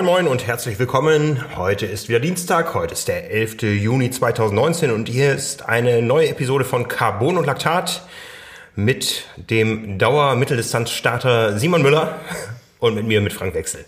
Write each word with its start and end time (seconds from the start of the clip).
Moin 0.00 0.06
Moin 0.06 0.28
und 0.28 0.46
herzlich 0.46 0.78
willkommen. 0.78 1.44
Heute 1.56 1.84
ist 1.84 2.08
wieder 2.08 2.20
Dienstag, 2.20 2.72
heute 2.72 2.94
ist 2.94 3.06
der 3.06 3.30
11. 3.30 3.60
Juni 3.64 4.10
2019 4.10 4.92
und 4.92 5.10
hier 5.10 5.34
ist 5.34 5.68
eine 5.68 6.00
neue 6.00 6.30
Episode 6.30 6.64
von 6.64 6.88
Carbon 6.88 7.36
und 7.36 7.44
Laktat 7.44 8.06
mit 8.74 9.26
dem 9.36 9.98
Dauer-Mitteldistanzstarter 9.98 11.58
Simon 11.58 11.82
Müller 11.82 12.18
und 12.78 12.94
mit 12.94 13.04
mir 13.04 13.20
mit 13.20 13.34
Frank 13.34 13.52
Wechsel. 13.52 13.84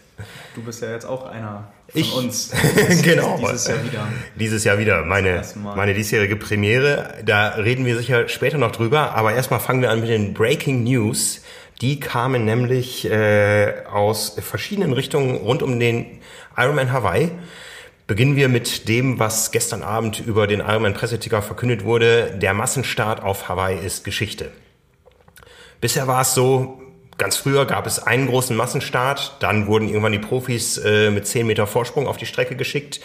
Du 0.55 0.63
bist 0.63 0.83
ja 0.83 0.91
jetzt 0.91 1.07
auch 1.07 1.25
einer 1.25 1.73
von 1.89 2.01
ich, 2.01 2.15
uns. 2.15 2.51
genau. 3.03 3.39
Dieses 3.39 3.69
Jahr 3.69 3.83
wieder. 3.83 4.09
Dieses 4.39 4.65
Jahr 4.65 4.79
wieder. 4.79 5.05
Meine, 5.07 5.43
meine 5.75 5.95
diesjährige 5.95 6.37
Premiere. 6.37 7.15
Da 7.25 7.49
reden 7.55 7.87
wir 7.87 7.97
sicher 7.97 8.29
später 8.29 8.59
noch 8.59 8.73
drüber. 8.73 9.15
Aber 9.15 9.33
erstmal 9.33 9.61
fangen 9.61 9.81
wir 9.81 9.91
an 9.91 10.01
mit 10.01 10.11
den 10.11 10.35
Breaking 10.35 10.85
News. 10.85 11.41
Die 11.83 11.99
kamen 11.99 12.45
nämlich 12.45 13.11
äh, 13.11 13.83
aus 13.93 14.37
verschiedenen 14.41 14.93
Richtungen 14.93 15.37
rund 15.37 15.65
um 15.65 15.81
den 15.81 16.21
Ironman 16.57 16.93
Hawaii. 16.93 17.33
Beginnen 18.07 18.37
wir 18.37 18.49
mit 18.49 18.89
dem, 18.89 19.19
was 19.19 19.51
gestern 19.51 19.83
Abend 19.83 20.21
über 20.21 20.47
den 20.47 20.61
Ironman 20.61 20.95
Presseticker 20.95 21.43
verkündet 21.43 21.85
wurde. 21.85 22.39
Der 22.41 22.55
Massenstart 22.55 23.21
auf 23.21 23.49
Hawaii 23.49 23.85
ist 23.85 24.05
Geschichte. 24.05 24.53
Bisher 25.81 26.07
war 26.07 26.21
es 26.21 26.35
so, 26.35 26.82
ganz 27.23 27.37
früher 27.37 27.67
gab 27.67 27.87
es 27.87 28.01
einen 28.01 28.27
großen 28.27 28.57
Massenstart, 28.57 29.37
dann 29.39 29.69
wurden 29.69 29.87
irgendwann 29.87 30.11
die 30.11 30.19
Profis 30.19 30.77
äh, 30.79 31.09
mit 31.09 31.25
10 31.25 31.47
Meter 31.47 31.69
Vorsprung 31.69 32.09
auf 32.09 32.17
die 32.17 32.27
Strecke 32.27 32.57
geschickt. 32.57 32.99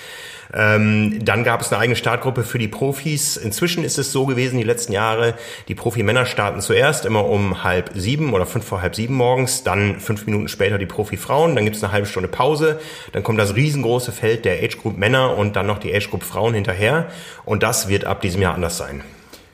Ähm, 0.51 1.23
dann 1.23 1.43
gab 1.43 1.61
es 1.61 1.71
eine 1.71 1.79
eigene 1.79 1.95
Startgruppe 1.95 2.41
für 2.43 2.57
die 2.57 2.67
Profis. 2.67 3.37
Inzwischen 3.37 3.83
ist 3.83 3.99
es 3.99 4.11
so 4.11 4.25
gewesen, 4.25 4.57
die 4.57 4.63
letzten 4.63 4.91
Jahre, 4.91 5.35
die 5.67 5.75
Profi-Männer 5.75 6.25
starten 6.25 6.61
zuerst 6.61 7.05
immer 7.05 7.25
um 7.25 7.63
halb 7.63 7.91
sieben 7.93 8.33
oder 8.33 8.47
fünf 8.47 8.65
vor 8.65 8.81
halb 8.81 8.95
sieben 8.95 9.13
morgens, 9.13 9.63
dann 9.63 9.99
fünf 9.99 10.25
Minuten 10.25 10.47
später 10.47 10.79
die 10.79 10.87
Profi-Frauen, 10.87 11.53
dann 11.53 11.65
gibt 11.65 11.75
es 11.75 11.83
eine 11.83 11.93
halbe 11.93 12.07
Stunde 12.07 12.27
Pause, 12.27 12.79
dann 13.11 13.21
kommt 13.21 13.37
das 13.37 13.53
riesengroße 13.53 14.11
Feld 14.11 14.45
der 14.45 14.63
Age-Group 14.63 14.97
Männer 14.97 15.37
und 15.37 15.55
dann 15.55 15.67
noch 15.67 15.77
die 15.77 15.93
Age-Group 15.93 16.23
Frauen 16.23 16.55
hinterher 16.55 17.05
und 17.45 17.61
das 17.61 17.87
wird 17.87 18.05
ab 18.05 18.21
diesem 18.21 18.41
Jahr 18.41 18.55
anders 18.55 18.77
sein. 18.77 19.03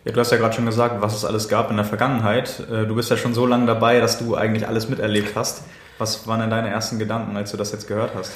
Ja, 0.06 0.12
du 0.12 0.20
hast 0.20 0.32
ja 0.32 0.38
gerade 0.38 0.54
schon 0.54 0.66
gesagt, 0.66 1.02
was 1.02 1.16
es 1.16 1.24
alles 1.24 1.48
gab 1.48 1.72
in 1.72 1.78
der 1.78 1.86
Vergangenheit. 1.86 2.62
Äh, 2.70 2.86
du 2.86 2.96
bist 2.96 3.10
ja 3.10 3.18
schon 3.18 3.34
so 3.34 3.46
lange 3.46 3.66
dabei, 3.66 4.00
dass 4.00 4.20
du 4.20 4.36
eigentlich 4.36 4.68
alles 4.68 4.90
miterlebt 4.90 5.36
hast. 5.36 5.64
Was 5.98 6.28
waren 6.28 6.42
denn 6.42 6.50
deine 6.50 6.70
ersten 6.70 7.00
Gedanken, 7.00 7.38
als 7.38 7.52
du 7.52 7.58
das 7.58 7.72
jetzt 7.72 7.88
gehört 7.88 8.12
hast? 8.16 8.32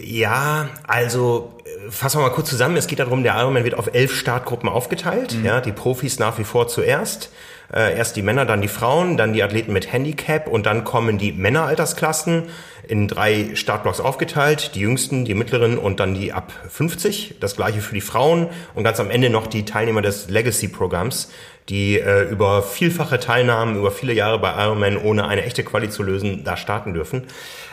Ja, 0.00 0.68
also 0.86 1.52
fassen 1.90 2.18
wir 2.18 2.28
mal 2.28 2.34
kurz 2.34 2.48
zusammen. 2.48 2.76
Es 2.76 2.86
geht 2.86 2.98
darum, 2.98 3.22
der 3.22 3.36
Ironman 3.36 3.64
wird 3.64 3.74
auf 3.74 3.92
elf 3.92 4.14
Startgruppen 4.14 4.68
aufgeteilt. 4.68 5.34
Mhm. 5.34 5.44
Ja, 5.44 5.60
die 5.60 5.72
Profis 5.72 6.18
nach 6.18 6.38
wie 6.38 6.44
vor 6.44 6.68
zuerst. 6.68 7.30
Äh, 7.72 7.96
erst 7.96 8.16
die 8.16 8.22
Männer, 8.22 8.46
dann 8.46 8.60
die 8.60 8.68
Frauen, 8.68 9.16
dann 9.16 9.32
die 9.32 9.42
Athleten 9.42 9.72
mit 9.72 9.92
Handicap 9.92 10.46
und 10.48 10.66
dann 10.66 10.84
kommen 10.84 11.18
die 11.18 11.32
Männeraltersklassen 11.32 12.44
in 12.88 13.08
drei 13.08 13.50
Startblocks 13.54 14.00
aufgeteilt. 14.00 14.74
Die 14.74 14.80
jüngsten, 14.80 15.24
die 15.24 15.34
mittleren 15.34 15.78
und 15.78 16.00
dann 16.00 16.14
die 16.14 16.32
ab 16.32 16.52
50. 16.68 17.36
Das 17.40 17.56
gleiche 17.56 17.80
für 17.80 17.94
die 17.94 18.00
Frauen 18.00 18.48
und 18.74 18.84
ganz 18.84 19.00
am 19.00 19.10
Ende 19.10 19.30
noch 19.30 19.46
die 19.46 19.64
Teilnehmer 19.64 20.02
des 20.02 20.28
Legacy-Programms, 20.28 21.30
die 21.68 21.98
äh, 21.98 22.22
über 22.30 22.62
vielfache 22.62 23.18
Teilnahmen, 23.18 23.76
über 23.76 23.90
viele 23.90 24.12
Jahre 24.12 24.38
bei 24.38 24.52
Ironman, 24.52 24.96
ohne 24.96 25.26
eine 25.26 25.44
echte 25.44 25.64
Quali 25.64 25.90
zu 25.90 26.02
lösen, 26.02 26.44
da 26.44 26.56
starten 26.56 26.94
dürfen. 26.94 27.24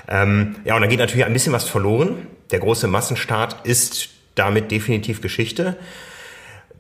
Ähm, 0.08 0.56
ja, 0.66 0.76
und 0.76 0.82
da 0.82 0.88
geht 0.88 1.00
natürlich 1.00 1.26
ein 1.26 1.34
bisschen 1.34 1.54
was 1.54 1.68
verloren. 1.68 2.28
Der 2.52 2.60
große 2.60 2.88
Massenstart 2.88 3.66
ist 3.66 4.10
damit 4.36 4.72
definitiv 4.72 5.22
Geschichte. 5.22 5.78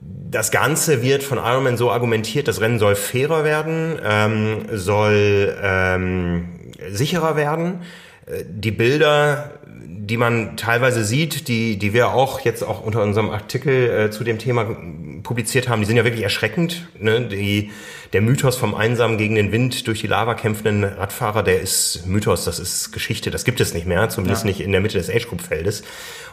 Das 0.02 0.52
Ganze 0.52 1.02
wird 1.02 1.24
von 1.24 1.38
Ironman 1.38 1.78
so 1.78 1.92
argumentiert, 1.92 2.48
das 2.48 2.60
Rennen 2.60 2.80
soll 2.80 2.96
fairer 2.96 3.44
werden, 3.44 4.00
ähm, 4.04 4.66
soll 4.72 5.56
ähm, 5.62 6.50
sicherer 6.90 7.36
werden. 7.36 7.82
Die 8.28 8.72
Bilder 8.72 9.52
die 10.06 10.18
man 10.18 10.58
teilweise 10.58 11.06
sieht, 11.06 11.48
die, 11.48 11.78
die 11.78 11.94
wir 11.94 12.10
auch 12.10 12.42
jetzt 12.42 12.62
auch 12.62 12.84
unter 12.84 13.02
unserem 13.02 13.30
Artikel 13.30 13.90
äh, 13.90 14.12
zu 14.12 14.26
dem 14.26 14.38
Thema 14.38 14.76
publiziert 15.24 15.70
haben, 15.70 15.80
die 15.80 15.86
sind 15.86 15.96
ja 15.96 16.04
wirklich 16.04 16.24
erschreckend. 16.24 16.88
Ne? 17.00 17.22
Die, 17.22 17.72
der 18.12 18.22
Mythos 18.22 18.58
vom 18.58 18.76
einsam 18.76 19.18
gegen 19.18 19.36
den 19.36 19.54
Wind 19.54 19.88
durch 19.88 20.02
die 20.02 20.08
Lava 20.08 20.34
kämpfenden 20.34 20.84
Radfahrer, 20.84 21.42
der 21.42 21.62
ist 21.62 22.06
Mythos, 22.06 22.44
das 22.44 22.60
ist 22.60 22.92
Geschichte, 22.92 23.32
das 23.32 23.46
gibt 23.46 23.62
es 23.62 23.74
nicht 23.74 23.88
mehr, 23.88 24.10
zumindest 24.10 24.44
ja. 24.44 24.48
nicht 24.48 24.60
in 24.60 24.74
der 24.74 24.82
Mitte 24.82 24.98
des 24.98 25.10
Age 25.10 25.28
Group 25.28 25.42
Feldes. 25.42 25.84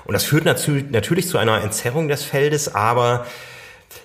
Und 0.04 0.14
das 0.14 0.24
führt 0.24 0.44
natürlich 0.44 1.28
zu 1.28 1.38
einer 1.38 1.62
Entzerrung 1.62 2.08
des 2.08 2.24
Feldes, 2.24 2.74
aber 2.74 3.24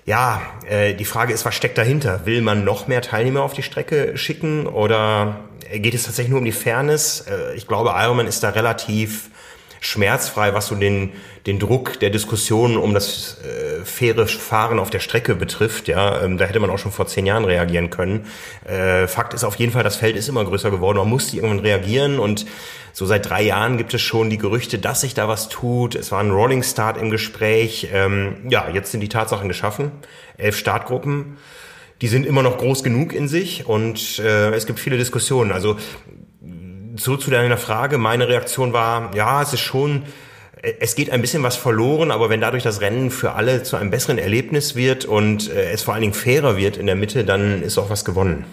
ja, 0.06 0.41
äh, 0.68 0.94
die 0.94 1.06
Frage 1.06 1.34
ist, 1.34 1.46
was 1.46 1.56
steckt 1.56 1.78
dahinter? 1.78 2.25
Will 2.25 2.41
man 2.41 2.63
noch 2.63 2.88
mehr 2.88 3.01
Teilnehmer 3.01 3.41
auf 3.41 3.53
die 3.53 3.63
Strecke 3.63 4.18
schicken 4.18 4.68
oder 4.68 5.40
geht 5.73 5.94
es 5.94 6.03
tatsächlich 6.03 6.29
nur 6.29 6.40
um 6.40 6.46
die 6.46 6.51
Fairness? 6.51 7.22
Äh, 7.22 7.56
ich 7.56 7.68
glaube, 7.68 7.94
Ironman 7.95 8.28
ist 8.28 8.44
da 8.44 8.50
relativ 8.50 9.29
schmerzfrei, 9.80 10.53
was 10.53 10.68
so 10.68 10.75
den, 10.75 11.12
den 11.46 11.59
Druck 11.59 12.00
der 12.00 12.09
Diskussion 12.09 12.78
um 12.78 12.94
das 12.94 13.38
äh, 13.44 13.84
faire 13.86 14.28
Fahren 14.28 14.80
auf 14.80 14.90
der 14.90 15.00
Strecke 15.00 15.36
betrifft. 15.36 15.88
Ja, 15.88 16.22
ähm, 16.22 16.38
da 16.38 16.46
hätte 16.46 16.59
man 16.59 16.69
auch 16.69 16.80
schon 16.80 16.91
vor 16.91 17.08
zehn 17.08 17.25
Jahren 17.25 17.46
reagieren 17.46 17.90
können. 17.90 18.25
Äh, 18.66 19.08
Fakt 19.08 19.34
ist 19.34 19.44
auf 19.44 19.56
jeden 19.56 19.72
Fall, 19.72 19.84
das 19.84 19.96
Feld 19.96 20.16
ist 20.16 20.30
immer 20.30 20.44
größer 20.44 20.72
geworden. 20.72 20.97
Man 20.97 21.09
musste 21.09 21.36
irgendwann 21.38 21.59
reagieren 21.59 22.19
und 22.19 22.46
so 22.94 23.06
seit 23.06 23.30
drei 23.30 23.44
Jahren 23.44 23.78
gibt 23.78 23.94
es 23.94 24.02
schon 24.02 24.30
die 24.30 24.38
Gerüchte, 24.38 24.80
dass 24.80 25.02
sich 25.02 25.13
da 25.13 25.28
was 25.28 25.50
tut. 25.50 25.96
Es 25.96 26.12
war 26.12 26.19
ein 26.22 26.31
Rolling 26.31 26.63
Start 26.63 26.97
im 26.97 27.09
Gespräch. 27.09 27.90
Ähm, 27.92 28.38
ja, 28.50 28.69
jetzt 28.69 28.92
sind 28.92 29.02
die 29.02 29.09
Tatsachen 29.09 29.50
geschaffen. 29.50 29.92
Elf 30.38 30.57
Startgruppen 30.57 31.38
die 32.02 32.07
sind 32.07 32.25
immer 32.25 32.44
noch 32.44 32.57
groß 32.57 32.84
genug 32.84 33.13
in 33.13 33.28
sich 33.28 33.66
und 33.66 34.19
äh, 34.19 34.52
es 34.52 34.66
gibt 34.66 34.80
viele 34.80 34.97
Diskussionen. 34.97 35.52
Also 35.52 35.78
so 36.97 37.17
zu 37.17 37.31
deiner 37.31 37.57
Frage, 37.57 37.97
meine 37.97 38.28
Reaktion 38.28 38.73
war, 38.73 39.16
ja, 39.16 39.41
es 39.41 39.53
ist 39.53 39.61
schon, 39.61 40.03
es 40.79 40.95
geht 40.95 41.09
ein 41.09 41.22
bisschen 41.22 41.44
was 41.44 41.56
verloren, 41.56 42.11
aber 42.11 42.29
wenn 42.29 42.41
dadurch 42.41 42.63
das 42.63 42.81
Rennen 42.81 43.11
für 43.11 43.33
alle 43.33 43.63
zu 43.63 43.75
einem 43.75 43.91
besseren 43.91 44.17
Erlebnis 44.17 44.75
wird 44.75 45.06
und 45.06 45.51
äh, 45.51 45.72
es 45.72 45.83
vor 45.83 45.94
allen 45.94 46.01
Dingen 46.01 46.13
fairer 46.13 46.57
wird 46.57 46.78
in 46.78 46.85
der 46.85 46.95
Mitte, 46.95 47.23
dann 47.23 47.61
ist 47.61 47.78
auch 47.78 47.89
was 47.89 48.06
gewonnen. 48.06 48.45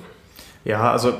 Ja, 0.64 0.92
also 0.92 1.14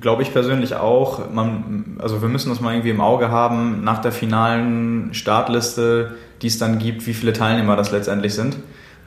glaube 0.00 0.22
ich 0.22 0.32
persönlich 0.32 0.74
auch. 0.74 1.30
Man, 1.30 1.98
also 1.98 2.22
wir 2.22 2.28
müssen 2.28 2.48
das 2.48 2.60
mal 2.60 2.72
irgendwie 2.72 2.90
im 2.90 3.00
Auge 3.00 3.30
haben, 3.30 3.84
nach 3.84 4.00
der 4.00 4.12
finalen 4.12 5.12
Startliste, 5.12 6.16
die 6.42 6.46
es 6.46 6.58
dann 6.58 6.78
gibt, 6.78 7.06
wie 7.06 7.14
viele 7.14 7.32
Teilnehmer 7.32 7.76
das 7.76 7.92
letztendlich 7.92 8.34
sind. 8.34 8.56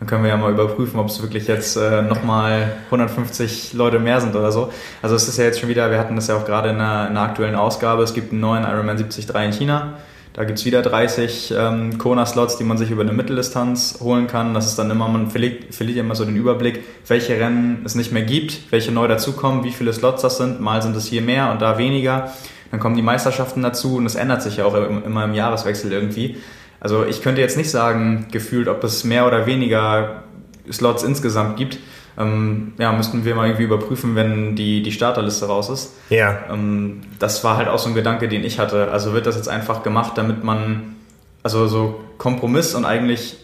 Dann 0.04 0.10
können 0.10 0.24
wir 0.24 0.32
ja 0.32 0.36
mal 0.36 0.52
überprüfen, 0.52 1.00
ob 1.00 1.08
es 1.08 1.22
wirklich 1.22 1.48
jetzt 1.48 1.78
äh, 1.78 2.02
nochmal 2.02 2.74
150 2.88 3.72
Leute 3.72 4.00
mehr 4.00 4.20
sind 4.20 4.36
oder 4.36 4.52
so. 4.52 4.70
Also 5.02 5.16
es 5.16 5.30
ist 5.30 5.38
ja 5.38 5.46
jetzt 5.46 5.62
schon 5.62 5.70
wieder, 5.70 5.90
wir 5.92 5.98
hatten 5.98 6.18
das 6.18 6.28
ja 6.28 6.36
auch 6.36 6.44
gerade 6.44 6.72
in 6.72 6.76
einer, 6.76 7.08
in 7.08 7.12
einer 7.16 7.22
aktuellen 7.22 7.56
Ausgabe, 7.56 8.04
es 8.04 8.14
gibt 8.14 8.34
einen 8.34 8.42
neuen 8.42 8.66
Ironman 8.66 8.98
73 8.98 9.30
in 9.34 9.54
China. 9.54 9.94
Da 10.34 10.44
gibt 10.44 10.60
es 10.60 10.66
wieder 10.66 10.82
30 10.82 11.54
ähm, 11.58 11.98
Kona-Slots, 12.00 12.58
die 12.58 12.66
man 12.66 12.78
sich 12.78 12.92
über 12.92 13.04
eine 13.04 13.14
Mitteldistanz 13.14 14.00
holen 14.02 14.28
kann. 14.28 14.54
Das 14.54 14.66
ist 14.66 14.78
dann 14.78 14.92
immer, 14.92 15.08
man 15.08 15.30
verliert, 15.30 15.74
verliert 15.74 16.00
immer 16.00 16.16
so 16.16 16.26
den 16.26 16.36
Überblick, 16.36 16.84
welche 17.08 17.40
Rennen 17.40 17.84
es 17.86 17.96
nicht 17.96 18.12
mehr 18.12 18.24
gibt, 18.24 18.74
welche 18.74 18.92
neu 18.92 19.08
dazukommen, 19.08 19.64
wie 19.64 19.72
viele 19.72 19.94
Slots 19.94 20.22
das 20.22 20.36
sind. 20.36 20.60
Mal 20.60 20.82
sind 20.82 20.98
es 20.98 21.06
hier 21.06 21.22
mehr 21.22 21.50
und 21.50 21.62
da 21.62 21.78
weniger. 21.78 22.34
Dann 22.72 22.82
kommen 22.82 22.98
die 22.98 23.02
Meisterschaften 23.02 23.62
dazu 23.62 23.96
und 23.96 24.06
es 24.06 24.16
ändert 24.16 24.42
sich 24.42 24.58
ja 24.58 24.66
auch 24.66 24.76
immer 24.76 25.24
im 25.24 25.34
Jahreswechsel 25.34 25.94
irgendwie. 25.94 26.36
Also 26.84 27.06
ich 27.06 27.22
könnte 27.22 27.40
jetzt 27.40 27.56
nicht 27.56 27.72
sagen, 27.72 28.28
gefühlt, 28.32 28.68
ob 28.68 28.84
es 28.84 29.06
mehr 29.06 29.26
oder 29.26 29.46
weniger 29.46 30.24
Slots 30.70 31.02
insgesamt 31.04 31.56
gibt. 31.56 31.80
Ähm, 32.18 32.74
ja, 32.78 32.92
müssten 32.92 33.24
wir 33.24 33.36
mal 33.36 33.48
irgendwie 33.48 33.64
überprüfen, 33.64 34.16
wenn 34.16 34.58
die, 34.58 34.84
die 34.84 34.92
Starterliste 34.92 35.48
raus 35.48 35.70
ist. 35.70 35.94
Ja. 36.10 36.40
Ähm, 36.52 37.02
das 37.20 37.44
war 37.46 37.56
halt 37.56 37.70
auch 37.70 37.80
so 37.80 37.88
ein 37.88 37.96
Gedanke, 37.96 38.28
den 38.28 38.44
ich 38.44 38.60
hatte. 38.60 38.92
Also 38.92 39.14
wird 39.14 39.26
das 39.26 39.38
jetzt 39.38 39.48
einfach 39.48 39.82
gemacht, 39.82 40.12
damit 40.16 40.44
man, 40.44 40.98
also 41.42 41.68
so 41.68 42.02
Kompromiss 42.18 42.76
und 42.76 42.84
eigentlich 42.84 43.38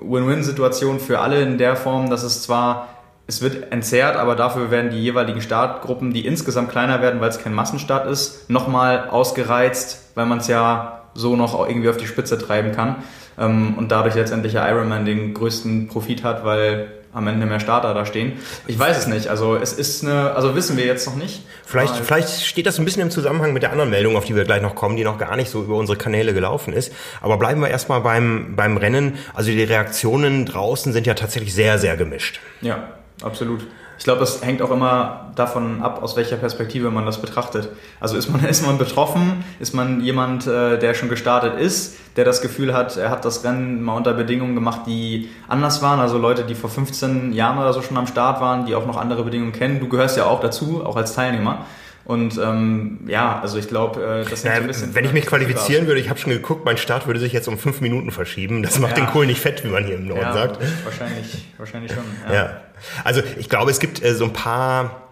Win-Win-Situation 0.00 1.00
für 1.00 1.20
alle 1.20 1.40
in 1.40 1.56
der 1.56 1.76
Form, 1.76 2.10
dass 2.10 2.22
es 2.22 2.42
zwar, 2.42 2.88
es 3.26 3.40
wird 3.40 3.72
entzerrt, 3.72 4.16
aber 4.16 4.36
dafür 4.36 4.70
werden 4.70 4.90
die 4.90 5.00
jeweiligen 5.00 5.40
Startgruppen, 5.40 6.12
die 6.12 6.26
insgesamt 6.26 6.70
kleiner 6.70 7.00
werden, 7.00 7.22
weil 7.22 7.30
es 7.30 7.38
kein 7.38 7.54
Massenstart 7.54 8.06
ist, 8.06 8.50
nochmal 8.50 9.08
ausgereizt, 9.08 10.10
weil 10.14 10.26
man 10.26 10.38
es 10.38 10.48
ja 10.48 11.03
so 11.14 11.36
noch 11.36 11.66
irgendwie 11.66 11.88
auf 11.88 11.96
die 11.96 12.06
Spitze 12.06 12.38
treiben 12.38 12.72
kann 12.72 12.96
ähm, 13.38 13.74
und 13.76 13.90
dadurch 13.90 14.14
letztendlich 14.14 14.52
der 14.52 14.68
Ironman 14.68 15.04
den 15.04 15.34
größten 15.34 15.88
Profit 15.88 16.24
hat, 16.24 16.44
weil 16.44 16.88
am 17.14 17.28
Ende 17.28 17.46
mehr 17.46 17.60
Starter 17.60 17.94
da 17.94 18.04
stehen. 18.04 18.32
Ich 18.66 18.76
weiß 18.76 18.98
es 18.98 19.06
nicht. 19.06 19.28
Also 19.28 19.56
es 19.56 19.72
ist 19.72 20.04
eine, 20.04 20.32
also 20.32 20.56
wissen 20.56 20.76
wir 20.76 20.84
jetzt 20.84 21.06
noch 21.06 21.14
nicht. 21.14 21.42
Vielleicht, 21.64 21.94
vielleicht 21.96 22.44
steht 22.44 22.66
das 22.66 22.78
ein 22.78 22.84
bisschen 22.84 23.02
im 23.02 23.10
Zusammenhang 23.10 23.52
mit 23.52 23.62
der 23.62 23.70
anderen 23.70 23.90
Meldung, 23.90 24.16
auf 24.16 24.24
die 24.24 24.34
wir 24.34 24.44
gleich 24.44 24.60
noch 24.60 24.74
kommen, 24.74 24.96
die 24.96 25.04
noch 25.04 25.16
gar 25.16 25.36
nicht 25.36 25.48
so 25.48 25.62
über 25.62 25.76
unsere 25.76 25.96
Kanäle 25.96 26.34
gelaufen 26.34 26.74
ist. 26.74 26.92
Aber 27.20 27.38
bleiben 27.38 27.60
wir 27.60 27.68
erstmal 27.68 28.00
beim, 28.00 28.56
beim 28.56 28.76
Rennen. 28.76 29.14
Also 29.32 29.50
die 29.50 29.62
Reaktionen 29.62 30.44
draußen 30.44 30.92
sind 30.92 31.06
ja 31.06 31.14
tatsächlich 31.14 31.54
sehr, 31.54 31.78
sehr 31.78 31.96
gemischt. 31.96 32.40
Ja, 32.60 32.88
absolut. 33.22 33.64
Ich 33.98 34.04
glaube, 34.04 34.22
es 34.22 34.44
hängt 34.44 34.60
auch 34.62 34.70
immer 34.70 35.30
davon 35.34 35.82
ab, 35.82 36.02
aus 36.02 36.16
welcher 36.16 36.36
Perspektive 36.36 36.90
man 36.90 37.06
das 37.06 37.20
betrachtet. 37.20 37.68
Also 38.00 38.16
ist 38.16 38.30
man, 38.30 38.44
ist 38.48 38.66
man 38.66 38.78
betroffen, 38.78 39.44
ist 39.60 39.74
man 39.74 40.00
jemand, 40.00 40.46
äh, 40.46 40.78
der 40.78 40.94
schon 40.94 41.08
gestartet 41.08 41.58
ist, 41.58 41.96
der 42.16 42.24
das 42.24 42.40
Gefühl 42.40 42.74
hat, 42.74 42.96
er 42.96 43.10
hat 43.10 43.24
das 43.24 43.44
Rennen 43.44 43.82
mal 43.82 43.96
unter 43.96 44.14
Bedingungen 44.14 44.54
gemacht, 44.54 44.82
die 44.86 45.30
anders 45.48 45.82
waren. 45.82 46.00
Also 46.00 46.18
Leute, 46.18 46.44
die 46.44 46.54
vor 46.54 46.70
15 46.70 47.32
Jahren 47.32 47.58
oder 47.58 47.72
so 47.72 47.82
schon 47.82 47.96
am 47.96 48.06
Start 48.06 48.40
waren, 48.40 48.66
die 48.66 48.74
auch 48.74 48.86
noch 48.86 48.96
andere 48.96 49.24
Bedingungen 49.24 49.52
kennen. 49.52 49.80
Du 49.80 49.88
gehörst 49.88 50.16
ja 50.16 50.26
auch 50.26 50.40
dazu, 50.40 50.84
auch 50.84 50.96
als 50.96 51.14
Teilnehmer. 51.14 51.66
Und 52.04 52.36
ähm, 52.36 53.00
ja, 53.06 53.40
also 53.40 53.58
ich 53.58 53.68
glaube, 53.68 54.24
äh, 54.26 54.28
das 54.28 54.44
naja, 54.44 54.56
so 54.56 54.62
ein 54.62 54.66
bisschen. 54.66 54.94
Wenn 54.94 55.04
ich 55.06 55.12
mich 55.12 55.26
qualifizieren 55.26 55.86
würde, 55.86 56.00
ich 56.00 56.10
habe 56.10 56.18
schon 56.18 56.32
geguckt, 56.32 56.64
mein 56.64 56.76
Start 56.76 57.06
würde 57.06 57.18
sich 57.18 57.32
jetzt 57.32 57.48
um 57.48 57.56
fünf 57.56 57.80
Minuten 57.80 58.10
verschieben. 58.10 58.62
Das 58.62 58.78
macht 58.78 58.98
ja. 58.98 59.04
den 59.04 59.10
Kohl 59.10 59.26
nicht 59.26 59.40
fett, 59.40 59.64
wie 59.64 59.68
man 59.68 59.84
hier 59.84 59.96
im 59.96 60.08
Norden 60.08 60.20
ja, 60.20 60.32
sagt. 60.32 60.58
Wahrscheinlich, 60.84 61.46
wahrscheinlich 61.56 61.92
schon. 61.92 62.04
Ja. 62.28 62.34
ja. 62.34 62.60
Also 63.04 63.22
ich 63.38 63.48
glaube, 63.48 63.70
es 63.70 63.78
gibt 63.78 64.04
äh, 64.04 64.14
so 64.14 64.24
ein 64.24 64.34
paar 64.34 65.04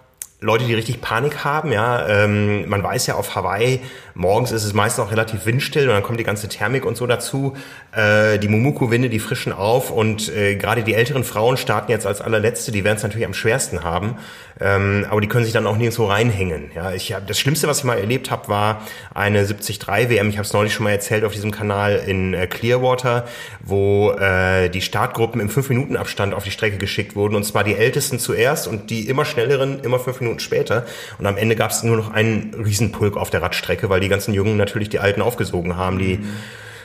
Leute, 0.42 0.64
die 0.64 0.74
richtig 0.74 1.00
Panik 1.00 1.44
haben, 1.44 1.72
ja. 1.72 2.06
Ähm, 2.06 2.68
man 2.68 2.82
weiß 2.82 3.06
ja 3.06 3.14
auf 3.14 3.34
Hawaii, 3.36 3.80
morgens 4.14 4.52
ist 4.52 4.64
es 4.64 4.74
meist 4.74 4.98
noch 4.98 5.10
relativ 5.10 5.46
windstill 5.46 5.88
und 5.88 5.94
dann 5.94 6.02
kommt 6.02 6.20
die 6.20 6.24
ganze 6.24 6.48
Thermik 6.48 6.84
und 6.84 6.96
so 6.96 7.06
dazu. 7.06 7.56
Äh, 7.92 8.38
die 8.38 8.48
Mumuku-Winde, 8.48 9.08
die 9.08 9.18
frischen 9.18 9.52
auf 9.52 9.90
und 9.90 10.34
äh, 10.34 10.56
gerade 10.56 10.82
die 10.82 10.94
älteren 10.94 11.24
Frauen 11.24 11.56
starten 11.56 11.90
jetzt 11.90 12.06
als 12.06 12.20
allerletzte, 12.20 12.72
die 12.72 12.84
werden 12.84 12.96
es 12.96 13.02
natürlich 13.02 13.26
am 13.26 13.34
schwersten 13.34 13.84
haben. 13.84 14.16
Ähm, 14.60 15.06
aber 15.10 15.20
die 15.20 15.26
können 15.26 15.44
sich 15.44 15.52
dann 15.52 15.66
auch 15.66 15.76
nirgendwo 15.76 16.06
reinhängen. 16.06 16.70
Ja, 16.74 16.92
ich 16.92 17.12
hab, 17.12 17.26
das 17.26 17.40
Schlimmste, 17.40 17.66
was 17.66 17.78
ich 17.78 17.84
mal 17.84 17.98
erlebt 17.98 18.30
habe, 18.30 18.48
war 18.48 18.82
eine 19.14 19.44
73 19.44 19.86
WM. 19.88 20.28
Ich 20.28 20.36
habe 20.36 20.46
es 20.46 20.52
neulich 20.52 20.72
schon 20.72 20.84
mal 20.84 20.90
erzählt 20.90 21.24
auf 21.24 21.32
diesem 21.32 21.50
Kanal 21.50 22.02
in 22.06 22.34
äh, 22.34 22.46
Clearwater, 22.46 23.26
wo 23.60 24.12
äh, 24.12 24.68
die 24.68 24.80
Startgruppen 24.80 25.40
im 25.40 25.48
5-Minuten-Abstand 25.48 26.34
auf 26.34 26.44
die 26.44 26.50
Strecke 26.50 26.76
geschickt 26.76 27.16
wurden. 27.16 27.34
Und 27.34 27.44
zwar 27.44 27.64
die 27.64 27.74
Ältesten 27.74 28.18
zuerst 28.18 28.68
und 28.68 28.90
die 28.90 29.08
immer 29.08 29.24
schnelleren 29.24 29.80
immer 29.80 29.98
fünf 29.98 30.20
Minuten 30.20 30.38
später. 30.38 30.86
Und 31.18 31.26
am 31.26 31.36
Ende 31.36 31.56
gab 31.56 31.70
es 31.70 31.82
nur 31.82 31.96
noch 31.96 32.12
einen 32.12 32.54
Riesenpulk 32.54 33.16
auf 33.16 33.30
der 33.30 33.42
Radstrecke, 33.42 33.88
weil 33.88 34.00
die 34.02 34.08
ganzen 34.08 34.34
Jungen 34.34 34.56
natürlich 34.56 34.88
die 34.88 34.98
Alten 34.98 35.22
aufgesogen 35.22 35.76
haben, 35.76 35.98
die 35.98 36.20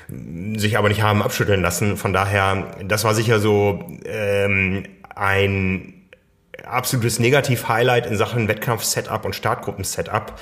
mhm. 0.07 0.57
sich 0.57 0.77
aber 0.77 0.87
nicht 0.89 1.01
haben 1.01 1.21
abschütteln 1.21 1.61
lassen. 1.61 1.97
Von 1.97 2.13
daher, 2.13 2.67
das 2.85 3.03
war 3.03 3.13
sicher 3.13 3.39
so 3.39 3.83
ähm, 4.05 4.83
ein 5.15 5.93
absolutes 6.65 7.19
Negativ-Highlight 7.19 8.07
in 8.07 8.17
Sachen 8.17 8.47
Wettkampf-Setup 8.47 9.25
und 9.25 9.35
Startgruppen-Setup. 9.35 10.33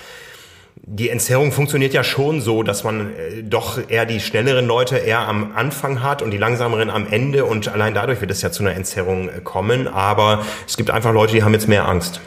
Die 0.87 1.09
Entzerrung 1.09 1.51
funktioniert 1.51 1.93
ja 1.93 2.03
schon 2.03 2.41
so, 2.41 2.61
dass 2.61 2.83
man 2.83 3.15
äh, 3.15 3.43
doch 3.43 3.79
eher 3.89 4.05
die 4.05 4.19
schnelleren 4.19 4.67
Leute 4.67 4.97
eher 4.97 5.19
am 5.19 5.53
Anfang 5.55 6.03
hat 6.03 6.21
und 6.21 6.31
die 6.31 6.37
langsameren 6.37 6.89
am 6.89 7.07
Ende 7.09 7.45
und 7.45 7.67
allein 7.69 7.93
dadurch 7.93 8.21
wird 8.21 8.29
es 8.29 8.41
ja 8.41 8.51
zu 8.51 8.63
einer 8.63 8.75
Entzerrung 8.75 9.29
äh, 9.29 9.39
kommen. 9.43 9.87
Aber 9.87 10.45
es 10.67 10.77
gibt 10.77 10.91
einfach 10.91 11.13
Leute, 11.13 11.33
die 11.33 11.43
haben 11.43 11.53
jetzt 11.53 11.67
mehr 11.67 11.87
Angst. 11.87 12.21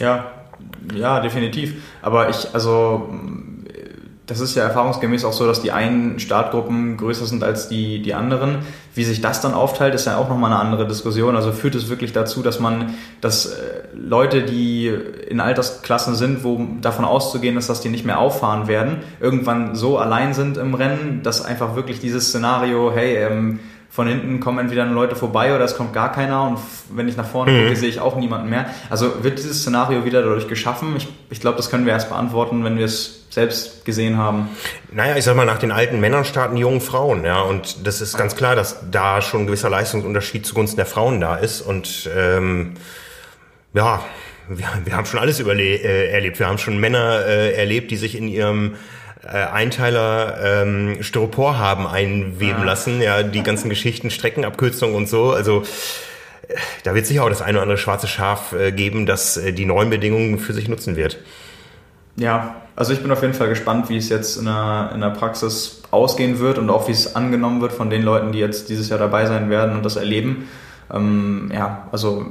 Ja, 0.00 0.32
ja, 0.94 1.20
definitiv. 1.20 1.74
Aber 2.02 2.30
ich, 2.30 2.54
also 2.54 3.14
das 4.28 4.40
ist 4.40 4.54
ja 4.54 4.62
erfahrungsgemäß 4.62 5.24
auch 5.24 5.32
so, 5.32 5.46
dass 5.46 5.62
die 5.62 5.72
einen 5.72 6.20
Startgruppen 6.20 6.98
größer 6.98 7.24
sind 7.24 7.42
als 7.42 7.68
die, 7.68 8.02
die 8.02 8.12
anderen. 8.12 8.58
Wie 8.94 9.04
sich 9.04 9.22
das 9.22 9.40
dann 9.40 9.54
aufteilt, 9.54 9.94
ist 9.94 10.04
ja 10.04 10.18
auch 10.18 10.28
nochmal 10.28 10.52
eine 10.52 10.60
andere 10.60 10.86
Diskussion. 10.86 11.34
Also 11.34 11.50
führt 11.50 11.74
es 11.74 11.88
wirklich 11.88 12.12
dazu, 12.12 12.42
dass 12.42 12.60
man, 12.60 12.94
dass 13.22 13.46
äh, 13.46 13.56
Leute, 13.94 14.42
die 14.42 14.88
in 15.28 15.40
Altersklassen 15.40 16.14
sind, 16.14 16.44
wo 16.44 16.60
davon 16.82 17.06
auszugehen 17.06 17.56
ist, 17.56 17.70
dass 17.70 17.80
die 17.80 17.88
nicht 17.88 18.04
mehr 18.04 18.18
auffahren 18.18 18.68
werden, 18.68 18.98
irgendwann 19.18 19.74
so 19.74 19.96
allein 19.96 20.34
sind 20.34 20.58
im 20.58 20.74
Rennen, 20.74 21.20
dass 21.22 21.42
einfach 21.42 21.74
wirklich 21.74 21.98
dieses 21.98 22.28
Szenario, 22.28 22.92
hey, 22.92 23.16
ähm, 23.16 23.60
von 23.98 24.06
hinten 24.06 24.38
kommen 24.38 24.60
entweder 24.60 24.86
Leute 24.86 25.16
vorbei 25.16 25.56
oder 25.56 25.64
es 25.64 25.76
kommt 25.76 25.92
gar 25.92 26.12
keiner 26.12 26.44
und 26.44 26.60
wenn 26.94 27.08
ich 27.08 27.16
nach 27.16 27.26
vorne 27.26 27.50
mhm. 27.50 27.62
gucke, 27.64 27.74
sehe 27.74 27.88
ich 27.88 27.98
auch 27.98 28.14
niemanden 28.14 28.48
mehr. 28.48 28.66
Also 28.90 29.24
wird 29.24 29.40
dieses 29.40 29.62
Szenario 29.62 30.04
wieder 30.04 30.22
dadurch 30.22 30.46
geschaffen? 30.46 30.94
Ich, 30.96 31.08
ich 31.30 31.40
glaube, 31.40 31.56
das 31.56 31.68
können 31.68 31.84
wir 31.84 31.94
erst 31.94 32.08
beantworten, 32.08 32.62
wenn 32.62 32.78
wir 32.78 32.84
es 32.84 33.26
selbst 33.28 33.84
gesehen 33.84 34.16
haben. 34.16 34.50
Naja, 34.92 35.16
ich 35.16 35.24
sag 35.24 35.34
mal, 35.34 35.46
nach 35.46 35.58
den 35.58 35.72
alten 35.72 35.98
Männern 35.98 36.24
starten 36.24 36.54
die 36.54 36.60
jungen 36.60 36.80
Frauen, 36.80 37.24
ja, 37.24 37.40
und 37.40 37.88
das 37.88 38.00
ist 38.00 38.16
ganz 38.16 38.36
klar, 38.36 38.54
dass 38.54 38.88
da 38.88 39.20
schon 39.20 39.40
ein 39.40 39.46
gewisser 39.46 39.68
Leistungsunterschied 39.68 40.46
zugunsten 40.46 40.76
der 40.76 40.86
Frauen 40.86 41.20
da 41.20 41.34
ist 41.34 41.60
und 41.60 42.08
ähm, 42.16 42.74
ja, 43.74 44.04
wir, 44.48 44.66
wir 44.84 44.96
haben 44.96 45.06
schon 45.06 45.18
alles 45.18 45.40
überle 45.40 45.64
äh, 45.64 46.12
erlebt. 46.12 46.38
Wir 46.38 46.46
haben 46.46 46.58
schon 46.58 46.78
Männer 46.78 47.26
äh, 47.26 47.52
erlebt, 47.54 47.90
die 47.90 47.96
sich 47.96 48.14
in 48.14 48.28
ihrem 48.28 48.76
äh, 49.24 49.28
Einteiler 49.28 50.62
ähm, 50.62 51.02
Styropor 51.02 51.58
haben 51.58 51.86
einweben 51.86 52.60
ja. 52.60 52.64
lassen, 52.64 53.00
ja, 53.00 53.22
die 53.22 53.42
ganzen 53.42 53.68
Geschichten, 53.68 54.10
Streckenabkürzungen 54.10 54.94
und 54.94 55.08
so. 55.08 55.32
Also 55.32 55.62
äh, 56.48 56.54
da 56.84 56.94
wird 56.94 57.06
sicher 57.06 57.24
auch 57.24 57.28
das 57.28 57.42
eine 57.42 57.58
oder 57.58 57.62
andere 57.62 57.78
schwarze 57.78 58.06
Schaf 58.06 58.52
äh, 58.52 58.72
geben, 58.72 59.06
das 59.06 59.36
äh, 59.36 59.52
die 59.52 59.66
neuen 59.66 59.90
Bedingungen 59.90 60.38
für 60.38 60.52
sich 60.52 60.68
nutzen 60.68 60.96
wird. 60.96 61.18
Ja, 62.16 62.56
also 62.74 62.92
ich 62.92 63.00
bin 63.00 63.10
auf 63.10 63.22
jeden 63.22 63.34
Fall 63.34 63.48
gespannt, 63.48 63.88
wie 63.88 63.96
es 63.96 64.08
jetzt 64.08 64.36
in 64.36 64.44
der, 64.44 64.90
in 64.94 65.00
der 65.00 65.10
Praxis 65.10 65.82
ausgehen 65.90 66.38
wird 66.38 66.58
und 66.58 66.70
auch 66.70 66.88
wie 66.88 66.92
es 66.92 67.14
angenommen 67.16 67.60
wird 67.60 67.72
von 67.72 67.90
den 67.90 68.02
Leuten, 68.02 68.32
die 68.32 68.38
jetzt 68.38 68.68
dieses 68.68 68.88
Jahr 68.88 68.98
dabei 68.98 69.26
sein 69.26 69.50
werden 69.50 69.76
und 69.76 69.84
das 69.84 69.96
erleben. 69.96 70.48
Ähm, 70.92 71.50
ja, 71.52 71.88
also 71.92 72.26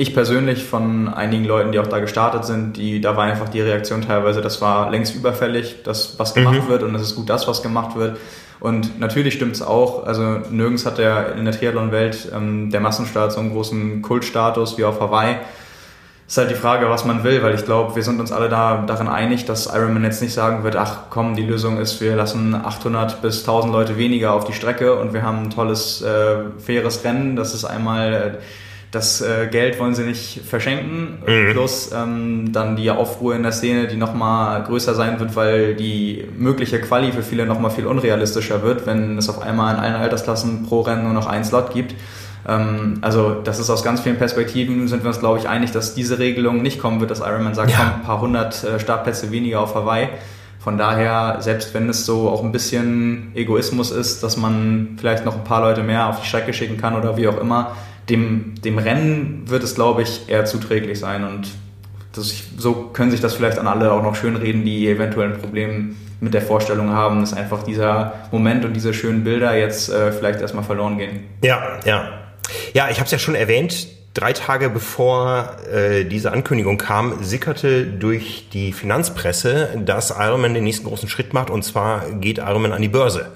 ich 0.00 0.14
persönlich 0.14 0.64
von 0.64 1.12
einigen 1.12 1.44
Leuten, 1.44 1.72
die 1.72 1.78
auch 1.78 1.86
da 1.86 1.98
gestartet 1.98 2.46
sind, 2.46 2.78
die, 2.78 3.02
da 3.02 3.18
war 3.18 3.24
einfach 3.24 3.50
die 3.50 3.60
Reaktion 3.60 4.00
teilweise, 4.00 4.40
das 4.40 4.62
war 4.62 4.90
längst 4.90 5.14
überfällig, 5.14 5.82
dass 5.82 6.18
was 6.18 6.32
gemacht 6.32 6.64
mhm. 6.64 6.68
wird 6.68 6.82
und 6.82 6.94
es 6.94 7.02
ist 7.02 7.16
gut 7.16 7.28
das, 7.28 7.46
was 7.46 7.62
gemacht 7.62 7.96
wird. 7.96 8.16
Und 8.60 8.98
natürlich 8.98 9.34
stimmt 9.34 9.56
es 9.56 9.62
auch, 9.62 10.06
also 10.06 10.38
nirgends 10.50 10.86
hat 10.86 10.96
der 10.96 11.34
in 11.34 11.44
der 11.44 11.52
Triathlon-Welt 11.52 12.32
ähm, 12.34 12.70
der 12.70 12.80
Massenstart 12.80 13.32
so 13.32 13.40
einen 13.40 13.52
großen 13.52 14.00
Kultstatus 14.00 14.78
wie 14.78 14.84
auf 14.84 15.00
Hawaii. 15.00 15.36
Ist 16.26 16.38
halt 16.38 16.50
die 16.50 16.54
Frage, 16.54 16.88
was 16.88 17.04
man 17.04 17.22
will, 17.22 17.42
weil 17.42 17.54
ich 17.54 17.66
glaube, 17.66 17.94
wir 17.94 18.02
sind 18.02 18.20
uns 18.20 18.32
alle 18.32 18.48
da 18.48 18.84
darin 18.86 19.08
einig, 19.08 19.44
dass 19.44 19.66
Ironman 19.66 20.04
jetzt 20.04 20.22
nicht 20.22 20.32
sagen 20.32 20.64
wird, 20.64 20.76
ach 20.76 21.10
komm, 21.10 21.36
die 21.36 21.44
Lösung 21.44 21.78
ist, 21.78 22.00
wir 22.00 22.16
lassen 22.16 22.54
800 22.54 23.20
bis 23.20 23.40
1000 23.40 23.70
Leute 23.70 23.98
weniger 23.98 24.32
auf 24.32 24.44
die 24.44 24.54
Strecke 24.54 24.94
und 24.98 25.12
wir 25.12 25.22
haben 25.22 25.42
ein 25.42 25.50
tolles, 25.50 26.00
äh, 26.00 26.36
faires 26.58 27.04
Rennen. 27.04 27.36
Das 27.36 27.52
ist 27.52 27.66
einmal 27.66 28.12
äh, 28.12 28.42
das 28.90 29.20
äh, 29.20 29.46
Geld 29.46 29.78
wollen 29.78 29.94
sie 29.94 30.02
nicht 30.02 30.40
verschenken, 30.44 31.18
mhm. 31.24 31.52
plus 31.52 31.92
ähm, 31.92 32.52
dann 32.52 32.74
die 32.74 32.90
Aufruhr 32.90 33.36
in 33.36 33.42
der 33.42 33.52
Szene, 33.52 33.86
die 33.86 33.96
nochmal 33.96 34.64
größer 34.64 34.94
sein 34.94 35.20
wird, 35.20 35.36
weil 35.36 35.74
die 35.74 36.24
mögliche 36.36 36.80
Quali 36.80 37.12
für 37.12 37.22
viele 37.22 37.46
nochmal 37.46 37.70
viel 37.70 37.86
unrealistischer 37.86 38.62
wird, 38.62 38.86
wenn 38.86 39.16
es 39.16 39.28
auf 39.28 39.40
einmal 39.40 39.74
in 39.74 39.80
allen 39.80 39.94
Altersklassen 39.94 40.64
pro 40.64 40.80
Rennen 40.80 41.04
nur 41.04 41.12
noch 41.12 41.28
ein 41.28 41.44
Slot 41.44 41.72
gibt. 41.72 41.94
Ähm, 42.48 42.98
also 43.00 43.36
das 43.44 43.60
ist 43.60 43.70
aus 43.70 43.84
ganz 43.84 44.00
vielen 44.00 44.16
Perspektiven, 44.16 44.88
sind 44.88 45.04
wir 45.04 45.08
uns 45.08 45.20
glaube 45.20 45.38
ich 45.38 45.48
einig, 45.48 45.70
dass 45.70 45.94
diese 45.94 46.18
Regelung 46.18 46.60
nicht 46.60 46.80
kommen 46.80 46.98
wird, 46.98 47.12
dass 47.12 47.20
Ironman 47.20 47.54
sagt, 47.54 47.70
ja. 47.70 47.76
komm, 47.76 47.86
ein 47.86 48.02
paar 48.02 48.20
hundert 48.20 48.64
äh, 48.64 48.80
Startplätze 48.80 49.30
weniger 49.30 49.60
auf 49.60 49.76
Hawaii. 49.76 50.08
Von 50.58 50.76
daher, 50.76 51.36
selbst 51.40 51.72
wenn 51.72 51.88
es 51.88 52.04
so 52.04 52.28
auch 52.28 52.42
ein 52.44 52.52
bisschen 52.52 53.30
Egoismus 53.34 53.90
ist, 53.90 54.22
dass 54.22 54.36
man 54.36 54.98
vielleicht 55.00 55.24
noch 55.24 55.36
ein 55.36 55.44
paar 55.44 55.62
Leute 55.62 55.82
mehr 55.82 56.08
auf 56.08 56.20
die 56.20 56.26
Strecke 56.26 56.52
schicken 56.52 56.76
kann 56.76 56.94
oder 56.96 57.16
wie 57.16 57.28
auch 57.28 57.40
immer, 57.40 57.76
dem, 58.10 58.54
dem 58.62 58.78
Rennen 58.78 59.44
wird 59.46 59.62
es, 59.62 59.74
glaube 59.74 60.02
ich, 60.02 60.28
eher 60.28 60.44
zuträglich 60.44 60.98
sein 60.98 61.24
und 61.24 61.48
das, 62.12 62.34
so 62.56 62.90
können 62.92 63.10
sich 63.10 63.20
das 63.20 63.34
vielleicht 63.34 63.58
an 63.58 63.68
alle 63.68 63.92
auch 63.92 64.02
noch 64.02 64.16
schönreden, 64.16 64.64
die 64.64 64.88
eventuell 64.88 65.32
ein 65.32 65.38
Problem 65.38 65.96
mit 66.20 66.34
der 66.34 66.42
Vorstellung 66.42 66.90
haben, 66.90 67.20
dass 67.20 67.32
einfach 67.32 67.62
dieser 67.62 68.14
Moment 68.30 68.64
und 68.64 68.74
diese 68.74 68.92
schönen 68.92 69.24
Bilder 69.24 69.56
jetzt 69.56 69.90
äh, 69.90 70.12
vielleicht 70.12 70.40
erstmal 70.40 70.64
verloren 70.64 70.98
gehen. 70.98 71.20
Ja, 71.42 71.78
ja. 71.84 72.08
Ja, 72.74 72.88
ich 72.90 72.96
habe 72.96 73.04
es 73.04 73.12
ja 73.12 73.18
schon 73.18 73.36
erwähnt, 73.36 73.86
drei 74.12 74.32
Tage 74.32 74.70
bevor 74.70 75.56
äh, 75.72 76.04
diese 76.04 76.32
Ankündigung 76.32 76.78
kam, 76.78 77.22
sickerte 77.22 77.86
durch 77.86 78.48
die 78.52 78.72
Finanzpresse, 78.72 79.68
dass 79.84 80.10
Ironman 80.10 80.54
den 80.54 80.64
nächsten 80.64 80.86
großen 80.86 81.08
Schritt 81.08 81.32
macht 81.32 81.48
und 81.48 81.62
zwar 81.62 82.10
geht 82.10 82.38
Ironman 82.38 82.72
an 82.72 82.82
die 82.82 82.88
Börse. 82.88 83.30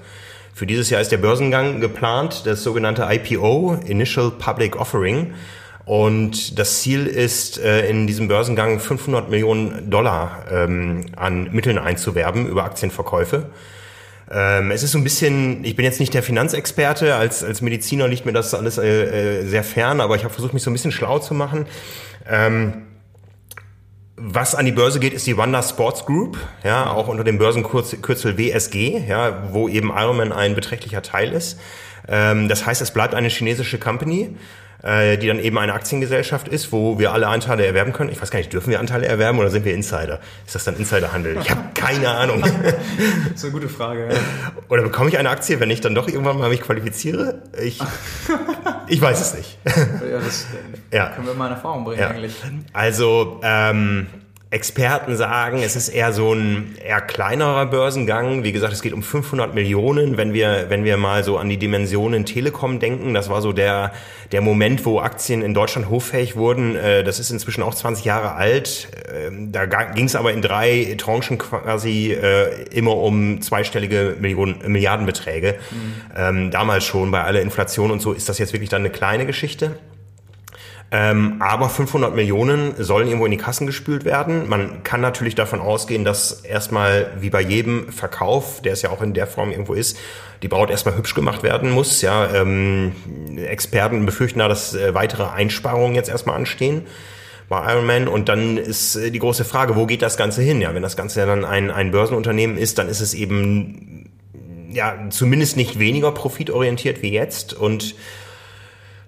Für 0.55 0.65
dieses 0.65 0.89
Jahr 0.89 1.01
ist 1.01 1.11
der 1.11 1.17
Börsengang 1.17 1.81
geplant, 1.81 2.43
das 2.45 2.63
sogenannte 2.63 3.05
IPO, 3.11 3.77
Initial 3.87 4.31
Public 4.31 4.77
Offering. 4.77 5.33
Und 5.83 6.57
das 6.57 6.79
Ziel 6.79 7.07
ist, 7.07 7.59
äh, 7.59 7.89
in 7.89 8.07
diesem 8.07 8.29
Börsengang 8.29 8.79
500 8.79 9.29
Millionen 9.29 9.89
Dollar 9.89 10.45
ähm, 10.49 11.07
an 11.17 11.49
Mitteln 11.51 11.77
einzuwerben 11.77 12.47
über 12.47 12.63
Aktienverkäufe. 12.63 13.49
Ähm, 14.31 14.71
es 14.71 14.81
ist 14.81 14.93
so 14.93 14.97
ein 14.97 15.03
bisschen, 15.03 15.65
ich 15.65 15.75
bin 15.75 15.83
jetzt 15.83 15.99
nicht 15.99 16.13
der 16.13 16.23
Finanzexperte, 16.23 17.15
als, 17.15 17.43
als 17.43 17.61
Mediziner 17.61 18.07
liegt 18.07 18.25
mir 18.25 18.31
das 18.31 18.53
alles 18.53 18.77
äh, 18.77 19.41
äh, 19.41 19.45
sehr 19.45 19.65
fern, 19.65 19.99
aber 19.99 20.15
ich 20.15 20.23
habe 20.23 20.33
versucht, 20.33 20.53
mich 20.53 20.63
so 20.63 20.69
ein 20.69 20.73
bisschen 20.73 20.93
schlau 20.93 21.19
zu 21.19 21.33
machen. 21.33 21.65
Was 24.17 24.55
an 24.55 24.65
die 24.65 24.71
Börse 24.71 25.01
geht, 25.01 25.11
ist 25.11 25.27
die 25.27 25.35
Wanda 25.35 25.61
Sports 25.61 26.05
Group, 26.05 26.37
ja, 26.63 26.89
auch 26.89 27.09
unter 27.09 27.25
dem 27.25 27.37
Börsenkürzel 27.37 28.37
WSG, 28.37 29.03
ja, 29.05 29.49
wo 29.51 29.67
eben 29.67 29.89
Ironman 29.89 30.31
ein 30.31 30.55
beträchtlicher 30.55 31.01
Teil 31.01 31.33
ist. 31.33 31.59
Ähm, 32.07 32.47
das 32.47 32.65
heißt, 32.65 32.81
es 32.81 32.91
bleibt 32.91 33.13
eine 33.13 33.27
chinesische 33.27 33.77
Company 33.77 34.37
äh, 34.85 35.17
die 35.17 35.27
dann 35.27 35.39
eben 35.39 35.57
eine 35.57 35.73
Aktiengesellschaft 35.73 36.47
ist, 36.47 36.71
wo 36.71 36.99
wir 36.99 37.11
alle 37.11 37.27
Anteile 37.27 37.65
erwerben 37.65 37.91
können. 37.91 38.11
Ich 38.11 38.21
weiß 38.21 38.29
gar 38.29 38.37
nicht, 38.37 38.53
dürfen 38.53 38.69
wir 38.69 38.79
Anteile 38.79 39.07
erwerben 39.07 39.39
oder 39.39 39.49
sind 39.49 39.65
wir 39.65 39.73
Insider? 39.73 40.19
Ist 40.45 40.53
das 40.53 40.63
dann 40.63 40.77
Insiderhandel? 40.77 41.37
Ich 41.41 41.49
habe 41.49 41.61
keine 41.73 42.09
Ahnung. 42.09 42.41
das 43.23 43.33
ist 43.33 43.43
eine 43.43 43.51
gute 43.51 43.67
Frage. 43.67 44.09
Ja. 44.11 44.19
Oder 44.69 44.83
bekomme 44.83 45.09
ich 45.09 45.17
eine 45.17 45.29
Aktie, 45.29 45.59
wenn 45.59 45.71
ich 45.71 45.81
dann 45.81 45.95
doch 45.95 46.07
irgendwann 46.07 46.37
mal 46.37 46.49
mich 46.49 46.61
qualifiziere? 46.61 47.41
Ich, 47.61 47.81
ich 48.87 49.01
weiß 49.01 49.21
es 49.21 49.33
nicht. 49.33 49.57
Ja, 49.65 50.19
das 50.19 50.45
ja. 50.91 51.07
können 51.09 51.27
wir 51.27 51.33
mal 51.33 51.47
in 51.47 51.53
Erfahrung 51.53 51.83
bringen 51.83 52.01
ja. 52.01 52.09
eigentlich. 52.09 52.35
Also, 52.73 53.41
ähm, 53.43 54.07
Experten 54.51 55.17
sagen, 55.17 55.63
es 55.63 55.75
ist 55.75 55.89
eher 55.89 56.13
so 56.13 56.33
ein 56.33 56.75
eher 56.83 57.01
kleinerer 57.01 57.65
Börsengang. 57.65 58.43
Wie 58.43 58.51
gesagt, 58.51 58.73
es 58.73 58.81
geht 58.81 58.93
um 58.93 59.01
500 59.01 59.55
Millionen. 59.55 60.17
Wenn 60.17 60.33
wir, 60.33 60.67
wenn 60.69 60.83
wir 60.83 60.97
mal 60.97 61.23
so 61.23 61.37
an 61.37 61.49
die 61.49 61.57
Dimensionen 61.57 62.25
Telekom 62.25 62.79
denken, 62.79 63.13
das 63.13 63.27
war 63.27 63.41
so 63.41 63.53
der, 63.53 63.91
der 64.31 64.41
Moment, 64.41 64.85
wo 64.85 64.99
Aktien 64.99 65.41
in 65.41 65.53
Deutschland 65.55 65.89
hochfähig 65.89 66.35
wurden. 66.35 66.75
Äh, 66.75 67.03
das 67.03 67.19
ist 67.19 67.31
inzwischen 67.31 67.63
auch 67.63 67.73
20 67.73 68.05
Jahre 68.05 68.33
alt. 68.35 68.87
Ähm, 69.13 69.51
da 69.51 69.65
ging 69.65 70.05
es 70.05 70.15
aber 70.15 70.31
in 70.31 70.41
drei 70.41 70.95
Tranchen 70.97 71.39
quasi 71.39 72.13
äh, 72.13 72.65
immer 72.69 72.95
um 72.95 73.41
zweistellige 73.41 74.15
Millionen, 74.19 74.59
Milliardenbeträge. 74.71 75.55
Mhm. 76.15 76.51
Damals 76.51 76.85
schon 76.85 77.11
bei 77.11 77.23
aller 77.23 77.41
Inflation 77.41 77.91
und 77.91 78.01
so 78.01 78.13
ist 78.13 78.29
das 78.29 78.37
jetzt 78.37 78.53
wirklich 78.53 78.69
dann 78.69 78.83
eine 78.83 78.89
kleine 78.89 79.25
Geschichte. 79.25 79.77
Ähm, 80.91 81.37
aber 81.39 81.69
500 81.69 82.15
Millionen 82.15 82.75
sollen 82.77 83.07
irgendwo 83.07 83.25
in 83.25 83.31
die 83.31 83.37
Kassen 83.37 83.65
gespült 83.65 84.05
werden. 84.05 84.47
Man 84.47 84.83
kann 84.83 85.01
natürlich 85.01 85.35
davon 85.35 85.59
ausgehen, 85.59 86.05
dass 86.05 86.41
erstmal 86.41 87.11
wie 87.19 87.29
bei 87.29 87.41
jedem 87.41 87.91
Verkauf, 87.91 88.61
der 88.61 88.73
es 88.73 88.81
ja 88.83 88.91
auch 88.91 89.01
in 89.01 89.13
der 89.13 89.25
Form 89.25 89.51
irgendwo 89.51 89.73
ist, 89.73 89.97
die 90.43 90.47
Braut 90.47 90.69
erstmal 90.69 90.95
hübsch 90.95 91.15
gemacht 91.15 91.41
werden 91.41 91.71
muss. 91.71 92.01
Ja, 92.01 92.31
ähm, 92.33 92.93
Experten 93.35 94.05
befürchten 94.05 94.39
da, 94.39 94.47
dass 94.47 94.75
äh, 94.75 94.93
weitere 94.93 95.23
Einsparungen 95.23 95.95
jetzt 95.95 96.09
erstmal 96.09 96.35
anstehen 96.35 96.83
bei 97.49 97.73
Ironman. 97.73 98.07
Und 98.07 98.29
dann 98.29 98.57
ist 98.57 98.95
äh, 98.95 99.09
die 99.09 99.19
große 99.19 99.43
Frage, 99.43 99.75
wo 99.75 99.87
geht 99.87 100.03
das 100.03 100.17
Ganze 100.17 100.43
hin? 100.43 100.61
Ja, 100.61 100.73
wenn 100.75 100.83
das 100.83 100.95
Ganze 100.95 101.19
ja 101.19 101.25
dann 101.25 101.45
ein, 101.45 101.71
ein 101.71 101.91
Börsenunternehmen 101.91 102.57
ist, 102.57 102.77
dann 102.77 102.89
ist 102.89 103.01
es 103.01 103.15
eben 103.15 104.11
ja 104.71 104.93
zumindest 105.09 105.57
nicht 105.57 105.79
weniger 105.79 106.11
profitorientiert 106.11 107.01
wie 107.01 107.11
jetzt 107.11 107.53
und 107.53 107.95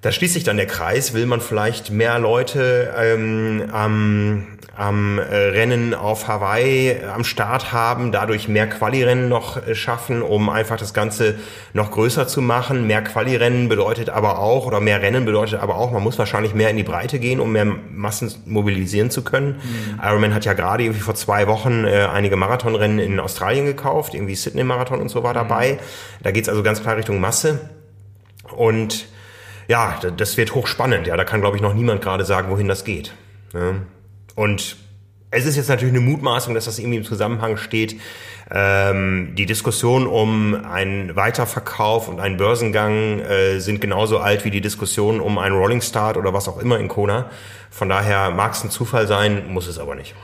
da 0.01 0.12
schließt 0.12 0.36
sich 0.36 0.44
dann 0.44 0.58
der 0.58 0.68
Kreis. 0.68 1.13
Will 1.13 1.25
man 1.25 1.42
vielleicht 1.42 1.89
mehr 1.89 2.20
Leute 2.20 2.94
ähm, 2.96 3.63
am, 3.72 4.46
am 4.75 5.18
äh, 5.18 5.24
Rennen 5.24 5.96
auf 5.96 6.27
Hawaii 6.27 6.89
äh, 6.89 7.06
am 7.06 7.24
Start 7.24 7.72
haben, 7.72 8.12
dadurch 8.12 8.48
mehr 8.48 8.68
Quali-Rennen 8.68 9.27
noch 9.27 9.58
äh, 9.66 9.74
schaffen, 9.74 10.22
um 10.22 10.50
einfach 10.50 10.77
das 10.77 10.94
Ganze 10.94 11.36
noch 11.74 11.89
größer 11.89 12.27
zu 12.27 12.44
machen. 12.44 12.86
Mehr 12.86 13.04
Quali-Rennen 13.04 13.70
bedeutet 13.70 14.10
aber 14.10 14.38
auch, 14.38 14.68
oder 14.68 14.80
mehr 14.80 15.01
Rennen 15.01 15.25
bedeutet 15.25 15.60
aber 15.60 15.75
auch, 15.75 15.92
man 15.92 16.04
muss 16.04 16.20
wahrscheinlich 16.20 16.54
mehr 16.54 16.70
in 16.70 16.77
die 16.77 16.84
Breite 16.84 17.18
gehen, 17.18 17.39
um 17.39 17.51
mehr 17.51 17.66
Massen 17.66 18.32
mobilisieren 18.46 19.10
zu 19.10 19.24
können. 19.24 19.56
Mhm. 19.56 20.00
Ironman 20.04 20.36
hat 20.36 20.46
ja 20.46 20.54
gerade 20.54 20.84
irgendwie 20.84 21.01
vor 21.01 21.16
zwei 21.16 21.48
Wochen 21.48 21.86
äh, 21.86 22.08
einige 22.13 22.36
Marathonrennen 22.36 23.00
in 23.00 23.20
Australien 23.20 23.66
gekauft, 23.66 24.13
irgendwie 24.13 24.36
Sydney-Marathon 24.36 25.01
und 25.01 25.10
so 25.10 25.24
war 25.24 25.34
dabei. 25.34 25.74
Mhm. 25.74 25.77
Da 26.22 26.32
geht's 26.32 26.50
also 26.50 26.62
ganz 26.62 26.84
klar 26.84 26.98
Richtung 26.98 27.20
Masse. 27.20 27.62
Und 28.56 29.08
ja, 29.67 30.00
das 30.15 30.38
wird 30.38 30.55
hochspannend. 30.55 31.07
Ja, 31.07 31.17
da 31.17 31.24
kann, 31.24 31.41
glaube 31.41 31.57
ich, 31.57 31.62
noch 31.62 31.74
niemand 31.74 32.01
gerade 32.01 32.25
sagen, 32.25 32.50
wohin 32.50 32.67
das 32.67 32.83
geht. 32.83 33.13
Und 34.36 34.77
es 35.29 35.45
ist 35.45 35.57
jetzt 35.57 35.67
natürlich 35.67 35.93
eine 35.93 36.03
Mutmaßung, 36.03 36.53
dass 36.53 36.65
das 36.65 36.79
irgendwie 36.79 36.97
im 36.97 37.03
Zusammenhang 37.03 37.57
steht. 37.57 38.00
Ähm, 38.50 39.33
die 39.36 39.45
Diskussion 39.45 40.07
um 40.07 40.55
einen 40.55 41.17
Weiterverkauf 41.17 42.07
und 42.07 42.21
einen 42.21 42.38
Börsengang 42.38 43.19
äh, 43.19 43.59
sind 43.59 43.81
genauso 43.81 44.19
alt 44.19 44.45
wie 44.45 44.51
die 44.51 44.62
Diskussion 44.62 45.19
um 45.19 45.38
einen 45.38 45.55
Rolling 45.55 45.81
Start 45.81 46.15
oder 46.15 46.33
was 46.33 46.47
auch 46.47 46.59
immer 46.59 46.79
in 46.79 46.88
Kona. 46.88 47.29
Von 47.69 47.89
daher 47.89 48.29
mag 48.31 48.53
es 48.53 48.63
ein 48.63 48.71
Zufall 48.71 49.05
sein, 49.05 49.51
muss 49.51 49.67
es 49.67 49.79
aber 49.79 49.95
nicht. 49.95 50.15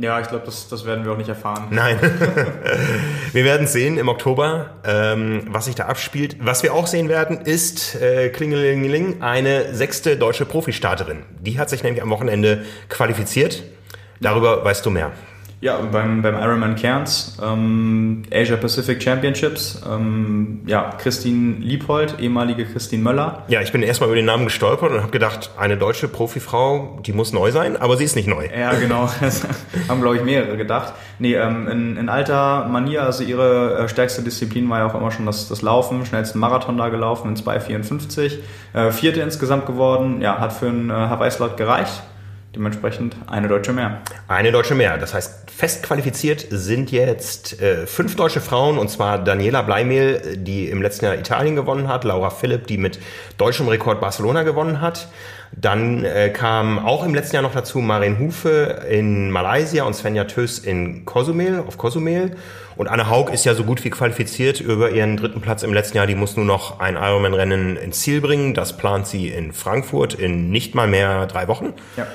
Ja, 0.00 0.20
ich 0.20 0.28
glaube, 0.28 0.44
das, 0.44 0.68
das 0.68 0.84
werden 0.84 1.04
wir 1.04 1.12
auch 1.12 1.16
nicht 1.16 1.28
erfahren. 1.28 1.68
Nein. 1.70 1.98
wir 3.32 3.44
werden 3.44 3.66
sehen 3.66 3.96
im 3.96 4.08
Oktober, 4.08 4.70
ähm, 4.84 5.42
was 5.48 5.66
sich 5.66 5.76
da 5.76 5.86
abspielt. 5.86 6.36
Was 6.40 6.62
wir 6.62 6.74
auch 6.74 6.86
sehen 6.86 7.08
werden, 7.08 7.42
ist 7.42 7.94
äh, 8.00 8.28
Klingelingeling, 8.30 9.22
eine 9.22 9.74
sechste 9.74 10.16
deutsche 10.16 10.46
Profistarterin. 10.46 11.22
Die 11.40 11.58
hat 11.58 11.70
sich 11.70 11.82
nämlich 11.84 12.02
am 12.02 12.10
Wochenende 12.10 12.64
qualifiziert. 12.88 13.62
Darüber 14.20 14.64
weißt 14.64 14.84
du 14.84 14.90
mehr. 14.90 15.12
Ja, 15.60 15.78
beim, 15.78 16.20
beim 16.20 16.34
Ironman 16.34 16.76
Cairns, 16.76 17.38
ähm, 17.42 18.22
Asia 18.32 18.56
Pacific 18.56 19.02
Championships, 19.02 19.82
ähm, 19.90 20.60
ja, 20.66 20.90
Christine 20.98 21.56
Liebhold, 21.60 22.16
ehemalige 22.20 22.66
Christine 22.66 23.02
Möller. 23.02 23.44
Ja, 23.48 23.62
ich 23.62 23.72
bin 23.72 23.82
erstmal 23.82 24.08
über 24.08 24.16
den 24.16 24.26
Namen 24.26 24.44
gestolpert 24.44 24.92
und 24.92 25.00
habe 25.00 25.10
gedacht, 25.10 25.50
eine 25.56 25.76
deutsche 25.76 26.08
Profifrau, 26.08 26.98
die 27.06 27.12
muss 27.12 27.32
neu 27.32 27.50
sein, 27.50 27.76
aber 27.76 27.96
sie 27.96 28.04
ist 28.04 28.14
nicht 28.14 28.28
neu. 28.28 28.46
Ja, 28.54 28.74
genau, 28.74 29.08
das 29.20 29.46
haben, 29.88 30.00
glaube 30.02 30.16
ich, 30.16 30.22
mehrere 30.22 30.56
gedacht. 30.56 30.92
Nee, 31.18 31.34
ähm, 31.34 31.68
in, 31.68 31.96
in 31.96 32.08
alter 32.08 32.66
Manier, 32.66 33.04
also 33.04 33.24
ihre 33.24 33.78
äh, 33.78 33.88
stärkste 33.88 34.22
Disziplin 34.22 34.68
war 34.68 34.80
ja 34.80 34.86
auch 34.86 34.94
immer 34.94 35.10
schon 35.10 35.24
das, 35.24 35.48
das 35.48 35.62
Laufen, 35.62 36.04
schnellsten 36.04 36.38
Marathon 36.38 36.76
da 36.76 36.88
gelaufen 36.88 37.30
in 37.30 37.36
2,54. 37.36 38.38
Äh, 38.74 38.90
vierte 38.90 39.20
insgesamt 39.20 39.66
geworden, 39.66 40.20
ja, 40.20 40.38
hat 40.38 40.52
für 40.52 40.66
einen 40.66 40.90
äh, 40.90 40.94
Hawaii-Slot 40.94 41.56
gereicht 41.56 42.02
Dementsprechend 42.54 43.16
eine 43.26 43.48
Deutsche 43.48 43.72
mehr. 43.72 44.00
Eine 44.28 44.52
Deutsche 44.52 44.74
mehr. 44.74 44.96
Das 44.98 45.14
heißt, 45.14 45.50
fest 45.50 45.82
qualifiziert 45.82 46.46
sind 46.50 46.90
jetzt 46.92 47.60
äh, 47.60 47.86
fünf 47.86 48.16
deutsche 48.16 48.40
Frauen, 48.40 48.78
und 48.78 48.88
zwar 48.88 49.22
Daniela 49.22 49.62
Bleimehl, 49.62 50.36
die 50.36 50.68
im 50.68 50.82
letzten 50.82 51.06
Jahr 51.06 51.14
Italien 51.16 51.56
gewonnen 51.56 51.88
hat, 51.88 52.04
Laura 52.04 52.30
Philipp, 52.30 52.66
die 52.66 52.78
mit 52.78 53.00
deutschem 53.38 53.68
Rekord 53.68 54.00
Barcelona 54.00 54.42
gewonnen 54.42 54.80
hat. 54.80 55.08
Dann 55.52 56.04
äh, 56.04 56.30
kam 56.30 56.84
auch 56.84 57.04
im 57.04 57.14
letzten 57.14 57.36
Jahr 57.36 57.42
noch 57.42 57.54
dazu 57.54 57.78
Marin 57.78 58.18
Hufe 58.18 58.82
in 58.88 59.30
Malaysia 59.30 59.84
und 59.84 59.94
Svenja 59.94 60.24
Tös 60.24 60.58
in 60.58 61.04
Cozumel, 61.04 61.62
auf 61.66 61.78
Cozumel. 61.78 62.36
Und 62.76 62.88
Anne 62.88 63.08
Haug 63.08 63.30
ist 63.32 63.44
ja 63.44 63.54
so 63.54 63.62
gut 63.62 63.84
wie 63.84 63.90
qualifiziert 63.90 64.60
über 64.60 64.90
ihren 64.90 65.16
dritten 65.16 65.40
Platz 65.40 65.62
im 65.62 65.72
letzten 65.72 65.96
Jahr. 65.96 66.06
Die 66.08 66.16
muss 66.16 66.36
nur 66.36 66.44
noch 66.44 66.80
ein 66.80 66.96
Ironman-Rennen 66.96 67.76
ins 67.76 68.00
Ziel 68.00 68.20
bringen. 68.20 68.54
Das 68.54 68.76
plant 68.76 69.06
sie 69.06 69.28
in 69.28 69.52
Frankfurt 69.52 70.14
in 70.14 70.50
nicht 70.50 70.74
mal 70.74 70.88
mehr 70.88 71.26
drei 71.26 71.46
Wochen. 71.46 71.72
Ja. 71.96 72.06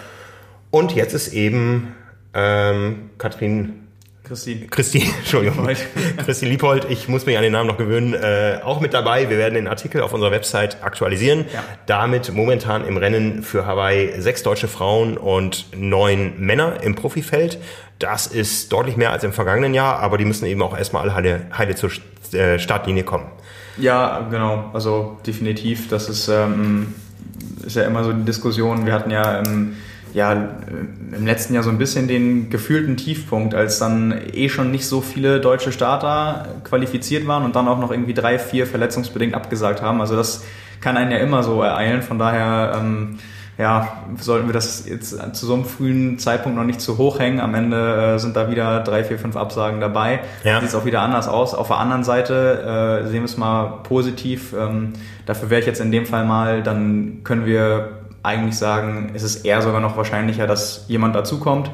Und 0.71 0.93
jetzt 0.93 1.13
ist 1.13 1.33
eben 1.33 1.95
ähm, 2.33 3.09
Katrin 3.17 3.87
Christine. 4.29 4.67
Christine, 4.67 5.05
Entschuldigung. 5.17 5.67
Christine 6.23 6.51
Liebold, 6.51 6.85
ich 6.87 7.07
muss 7.07 7.25
mich 7.25 7.35
an 7.35 7.41
den 7.41 7.51
Namen 7.51 7.67
noch 7.67 7.77
gewöhnen, 7.77 8.13
äh, 8.13 8.59
auch 8.63 8.79
mit 8.79 8.93
dabei. 8.93 9.29
Wir 9.29 9.39
werden 9.39 9.55
den 9.55 9.67
Artikel 9.67 10.01
auf 10.01 10.13
unserer 10.13 10.31
Website 10.31 10.83
aktualisieren. 10.83 11.45
Ja. 11.51 11.63
Damit 11.87 12.31
momentan 12.31 12.85
im 12.85 12.97
Rennen 12.97 13.41
für 13.41 13.65
Hawaii 13.65 14.21
sechs 14.21 14.43
deutsche 14.43 14.67
Frauen 14.67 15.17
und 15.17 15.65
neun 15.75 16.33
Männer 16.37 16.83
im 16.83 16.93
Profifeld. 16.93 17.57
Das 17.97 18.27
ist 18.27 18.71
deutlich 18.71 18.97
mehr 18.97 19.11
als 19.11 19.23
im 19.23 19.33
vergangenen 19.33 19.73
Jahr, 19.73 19.97
aber 19.99 20.19
die 20.19 20.25
müssen 20.25 20.45
eben 20.45 20.61
auch 20.61 20.77
erstmal 20.77 21.03
alle 21.03 21.15
heile, 21.15 21.41
heile 21.57 21.75
zur 21.75 21.89
äh, 22.31 22.59
Startlinie 22.59 23.03
kommen. 23.03 23.25
Ja, 23.77 24.27
genau. 24.29 24.69
Also 24.73 25.17
definitiv. 25.25 25.89
Das 25.89 26.07
ist, 26.07 26.27
ähm, 26.27 26.93
ist 27.65 27.75
ja 27.75 27.83
immer 27.83 28.03
so 28.03 28.13
die 28.13 28.25
Diskussion. 28.25 28.85
Wir 28.85 28.93
hatten 28.93 29.09
ja 29.09 29.39
im 29.39 29.75
ja, 30.13 30.33
im 30.33 31.25
letzten 31.25 31.53
Jahr 31.53 31.63
so 31.63 31.69
ein 31.69 31.77
bisschen 31.77 32.07
den 32.07 32.49
gefühlten 32.49 32.97
Tiefpunkt, 32.97 33.53
als 33.53 33.79
dann 33.79 34.13
eh 34.33 34.49
schon 34.49 34.71
nicht 34.71 34.85
so 34.85 35.01
viele 35.01 35.39
deutsche 35.39 35.71
Starter 35.71 36.47
qualifiziert 36.63 37.27
waren 37.27 37.43
und 37.43 37.55
dann 37.55 37.67
auch 37.67 37.79
noch 37.79 37.91
irgendwie 37.91 38.13
drei, 38.13 38.39
vier 38.39 38.65
verletzungsbedingt 38.67 39.33
abgesagt 39.33 39.81
haben. 39.81 40.01
Also 40.01 40.15
das 40.15 40.43
kann 40.81 40.97
einen 40.97 41.11
ja 41.11 41.17
immer 41.17 41.43
so 41.43 41.61
ereilen. 41.61 42.01
Von 42.01 42.19
daher, 42.19 42.75
ähm, 42.77 43.19
ja, 43.57 44.03
sollten 44.17 44.47
wir 44.47 44.53
das 44.53 44.87
jetzt 44.87 45.09
zu 45.35 45.45
so 45.45 45.53
einem 45.53 45.65
frühen 45.65 46.17
Zeitpunkt 46.17 46.57
noch 46.57 46.63
nicht 46.63 46.79
zu 46.79 46.97
hoch 46.97 47.19
hängen. 47.19 47.41
Am 47.41 47.53
Ende 47.53 48.15
äh, 48.15 48.17
sind 48.17 48.35
da 48.35 48.49
wieder 48.49 48.79
drei, 48.79 49.03
vier, 49.03 49.19
fünf 49.19 49.35
Absagen 49.35 49.81
dabei. 49.81 50.21
Ja. 50.45 50.61
Sieht 50.61 50.69
es 50.69 50.75
auch 50.75 50.85
wieder 50.85 51.01
anders 51.01 51.27
aus. 51.27 51.53
Auf 51.53 51.67
der 51.67 51.77
anderen 51.77 52.05
Seite 52.05 53.03
äh, 53.03 53.07
sehen 53.07 53.19
wir 53.19 53.25
es 53.25 53.37
mal 53.37 53.81
positiv. 53.83 54.53
Ähm, 54.57 54.93
dafür 55.25 55.49
wäre 55.49 55.59
ich 55.59 55.67
jetzt 55.67 55.81
in 55.81 55.91
dem 55.91 56.05
Fall 56.05 56.25
mal, 56.25 56.63
dann 56.63 57.19
können 57.25 57.45
wir 57.45 57.98
eigentlich 58.23 58.57
sagen, 58.57 59.11
es 59.13 59.23
ist 59.23 59.45
eher 59.45 59.61
sogar 59.61 59.81
noch 59.81 59.97
wahrscheinlicher, 59.97 60.47
dass 60.47 60.85
jemand 60.87 61.15
dazukommt. 61.15 61.71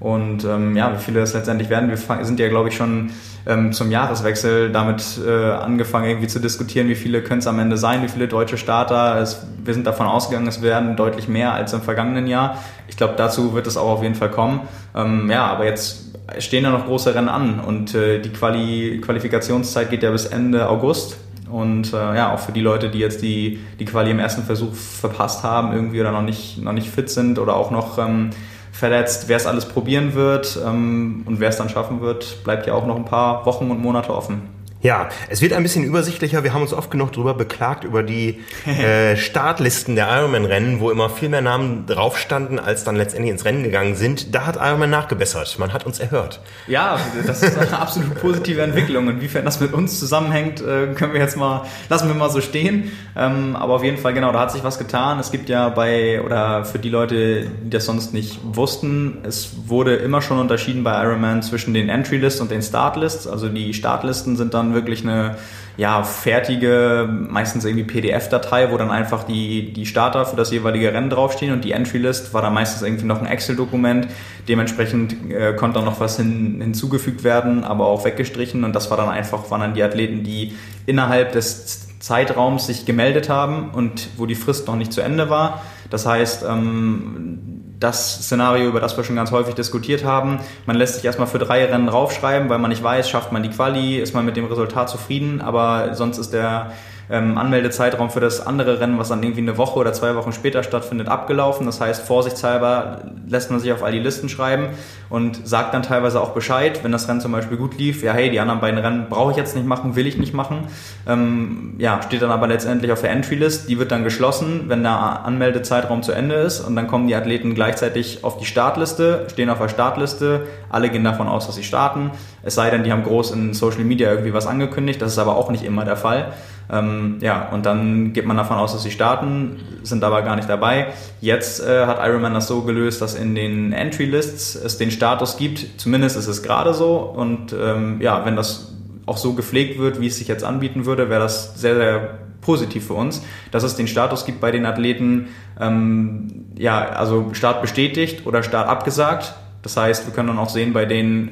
Und 0.00 0.44
ähm, 0.44 0.76
ja, 0.76 0.94
wie 0.94 0.98
viele 0.98 1.20
das 1.20 1.34
letztendlich 1.34 1.68
werden, 1.68 1.90
wir 1.90 2.24
sind 2.24 2.40
ja, 2.40 2.48
glaube 2.48 2.70
ich, 2.70 2.76
schon 2.76 3.10
ähm, 3.46 3.72
zum 3.72 3.90
Jahreswechsel 3.90 4.72
damit 4.72 5.20
äh, 5.26 5.30
angefangen, 5.30 6.06
irgendwie 6.06 6.26
zu 6.26 6.40
diskutieren, 6.40 6.88
wie 6.88 6.94
viele 6.94 7.22
können 7.22 7.40
es 7.40 7.46
am 7.46 7.58
Ende 7.58 7.76
sein, 7.76 8.02
wie 8.02 8.08
viele 8.08 8.26
deutsche 8.26 8.56
Starter. 8.56 9.20
Es, 9.20 9.46
wir 9.62 9.74
sind 9.74 9.86
davon 9.86 10.06
ausgegangen, 10.06 10.46
es 10.46 10.62
werden 10.62 10.96
deutlich 10.96 11.28
mehr 11.28 11.52
als 11.52 11.74
im 11.74 11.82
vergangenen 11.82 12.26
Jahr. 12.26 12.58
Ich 12.88 12.96
glaube, 12.96 13.14
dazu 13.18 13.52
wird 13.52 13.66
es 13.66 13.76
auch 13.76 13.90
auf 13.90 14.02
jeden 14.02 14.14
Fall 14.14 14.30
kommen. 14.30 14.60
Ähm, 14.96 15.30
ja, 15.30 15.46
aber 15.46 15.66
jetzt 15.66 16.16
stehen 16.38 16.64
ja 16.64 16.70
noch 16.70 16.86
große 16.86 17.14
Rennen 17.14 17.28
an 17.28 17.60
und 17.60 17.94
äh, 17.94 18.20
die 18.20 18.30
Quali 18.30 19.00
Qualifikationszeit 19.04 19.90
geht 19.90 20.02
ja 20.02 20.10
bis 20.10 20.26
Ende 20.26 20.68
August. 20.68 21.18
Und 21.50 21.92
äh, 21.92 21.96
ja, 21.96 22.34
auch 22.34 22.38
für 22.38 22.52
die 22.52 22.60
Leute, 22.60 22.90
die 22.90 22.98
jetzt 22.98 23.22
die, 23.22 23.60
die 23.78 23.84
Quali 23.84 24.10
im 24.10 24.18
ersten 24.18 24.42
Versuch 24.42 24.74
verpasst 24.74 25.42
haben, 25.42 25.72
irgendwie 25.72 26.00
oder 26.00 26.12
noch 26.12 26.22
nicht, 26.22 26.62
noch 26.62 26.72
nicht 26.72 26.88
fit 26.88 27.10
sind 27.10 27.38
oder 27.38 27.56
auch 27.56 27.70
noch 27.70 27.98
ähm, 27.98 28.30
verletzt, 28.72 29.28
wer 29.28 29.36
es 29.36 29.46
alles 29.46 29.66
probieren 29.66 30.14
wird 30.14 30.58
ähm, 30.64 31.22
und 31.26 31.40
wer 31.40 31.48
es 31.48 31.56
dann 31.56 31.68
schaffen 31.68 32.00
wird, 32.00 32.42
bleibt 32.44 32.66
ja 32.66 32.74
auch 32.74 32.86
noch 32.86 32.96
ein 32.96 33.04
paar 33.04 33.44
Wochen 33.46 33.70
und 33.70 33.80
Monate 33.80 34.14
offen. 34.14 34.59
Ja, 34.82 35.10
es 35.28 35.42
wird 35.42 35.52
ein 35.52 35.62
bisschen 35.62 35.84
übersichtlicher. 35.84 36.42
Wir 36.42 36.54
haben 36.54 36.62
uns 36.62 36.72
oft 36.72 36.90
genug 36.90 37.12
darüber 37.12 37.34
beklagt, 37.34 37.84
über 37.84 38.02
die 38.02 38.40
äh, 38.66 39.14
Startlisten 39.14 39.94
der 39.94 40.08
Ironman-Rennen, 40.08 40.80
wo 40.80 40.90
immer 40.90 41.10
viel 41.10 41.28
mehr 41.28 41.42
Namen 41.42 41.84
drauf 41.86 42.18
standen, 42.18 42.58
als 42.58 42.82
dann 42.82 42.96
letztendlich 42.96 43.30
ins 43.30 43.44
Rennen 43.44 43.62
gegangen 43.62 43.94
sind. 43.94 44.34
Da 44.34 44.46
hat 44.46 44.56
Ironman 44.56 44.88
nachgebessert. 44.88 45.58
Man 45.58 45.74
hat 45.74 45.84
uns 45.84 46.00
erhört. 46.00 46.40
Ja, 46.66 46.98
das 47.26 47.42
ist 47.42 47.58
eine 47.58 47.78
absolut 47.78 48.18
positive 48.20 48.62
Entwicklung. 48.62 49.10
Inwiefern 49.10 49.44
das 49.44 49.60
mit 49.60 49.74
uns 49.74 49.98
zusammenhängt, 49.98 50.62
äh, 50.62 50.94
können 50.94 51.12
wir 51.12 51.20
jetzt 51.20 51.36
mal, 51.36 51.66
lassen 51.90 52.08
wir 52.08 52.14
mal 52.14 52.30
so 52.30 52.40
stehen. 52.40 52.90
Ähm, 53.14 53.56
aber 53.56 53.74
auf 53.74 53.84
jeden 53.84 53.98
Fall, 53.98 54.14
genau, 54.14 54.32
da 54.32 54.40
hat 54.40 54.52
sich 54.52 54.64
was 54.64 54.78
getan. 54.78 55.18
Es 55.18 55.30
gibt 55.30 55.50
ja 55.50 55.68
bei, 55.68 56.22
oder 56.22 56.64
für 56.64 56.78
die 56.78 56.88
Leute, 56.88 57.50
die 57.64 57.68
das 57.68 57.84
sonst 57.84 58.14
nicht 58.14 58.38
wussten, 58.44 59.18
es 59.24 59.50
wurde 59.66 59.96
immer 59.96 60.22
schon 60.22 60.38
unterschieden 60.38 60.84
bei 60.84 61.02
Ironman 61.02 61.42
zwischen 61.42 61.74
den 61.74 61.90
Entry-Lists 61.90 62.40
und 62.40 62.50
den 62.50 62.62
Start-Lists. 62.62 63.26
Also 63.26 63.50
die 63.50 63.74
Startlisten 63.74 64.38
sind 64.38 64.54
dann 64.54 64.69
wirklich 64.74 65.02
eine 65.02 65.36
ja, 65.76 66.02
fertige, 66.02 67.08
meistens 67.08 67.64
irgendwie 67.64 67.84
PDF-Datei, 67.84 68.70
wo 68.70 68.76
dann 68.76 68.90
einfach 68.90 69.22
die, 69.22 69.72
die 69.72 69.86
Starter 69.86 70.26
für 70.26 70.36
das 70.36 70.50
jeweilige 70.50 70.92
Rennen 70.92 71.08
draufstehen 71.08 71.52
und 71.52 71.64
die 71.64 71.72
Entry-List 71.72 72.34
war 72.34 72.42
dann 72.42 72.52
meistens 72.52 72.82
irgendwie 72.82 73.06
noch 73.06 73.20
ein 73.20 73.26
Excel-Dokument. 73.26 74.08
Dementsprechend 74.46 75.30
äh, 75.30 75.54
konnte 75.54 75.78
dann 75.78 75.86
noch 75.86 75.98
was 75.98 76.18
hin, 76.18 76.60
hinzugefügt 76.60 77.24
werden, 77.24 77.64
aber 77.64 77.86
auch 77.86 78.04
weggestrichen 78.04 78.64
und 78.64 78.74
das 78.74 78.90
war 78.90 78.98
dann 78.98 79.08
einfach, 79.08 79.50
waren 79.50 79.60
dann 79.60 79.74
die 79.74 79.82
Athleten, 79.82 80.22
die 80.22 80.54
innerhalb 80.84 81.32
des 81.32 81.88
Zeitraums 82.00 82.66
sich 82.66 82.84
gemeldet 82.84 83.28
haben 83.28 83.70
und 83.70 84.08
wo 84.16 84.26
die 84.26 84.34
Frist 84.34 84.66
noch 84.66 84.76
nicht 84.76 84.92
zu 84.92 85.00
Ende 85.00 85.30
war. 85.30 85.62
Das 85.88 86.06
heißt, 86.06 86.44
ähm, 86.48 87.49
das 87.80 88.26
Szenario, 88.26 88.68
über 88.68 88.78
das 88.78 88.96
wir 88.96 89.04
schon 89.04 89.16
ganz 89.16 89.30
häufig 89.30 89.54
diskutiert 89.54 90.04
haben. 90.04 90.38
Man 90.66 90.76
lässt 90.76 90.96
sich 90.96 91.04
erstmal 91.04 91.26
für 91.26 91.38
drei 91.38 91.64
Rennen 91.64 91.86
draufschreiben, 91.86 92.50
weil 92.50 92.58
man 92.58 92.70
nicht 92.70 92.82
weiß, 92.82 93.08
schafft 93.08 93.32
man 93.32 93.42
die 93.42 93.48
Quali, 93.48 93.98
ist 93.98 94.14
man 94.14 94.26
mit 94.26 94.36
dem 94.36 94.44
Resultat 94.44 94.90
zufrieden, 94.90 95.40
aber 95.40 95.94
sonst 95.94 96.18
ist 96.18 96.34
der 96.34 96.72
ähm, 97.10 97.36
Anmeldezeitraum 97.36 98.10
für 98.10 98.20
das 98.20 98.46
andere 98.46 98.80
Rennen, 98.80 98.98
was 98.98 99.08
dann 99.08 99.22
irgendwie 99.22 99.40
eine 99.40 99.58
Woche 99.58 99.78
oder 99.78 99.92
zwei 99.92 100.14
Wochen 100.14 100.32
später 100.32 100.62
stattfindet, 100.62 101.08
abgelaufen. 101.08 101.66
Das 101.66 101.80
heißt, 101.80 102.06
vorsichtshalber 102.06 103.02
lässt 103.28 103.50
man 103.50 103.58
sich 103.58 103.72
auf 103.72 103.82
all 103.82 103.90
die 103.90 103.98
Listen 103.98 104.28
schreiben 104.28 104.68
und 105.08 105.46
sagt 105.46 105.74
dann 105.74 105.82
teilweise 105.82 106.20
auch 106.20 106.30
Bescheid, 106.30 106.84
wenn 106.84 106.92
das 106.92 107.08
Rennen 107.08 107.20
zum 107.20 107.32
Beispiel 107.32 107.56
gut 107.56 107.76
lief, 107.76 108.02
ja 108.02 108.12
hey, 108.12 108.30
die 108.30 108.38
anderen 108.38 108.60
beiden 108.60 108.78
Rennen 108.78 109.06
brauche 109.10 109.32
ich 109.32 109.36
jetzt 109.36 109.56
nicht 109.56 109.66
machen, 109.66 109.96
will 109.96 110.06
ich 110.06 110.18
nicht 110.18 110.34
machen. 110.34 110.68
Ähm, 111.08 111.74
ja, 111.78 112.00
steht 112.02 112.22
dann 112.22 112.30
aber 112.30 112.46
letztendlich 112.46 112.92
auf 112.92 113.00
der 113.00 113.10
Entry-List, 113.10 113.68
die 113.68 113.78
wird 113.78 113.90
dann 113.90 114.04
geschlossen, 114.04 114.64
wenn 114.68 114.82
der 114.82 115.24
Anmeldezeitraum 115.24 116.04
zu 116.04 116.12
Ende 116.12 116.36
ist 116.36 116.60
und 116.60 116.76
dann 116.76 116.86
kommen 116.86 117.08
die 117.08 117.16
Athleten 117.16 117.54
gleichzeitig 117.54 118.22
auf 118.22 118.38
die 118.38 118.44
Startliste, 118.44 119.26
stehen 119.30 119.50
auf 119.50 119.58
der 119.58 119.68
Startliste, 119.68 120.46
alle 120.68 120.90
gehen 120.90 121.02
davon 121.02 121.26
aus, 121.26 121.46
dass 121.46 121.56
sie 121.56 121.64
starten, 121.64 122.12
es 122.42 122.54
sei 122.54 122.70
denn, 122.70 122.84
die 122.84 122.92
haben 122.92 123.02
groß 123.02 123.32
in 123.32 123.52
Social 123.52 123.84
Media 123.84 124.10
irgendwie 124.10 124.32
was 124.32 124.46
angekündigt, 124.46 125.02
das 125.02 125.12
ist 125.12 125.18
aber 125.18 125.36
auch 125.36 125.50
nicht 125.50 125.64
immer 125.64 125.84
der 125.84 125.96
Fall. 125.96 126.32
Ähm, 126.70 127.18
ja, 127.20 127.48
und 127.48 127.66
dann 127.66 128.12
geht 128.12 128.26
man 128.26 128.36
davon 128.36 128.56
aus, 128.56 128.72
dass 128.72 128.82
sie 128.82 128.90
starten, 128.90 129.56
sind 129.82 130.04
aber 130.04 130.22
gar 130.22 130.36
nicht 130.36 130.48
dabei. 130.48 130.88
Jetzt 131.20 131.60
äh, 131.60 131.86
hat 131.86 131.98
Ironman 132.06 132.34
das 132.34 132.46
so 132.46 132.62
gelöst, 132.62 133.02
dass 133.02 133.14
in 133.14 133.34
den 133.34 133.72
Entry-Lists 133.72 134.54
es 134.54 134.78
den 134.78 134.90
Status 134.90 135.36
gibt, 135.36 135.80
zumindest 135.80 136.16
ist 136.16 136.28
es 136.28 136.42
gerade 136.42 136.72
so. 136.74 136.98
Und 136.98 137.52
ähm, 137.52 138.00
ja, 138.00 138.24
wenn 138.24 138.36
das 138.36 138.74
auch 139.06 139.16
so 139.16 139.32
gepflegt 139.32 139.78
wird, 139.78 140.00
wie 140.00 140.06
es 140.06 140.18
sich 140.18 140.28
jetzt 140.28 140.44
anbieten 140.44 140.86
würde, 140.86 141.10
wäre 141.10 141.20
das 141.20 141.60
sehr, 141.60 141.74
sehr 141.74 142.18
positiv 142.40 142.86
für 142.86 142.94
uns, 142.94 143.22
dass 143.50 143.64
es 143.64 143.76
den 143.76 143.86
Status 143.86 144.24
gibt 144.24 144.40
bei 144.40 144.50
den 144.50 144.64
Athleten, 144.66 145.28
ähm, 145.60 146.46
ja, 146.56 146.88
also 146.88 147.34
Start 147.34 147.60
bestätigt 147.60 148.26
oder 148.26 148.42
Start 148.42 148.68
abgesagt. 148.68 149.34
Das 149.62 149.76
heißt, 149.76 150.06
wir 150.06 150.14
können 150.14 150.28
dann 150.28 150.38
auch 150.38 150.48
sehen 150.48 150.72
bei 150.72 150.86
denen, 150.86 151.30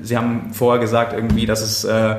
Sie 0.00 0.18
haben 0.18 0.52
vorher 0.52 0.80
gesagt 0.80 1.14
irgendwie, 1.14 1.46
dass 1.46 1.62
es, 1.62 1.84
äh, 1.84 2.16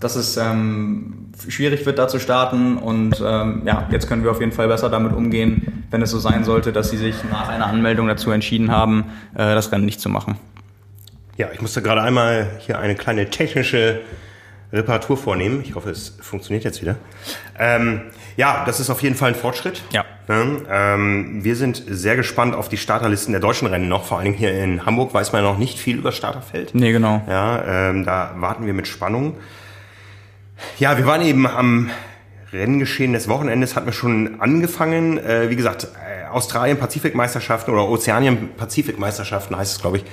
dass 0.00 0.16
es 0.16 0.36
ähm, 0.36 1.32
schwierig 1.48 1.84
wird, 1.86 1.98
da 1.98 2.08
zu 2.08 2.18
starten. 2.18 2.76
Und 2.76 3.22
ähm, 3.24 3.62
ja, 3.64 3.86
jetzt 3.90 4.08
können 4.08 4.24
wir 4.24 4.30
auf 4.30 4.40
jeden 4.40 4.52
Fall 4.52 4.68
besser 4.68 4.88
damit 4.90 5.12
umgehen, 5.12 5.84
wenn 5.90 6.02
es 6.02 6.10
so 6.10 6.18
sein 6.18 6.44
sollte, 6.44 6.72
dass 6.72 6.90
sie 6.90 6.96
sich 6.96 7.16
nach 7.30 7.48
einer 7.48 7.66
Anmeldung 7.66 8.06
dazu 8.06 8.30
entschieden 8.30 8.70
haben, 8.70 9.06
äh, 9.34 9.54
das 9.54 9.72
Rennen 9.72 9.84
nicht 9.84 10.00
zu 10.00 10.08
machen. 10.08 10.36
Ja, 11.36 11.48
ich 11.52 11.60
musste 11.60 11.82
gerade 11.82 12.02
einmal 12.02 12.48
hier 12.58 12.78
eine 12.78 12.94
kleine 12.96 13.30
technische 13.30 14.00
Reparatur 14.72 15.16
vornehmen. 15.16 15.62
Ich 15.64 15.74
hoffe, 15.74 15.90
es 15.90 16.16
funktioniert 16.20 16.64
jetzt 16.64 16.82
wieder. 16.82 16.96
Ähm, 17.58 18.02
ja, 18.36 18.64
das 18.66 18.80
ist 18.80 18.90
auf 18.90 19.02
jeden 19.02 19.14
Fall 19.14 19.30
ein 19.30 19.34
Fortschritt. 19.34 19.82
Ja. 19.92 20.04
Ne? 20.28 20.62
Ähm, 20.70 21.42
wir 21.42 21.56
sind 21.56 21.82
sehr 21.88 22.16
gespannt 22.16 22.54
auf 22.54 22.68
die 22.68 22.76
Starterlisten 22.76 23.32
der 23.32 23.40
deutschen 23.40 23.66
Rennen 23.66 23.88
noch. 23.88 24.04
Vor 24.04 24.18
allen 24.18 24.26
Dingen 24.26 24.36
hier 24.36 24.52
in 24.52 24.84
Hamburg 24.84 25.14
weiß 25.14 25.32
man 25.32 25.42
noch 25.42 25.58
nicht 25.58 25.78
viel 25.78 25.96
über 25.96 26.12
Starterfeld. 26.12 26.74
Nee, 26.74 26.92
genau. 26.92 27.22
Ja, 27.28 27.88
ähm, 27.90 28.04
da 28.04 28.34
warten 28.36 28.66
wir 28.66 28.74
mit 28.74 28.86
Spannung. 28.86 29.36
Ja, 30.78 30.96
wir 30.98 31.06
waren 31.06 31.22
eben 31.22 31.46
am 31.46 31.90
Renngeschehen 32.52 33.12
des 33.12 33.28
Wochenendes, 33.28 33.76
hatten 33.76 33.86
wir 33.86 33.92
schon 33.92 34.40
angefangen. 34.40 35.18
Äh, 35.18 35.50
wie 35.50 35.56
gesagt, 35.56 35.84
äh, 35.84 36.28
Australien-Pazifikmeisterschaften 36.30 37.72
oder 37.72 37.88
Ozeanien-Pazifikmeisterschaften 37.88 39.56
heißt 39.56 39.76
es, 39.76 39.80
glaube 39.80 39.98
ich. 39.98 40.04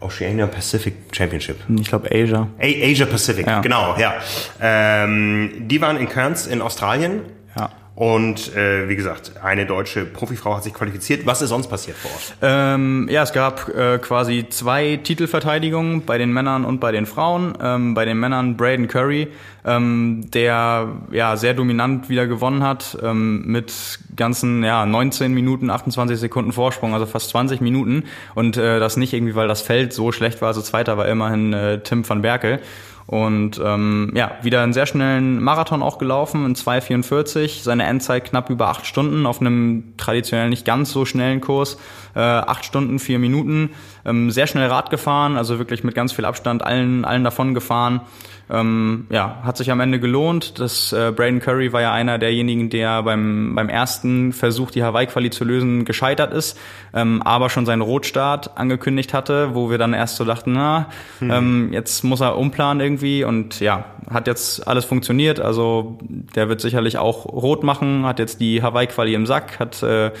Oceania 0.00 0.46
Pacific 0.46 0.94
Championship. 1.12 1.56
Ich 1.80 1.88
glaube 1.88 2.10
Asia. 2.10 2.48
A 2.60 2.66
Asia 2.66 3.06
Pacific, 3.06 3.46
ja. 3.46 3.60
genau, 3.60 3.96
ja. 3.98 4.14
Ähm, 4.60 5.50
die 5.60 5.80
waren 5.80 5.96
in 5.96 6.08
Cairns 6.08 6.46
in 6.46 6.60
Australien. 6.60 7.22
Ja. 7.58 7.70
Und 7.96 8.54
äh, 8.54 8.90
wie 8.90 8.94
gesagt, 8.94 9.32
eine 9.42 9.64
deutsche 9.64 10.04
Profifrau 10.04 10.54
hat 10.54 10.64
sich 10.64 10.74
qualifiziert. 10.74 11.24
Was 11.24 11.40
ist 11.40 11.48
sonst 11.48 11.68
passiert 11.68 11.96
vor 11.96 12.10
Ort? 12.10 12.36
Ähm, 12.42 13.08
ja, 13.10 13.22
es 13.22 13.32
gab 13.32 13.74
äh, 13.74 13.96
quasi 13.96 14.44
zwei 14.50 15.00
Titelverteidigungen 15.02 16.04
bei 16.04 16.18
den 16.18 16.30
Männern 16.30 16.66
und 16.66 16.78
bei 16.78 16.92
den 16.92 17.06
Frauen. 17.06 17.56
Ähm, 17.58 17.94
bei 17.94 18.04
den 18.04 18.20
Männern 18.20 18.58
Braden 18.58 18.86
Curry, 18.86 19.28
ähm, 19.64 20.30
der 20.30 20.88
ja 21.10 21.38
sehr 21.38 21.54
dominant 21.54 22.10
wieder 22.10 22.26
gewonnen 22.26 22.62
hat 22.62 22.98
ähm, 23.02 23.46
mit 23.46 23.72
ganzen 24.14 24.62
ja 24.62 24.84
19 24.84 25.32
Minuten 25.32 25.70
28 25.70 26.18
Sekunden 26.18 26.52
Vorsprung, 26.52 26.92
also 26.92 27.06
fast 27.06 27.30
20 27.30 27.62
Minuten. 27.62 28.04
Und 28.34 28.58
äh, 28.58 28.78
das 28.78 28.98
nicht 28.98 29.14
irgendwie, 29.14 29.36
weil 29.36 29.48
das 29.48 29.62
Feld 29.62 29.94
so 29.94 30.12
schlecht 30.12 30.42
war. 30.42 30.48
Also 30.48 30.60
Zweiter 30.60 30.98
war 30.98 31.08
immerhin 31.08 31.54
äh, 31.54 31.80
Tim 31.82 32.06
van 32.06 32.20
Berkel. 32.20 32.60
Und 33.06 33.60
ähm, 33.64 34.12
ja, 34.16 34.32
wieder 34.42 34.62
einen 34.62 34.72
sehr 34.72 34.86
schnellen 34.86 35.40
Marathon 35.40 35.82
auch 35.82 35.98
gelaufen 35.98 36.44
in 36.44 36.56
2,44. 36.56 37.62
Seine 37.62 37.84
Endzeit 37.84 38.24
knapp 38.24 38.50
über 38.50 38.68
acht 38.68 38.84
Stunden 38.84 39.26
auf 39.26 39.40
einem 39.40 39.94
traditionell 39.96 40.48
nicht 40.48 40.64
ganz 40.64 40.90
so 40.90 41.04
schnellen 41.04 41.40
Kurs. 41.40 41.78
Äh, 42.16 42.20
acht 42.20 42.64
Stunden, 42.64 42.98
vier 42.98 43.18
Minuten. 43.18 43.70
Ähm, 44.06 44.30
sehr 44.30 44.46
schnell 44.46 44.68
Rad 44.68 44.88
gefahren, 44.88 45.36
also 45.36 45.58
wirklich 45.58 45.84
mit 45.84 45.94
ganz 45.94 46.12
viel 46.12 46.24
Abstand 46.24 46.64
allen, 46.64 47.04
allen 47.04 47.24
davon 47.24 47.52
gefahren. 47.52 48.00
Ähm, 48.48 49.06
ja, 49.10 49.40
hat 49.42 49.56
sich 49.56 49.70
am 49.70 49.80
Ende 49.80 50.00
gelohnt. 50.00 50.58
Das 50.58 50.92
äh, 50.92 51.12
Braden 51.14 51.40
Curry 51.40 51.72
war 51.74 51.82
ja 51.82 51.92
einer 51.92 52.18
derjenigen, 52.18 52.70
der 52.70 53.02
beim, 53.02 53.54
beim 53.54 53.68
ersten 53.68 54.32
Versuch, 54.32 54.70
die 54.70 54.82
Hawaii-Quali 54.82 55.30
zu 55.30 55.44
lösen, 55.44 55.84
gescheitert 55.84 56.32
ist, 56.32 56.58
ähm, 56.94 57.22
aber 57.22 57.50
schon 57.50 57.66
seinen 57.66 57.82
Rotstart 57.82 58.56
angekündigt 58.56 59.12
hatte, 59.12 59.54
wo 59.54 59.68
wir 59.68 59.78
dann 59.78 59.92
erst 59.92 60.16
so 60.16 60.24
dachten, 60.24 60.52
na, 60.52 60.88
hm. 61.18 61.30
ähm, 61.30 61.68
jetzt 61.72 62.02
muss 62.04 62.20
er 62.20 62.38
umplanen 62.38 62.80
irgendwie 62.80 63.24
und 63.24 63.60
ja, 63.60 63.84
hat 64.08 64.26
jetzt 64.26 64.66
alles 64.66 64.84
funktioniert. 64.84 65.40
Also 65.40 65.98
der 66.00 66.48
wird 66.48 66.60
sicherlich 66.60 66.98
auch 66.98 67.26
rot 67.26 67.64
machen, 67.64 68.06
hat 68.06 68.20
jetzt 68.20 68.40
die 68.40 68.62
Hawaii-Quali 68.62 69.12
im 69.12 69.26
Sack, 69.26 69.58
hat 69.58 69.82
äh, 69.82 70.12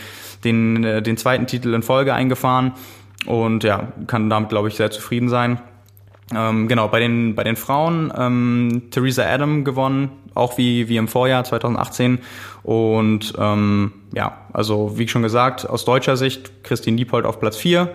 den, 0.44 0.84
äh, 0.84 1.02
den 1.02 1.16
zweiten 1.16 1.46
Titel 1.46 1.74
in 1.74 1.82
Folge 1.82 2.14
eingefahren 2.14 2.72
und 3.26 3.64
ja, 3.64 3.92
kann 4.06 4.30
damit, 4.30 4.50
glaube 4.50 4.68
ich, 4.68 4.76
sehr 4.76 4.90
zufrieden 4.90 5.28
sein. 5.28 5.60
Ähm, 6.34 6.66
genau, 6.66 6.88
bei 6.88 6.98
den, 6.98 7.34
bei 7.34 7.44
den 7.44 7.56
Frauen 7.56 8.12
ähm, 8.16 8.82
Theresa 8.90 9.24
Adam 9.24 9.64
gewonnen, 9.64 10.10
auch 10.34 10.58
wie, 10.58 10.88
wie 10.88 10.96
im 10.96 11.08
Vorjahr 11.08 11.44
2018. 11.44 12.18
Und 12.64 13.32
ähm, 13.38 13.92
ja, 14.12 14.38
also 14.52 14.98
wie 14.98 15.06
schon 15.06 15.22
gesagt, 15.22 15.68
aus 15.68 15.84
deutscher 15.84 16.16
Sicht 16.16 16.64
Christine 16.64 16.96
Diepold 16.96 17.26
auf 17.26 17.38
Platz 17.38 17.56
4, 17.56 17.90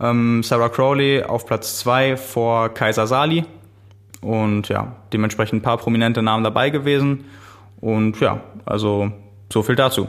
ähm, 0.00 0.42
Sarah 0.42 0.68
Crowley 0.68 1.22
auf 1.22 1.46
Platz 1.46 1.78
2 1.78 2.16
vor 2.16 2.70
Kaiser 2.70 3.06
Sali. 3.06 3.44
Und 4.20 4.68
ja, 4.68 4.96
dementsprechend 5.12 5.60
ein 5.60 5.62
paar 5.62 5.76
prominente 5.76 6.22
Namen 6.22 6.42
dabei 6.42 6.70
gewesen. 6.70 7.26
Und 7.80 8.18
ja, 8.18 8.40
also 8.64 9.12
so 9.52 9.62
viel 9.62 9.76
dazu. 9.76 10.08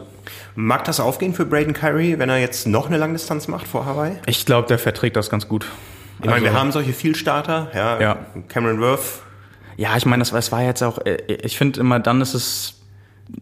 Mag 0.56 0.84
das 0.86 1.00
aufgehen 1.00 1.34
für 1.34 1.46
Braden 1.46 1.74
Curry, 1.74 2.18
wenn 2.20 2.30
er 2.30 2.38
jetzt 2.38 2.68
noch 2.68 2.88
eine 2.88 2.98
Langdistanz 2.98 3.48
macht 3.48 3.68
vor 3.68 3.86
Hawaii? 3.86 4.18
Ich 4.26 4.46
glaube, 4.46 4.68
der 4.68 4.80
verträgt 4.80 5.16
das 5.16 5.30
ganz 5.30 5.48
gut. 5.48 5.66
Ich 6.20 6.26
meine, 6.26 6.42
wir 6.42 6.50
also- 6.50 6.60
haben 6.60 6.72
solche 6.72 6.94
Vielstarter, 6.94 7.70
ja, 7.74 8.00
ja. 8.00 8.26
Cameron 8.48 8.80
Worth. 8.80 9.22
Ja, 9.78 9.96
ich 9.96 10.06
meine, 10.06 10.22
das, 10.22 10.32
das 10.32 10.52
war 10.52 10.64
jetzt 10.64 10.82
auch, 10.82 10.98
äh, 11.06 11.18
ich 11.28 11.58
finde 11.58 11.80
immer, 11.80 12.00
dann 12.00 12.22
ist 12.22 12.34
es, 12.34 12.82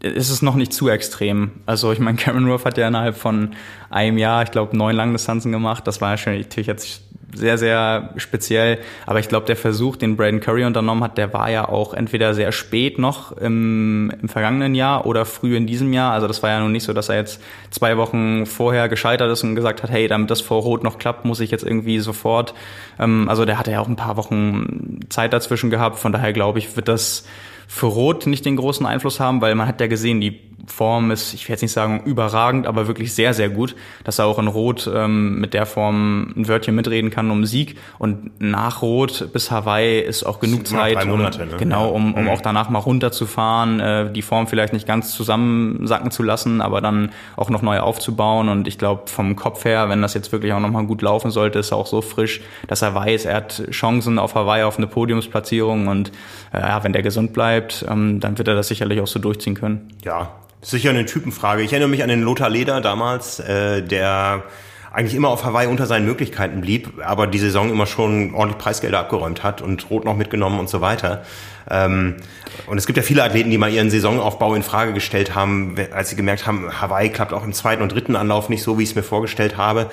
ist 0.02 0.30
es 0.30 0.42
noch 0.42 0.56
nicht 0.56 0.74
zu 0.74 0.90
extrem. 0.90 1.52
Also 1.66 1.92
ich 1.92 2.00
meine, 2.00 2.18
Cameron 2.18 2.50
Worth 2.50 2.66
hat 2.66 2.78
ja 2.78 2.88
innerhalb 2.88 3.16
von 3.18 3.56
einem 3.90 4.18
Jahr, 4.18 4.44
ich 4.44 4.52
glaube, 4.52 4.76
neun 4.76 4.96
Langdistanzen 4.96 5.52
gemacht. 5.52 5.88
Das 5.88 6.02
war 6.02 6.12
ja 6.12 6.18
schon 6.18 6.38
natürlich 6.38 6.68
jetzt 6.68 7.02
sehr, 7.36 7.58
sehr 7.58 8.14
speziell. 8.18 8.80
Aber 9.06 9.20
ich 9.20 9.30
glaube, 9.30 9.46
der 9.46 9.56
Versuch, 9.56 9.96
den 9.96 10.18
Braden 10.18 10.40
Curry 10.40 10.66
unternommen 10.66 11.04
hat, 11.04 11.18
der 11.18 11.34
war 11.34 11.50
ja 11.50 11.68
auch 11.68 11.94
entweder 11.94 12.34
sehr 12.34 12.52
spät 12.52 12.98
noch 12.98 13.32
im, 13.34 14.12
im 14.22 14.30
vergangenen 14.30 14.76
Jahr 14.76 15.06
oder 15.06 15.26
früh 15.26 15.56
in 15.56 15.68
diesem 15.68 15.94
Jahr. 15.94 16.14
Also 16.14 16.28
das 16.28 16.42
war 16.44 16.50
ja 16.50 16.60
nun 16.60 16.72
nicht 16.72 16.84
so, 16.84 16.94
dass 16.94 17.10
er 17.10 17.18
jetzt 17.18 17.42
zwei 17.70 17.98
Wochen 17.98 18.46
vorher 18.46 18.90
gescheitert 18.90 19.32
ist 19.32 19.44
und 19.44 19.56
gesagt 19.56 19.84
hat, 19.84 19.90
hey, 19.90 20.08
damit 20.08 20.32
das 20.32 20.42
vor 20.42 20.62
Rot 20.62 20.84
noch 20.84 20.98
klappt, 20.98 21.26
muss 21.26 21.40
ich 21.40 21.52
jetzt 21.52 21.64
irgendwie 21.64 22.00
sofort. 22.00 22.54
Ähm, 23.00 23.28
also 23.30 23.46
der 23.46 23.60
hatte 23.60 23.72
ja 23.72 23.80
auch 23.80 23.88
ein 23.88 23.96
paar 23.96 24.18
Wochen 24.18 25.00
Zeit 25.10 25.34
dazwischen 25.34 25.70
gehabt. 25.70 26.00
Von 26.00 26.12
daher 26.12 26.34
glaube 26.34 26.60
ich, 26.60 26.76
wird 26.76 26.88
das 26.88 27.26
für 27.68 27.88
Rot 27.88 28.28
nicht 28.28 28.46
den 28.46 28.56
großen 28.56 28.86
Einfluss 28.86 29.20
haben, 29.20 29.42
weil 29.42 29.56
man 29.56 29.68
hat 29.68 29.82
ja 29.82 29.88
gesehen, 29.88 30.22
die 30.22 30.40
Form 30.68 31.12
ist, 31.12 31.34
ich 31.34 31.44
werde 31.44 31.54
jetzt 31.54 31.62
nicht 31.62 31.72
sagen 31.74 32.02
überragend, 32.06 32.68
aber 32.68 32.88
wirklich 32.88 33.14
sehr, 33.14 33.34
sehr 33.34 33.50
gut, 33.50 33.76
dass 34.04 34.20
er 34.20 34.26
auch 34.26 34.40
in 34.40 34.48
Rot 34.48 34.90
ähm, 34.94 35.40
mit 35.40 35.54
der 35.54 35.66
Form 35.66 36.34
ein 36.36 36.48
Wörtchen 36.48 36.76
mitreden 36.76 37.10
kann 37.12 37.30
um 37.32 37.46
Sieg. 37.46 37.78
Und 38.00 38.40
nach 38.42 38.82
Rot 38.82 39.30
bis 39.34 39.52
Hawaii 39.52 40.00
ist 40.00 40.24
auch 40.24 40.40
genug 40.40 40.68
Zeit, 40.68 41.06
Monate, 41.06 41.44
um, 41.44 41.50
ne? 41.50 41.58
genau, 41.58 41.90
um, 41.90 42.14
um 42.14 42.24
Mhm. 42.24 42.30
auch 42.30 42.42
danach 42.42 42.70
mal 42.70 42.80
runterzufahren, 42.80 43.80
äh, 43.80 44.12
die 44.12 44.22
Form 44.22 44.48
vielleicht 44.48 44.74
nicht 44.74 44.88
ganz 44.88 45.14
zusammensacken 45.14 46.12
zu 46.12 46.24
lassen, 46.24 46.62
aber 46.62 46.82
dann 46.82 47.12
auch 47.36 47.50
noch 47.50 47.62
neu 47.62 47.80
aufzubauen. 47.80 48.50
Und 48.50 48.68
ich 48.68 48.78
glaube, 48.78 49.04
vom 49.08 49.36
Kopf 49.36 49.66
her, 49.66 49.90
wenn 49.90 50.02
das 50.02 50.14
jetzt 50.14 50.32
wirklich 50.32 50.54
auch 50.54 50.60
nochmal 50.60 50.86
gut 50.86 51.02
laufen 51.02 51.32
sollte, 51.32 51.60
ist 51.60 51.72
er 51.72 51.78
auch 51.78 51.88
so 51.88 52.02
frisch, 52.02 52.42
dass 52.68 52.82
er 52.82 52.96
weiß, 52.96 53.26
er 53.26 53.36
hat 53.36 53.62
Chancen 53.72 54.18
auf 54.20 54.36
Hawaii 54.36 54.64
auf 54.64 54.78
eine 54.78 54.88
Podiumsplatzierung 54.88 55.88
und 55.88 56.12
äh, 56.54 56.60
ja, 56.60 56.84
wenn 56.84 56.94
der 56.94 57.02
gesund 57.02 57.34
bleibt, 57.34 57.86
ähm, 57.90 58.20
dann 58.20 58.38
wird 58.38 58.48
er 58.48 58.56
das 58.56 58.68
sicherlich 58.68 59.02
auch 59.02 59.08
so 59.08 59.20
durchziehen 59.20 59.56
können. 59.56 59.90
Ja, 60.04 60.32
sicher 60.66 60.90
eine 60.90 61.06
Typenfrage. 61.06 61.62
Ich 61.62 61.72
erinnere 61.72 61.90
mich 61.90 62.04
an 62.04 62.10
den 62.10 62.22
Lothar 62.22 62.50
Leder 62.50 62.82
damals, 62.82 63.40
äh, 63.40 63.84
der 63.84 64.44
eigentlich 64.92 65.16
immer 65.16 65.28
auf 65.30 65.44
Hawaii 65.44 65.68
unter 65.68 65.86
seinen 65.86 66.06
Möglichkeiten 66.06 66.62
blieb, 66.62 67.02
aber 67.04 67.28
die 67.28 67.38
Saison 67.38 67.70
immer 67.70 67.86
schon 67.86 68.34
ordentlich 68.34 68.58
Preisgelder 68.58 69.00
abgeräumt 69.00 69.44
hat 69.44 69.62
und 69.62 69.90
Rot 69.90 70.06
noch 70.06 70.16
mitgenommen 70.16 70.58
und 70.58 70.70
so 70.70 70.80
weiter. 70.80 71.24
Ähm, 71.70 72.16
und 72.68 72.78
es 72.78 72.86
gibt 72.86 72.96
ja 72.98 73.04
viele 73.04 73.24
Athleten, 73.24 73.52
die 73.52 73.58
mal 73.58 73.70
ihren 73.70 73.90
Saisonaufbau 73.90 74.56
in 74.56 74.64
Frage 74.64 74.94
gestellt 74.94 75.36
haben, 75.36 75.76
als 75.92 76.12
sie 76.12 76.16
gemerkt 76.16 76.48
haben, 76.48 76.82
Hawaii 76.82 77.10
klappt 77.10 77.34
auch 77.34 77.44
im 77.44 77.52
zweiten 77.52 77.84
und 77.84 77.90
dritten 77.90 78.16
Anlauf 78.16 78.48
nicht 78.48 78.64
so, 78.64 78.80
wie 78.80 78.84
ich 78.84 78.90
es 78.90 78.96
mir 78.96 79.04
vorgestellt 79.04 79.58
habe. 79.58 79.92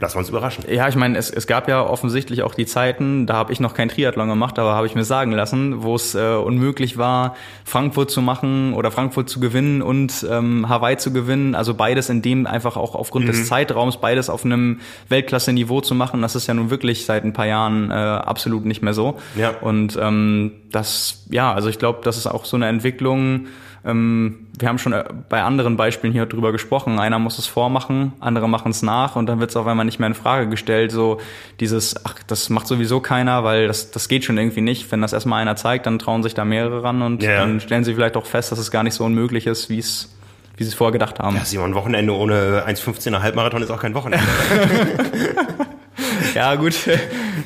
Lassen 0.00 0.16
wir 0.16 0.18
uns 0.18 0.28
überraschen. 0.28 0.64
Ja, 0.68 0.88
ich 0.88 0.96
meine, 0.96 1.16
es, 1.16 1.30
es 1.30 1.46
gab 1.46 1.68
ja 1.68 1.80
offensichtlich 1.86 2.42
auch 2.42 2.54
die 2.54 2.66
Zeiten, 2.66 3.26
da 3.26 3.34
habe 3.34 3.52
ich 3.52 3.60
noch 3.60 3.74
kein 3.74 3.88
Triathlon 3.88 4.28
gemacht, 4.28 4.58
aber 4.58 4.74
habe 4.74 4.86
ich 4.88 4.96
mir 4.96 5.04
sagen 5.04 5.30
lassen, 5.30 5.84
wo 5.84 5.94
es 5.94 6.16
äh, 6.16 6.34
unmöglich 6.34 6.98
war, 6.98 7.36
Frankfurt 7.64 8.10
zu 8.10 8.20
machen 8.20 8.74
oder 8.74 8.90
Frankfurt 8.90 9.28
zu 9.30 9.38
gewinnen 9.38 9.82
und 9.82 10.26
ähm, 10.28 10.68
Hawaii 10.68 10.96
zu 10.96 11.12
gewinnen. 11.12 11.54
Also 11.54 11.74
beides 11.74 12.10
in 12.10 12.22
dem 12.22 12.46
einfach 12.46 12.76
auch 12.76 12.96
aufgrund 12.96 13.26
Mhm. 13.26 13.28
des 13.28 13.46
Zeitraums, 13.46 13.98
beides 13.98 14.28
auf 14.30 14.44
einem 14.44 14.80
Weltklasse-Niveau 15.10 15.80
zu 15.80 15.94
machen. 15.94 16.22
Das 16.22 16.34
ist 16.34 16.48
ja 16.48 16.54
nun 16.54 16.70
wirklich 16.70 17.06
seit 17.06 17.22
ein 17.24 17.32
paar 17.32 17.46
Jahren 17.46 17.92
äh, 17.92 17.94
absolut 17.94 18.64
nicht 18.64 18.82
mehr 18.82 18.94
so. 18.94 19.18
Ja. 19.36 19.50
Und 19.60 19.96
ähm, 20.02 20.52
das, 20.72 21.24
ja, 21.30 21.54
also 21.54 21.68
ich 21.68 21.78
glaube, 21.78 22.00
das 22.02 22.16
ist 22.16 22.26
auch 22.26 22.44
so 22.46 22.56
eine 22.56 22.66
Entwicklung. 22.66 23.46
Ähm, 23.86 24.46
wir 24.58 24.68
haben 24.68 24.78
schon 24.78 24.92
äh, 24.94 25.04
bei 25.28 25.42
anderen 25.42 25.76
Beispielen 25.76 26.12
hier 26.12 26.24
drüber 26.26 26.52
gesprochen. 26.52 26.98
Einer 26.98 27.18
muss 27.18 27.38
es 27.38 27.46
vormachen, 27.46 28.12
andere 28.20 28.48
machen 28.48 28.70
es 28.70 28.82
nach 28.82 29.14
und 29.16 29.26
dann 29.26 29.40
wird 29.40 29.50
es 29.50 29.56
auf 29.56 29.66
einmal 29.66 29.84
nicht 29.84 29.98
mehr 29.98 30.06
in 30.08 30.14
Frage 30.14 30.48
gestellt. 30.48 30.90
So 30.90 31.20
dieses, 31.60 32.04
ach, 32.06 32.14
das 32.26 32.48
macht 32.48 32.66
sowieso 32.66 33.00
keiner, 33.00 33.44
weil 33.44 33.66
das, 33.66 33.90
das 33.90 34.08
geht 34.08 34.24
schon 34.24 34.38
irgendwie 34.38 34.62
nicht. 34.62 34.90
Wenn 34.90 35.02
das 35.02 35.12
erstmal 35.12 35.42
einer 35.42 35.56
zeigt, 35.56 35.84
dann 35.86 35.98
trauen 35.98 36.22
sich 36.22 36.34
da 36.34 36.44
mehrere 36.44 36.82
ran 36.82 37.02
und 37.02 37.22
Ja. 37.22 37.36
dann 37.36 37.60
stellen 37.60 37.84
sie 37.84 37.94
vielleicht 37.94 38.16
auch 38.16 38.26
fest, 38.26 38.52
dass 38.52 38.58
es 38.58 38.70
gar 38.70 38.82
nicht 38.84 38.94
so 38.94 39.04
unmöglich 39.04 39.46
ist, 39.46 39.68
wie 39.68 39.78
es 39.78 40.10
wie 40.56 40.62
sie 40.62 40.68
es 40.68 40.74
vorher 40.76 40.92
gedacht 40.92 41.18
haben. 41.18 41.34
Ja, 41.34 41.44
Simon, 41.44 41.72
ein 41.72 41.74
Wochenende 41.74 42.14
ohne 42.14 42.62
1,15er 42.64 43.20
Halbmarathon 43.20 43.60
ist 43.60 43.70
auch 43.72 43.80
kein 43.80 43.92
Wochenende. 43.94 44.24
Ja, 46.34 46.54
gut, 46.56 46.74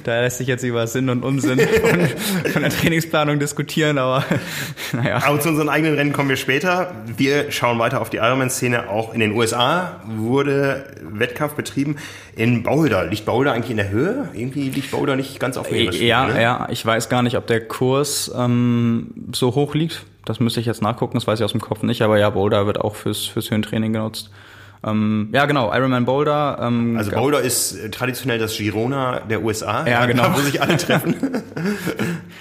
da 0.04 0.20
lässt 0.20 0.38
sich 0.38 0.46
jetzt 0.46 0.62
über 0.62 0.86
Sinn 0.86 1.10
und 1.10 1.22
Unsinn 1.22 1.58
von, 1.80 2.08
von 2.52 2.62
der 2.62 2.70
Trainingsplanung 2.70 3.38
diskutieren, 3.38 3.98
aber 3.98 4.24
naja. 4.92 5.22
Aber 5.26 5.40
zu 5.40 5.50
unseren 5.50 5.68
eigenen 5.68 5.94
Rennen 5.94 6.12
kommen 6.12 6.28
wir 6.28 6.36
später. 6.36 6.94
Wir 7.16 7.50
schauen 7.52 7.78
weiter 7.78 8.00
auf 8.00 8.10
die 8.10 8.18
Ironman-Szene. 8.18 8.88
Auch 8.88 9.12
in 9.12 9.20
den 9.20 9.32
USA 9.32 10.00
wurde 10.06 10.86
Wettkampf 11.02 11.54
betrieben. 11.54 11.96
In 12.36 12.62
Boulder. 12.62 13.04
Liegt 13.06 13.26
Boulder 13.26 13.52
eigentlich 13.52 13.70
in 13.70 13.76
der 13.78 13.90
Höhe? 13.90 14.28
Irgendwie 14.32 14.70
liegt 14.70 14.90
Boulder 14.90 15.16
nicht 15.16 15.38
ganz 15.40 15.56
auf 15.56 15.70
Meeresspiegel, 15.70 16.06
Ja, 16.08 16.26
ne? 16.26 16.42
ja, 16.42 16.68
ich 16.70 16.84
weiß 16.84 17.08
gar 17.08 17.22
nicht, 17.22 17.36
ob 17.36 17.46
der 17.46 17.66
Kurs 17.66 18.30
ähm, 18.36 19.08
so 19.32 19.54
hoch 19.54 19.74
liegt. 19.74 20.04
Das 20.24 20.40
müsste 20.40 20.60
ich 20.60 20.66
jetzt 20.66 20.82
nachgucken, 20.82 21.14
das 21.14 21.26
weiß 21.26 21.40
ich 21.40 21.44
aus 21.44 21.52
dem 21.52 21.60
Kopf 21.60 21.82
nicht, 21.82 22.02
aber 22.02 22.18
ja, 22.18 22.28
Boulder 22.30 22.66
wird 22.66 22.80
auch 22.80 22.94
fürs, 22.96 23.24
fürs 23.24 23.50
Höhentraining 23.50 23.94
genutzt. 23.94 24.30
Ähm, 24.84 25.30
ja, 25.32 25.46
genau, 25.46 25.72
Ironman 25.74 26.04
Boulder. 26.04 26.58
Ähm, 26.60 26.96
Also 26.96 27.10
Boulder 27.10 27.40
ist 27.40 27.72
äh, 27.74 27.90
traditionell 27.90 28.38
das 28.38 28.56
Girona 28.56 29.20
der 29.20 29.42
USA. 29.42 29.86
Ja, 29.86 30.06
genau. 30.06 30.24
Da, 30.24 30.36
wo 30.36 30.40
sich 30.40 30.60
alle 30.62 30.76
treffen. 30.76 31.16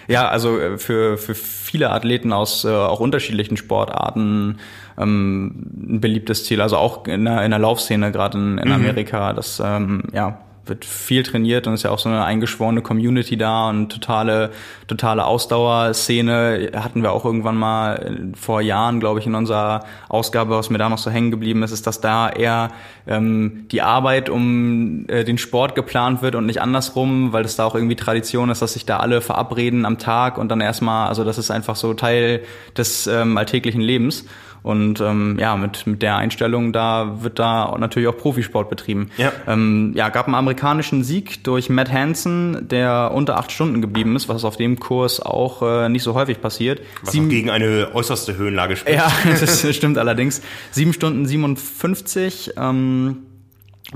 Ja, 0.09 0.29
also 0.29 0.57
äh, 0.57 0.77
für, 0.77 1.17
für 1.17 1.35
viele 1.35 1.89
Athleten 1.91 2.31
aus 2.31 2.63
äh, 2.63 2.69
auch 2.69 3.01
unterschiedlichen 3.01 3.57
Sportarten 3.57 4.59
ähm, 4.97 5.47
ein 5.75 5.99
beliebtes 5.99 6.45
Ziel. 6.45 6.61
Also 6.61 6.77
auch 6.77 7.05
in 7.07 7.25
der, 7.25 7.43
in 7.43 7.51
der 7.51 7.59
Laufszene, 7.59 8.13
gerade 8.13 8.37
in, 8.37 8.57
in 8.57 8.71
Amerika. 8.71 9.33
Das 9.33 9.61
ähm, 9.63 10.03
ja, 10.13 10.39
wird 10.69 10.85
viel 10.85 11.23
trainiert 11.23 11.67
und 11.67 11.73
ist 11.73 11.83
ja 11.83 11.91
auch 11.91 11.99
so 11.99 12.09
eine 12.09 12.23
eingeschworene 12.23 12.81
Community 12.81 13.37
da 13.37 13.69
und 13.69 13.89
totale, 13.89 14.51
totale 14.87 15.25
Ausdauerszene. 15.25 16.71
Hatten 16.75 17.03
wir 17.03 17.11
auch 17.11 17.25
irgendwann 17.25 17.57
mal 17.57 17.95
äh, 17.95 18.37
vor 18.37 18.61
Jahren, 18.61 18.99
glaube 18.99 19.19
ich, 19.19 19.27
in 19.27 19.35
unserer 19.35 19.85
Ausgabe, 20.09 20.55
was 20.55 20.69
mir 20.69 20.77
da 20.77 20.89
noch 20.89 20.97
so 20.97 21.11
hängen 21.11 21.31
geblieben 21.31 21.63
ist, 21.63 21.71
ist, 21.71 21.87
dass 21.87 22.01
da 22.01 22.29
eher 22.29 22.71
ähm, 23.07 23.65
die 23.71 23.81
Arbeit 23.81 24.29
um 24.29 25.05
äh, 25.07 25.23
den 25.23 25.37
Sport 25.37 25.75
geplant 25.75 26.21
wird 26.21 26.35
und 26.35 26.45
nicht 26.45 26.61
andersrum, 26.61 27.33
weil 27.33 27.45
es 27.45 27.55
da 27.55 27.65
auch 27.65 27.75
irgendwie 27.75 27.95
Tradition 27.95 28.49
ist, 28.49 28.61
dass 28.61 28.73
sich 28.73 28.85
da 28.85 28.97
alle 28.97 29.21
verabreden 29.21 29.85
am 29.85 29.97
Tag 29.97 30.37
und 30.37 30.49
dann 30.49 30.61
erstmal, 30.61 31.07
also 31.07 31.23
das 31.23 31.37
ist 31.37 31.51
einfach 31.51 31.75
so 31.75 31.93
Teil 31.93 32.43
des 32.75 33.07
ähm, 33.07 33.37
alltäglichen 33.37 33.81
Lebens. 33.81 34.25
Und 34.67 34.99
ähm, 34.99 35.37
ja, 35.39 35.55
mit, 35.55 35.87
mit 35.87 36.01
der 36.01 36.17
Einstellung, 36.17 36.73
da 36.73 37.23
wird 37.23 37.39
da 37.39 37.73
natürlich 37.79 38.09
auch 38.09 38.17
Profisport 38.17 38.69
betrieben. 38.69 39.09
Ja. 39.15 39.31
Ähm, 39.47 39.93
ja, 39.95 40.09
gab 40.09 40.25
einen 40.25 40.35
amerikanischen 40.35 41.05
Sieg 41.05 41.41
durch 41.45 41.69
Matt 41.69 41.89
Hansen, 41.89 42.67
der 42.67 43.11
unter 43.13 43.37
acht 43.37 43.53
Stunden 43.53 43.81
geblieben 43.81 44.17
ist, 44.17 44.27
was 44.27 44.43
auf 44.43 44.57
dem 44.57 44.77
Kurs 44.77 45.21
auch 45.21 45.61
äh, 45.61 45.87
nicht 45.87 46.03
so 46.03 46.15
häufig 46.15 46.41
passiert. 46.41 46.81
Was 47.01 47.13
Sieben- 47.13 47.29
gegen 47.29 47.49
eine 47.49 47.91
äußerste 47.93 48.35
Höhenlage 48.35 48.75
spricht. 48.75 48.97
ja, 48.97 49.09
das 49.39 49.73
stimmt 49.73 49.97
allerdings. 49.97 50.41
Sieben 50.71 50.91
Stunden 50.91 51.25
57, 51.25 52.51
ähm, 52.57 53.19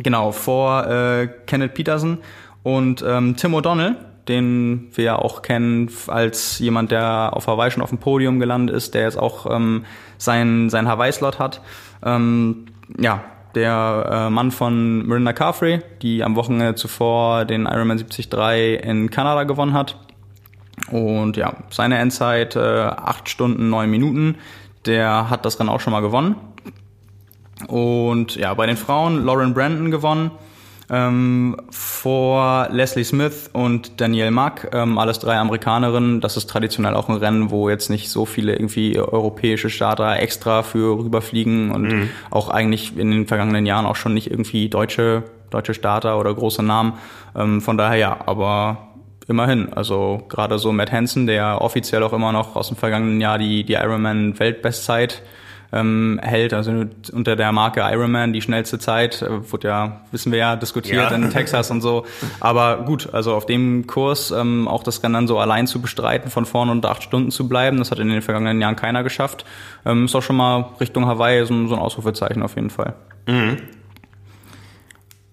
genau, 0.02 0.32
vor 0.32 0.88
äh, 0.88 1.28
Kenneth 1.48 1.74
Peterson 1.74 2.20
und 2.64 3.04
ähm, 3.06 3.36
Tim 3.36 3.56
O'Donnell, 3.56 3.96
den 4.30 4.88
wir 4.94 5.04
ja 5.04 5.16
auch 5.18 5.42
kennen 5.42 5.92
als 6.08 6.60
jemand, 6.60 6.92
der 6.92 7.32
auf 7.34 7.48
Hawaii 7.48 7.72
schon 7.72 7.84
auf 7.84 7.90
dem 7.90 7.98
Podium 7.98 8.40
gelandet 8.40 8.74
ist, 8.74 8.94
der 8.94 9.02
jetzt 9.02 9.20
auch 9.20 9.54
ähm, 9.54 9.84
sein, 10.22 10.70
sein 10.70 10.88
Hawaii-Slot 10.88 11.40
hat. 11.40 11.62
Ähm, 12.04 12.68
ja, 12.98 13.22
der 13.56 14.10
äh, 14.10 14.30
Mann 14.30 14.52
von 14.52 15.06
Miranda 15.06 15.34
Carfrey, 15.34 15.82
die 16.02 16.24
am 16.24 16.36
Wochenende 16.36 16.76
zuvor 16.76 17.46
den 17.46 17.66
Ironman 17.66 17.98
73 17.98 18.84
in 18.84 19.10
Kanada 19.10 19.44
gewonnen 19.44 19.74
hat. 19.74 19.98
Und 20.90 21.38
ja, 21.38 21.54
seine 21.70 21.98
Endzeit 21.98 22.56
äh, 22.56 22.60
8 22.60 23.30
Stunden 23.30 23.70
9 23.70 23.90
Minuten. 23.90 24.36
Der 24.86 25.30
hat 25.30 25.46
das 25.46 25.60
Rennen 25.60 25.70
auch 25.70 25.80
schon 25.80 25.92
mal 25.92 26.02
gewonnen. 26.02 26.36
Und 27.68 28.36
ja, 28.36 28.54
bei 28.54 28.66
den 28.66 28.78
Frauen 28.78 29.24
Lauren 29.24 29.54
Brandon 29.54 29.92
gewonnen. 29.92 30.32
Ähm, 30.94 31.56
vor 31.70 32.68
Leslie 32.70 33.06
Smith 33.06 33.50
und 33.54 34.02
Danielle 34.02 34.32
Mack, 34.32 34.72
ähm, 34.74 34.98
alles 34.98 35.20
drei 35.20 35.38
Amerikanerinnen. 35.38 36.20
Das 36.20 36.36
ist 36.36 36.50
traditionell 36.50 36.96
auch 36.96 37.08
ein 37.08 37.16
Rennen, 37.16 37.50
wo 37.50 37.70
jetzt 37.70 37.90
nicht 37.90 38.10
so 38.10 38.26
viele 38.26 38.52
irgendwie 38.52 39.00
europäische 39.00 39.70
Starter 39.70 40.20
extra 40.20 40.64
für 40.64 41.00
rüberfliegen 41.00 41.72
und 41.72 42.10
auch 42.30 42.50
eigentlich 42.50 42.98
in 42.98 43.10
den 43.10 43.26
vergangenen 43.26 43.66
Jahren 43.66 43.86
auch 43.86 43.96
schon 43.96 44.14
nicht 44.14 44.30
irgendwie 44.30 44.68
deutsche, 44.68 45.24
deutsche 45.50 45.74
Starter 45.74 46.20
oder 46.20 46.34
große 46.34 46.62
Namen. 46.62 46.96
Ähm, 47.38 47.62
von 47.62 47.78
daher 47.78 47.98
ja, 47.98 48.18
aber 48.26 48.90
immerhin. 49.30 49.72
Also 49.72 50.24
gerade 50.28 50.60
so 50.60 50.74
Matt 50.74 50.92
Hansen, 50.92 51.26
der 51.26 51.62
offiziell 51.62 52.04
auch 52.04 52.14
immer 52.14 52.34
noch 52.34 52.58
aus 52.58 52.68
dem 52.68 52.76
vergangenen 52.76 53.22
Jahr 53.22 53.38
die, 53.38 53.64
die 53.64 53.74
Ironman-Weltbestzeit 53.74 55.24
ähm, 55.74 56.20
hält, 56.22 56.54
also 56.54 56.86
unter 57.14 57.36
der 57.36 57.52
Marke 57.52 57.80
Ironman 57.82 58.34
die 58.34 58.42
schnellste 58.42 58.78
Zeit, 58.80 59.22
äh, 59.22 59.52
wurde 59.52 59.68
ja, 59.70 60.02
wissen 60.12 60.32
wir 60.32 60.40
ja, 60.40 60.56
diskutiert 60.56 61.10
Ja. 61.12 61.16
in 61.16 61.30
Texas 61.30 61.72
und 61.72 61.82
so. 61.82 62.06
Aber 62.40 62.84
gut, 62.84 63.14
also 63.14 63.34
auf 63.36 63.46
dem 63.46 63.88
Kurs 63.88 64.32
ähm, 64.32 64.68
auch 64.68 64.84
das 64.84 65.02
Rennen 65.04 65.14
dann 65.14 65.28
so 65.28 65.40
allein 65.40 65.68
zu 65.68 65.82
bestreiten, 65.82 66.30
von 66.30 66.46
vorne 66.46 66.72
unter 66.72 66.92
acht 66.92 67.04
Stunden 67.04 67.32
zu 67.32 67.48
bleiben, 67.48 67.78
das 67.78 67.92
hat 67.92 68.00
in 68.00 68.10
den 68.10 68.22
vergangenen 68.22 68.60
Jahren 68.62 68.76
keiner 68.76 69.04
geschafft. 69.04 69.46
Ähm, 69.86 70.06
ist 70.06 70.16
auch 70.16 70.24
schon 70.24 70.36
mal 70.36 70.72
Richtung 70.80 71.06
Hawaii 71.06 71.46
so, 71.46 71.54
ein- 71.54 71.68
so 71.68 71.76
ein 71.76 71.80
Ausrufezeichen 71.82 72.44
auf 72.44 72.56
jeden 72.56 72.70
Fall. 72.70 72.94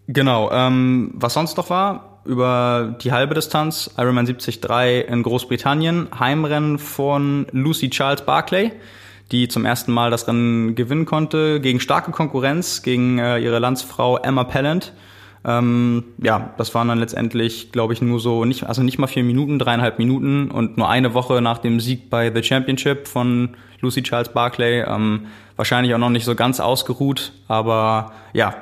Genau, 0.07 0.51
ähm, 0.53 1.11
was 1.14 1.35
sonst 1.35 1.57
noch 1.57 1.68
war, 1.70 2.20
über 2.24 2.96
die 3.03 3.12
halbe 3.12 3.35
Distanz, 3.35 3.90
Ironman 3.98 4.27
73 4.27 5.09
in 5.09 5.22
Großbritannien, 5.22 6.09
Heimrennen 6.18 6.79
von 6.79 7.46
Lucy 7.53 7.90
Charles 7.90 8.22
Barclay, 8.22 8.72
die 9.32 9.48
zum 9.48 9.64
ersten 9.64 9.92
Mal 9.92 10.10
das 10.10 10.26
Rennen 10.26 10.74
gewinnen 10.74 11.04
konnte, 11.04 11.60
gegen 11.60 11.80
starke 11.80 12.12
Konkurrenz, 12.12 12.82
gegen 12.82 13.18
äh, 13.18 13.38
ihre 13.38 13.58
Landsfrau 13.58 14.18
Emma 14.18 14.44
Pallant. 14.44 14.92
Ähm, 15.44 16.04
ja, 16.22 16.52
das 16.56 16.74
waren 16.74 16.88
dann 16.88 16.98
letztendlich, 16.98 17.70
glaube 17.70 17.92
ich, 17.92 18.02
nur 18.02 18.20
so 18.20 18.44
nicht, 18.44 18.64
also 18.64 18.82
nicht 18.82 18.98
mal 18.98 19.06
vier 19.06 19.22
Minuten, 19.22 19.58
dreieinhalb 19.58 19.98
Minuten 19.98 20.50
und 20.50 20.76
nur 20.76 20.88
eine 20.88 21.14
Woche 21.14 21.40
nach 21.40 21.58
dem 21.58 21.80
Sieg 21.80 22.10
bei 22.10 22.32
The 22.34 22.42
Championship 22.42 23.06
von 23.06 23.50
Lucy 23.80 24.02
Charles 24.02 24.30
Barclay. 24.30 24.82
Ähm, 24.82 25.26
wahrscheinlich 25.56 25.94
auch 25.94 25.98
noch 25.98 26.10
nicht 26.10 26.24
so 26.24 26.34
ganz 26.34 26.60
ausgeruht, 26.60 27.32
aber 27.46 28.12
ja, 28.32 28.54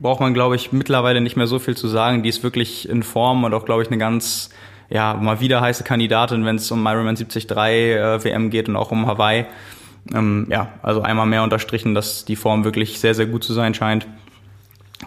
braucht 0.00 0.20
man, 0.20 0.34
glaube 0.34 0.56
ich, 0.56 0.72
mittlerweile 0.72 1.20
nicht 1.20 1.36
mehr 1.36 1.46
so 1.46 1.58
viel 1.58 1.76
zu 1.76 1.88
sagen. 1.88 2.22
Die 2.22 2.28
ist 2.28 2.42
wirklich 2.42 2.88
in 2.88 3.02
Form 3.02 3.44
und 3.44 3.54
auch, 3.54 3.64
glaube 3.64 3.82
ich, 3.82 3.88
eine 3.88 3.98
ganz, 3.98 4.50
ja, 4.88 5.14
mal 5.14 5.40
wieder 5.40 5.60
heiße 5.60 5.84
Kandidatin, 5.84 6.44
wenn 6.44 6.56
es 6.56 6.70
um 6.70 6.86
Ironman 6.86 7.16
73 7.16 7.50
äh, 7.50 8.24
WM 8.24 8.50
geht 8.50 8.68
und 8.68 8.76
auch 8.76 8.90
um 8.90 9.06
Hawaii. 9.06 9.46
Ähm, 10.14 10.46
ja, 10.50 10.68
also 10.82 11.02
einmal 11.02 11.26
mehr 11.26 11.42
unterstrichen, 11.42 11.94
dass 11.94 12.24
die 12.24 12.36
Form 12.36 12.64
wirklich 12.64 13.00
sehr, 13.00 13.14
sehr 13.14 13.26
gut 13.26 13.44
zu 13.44 13.52
sein 13.52 13.74
scheint. 13.74 14.06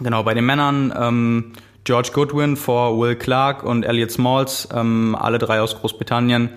Genau, 0.00 0.22
bei 0.22 0.34
den 0.34 0.46
Männern 0.46 0.92
ähm, 0.96 1.52
George 1.84 2.10
Goodwin 2.12 2.56
vor 2.56 2.98
Will 2.98 3.16
Clark 3.16 3.62
und 3.62 3.84
Elliot 3.84 4.10
Smalls, 4.10 4.68
ähm, 4.74 5.16
alle 5.18 5.38
drei 5.38 5.60
aus 5.60 5.78
Großbritannien. 5.78 6.50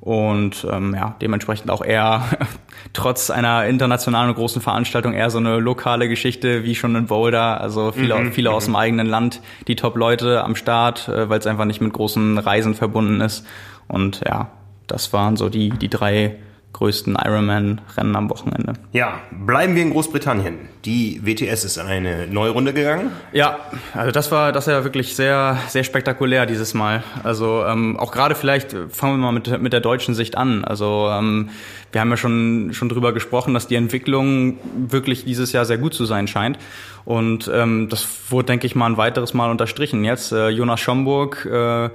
Und 0.00 0.66
ähm, 0.70 0.94
ja, 0.94 1.14
dementsprechend 1.20 1.70
auch 1.70 1.84
eher 1.84 2.24
trotz 2.94 3.28
einer 3.28 3.66
internationalen 3.66 4.34
großen 4.34 4.62
Veranstaltung 4.62 5.12
eher 5.12 5.28
so 5.28 5.36
eine 5.36 5.58
lokale 5.58 6.08
Geschichte 6.08 6.64
wie 6.64 6.74
schon 6.74 6.96
in 6.96 7.06
Boulder. 7.06 7.60
Also 7.60 7.92
viele, 7.92 8.18
mhm, 8.18 8.32
viele 8.32 8.50
aus 8.50 8.66
mhm. 8.66 8.72
dem 8.72 8.76
eigenen 8.76 9.06
Land, 9.06 9.42
die 9.68 9.76
Top-Leute 9.76 10.42
am 10.42 10.56
Start, 10.56 11.08
äh, 11.08 11.28
weil 11.28 11.38
es 11.38 11.46
einfach 11.46 11.66
nicht 11.66 11.82
mit 11.82 11.92
großen 11.92 12.38
Reisen 12.38 12.74
verbunden 12.74 13.20
ist. 13.20 13.46
Und 13.88 14.22
ja, 14.26 14.50
das 14.86 15.12
waren 15.12 15.36
so 15.36 15.50
die, 15.50 15.68
die 15.68 15.90
drei 15.90 16.36
größten 16.72 17.16
Ironman-Rennen 17.22 18.16
am 18.16 18.30
Wochenende. 18.30 18.74
Ja, 18.92 19.20
bleiben 19.30 19.74
wir 19.74 19.82
in 19.82 19.90
Großbritannien. 19.90 20.58
Die 20.84 21.20
WTS 21.24 21.64
ist 21.64 21.78
eine 21.78 22.26
neue 22.26 22.50
Runde 22.50 22.72
gegangen. 22.72 23.10
Ja, 23.32 23.58
also 23.92 24.12
das 24.12 24.32
war 24.32 24.52
das 24.52 24.66
war 24.66 24.74
ja 24.74 24.84
wirklich 24.84 25.14
sehr 25.14 25.58
sehr 25.68 25.84
spektakulär 25.84 26.46
dieses 26.46 26.72
Mal. 26.72 27.02
Also 27.22 27.64
ähm, 27.66 27.98
auch 27.98 28.12
gerade 28.12 28.34
vielleicht 28.34 28.74
fangen 28.88 29.18
wir 29.18 29.18
mal 29.18 29.32
mit 29.32 29.60
mit 29.60 29.72
der 29.72 29.80
deutschen 29.80 30.14
Sicht 30.14 30.38
an. 30.38 30.64
Also 30.64 31.08
ähm, 31.10 31.50
wir 31.92 32.00
haben 32.00 32.10
ja 32.10 32.16
schon 32.16 32.70
schon 32.72 32.88
drüber 32.88 33.12
gesprochen, 33.12 33.52
dass 33.52 33.66
die 33.66 33.74
Entwicklung 33.74 34.58
wirklich 34.74 35.24
dieses 35.24 35.52
Jahr 35.52 35.64
sehr 35.64 35.78
gut 35.78 35.92
zu 35.92 36.06
sein 36.06 36.28
scheint. 36.28 36.58
Und 37.04 37.50
ähm, 37.52 37.88
das 37.88 38.06
wurde, 38.30 38.46
denke 38.46 38.66
ich 38.66 38.74
mal, 38.74 38.86
ein 38.86 38.96
weiteres 38.96 39.34
Mal 39.34 39.50
unterstrichen. 39.50 40.04
Jetzt 40.04 40.32
äh, 40.32 40.48
Jonas 40.48 40.80
Schomburg 40.80 41.46
äh, 41.46 41.90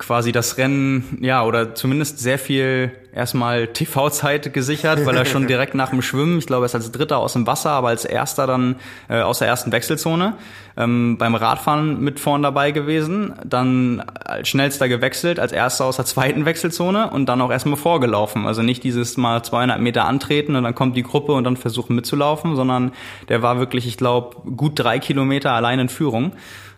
quasi 0.00 0.32
das 0.32 0.56
Rennen, 0.56 1.18
ja, 1.20 1.44
oder 1.44 1.74
zumindest 1.74 2.18
sehr 2.18 2.38
viel 2.38 2.90
erstmal 3.12 3.68
TV-Zeit 3.68 4.52
gesichert, 4.52 5.04
weil 5.04 5.16
er 5.16 5.26
schon 5.26 5.46
direkt 5.48 5.74
nach 5.74 5.90
dem 5.90 6.00
Schwimmen, 6.00 6.38
ich 6.38 6.46
glaube, 6.46 6.64
er 6.64 6.66
ist 6.66 6.74
als 6.74 6.90
Dritter 6.90 7.18
aus 7.18 7.34
dem 7.34 7.46
Wasser, 7.46 7.70
aber 7.70 7.88
als 7.88 8.04
Erster 8.04 8.46
dann 8.46 8.76
äh, 9.08 9.20
aus 9.20 9.40
der 9.40 9.48
ersten 9.48 9.72
Wechselzone, 9.72 10.36
ähm, 10.76 11.18
beim 11.18 11.34
Radfahren 11.34 12.00
mit 12.00 12.18
vorn 12.18 12.42
dabei 12.42 12.70
gewesen, 12.70 13.34
dann 13.44 14.00
als 14.00 14.48
schnellster 14.48 14.88
gewechselt, 14.88 15.38
als 15.38 15.52
Erster 15.52 15.84
aus 15.84 15.96
der 15.96 16.06
zweiten 16.06 16.46
Wechselzone 16.46 17.10
und 17.10 17.26
dann 17.26 17.40
auch 17.42 17.50
erstmal 17.50 17.76
vorgelaufen. 17.76 18.46
Also 18.46 18.62
nicht 18.62 18.82
dieses 18.82 19.18
mal 19.18 19.42
200 19.42 19.80
Meter 19.80 20.06
antreten 20.06 20.56
und 20.56 20.64
dann 20.64 20.74
kommt 20.74 20.96
die 20.96 21.02
Gruppe 21.02 21.32
und 21.32 21.44
dann 21.44 21.58
versuchen 21.58 21.94
mitzulaufen, 21.94 22.56
sondern 22.56 22.92
der 23.28 23.42
war 23.42 23.58
wirklich, 23.58 23.86
ich 23.86 23.98
glaube, 23.98 24.36
gut 24.56 24.72
drei 24.76 24.98
Kilometer 24.98 25.52
allein 25.52 25.78
in 25.78 25.88
Führung. 25.90 26.32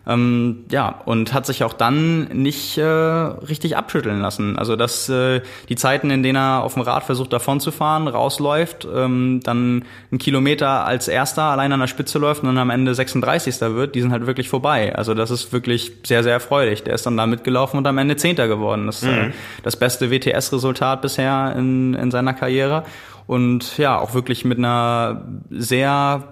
Ähm, 0.05 0.65
ja, 0.69 1.01
und 1.05 1.33
hat 1.33 1.45
sich 1.45 1.63
auch 1.63 1.73
dann 1.73 2.27
nicht 2.27 2.77
äh, 2.77 2.83
richtig 2.83 3.77
abschütteln 3.77 4.19
lassen. 4.19 4.59
Also 4.59 4.75
dass 4.75 5.07
äh, 5.07 5.41
die 5.69 5.75
Zeiten, 5.75 6.09
in 6.09 6.23
denen 6.23 6.35
er 6.35 6.63
auf 6.63 6.73
dem 6.73 6.81
Rad 6.81 7.03
versucht 7.03 7.31
davon 7.31 7.61
zu 7.61 7.71
fahren, 7.71 8.09
rausläuft, 8.09 8.85
ähm, 8.93 9.39
dann 9.43 9.85
einen 10.11 10.19
Kilometer 10.19 10.85
als 10.85 11.07
erster 11.07 11.43
allein 11.43 11.71
an 11.71 11.79
der 11.79 11.87
Spitze 11.87 12.19
läuft 12.19 12.41
und 12.43 12.47
dann 12.47 12.57
am 12.57 12.69
Ende 12.69 12.93
36. 12.93 13.61
wird, 13.61 13.95
die 13.95 14.01
sind 14.01 14.11
halt 14.11 14.27
wirklich 14.27 14.49
vorbei. 14.49 14.93
Also 14.93 15.13
das 15.13 15.31
ist 15.31 15.53
wirklich 15.53 15.93
sehr, 16.05 16.21
sehr 16.21 16.33
erfreulich. 16.33 16.83
Der 16.83 16.95
ist 16.95 17.05
dann 17.05 17.15
da 17.15 17.25
mitgelaufen 17.25 17.77
und 17.77 17.87
am 17.87 17.97
Ende 17.97 18.17
Zehnter 18.17 18.49
geworden. 18.49 18.87
Das 18.87 19.03
ist 19.03 19.07
äh, 19.07 19.27
mhm. 19.27 19.33
das 19.63 19.77
beste 19.77 20.11
WTS-Resultat 20.11 21.01
bisher 21.01 21.55
in, 21.57 21.93
in 21.93 22.11
seiner 22.11 22.33
Karriere. 22.33 22.83
Und 23.25 23.77
ja, 23.77 23.97
auch 23.99 24.13
wirklich 24.13 24.43
mit 24.43 24.57
einer 24.57 25.21
sehr 25.49 26.23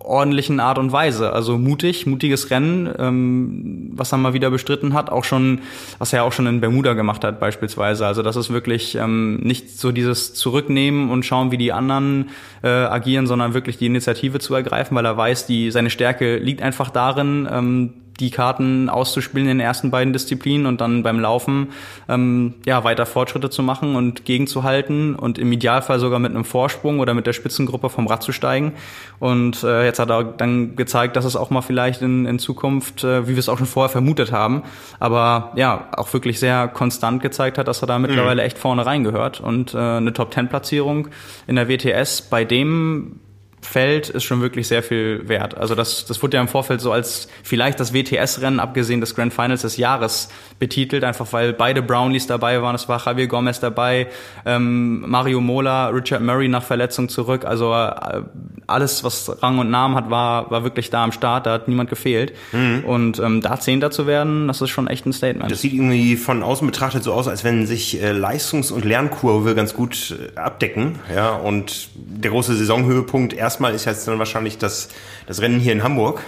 ordentlichen 0.00 0.60
Art 0.60 0.78
und 0.78 0.92
Weise. 0.92 1.32
Also 1.32 1.58
mutig, 1.58 2.06
mutiges 2.06 2.50
Rennen, 2.50 2.88
ähm, 2.98 3.90
was 3.94 4.12
er 4.12 4.18
mal 4.18 4.32
wieder 4.32 4.50
bestritten 4.50 4.94
hat, 4.94 5.10
auch 5.10 5.24
schon, 5.24 5.60
was 5.98 6.12
er 6.12 6.24
auch 6.24 6.32
schon 6.32 6.46
in 6.46 6.60
Bermuda 6.60 6.94
gemacht 6.94 7.24
hat 7.24 7.40
beispielsweise. 7.40 8.06
Also 8.06 8.22
das 8.22 8.36
ist 8.36 8.52
wirklich 8.52 8.94
ähm, 8.94 9.36
nicht 9.36 9.78
so 9.78 9.92
dieses 9.92 10.34
Zurücknehmen 10.34 11.10
und 11.10 11.24
schauen, 11.24 11.50
wie 11.50 11.58
die 11.58 11.72
anderen 11.72 12.30
äh, 12.62 12.68
agieren, 12.68 13.26
sondern 13.26 13.54
wirklich 13.54 13.78
die 13.78 13.86
Initiative 13.86 14.38
zu 14.38 14.54
ergreifen, 14.54 14.96
weil 14.96 15.04
er 15.04 15.16
weiß, 15.16 15.46
die 15.46 15.70
seine 15.70 15.90
Stärke 15.90 16.38
liegt 16.38 16.62
einfach 16.62 16.90
darin, 16.90 17.48
ähm, 17.50 17.94
die 18.20 18.30
Karten 18.30 18.88
auszuspielen 18.88 19.48
in 19.48 19.58
den 19.58 19.66
ersten 19.66 19.90
beiden 19.90 20.12
Disziplinen 20.12 20.66
und 20.66 20.80
dann 20.80 21.02
beim 21.02 21.20
Laufen 21.20 21.68
ähm, 22.08 22.54
ja 22.64 22.84
weiter 22.84 23.06
Fortschritte 23.06 23.50
zu 23.50 23.62
machen 23.62 23.96
und 23.96 24.24
gegenzuhalten 24.24 25.14
und 25.14 25.38
im 25.38 25.52
Idealfall 25.52 25.98
sogar 25.98 26.18
mit 26.18 26.30
einem 26.30 26.44
Vorsprung 26.44 27.00
oder 27.00 27.14
mit 27.14 27.26
der 27.26 27.32
Spitzengruppe 27.32 27.90
vom 27.90 28.06
Rad 28.06 28.22
zu 28.22 28.32
steigen. 28.32 28.72
Und 29.18 29.62
äh, 29.62 29.84
jetzt 29.84 29.98
hat 29.98 30.10
er 30.10 30.24
dann 30.24 30.76
gezeigt, 30.76 31.16
dass 31.16 31.24
es 31.24 31.36
auch 31.36 31.50
mal 31.50 31.62
vielleicht 31.62 32.02
in, 32.02 32.26
in 32.26 32.38
Zukunft, 32.38 33.04
äh, 33.04 33.26
wie 33.26 33.32
wir 33.32 33.38
es 33.38 33.48
auch 33.48 33.58
schon 33.58 33.66
vorher 33.66 33.90
vermutet 33.90 34.32
haben, 34.32 34.62
aber 35.00 35.52
ja 35.56 35.88
auch 35.92 36.12
wirklich 36.12 36.38
sehr 36.38 36.68
konstant 36.68 37.22
gezeigt 37.22 37.58
hat, 37.58 37.68
dass 37.68 37.82
er 37.82 37.86
da 37.86 37.98
mittlerweile 37.98 38.42
mhm. 38.42 38.46
echt 38.46 38.58
vorne 38.58 38.86
reingehört 38.86 39.40
und 39.40 39.74
äh, 39.74 39.78
eine 39.78 40.12
Top 40.12 40.30
Ten 40.30 40.48
Platzierung 40.48 41.08
in 41.46 41.56
der 41.56 41.68
WTS 41.68 42.22
bei 42.22 42.44
dem 42.44 43.20
Feld 43.66 44.08
ist 44.08 44.24
schon 44.24 44.40
wirklich 44.40 44.68
sehr 44.68 44.82
viel 44.82 45.28
wert. 45.28 45.56
Also 45.56 45.74
das, 45.74 46.06
das 46.06 46.22
wurde 46.22 46.36
ja 46.36 46.40
im 46.40 46.48
Vorfeld 46.48 46.80
so 46.80 46.92
als 46.92 47.28
vielleicht 47.42 47.80
das 47.80 47.92
WTS-Rennen, 47.92 48.60
abgesehen 48.60 49.00
des 49.00 49.14
Grand 49.14 49.34
Finals 49.34 49.62
des 49.62 49.76
Jahres, 49.76 50.28
betitelt, 50.58 51.04
einfach 51.04 51.32
weil 51.32 51.52
beide 51.52 51.82
Brownies 51.82 52.26
dabei 52.26 52.62
waren. 52.62 52.74
Es 52.74 52.88
war 52.88 53.04
Javier 53.04 53.26
Gomez 53.26 53.60
dabei, 53.60 54.08
ähm, 54.44 55.08
Mario 55.08 55.40
Mola, 55.40 55.88
Richard 55.88 56.22
Murray 56.22 56.48
nach 56.48 56.62
Verletzung 56.62 57.08
zurück. 57.08 57.44
Also 57.44 57.72
äh, 57.74 58.22
alles, 58.66 59.04
was 59.04 59.42
Rang 59.42 59.58
und 59.58 59.70
Namen 59.70 59.94
hat, 59.94 60.10
war, 60.10 60.50
war 60.50 60.64
wirklich 60.64 60.90
da 60.90 61.04
am 61.04 61.12
Start. 61.12 61.46
Da 61.46 61.52
hat 61.52 61.68
niemand 61.68 61.90
gefehlt. 61.90 62.32
Mhm. 62.52 62.84
Und 62.84 63.18
ähm, 63.18 63.40
da 63.40 63.58
Zehnter 63.60 63.90
zu 63.90 64.06
werden, 64.06 64.48
das 64.48 64.60
ist 64.60 64.70
schon 64.70 64.86
echt 64.86 65.06
ein 65.06 65.12
Statement. 65.12 65.50
Das 65.50 65.60
sieht 65.60 65.72
irgendwie 65.72 66.16
von 66.16 66.42
außen 66.42 66.66
betrachtet 66.66 67.02
so 67.04 67.12
aus, 67.12 67.28
als 67.28 67.44
wenn 67.44 67.66
sich 67.66 68.02
äh, 68.02 68.12
Leistungs- 68.12 68.70
und 68.70 68.84
Lernkurve 68.84 69.54
ganz 69.54 69.74
gut 69.74 70.16
äh, 70.34 70.38
abdecken. 70.38 70.98
Ja, 71.14 71.34
und 71.34 71.88
der 71.94 72.30
große 72.30 72.54
Saisonhöhepunkt 72.54 73.32
erstmal 73.56 73.74
ist 73.74 73.86
jetzt 73.86 74.06
dann 74.06 74.18
wahrscheinlich 74.18 74.58
das, 74.58 74.90
das 75.26 75.40
Rennen 75.40 75.58
hier 75.58 75.72
in 75.72 75.82
Hamburg. 75.82 76.20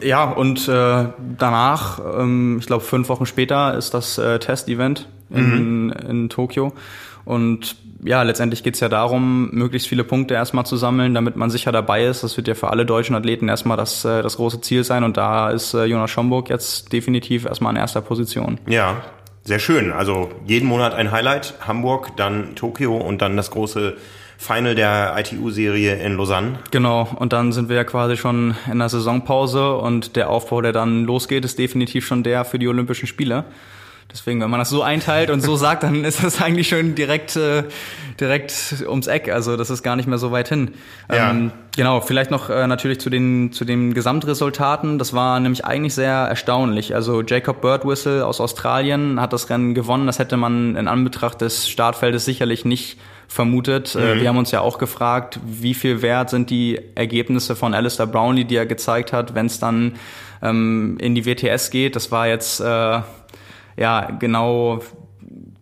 Ja, 0.00 0.24
und 0.24 0.68
äh, 0.68 1.06
danach, 1.36 1.98
ähm, 1.98 2.58
ich 2.60 2.66
glaube 2.66 2.84
fünf 2.84 3.08
Wochen 3.08 3.26
später, 3.26 3.74
ist 3.76 3.92
das 3.92 4.18
äh, 4.18 4.38
Test-Event 4.38 5.08
in, 5.30 5.86
mhm. 5.86 5.92
in 6.08 6.28
Tokio. 6.28 6.72
Und 7.24 7.74
ja, 8.04 8.22
letztendlich 8.22 8.62
geht's 8.62 8.78
ja 8.78 8.88
darum, 8.88 9.50
möglichst 9.50 9.88
viele 9.88 10.04
Punkte 10.04 10.34
erstmal 10.34 10.64
zu 10.64 10.76
sammeln, 10.76 11.12
damit 11.12 11.34
man 11.34 11.50
sicher 11.50 11.72
dabei 11.72 12.04
ist. 12.04 12.22
Das 12.22 12.36
wird 12.36 12.46
ja 12.46 12.54
für 12.54 12.70
alle 12.70 12.86
deutschen 12.86 13.16
Athleten 13.16 13.48
erstmal 13.48 13.76
das, 13.76 14.04
äh, 14.04 14.22
das 14.22 14.36
große 14.36 14.60
Ziel 14.60 14.84
sein. 14.84 15.02
Und 15.02 15.16
da 15.16 15.50
ist 15.50 15.74
äh, 15.74 15.86
Jonas 15.86 16.10
Schomburg 16.12 16.50
jetzt 16.50 16.92
definitiv 16.92 17.46
erstmal 17.46 17.72
in 17.72 17.80
erster 17.80 18.00
Position. 18.00 18.60
Ja, 18.68 19.02
sehr 19.42 19.58
schön. 19.58 19.90
Also 19.90 20.30
jeden 20.46 20.68
Monat 20.68 20.94
ein 20.94 21.10
Highlight. 21.10 21.54
Hamburg, 21.66 22.16
dann 22.16 22.54
Tokio 22.54 22.96
und 22.96 23.22
dann 23.22 23.36
das 23.36 23.50
große 23.50 23.96
Final 24.40 24.74
der 24.74 25.14
ITU-Serie 25.18 25.96
in 25.96 26.16
Lausanne. 26.16 26.60
Genau, 26.70 27.06
und 27.16 27.34
dann 27.34 27.52
sind 27.52 27.68
wir 27.68 27.76
ja 27.76 27.84
quasi 27.84 28.16
schon 28.16 28.56
in 28.72 28.78
der 28.78 28.88
Saisonpause 28.88 29.76
und 29.76 30.16
der 30.16 30.30
Aufbau, 30.30 30.62
der 30.62 30.72
dann 30.72 31.04
losgeht, 31.04 31.44
ist 31.44 31.58
definitiv 31.58 32.06
schon 32.06 32.22
der 32.22 32.46
für 32.46 32.58
die 32.58 32.66
Olympischen 32.66 33.06
Spiele. 33.06 33.44
Deswegen, 34.12 34.40
wenn 34.40 34.50
man 34.50 34.58
das 34.58 34.70
so 34.70 34.82
einteilt 34.82 35.30
und 35.30 35.40
so 35.40 35.56
sagt, 35.56 35.84
dann 35.84 36.04
ist 36.04 36.22
das 36.24 36.42
eigentlich 36.42 36.68
schon 36.68 36.94
direkt, 36.94 37.36
äh, 37.36 37.64
direkt 38.18 38.84
ums 38.86 39.06
Eck. 39.06 39.30
Also 39.32 39.56
das 39.56 39.70
ist 39.70 39.82
gar 39.82 39.96
nicht 39.96 40.08
mehr 40.08 40.18
so 40.18 40.32
weit 40.32 40.48
hin. 40.48 40.72
Ja. 41.10 41.30
Ähm, 41.30 41.52
genau, 41.76 42.00
vielleicht 42.00 42.30
noch 42.30 42.50
äh, 42.50 42.66
natürlich 42.66 43.00
zu 43.00 43.08
den, 43.08 43.52
zu 43.52 43.64
den 43.64 43.94
Gesamtresultaten. 43.94 44.98
Das 44.98 45.12
war 45.12 45.38
nämlich 45.38 45.64
eigentlich 45.64 45.94
sehr 45.94 46.12
erstaunlich. 46.12 46.94
Also 46.94 47.22
Jacob 47.22 47.60
Birdwhistle 47.60 48.26
aus 48.26 48.40
Australien 48.40 49.20
hat 49.20 49.32
das 49.32 49.48
Rennen 49.48 49.74
gewonnen. 49.74 50.06
Das 50.06 50.18
hätte 50.18 50.36
man 50.36 50.76
in 50.76 50.88
Anbetracht 50.88 51.40
des 51.40 51.68
Startfeldes 51.68 52.24
sicherlich 52.24 52.64
nicht 52.64 52.98
vermutet. 53.28 53.94
Äh, 53.94 54.16
mhm. 54.16 54.20
Wir 54.20 54.28
haben 54.28 54.38
uns 54.38 54.50
ja 54.50 54.60
auch 54.60 54.78
gefragt, 54.78 55.38
wie 55.44 55.74
viel 55.74 56.02
wert 56.02 56.30
sind 56.30 56.50
die 56.50 56.80
Ergebnisse 56.96 57.54
von 57.54 57.74
Alistair 57.74 58.06
Brownlee, 58.06 58.44
die 58.44 58.56
er 58.56 58.66
gezeigt 58.66 59.12
hat, 59.12 59.36
wenn 59.36 59.46
es 59.46 59.60
dann 59.60 59.94
ähm, 60.42 60.98
in 61.00 61.14
die 61.14 61.26
WTS 61.26 61.70
geht. 61.70 61.94
Das 61.94 62.10
war 62.10 62.26
jetzt 62.26 62.60
äh, 62.60 63.00
ja 63.80 64.10
genau 64.12 64.80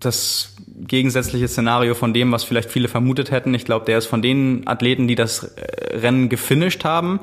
das 0.01 0.57
gegensätzliche 0.81 1.49
Szenario 1.49 1.95
von 1.95 2.13
dem, 2.13 2.31
was 2.33 2.45
vielleicht 2.45 2.71
viele 2.71 2.89
vermutet 2.89 3.31
hätten. 3.31 3.55
Ich 3.55 3.65
glaube, 3.65 3.87
der 3.87 3.99
ist 3.99 4.07
von 4.07 4.23
den 4.23 4.67
Athleten, 4.67 5.09
die 5.09 5.15
das 5.15 5.45
äh, 5.45 5.97
Rennen 5.97 6.29
gefinisht 6.29 6.85
haben, 6.85 7.21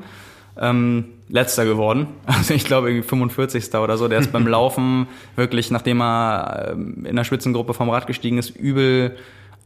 ähm, 0.58 1.04
letzter 1.28 1.64
geworden. 1.64 2.08
Also 2.26 2.54
ich 2.54 2.64
glaube 2.64 2.90
irgendwie 2.90 3.06
45. 3.06 3.74
oder 3.74 3.96
so. 3.96 4.08
Der 4.08 4.18
ist 4.18 4.32
beim 4.32 4.46
Laufen 4.48 5.06
wirklich, 5.36 5.70
nachdem 5.70 6.00
er 6.00 6.72
ähm, 6.72 7.04
in 7.06 7.16
der 7.16 7.24
Spitzengruppe 7.24 7.74
vom 7.74 7.90
Rad 7.90 8.06
gestiegen 8.06 8.38
ist, 8.38 8.50
übel 8.50 9.16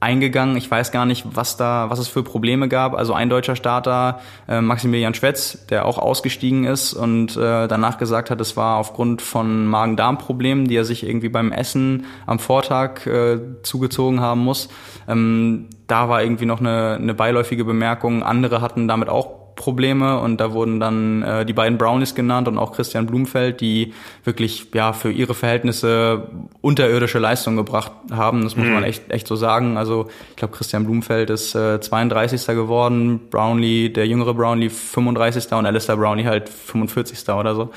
eingegangen. 0.01 0.57
Ich 0.57 0.71
weiß 0.71 0.93
gar 0.93 1.05
nicht, 1.05 1.25
was 1.37 1.59
da, 1.59 1.91
was 1.91 1.99
es 1.99 2.09
für 2.09 2.23
Probleme 2.23 2.69
gab. 2.69 2.95
Also 2.95 3.13
ein 3.13 3.29
deutscher 3.29 3.55
Starter, 3.55 4.21
äh, 4.49 4.63
Maximilian 4.63 5.13
Schwetz, 5.13 5.67
der 5.67 5.85
auch 5.85 5.99
ausgestiegen 5.99 6.65
ist 6.65 6.95
und 6.95 7.37
äh, 7.37 7.69
danach 7.69 7.99
gesagt 7.99 8.31
hat, 8.31 8.41
es 8.41 8.57
war 8.57 8.79
aufgrund 8.79 9.21
von 9.21 9.67
Magen-Darm-Problemen, 9.67 10.67
die 10.67 10.77
er 10.77 10.85
sich 10.85 11.07
irgendwie 11.07 11.29
beim 11.29 11.53
Essen 11.53 12.07
am 12.27 12.39
Vortag 12.39 13.07
äh, 13.07 13.39
zugezogen 13.63 14.21
haben 14.21 14.41
muss. 14.41 14.71
Ähm, 15.07 15.69
da 15.87 16.09
war 16.09 16.23
irgendwie 16.23 16.47
noch 16.47 16.61
eine, 16.61 16.97
eine 17.01 17.15
beiläufige 17.15 17.65
Bemerkung. 17.65 18.23
Andere 18.23 18.63
hatten 18.63 18.89
damit 18.89 19.11
auch 19.11 19.40
Probleme 19.61 20.19
und 20.21 20.41
da 20.41 20.55
wurden 20.55 20.81
dann 20.81 21.23
äh, 21.23 21.45
die 21.45 21.53
beiden 21.53 21.77
Brownies 21.77 22.15
genannt 22.15 22.49
und 22.49 22.57
auch 22.57 22.73
Christian 22.73 23.05
Blumfeld, 23.05 23.61
die 23.61 23.93
wirklich 24.25 24.69
ja 24.73 24.95
für 24.95 25.13
ihre 25.13 25.35
Verhältnisse 25.35 26.29
unterirdische 26.63 27.19
Leistung 27.19 27.57
gebracht 27.57 27.93
haben. 28.11 28.43
Das 28.43 28.57
muss 28.57 28.67
mhm. 28.67 28.73
man 28.73 28.85
echt 28.85 29.11
echt 29.11 29.27
so 29.27 29.37
sagen. 29.37 29.77
Also 29.77 30.09
ich 30.31 30.37
glaube 30.37 30.57
Christian 30.57 30.87
Blumfeld 30.87 31.29
ist 31.29 31.55
äh, 31.55 31.79
32. 31.79 32.47
geworden, 32.47 33.21
Brownlee, 33.29 33.91
der 33.91 34.07
jüngere 34.07 34.33
Brownlee 34.33 34.71
35. 34.71 35.53
und 35.53 35.67
Alistair 35.67 35.99
Brownlee 35.99 36.25
halt 36.25 36.49
45. 36.49 37.29
oder 37.29 37.55
so. 37.55 37.69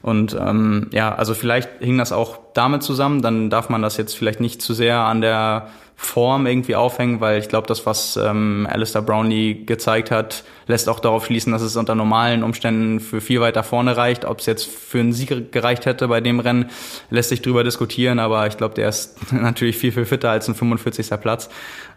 Und 0.00 0.34
ähm, 0.40 0.86
ja, 0.90 1.14
also 1.14 1.34
vielleicht 1.34 1.68
hing 1.80 1.98
das 1.98 2.12
auch 2.12 2.38
damit 2.54 2.82
zusammen. 2.82 3.20
Dann 3.20 3.50
darf 3.50 3.68
man 3.68 3.82
das 3.82 3.98
jetzt 3.98 4.16
vielleicht 4.16 4.40
nicht 4.40 4.62
zu 4.62 4.72
sehr 4.72 5.00
an 5.00 5.20
der 5.20 5.68
Form 5.98 6.46
irgendwie 6.46 6.76
aufhängen, 6.76 7.20
weil 7.22 7.40
ich 7.40 7.48
glaube, 7.48 7.66
das, 7.66 7.86
was 7.86 8.18
ähm, 8.18 8.68
Alistair 8.70 9.00
Brownlee 9.00 9.64
gezeigt 9.64 10.10
hat, 10.10 10.44
lässt 10.66 10.90
auch 10.90 11.00
darauf 11.00 11.24
schließen, 11.24 11.52
dass 11.52 11.62
es 11.62 11.74
unter 11.74 11.94
normalen 11.94 12.42
Umständen 12.42 13.00
für 13.00 13.22
viel 13.22 13.40
weiter 13.40 13.62
vorne 13.62 13.96
reicht. 13.96 14.26
Ob 14.26 14.40
es 14.40 14.46
jetzt 14.46 14.66
für 14.66 15.00
einen 15.00 15.14
Sieg 15.14 15.52
gereicht 15.52 15.86
hätte 15.86 16.06
bei 16.08 16.20
dem 16.20 16.38
Rennen, 16.38 16.70
lässt 17.08 17.30
sich 17.30 17.40
drüber 17.40 17.64
diskutieren, 17.64 18.18
aber 18.18 18.46
ich 18.46 18.58
glaube, 18.58 18.74
der 18.74 18.90
ist 18.90 19.16
natürlich 19.32 19.78
viel, 19.78 19.90
viel 19.90 20.04
fitter 20.04 20.30
als 20.30 20.46
ein 20.48 20.54
45. 20.54 21.08
Platz. 21.18 21.48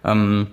Ähm, 0.06 0.48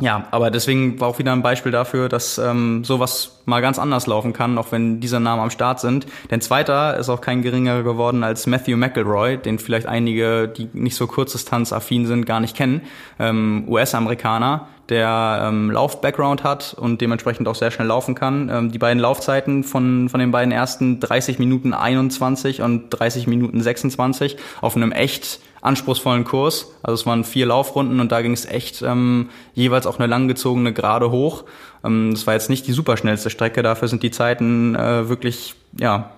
ja, 0.00 0.26
aber 0.30 0.50
deswegen 0.50 0.98
war 1.00 1.08
auch 1.08 1.18
wieder 1.18 1.32
ein 1.32 1.42
Beispiel 1.42 1.70
dafür, 1.70 2.08
dass 2.08 2.38
ähm, 2.38 2.82
sowas 2.82 3.42
mal 3.44 3.60
ganz 3.60 3.78
anders 3.78 4.06
laufen 4.06 4.32
kann, 4.32 4.56
auch 4.56 4.72
wenn 4.72 5.00
diese 5.00 5.20
Namen 5.20 5.42
am 5.42 5.50
Start 5.50 5.80
sind. 5.80 6.06
Denn 6.30 6.40
zweiter 6.40 6.96
ist 6.96 7.10
auch 7.10 7.20
kein 7.20 7.42
geringerer 7.42 7.82
geworden 7.82 8.24
als 8.24 8.46
Matthew 8.46 8.76
McElroy, 8.78 9.36
den 9.36 9.58
vielleicht 9.58 9.86
einige, 9.86 10.48
die 10.48 10.68
nicht 10.72 10.96
so 10.96 11.06
kurzdistanzaffin 11.06 12.06
sind, 12.06 12.24
gar 12.24 12.40
nicht 12.40 12.56
kennen. 12.56 12.80
Ähm, 13.18 13.64
US-Amerikaner, 13.68 14.68
der 14.88 15.48
ähm, 15.48 15.70
Lauf-Background 15.70 16.42
hat 16.42 16.74
und 16.74 17.02
dementsprechend 17.02 17.46
auch 17.46 17.54
sehr 17.54 17.70
schnell 17.70 17.88
laufen 17.88 18.14
kann. 18.14 18.48
Ähm, 18.48 18.72
die 18.72 18.78
beiden 18.78 18.98
Laufzeiten 19.00 19.62
von, 19.62 20.08
von 20.08 20.20
den 20.20 20.30
beiden 20.30 20.52
ersten 20.52 21.00
30 21.00 21.38
Minuten 21.38 21.74
21 21.74 22.62
und 22.62 22.88
30 22.88 23.26
Minuten 23.26 23.60
26 23.60 24.38
auf 24.62 24.74
einem 24.74 24.90
echt 24.90 25.40
anspruchsvollen 25.62 26.24
Kurs. 26.24 26.74
Also 26.82 27.00
es 27.00 27.06
waren 27.06 27.24
vier 27.24 27.46
Laufrunden 27.46 28.00
und 28.00 28.12
da 28.12 28.20
ging 28.20 28.32
es 28.32 28.44
echt 28.44 28.82
ähm, 28.82 29.30
jeweils 29.54 29.86
auch 29.86 29.98
eine 29.98 30.08
langgezogene 30.08 30.72
Gerade 30.72 31.10
hoch. 31.10 31.44
Ähm, 31.84 32.10
das 32.12 32.26
war 32.26 32.34
jetzt 32.34 32.50
nicht 32.50 32.66
die 32.66 32.72
superschnellste 32.72 33.30
Strecke, 33.30 33.62
dafür 33.62 33.88
sind 33.88 34.02
die 34.02 34.10
Zeiten 34.10 34.74
äh, 34.74 35.08
wirklich 35.08 35.54
ja 35.78 36.10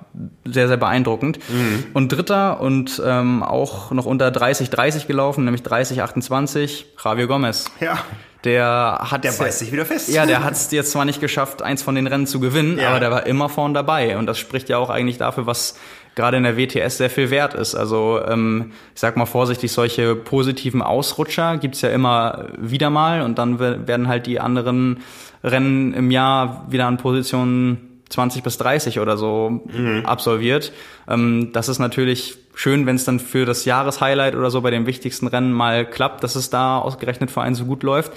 sehr, 0.45 0.69
sehr 0.69 0.77
beeindruckend. 0.77 1.39
Mhm. 1.49 1.87
Und 1.93 2.09
dritter 2.09 2.61
und 2.61 3.03
ähm, 3.05 3.43
auch 3.43 3.91
noch 3.91 4.07
unter 4.07 4.31
30, 4.31 4.71
30 4.71 5.07
gelaufen, 5.07 5.45
nämlich 5.45 5.63
30, 5.63 6.03
28, 6.03 6.87
Javier 7.05 7.27
Gomez. 7.27 7.67
Ja. 7.81 7.99
Der 8.45 8.99
hat 9.11 9.25
der 9.25 9.33
beißt 9.33 9.59
sich 9.59 9.73
wieder 9.73 9.87
fest. 9.87 10.11
Ja, 10.11 10.27
der 10.27 10.45
hat 10.45 10.53
es 10.53 10.71
jetzt 10.71 10.91
zwar 10.91 11.07
nicht 11.07 11.21
geschafft, 11.21 11.63
eins 11.63 11.83
von 11.83 11.95
den 11.95 12.07
Rennen 12.07 12.27
zu 12.27 12.41
gewinnen, 12.41 12.79
ja. 12.79 12.91
aber 12.91 13.01
der 13.01 13.11
war 13.11 13.27
immer 13.27 13.49
vorn 13.49 13.73
dabei 13.73 14.19
und 14.19 14.27
das 14.27 14.39
spricht 14.39 14.69
ja 14.69 14.77
auch 14.77 14.91
eigentlich 14.91 15.17
dafür, 15.17 15.47
was 15.47 15.79
gerade 16.15 16.37
in 16.37 16.43
der 16.45 16.57
WTS 16.57 16.99
sehr 16.99 17.11
viel 17.11 17.31
wert 17.31 17.55
ist. 17.55 17.75
Also 17.75 18.21
ähm, 18.27 18.73
ich 18.95 19.01
sag 19.01 19.17
mal 19.17 19.27
vorsichtig, 19.27 19.73
solche 19.73 20.15
positiven 20.15 20.83
Ausrutscher 20.83 21.59
gibt's 21.59 21.81
ja 21.81 21.91
immer 21.91 22.47
wieder 22.59 22.91
mal 22.91 23.23
und 23.23 23.39
dann 23.39 23.59
werden 23.59 24.09
halt 24.09 24.27
die 24.27 24.41
anderen 24.41 25.01
Rennen 25.43 25.93
im 25.93 26.11
Jahr 26.11 26.67
wieder 26.71 26.87
an 26.87 26.97
Positionen 26.97 28.01
20 28.09 28.43
bis 28.43 28.59
30 28.59 29.01
oder 29.01 29.17
so 29.17 29.63
mhm. 29.73 30.03
absolviert. 30.07 30.73
Ähm, 31.09 31.51
das 31.53 31.69
ist 31.69 31.79
natürlich 31.79 32.37
schön, 32.55 32.87
wenn 32.87 32.97
es 32.97 33.05
dann 33.05 33.19
für 33.19 33.45
das 33.45 33.65
Jahreshighlight 33.65 34.37
oder 34.37 34.51
so 34.51 34.61
bei 34.61 34.71
den 34.71 34.87
wichtigsten 34.87 35.27
Rennen 35.27 35.53
mal 35.53 35.85
klappt, 35.85 36.23
dass 36.23 36.37
es 36.37 36.51
da 36.51 36.79
ausgerechnet 36.79 37.31
für 37.31 37.43
einen 37.43 37.57
so 37.57 37.65
gut 37.65 37.83
läuft 37.83 38.13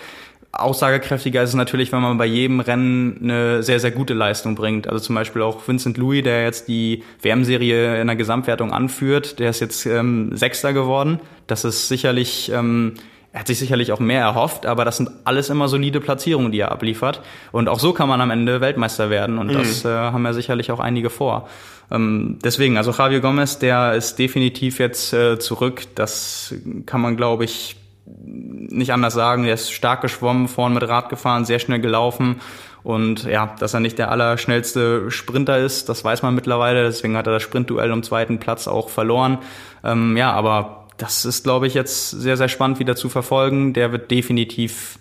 aussagekräftiger 0.51 1.43
ist 1.43 1.49
es 1.49 1.55
natürlich, 1.55 1.91
wenn 1.91 2.01
man 2.01 2.17
bei 2.17 2.25
jedem 2.25 2.59
Rennen 2.59 3.19
eine 3.21 3.63
sehr, 3.63 3.79
sehr 3.79 3.91
gute 3.91 4.13
Leistung 4.13 4.55
bringt. 4.55 4.87
Also 4.87 4.99
zum 4.99 5.15
Beispiel 5.15 5.41
auch 5.41 5.67
Vincent 5.67 5.97
Louis, 5.97 6.23
der 6.23 6.43
jetzt 6.43 6.67
die 6.67 7.03
WM-Serie 7.21 7.99
in 8.01 8.07
der 8.07 8.15
Gesamtwertung 8.15 8.71
anführt, 8.71 9.39
der 9.39 9.49
ist 9.49 9.59
jetzt 9.59 9.85
ähm, 9.85 10.35
Sechster 10.35 10.73
geworden. 10.73 11.19
Das 11.47 11.63
ist 11.63 11.87
sicherlich, 11.87 12.51
ähm, 12.51 12.93
er 13.33 13.41
hat 13.41 13.47
sich 13.47 13.59
sicherlich 13.59 13.91
auch 13.91 13.99
mehr 13.99 14.21
erhofft, 14.21 14.65
aber 14.65 14.85
das 14.85 14.97
sind 14.97 15.09
alles 15.25 15.49
immer 15.49 15.67
solide 15.67 15.99
Platzierungen, 15.99 16.51
die 16.51 16.59
er 16.59 16.71
abliefert. 16.71 17.21
Und 17.51 17.69
auch 17.69 17.79
so 17.79 17.93
kann 17.93 18.09
man 18.09 18.21
am 18.21 18.31
Ende 18.31 18.61
Weltmeister 18.61 19.09
werden 19.09 19.37
und 19.37 19.47
mhm. 19.47 19.53
das 19.53 19.85
äh, 19.85 19.89
haben 19.89 20.25
ja 20.25 20.33
sicherlich 20.33 20.71
auch 20.71 20.79
einige 20.79 21.09
vor. 21.09 21.47
Ähm, 21.91 22.39
deswegen, 22.43 22.77
also 22.77 22.91
Javier 22.91 23.19
Gomez, 23.19 23.59
der 23.59 23.93
ist 23.93 24.17
definitiv 24.17 24.79
jetzt 24.79 25.13
äh, 25.13 25.39
zurück. 25.39 25.83
Das 25.95 26.53
kann 26.85 27.01
man, 27.01 27.15
glaube 27.15 27.45
ich, 27.45 27.75
nicht 28.15 28.93
anders 28.93 29.13
sagen. 29.13 29.45
Er 29.45 29.55
ist 29.55 29.71
stark 29.71 30.01
geschwommen, 30.01 30.47
vorne 30.47 30.75
mit 30.75 30.87
Rad 30.87 31.09
gefahren, 31.09 31.45
sehr 31.45 31.59
schnell 31.59 31.79
gelaufen. 31.79 32.41
Und 32.83 33.25
ja, 33.25 33.53
dass 33.59 33.73
er 33.73 33.79
nicht 33.79 33.97
der 33.97 34.11
allerschnellste 34.11 35.11
Sprinter 35.11 35.57
ist, 35.57 35.89
das 35.89 36.03
weiß 36.03 36.21
man 36.21 36.35
mittlerweile. 36.35 36.83
Deswegen 36.83 37.17
hat 37.17 37.27
er 37.27 37.33
das 37.33 37.43
Sprintduell 37.43 37.91
um 37.91 38.03
zweiten 38.03 38.39
Platz 38.39 38.67
auch 38.67 38.89
verloren. 38.89 39.39
Ähm, 39.83 40.15
ja, 40.15 40.31
aber 40.31 40.87
das 40.97 41.25
ist, 41.25 41.43
glaube 41.43 41.67
ich, 41.67 41.73
jetzt 41.73 42.11
sehr, 42.11 42.37
sehr 42.37 42.47
spannend 42.47 42.79
wieder 42.79 42.95
zu 42.95 43.09
verfolgen. 43.09 43.73
Der 43.73 43.91
wird 43.91 44.09
definitiv 44.09 44.99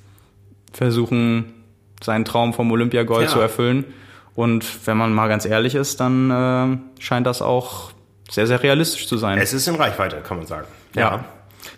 versuchen, 0.72 1.54
seinen 2.02 2.24
Traum 2.24 2.52
vom 2.54 2.70
Olympiagold 2.72 3.26
ja. 3.26 3.32
zu 3.32 3.40
erfüllen. 3.40 3.84
Und 4.34 4.66
wenn 4.86 4.96
man 4.96 5.14
mal 5.14 5.28
ganz 5.28 5.46
ehrlich 5.46 5.74
ist, 5.74 6.00
dann 6.00 6.30
äh, 6.30 7.00
scheint 7.00 7.26
das 7.26 7.40
auch 7.40 7.92
sehr, 8.28 8.46
sehr 8.46 8.62
realistisch 8.62 9.06
zu 9.06 9.16
sein. 9.16 9.38
Es 9.38 9.52
ist 9.52 9.68
in 9.68 9.76
Reichweite, 9.76 10.16
kann 10.16 10.38
man 10.38 10.46
sagen. 10.46 10.66
ja. 10.94 11.02
ja. 11.02 11.24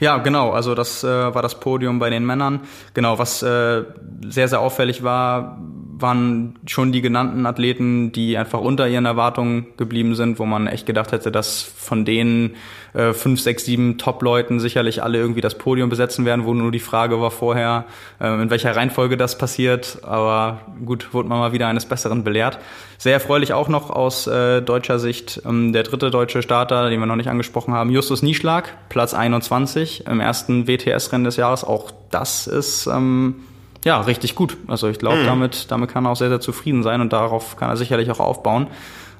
Ja, 0.00 0.18
genau. 0.18 0.50
Also 0.50 0.74
das 0.74 1.02
äh, 1.02 1.08
war 1.08 1.42
das 1.42 1.58
Podium 1.58 1.98
bei 1.98 2.10
den 2.10 2.24
Männern. 2.24 2.60
Genau, 2.94 3.18
was 3.18 3.42
äh, 3.42 3.84
sehr, 4.28 4.48
sehr 4.48 4.60
auffällig 4.60 5.02
war, 5.02 5.58
waren 6.00 6.56
schon 6.66 6.92
die 6.92 7.02
genannten 7.02 7.46
Athleten, 7.46 8.12
die 8.12 8.36
einfach 8.36 8.60
unter 8.60 8.88
ihren 8.88 9.06
Erwartungen 9.06 9.66
geblieben 9.76 10.14
sind, 10.14 10.38
wo 10.38 10.46
man 10.46 10.66
echt 10.66 10.86
gedacht 10.86 11.12
hätte, 11.12 11.30
dass 11.32 11.62
von 11.62 12.04
denen 12.04 12.54
äh, 12.94 13.12
fünf, 13.12 13.40
sechs, 13.40 13.64
sieben 13.64 13.98
Top-Leuten 13.98 14.60
sicherlich 14.60 15.02
alle 15.02 15.18
irgendwie 15.18 15.40
das 15.40 15.56
Podium 15.56 15.88
besetzen 15.88 16.24
werden, 16.24 16.44
wo 16.44 16.54
nur 16.54 16.72
die 16.72 16.78
Frage 16.78 17.20
war 17.20 17.30
vorher, 17.30 17.84
äh, 18.20 18.42
in 18.42 18.50
welcher 18.50 18.74
Reihenfolge 18.74 19.16
das 19.16 19.38
passiert. 19.38 19.98
Aber 20.02 20.60
gut, 20.84 21.12
wurde 21.12 21.28
man 21.28 21.38
mal 21.38 21.52
wieder 21.52 21.68
eines 21.68 21.86
Besseren 21.86 22.24
belehrt. 22.24 22.58
Sehr 22.98 23.14
erfreulich 23.14 23.52
auch 23.52 23.68
noch 23.68 23.90
aus 23.90 24.26
äh, 24.26 24.60
deutscher 24.62 24.98
Sicht 24.98 25.42
ähm, 25.46 25.72
der 25.72 25.82
dritte 25.82 26.10
deutsche 26.10 26.42
Starter, 26.42 26.90
den 26.90 27.00
wir 27.00 27.06
noch 27.06 27.16
nicht 27.16 27.30
angesprochen 27.30 27.74
haben, 27.74 27.90
Justus 27.90 28.22
Nieschlag, 28.22 28.74
Platz 28.88 29.14
21 29.14 30.06
im 30.06 30.20
ersten 30.20 30.66
WTS-Rennen 30.66 31.24
des 31.24 31.36
Jahres. 31.36 31.64
Auch 31.64 31.92
das 32.10 32.46
ist 32.46 32.86
ähm, 32.86 33.36
ja 33.84 34.00
richtig 34.00 34.34
gut. 34.34 34.56
Also 34.66 34.88
ich 34.88 34.98
glaube, 34.98 35.18
mhm. 35.18 35.26
damit, 35.26 35.70
damit 35.70 35.90
kann 35.90 36.06
er 36.06 36.12
auch 36.12 36.16
sehr, 36.16 36.28
sehr 36.28 36.40
zufrieden 36.40 36.82
sein 36.82 37.00
und 37.00 37.12
darauf 37.12 37.56
kann 37.56 37.70
er 37.70 37.76
sicherlich 37.76 38.10
auch 38.10 38.20
aufbauen. 38.20 38.68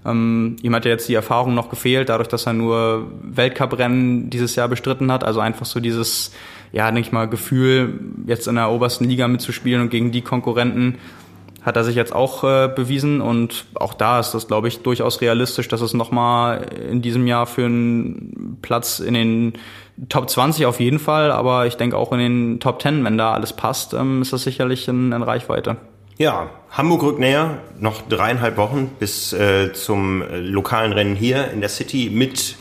Ähm, 0.04 0.56
ihm 0.62 0.74
hat 0.74 0.84
ja 0.84 0.92
jetzt 0.92 1.08
die 1.08 1.14
Erfahrung 1.14 1.54
noch 1.54 1.70
gefehlt, 1.70 2.08
dadurch, 2.08 2.28
dass 2.28 2.46
er 2.46 2.52
nur 2.52 3.06
Weltcuprennen 3.22 4.30
dieses 4.30 4.54
Jahr 4.56 4.68
bestritten 4.68 5.10
hat. 5.10 5.24
Also 5.24 5.40
einfach 5.40 5.66
so 5.66 5.80
dieses, 5.80 6.32
ja, 6.72 6.86
denke 6.86 7.00
ich 7.00 7.12
mal, 7.12 7.28
Gefühl, 7.28 8.00
jetzt 8.26 8.46
in 8.46 8.54
der 8.54 8.70
obersten 8.70 9.04
Liga 9.04 9.28
mitzuspielen 9.28 9.82
und 9.82 9.90
gegen 9.90 10.12
die 10.12 10.22
Konkurrenten 10.22 10.98
hat 11.62 11.76
er 11.76 11.84
sich 11.84 11.96
jetzt 11.96 12.14
auch 12.14 12.44
äh, 12.44 12.68
bewiesen 12.74 13.20
und 13.20 13.66
auch 13.74 13.92
da 13.92 14.20
ist 14.20 14.32
das, 14.32 14.46
glaube 14.46 14.68
ich, 14.68 14.80
durchaus 14.80 15.20
realistisch, 15.20 15.68
dass 15.68 15.80
es 15.80 15.92
nochmal 15.92 16.66
in 16.90 17.02
diesem 17.02 17.26
Jahr 17.26 17.46
für 17.46 17.66
einen 17.66 18.58
Platz 18.62 19.00
in 19.00 19.14
den 19.14 19.52
Top 20.08 20.30
20 20.30 20.66
auf 20.66 20.80
jeden 20.80 20.98
Fall, 20.98 21.32
aber 21.32 21.66
ich 21.66 21.76
denke 21.76 21.96
auch 21.96 22.12
in 22.12 22.18
den 22.18 22.60
Top 22.60 22.80
10, 22.82 23.04
wenn 23.04 23.18
da 23.18 23.32
alles 23.32 23.52
passt, 23.52 23.94
ähm, 23.94 24.22
ist 24.22 24.32
das 24.32 24.42
sicherlich 24.42 24.86
in, 24.88 25.12
in 25.12 25.22
Reichweite. 25.22 25.76
Ja, 26.18 26.50
Hamburg 26.70 27.02
rückt 27.02 27.18
näher, 27.20 27.58
noch 27.78 28.02
dreieinhalb 28.02 28.56
Wochen 28.56 28.90
bis 28.98 29.32
äh, 29.32 29.72
zum 29.72 30.22
äh, 30.22 30.38
lokalen 30.38 30.92
Rennen 30.92 31.14
hier 31.14 31.50
in 31.50 31.60
der 31.60 31.68
City 31.68 32.10
mit 32.12 32.56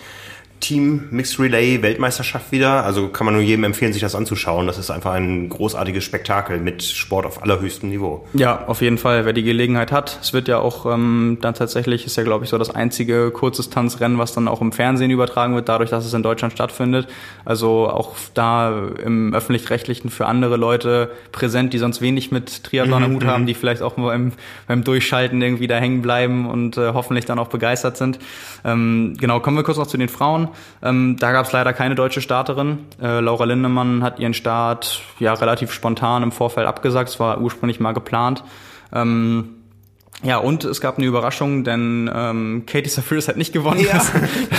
Team 0.60 1.08
Mixed 1.12 1.40
Relay 1.40 1.82
Weltmeisterschaft 1.82 2.52
wieder. 2.52 2.84
Also 2.84 3.10
kann 3.10 3.26
man 3.26 3.36
nur 3.36 3.44
jedem 3.44 3.64
empfehlen, 3.64 3.94
sich 3.94 4.02
das 4.02 4.16
anzuschauen. 4.16 4.66
Das 4.68 4.78
ist 4.78 4.90
einfach 4.90 5.14
ein 5.14 5.50
großartiges 5.50 6.04
Spektakel 6.04 6.60
mit 6.60 6.84
Sport 6.84 7.26
auf 7.26 7.44
allerhöchstem 7.44 7.90
Niveau. 7.90 8.26
Ja, 8.34 8.66
auf 8.66 8.82
jeden 8.82 8.98
Fall, 8.98 9.26
wer 9.26 9.34
die 9.34 9.44
Gelegenheit 9.44 9.92
hat. 9.92 10.20
Es 10.22 10.34
wird 10.34 10.48
ja 10.48 10.58
auch 10.58 10.86
ähm, 10.86 11.38
dann 11.42 11.54
tatsächlich, 11.54 12.06
ist 12.06 12.18
ja 12.18 12.24
glaube 12.24 12.44
ich 12.44 12.50
so 12.50 12.58
das 12.58 12.74
einzige 12.74 13.30
Kurzdistanzrennen, 13.32 14.18
was 14.18 14.34
dann 14.34 14.48
auch 14.48 14.62
im 14.62 14.72
Fernsehen 14.72 15.12
übertragen 15.12 15.54
wird, 15.56 15.70
dadurch, 15.70 15.92
dass 15.92 16.06
es 16.06 16.14
in 16.14 16.24
Deutschland 16.24 16.54
stattfindet. 16.54 17.08
Also 17.46 17.90
auch 17.90 18.16
da 18.34 18.88
im 19.04 19.34
öffentlich-rechtlichen 19.34 20.10
für 20.10 20.26
andere 20.26 20.58
Leute 20.58 21.12
präsent, 21.32 21.74
die 21.74 21.78
sonst 21.78 22.02
wenig 22.02 22.32
mit 22.32 22.64
Triathlon 22.64 23.04
am 23.04 23.12
mhm, 23.12 23.16
Hut 23.16 23.26
haben, 23.26 23.44
mhm. 23.44 23.48
die 23.48 23.54
vielleicht 23.54 23.84
auch 23.84 23.94
beim, 23.94 24.32
beim 24.68 24.84
Durchschalten 24.84 25.42
irgendwie 25.42 25.68
da 25.68 25.78
hängen 25.78 26.02
bleiben 26.02 26.50
und 26.50 26.78
äh, 26.78 26.94
hoffentlich 26.94 27.26
dann 27.26 27.38
auch 27.38 27.50
begeistert 27.50 27.96
sind. 27.98 28.18
Ähm, 28.66 29.16
genau, 29.20 29.40
kommen 29.40 29.56
wir 29.56 29.64
kurz 29.64 29.78
noch 29.78 29.88
zu 29.88 29.98
den 29.98 30.10
Frauen 30.10 30.47
Ähm, 30.82 31.18
da 31.20 31.32
gab 31.32 31.46
es 31.46 31.52
leider 31.52 31.74
keine 31.74 31.96
deutsche 31.96 32.22
Starterin. 32.22 32.80
Äh, 33.02 33.20
Laura 33.20 33.46
Lindemann 33.46 34.04
hat 34.04 34.20
ihren 34.20 34.34
Start 34.34 35.02
ja 35.20 35.34
relativ 35.34 35.72
spontan 35.72 36.24
im 36.24 36.32
Vorfeld 36.32 36.68
abgesagt. 36.68 37.10
Es 37.10 37.20
war 37.20 37.40
ursprünglich 37.42 37.80
mal 37.80 37.94
geplant. 37.94 38.44
Ähm, 38.94 39.57
ja, 40.24 40.38
und 40.38 40.66
es 40.66 40.82
gab 40.82 40.98
eine 40.98 41.06
Überraschung, 41.06 41.64
denn 41.64 42.10
ähm, 42.12 42.64
Katie 42.66 42.90
Safiris 42.90 43.28
hat 43.28 43.38
nicht 43.38 43.54
gewonnen. 43.54 43.82
Ja. 43.82 43.94
Das, 43.94 44.12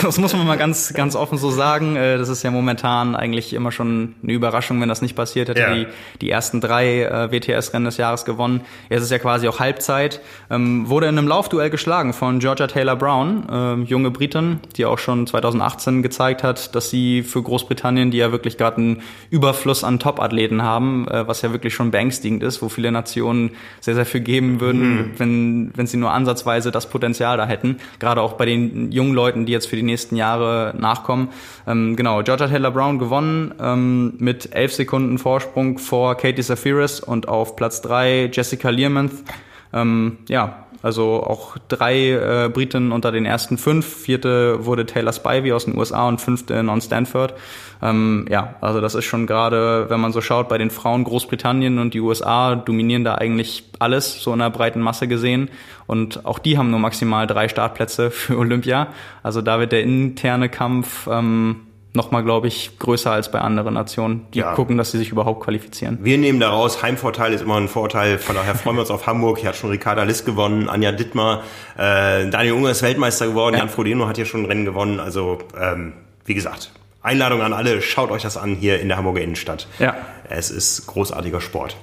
das, 0.02 0.18
muss 0.18 0.32
man 0.32 0.46
mal 0.46 0.56
ganz, 0.56 0.94
ganz 0.94 1.16
offen 1.16 1.36
so 1.36 1.50
sagen. 1.50 1.96
Äh, 1.96 2.16
das 2.16 2.28
ist 2.28 2.44
ja 2.44 2.52
momentan 2.52 3.16
eigentlich 3.16 3.52
immer 3.52 3.72
schon 3.72 4.14
eine 4.22 4.32
Überraschung, 4.32 4.80
wenn 4.80 4.88
das 4.88 5.02
nicht 5.02 5.16
passiert 5.16 5.48
hätte. 5.48 5.60
Ja. 5.60 5.74
Die, 5.74 5.86
die 6.20 6.30
ersten 6.30 6.60
drei 6.60 7.02
äh, 7.02 7.32
WTS-Rennen 7.32 7.86
des 7.86 7.96
Jahres 7.96 8.24
gewonnen. 8.24 8.60
Jetzt 8.88 9.02
ist 9.02 9.10
ja 9.10 9.18
quasi 9.18 9.48
auch 9.48 9.58
Halbzeit. 9.58 10.20
Ähm, 10.48 10.88
wurde 10.88 11.08
in 11.08 11.18
einem 11.18 11.26
Laufduell 11.26 11.70
geschlagen 11.70 12.12
von 12.12 12.38
Georgia 12.38 12.68
Taylor 12.68 12.94
Brown, 12.94 13.48
äh, 13.50 13.84
junge 13.84 14.12
Britin, 14.12 14.60
die 14.76 14.84
auch 14.84 14.98
schon 14.98 15.26
2018 15.26 16.04
gezeigt 16.04 16.44
hat, 16.44 16.76
dass 16.76 16.88
sie 16.88 17.24
für 17.24 17.42
Großbritannien, 17.42 18.12
die 18.12 18.18
ja 18.18 18.30
wirklich 18.30 18.58
gerade 18.58 18.76
einen 18.76 19.02
Überfluss 19.30 19.82
an 19.82 19.98
Top-Athleten 19.98 20.62
haben, 20.62 21.08
äh, 21.08 21.26
was 21.26 21.42
ja 21.42 21.50
wirklich 21.50 21.74
schon 21.74 21.90
beängstigend 21.90 22.44
ist, 22.44 22.62
wo 22.62 22.68
viele 22.68 22.92
Nationen 22.92 23.50
sehr, 23.80 23.96
sehr 23.96 24.06
viel 24.06 24.20
geben 24.20 24.60
würden, 24.60 24.94
mhm. 24.94 25.10
wenn 25.18 25.47
wenn, 25.74 25.86
sie 25.86 25.96
nur 25.96 26.12
ansatzweise 26.12 26.70
das 26.70 26.88
Potenzial 26.88 27.36
da 27.36 27.46
hätten. 27.46 27.78
Gerade 27.98 28.20
auch 28.20 28.34
bei 28.34 28.46
den 28.46 28.92
jungen 28.92 29.14
Leuten, 29.14 29.46
die 29.46 29.52
jetzt 29.52 29.66
für 29.66 29.76
die 29.76 29.82
nächsten 29.82 30.16
Jahre 30.16 30.74
nachkommen. 30.78 31.28
Ähm, 31.66 31.96
genau, 31.96 32.22
Georgia 32.22 32.48
Taylor 32.48 32.70
Brown 32.70 32.98
gewonnen 32.98 33.54
ähm, 33.60 34.14
mit 34.18 34.54
elf 34.54 34.72
Sekunden 34.74 35.18
Vorsprung 35.18 35.78
vor 35.78 36.16
Katie 36.16 36.42
Safiris 36.42 37.00
und 37.00 37.28
auf 37.28 37.56
Platz 37.56 37.80
drei 37.80 38.30
Jessica 38.32 38.70
Learmonth. 38.70 39.24
Ähm, 39.72 40.18
ja, 40.28 40.66
also 40.82 41.22
auch 41.22 41.56
drei 41.68 42.10
äh, 42.10 42.48
Briten 42.48 42.92
unter 42.92 43.10
den 43.10 43.26
ersten 43.26 43.58
fünf. 43.58 43.86
Vierte 43.86 44.64
wurde 44.64 44.86
Taylor 44.86 45.12
Spivey 45.12 45.52
aus 45.52 45.64
den 45.64 45.76
USA 45.76 46.06
und 46.08 46.20
fünfte 46.20 46.62
Non 46.62 46.80
Stanford. 46.80 47.34
Ähm, 47.82 48.26
ja, 48.30 48.54
also 48.60 48.80
das 48.80 48.94
ist 48.94 49.04
schon 49.04 49.26
gerade, 49.26 49.86
wenn 49.88 50.00
man 50.00 50.12
so 50.12 50.20
schaut, 50.20 50.48
bei 50.48 50.58
den 50.58 50.70
Frauen 50.70 51.04
Großbritannien 51.04 51.78
und 51.78 51.94
die 51.94 52.00
USA 52.00 52.54
dominieren 52.54 53.04
da 53.04 53.16
eigentlich 53.16 53.64
alles, 53.78 54.22
so 54.22 54.32
in 54.32 54.38
der 54.38 54.50
breiten 54.50 54.80
Masse 54.80 55.08
gesehen. 55.08 55.50
Und 55.86 56.24
auch 56.26 56.38
die 56.38 56.58
haben 56.58 56.70
nur 56.70 56.80
maximal 56.80 57.26
drei 57.26 57.48
Startplätze 57.48 58.10
für 58.12 58.38
Olympia. 58.38 58.88
Also 59.22 59.42
da 59.42 59.58
wird 59.60 59.72
der 59.72 59.82
interne 59.82 60.48
Kampf 60.48 61.08
ähm, 61.10 61.67
nochmal, 61.98 62.24
glaube 62.24 62.48
ich, 62.48 62.78
größer 62.78 63.10
als 63.10 63.30
bei 63.30 63.40
anderen 63.40 63.74
Nationen, 63.74 64.26
die 64.32 64.38
ja. 64.38 64.54
gucken, 64.54 64.78
dass 64.78 64.92
sie 64.92 64.98
sich 64.98 65.10
überhaupt 65.10 65.44
qualifizieren. 65.44 65.98
Wir 66.00 66.16
nehmen 66.16 66.40
daraus, 66.40 66.82
Heimvorteil 66.82 67.34
ist 67.34 67.42
immer 67.42 67.56
ein 67.56 67.68
Vorteil, 67.68 68.16
von 68.16 68.34
daher 68.34 68.54
freuen 68.54 68.76
wir 68.76 68.80
uns 68.80 68.90
auf 68.90 69.06
Hamburg. 69.06 69.38
Hier 69.38 69.50
hat 69.50 69.56
schon 69.56 69.68
Ricarda 69.68 70.04
Liss 70.04 70.24
gewonnen, 70.24 70.70
Anja 70.70 70.92
Dittmar, 70.92 71.42
äh, 71.76 72.30
Daniel 72.30 72.54
Unger 72.54 72.70
ist 72.70 72.82
Weltmeister 72.82 73.26
geworden, 73.26 73.54
ja. 73.54 73.60
Jan 73.60 73.68
Frodeno 73.68 74.08
hat 74.08 74.16
hier 74.16 74.24
schon 74.24 74.44
ein 74.44 74.46
Rennen 74.46 74.64
gewonnen. 74.64 75.00
Also, 75.00 75.38
ähm, 75.60 75.92
wie 76.24 76.34
gesagt, 76.34 76.70
Einladung 77.02 77.42
an 77.42 77.52
alle, 77.52 77.82
schaut 77.82 78.10
euch 78.10 78.22
das 78.22 78.36
an 78.36 78.54
hier 78.54 78.80
in 78.80 78.88
der 78.88 78.96
Hamburger 78.96 79.20
Innenstadt. 79.20 79.66
Ja. 79.78 79.96
Es 80.30 80.50
ist 80.50 80.86
großartiger 80.86 81.40
Sport. 81.40 81.76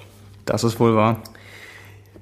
Das 0.45 0.63
ist 0.63 0.80
wohl 0.80 0.95
wahr. 0.95 1.18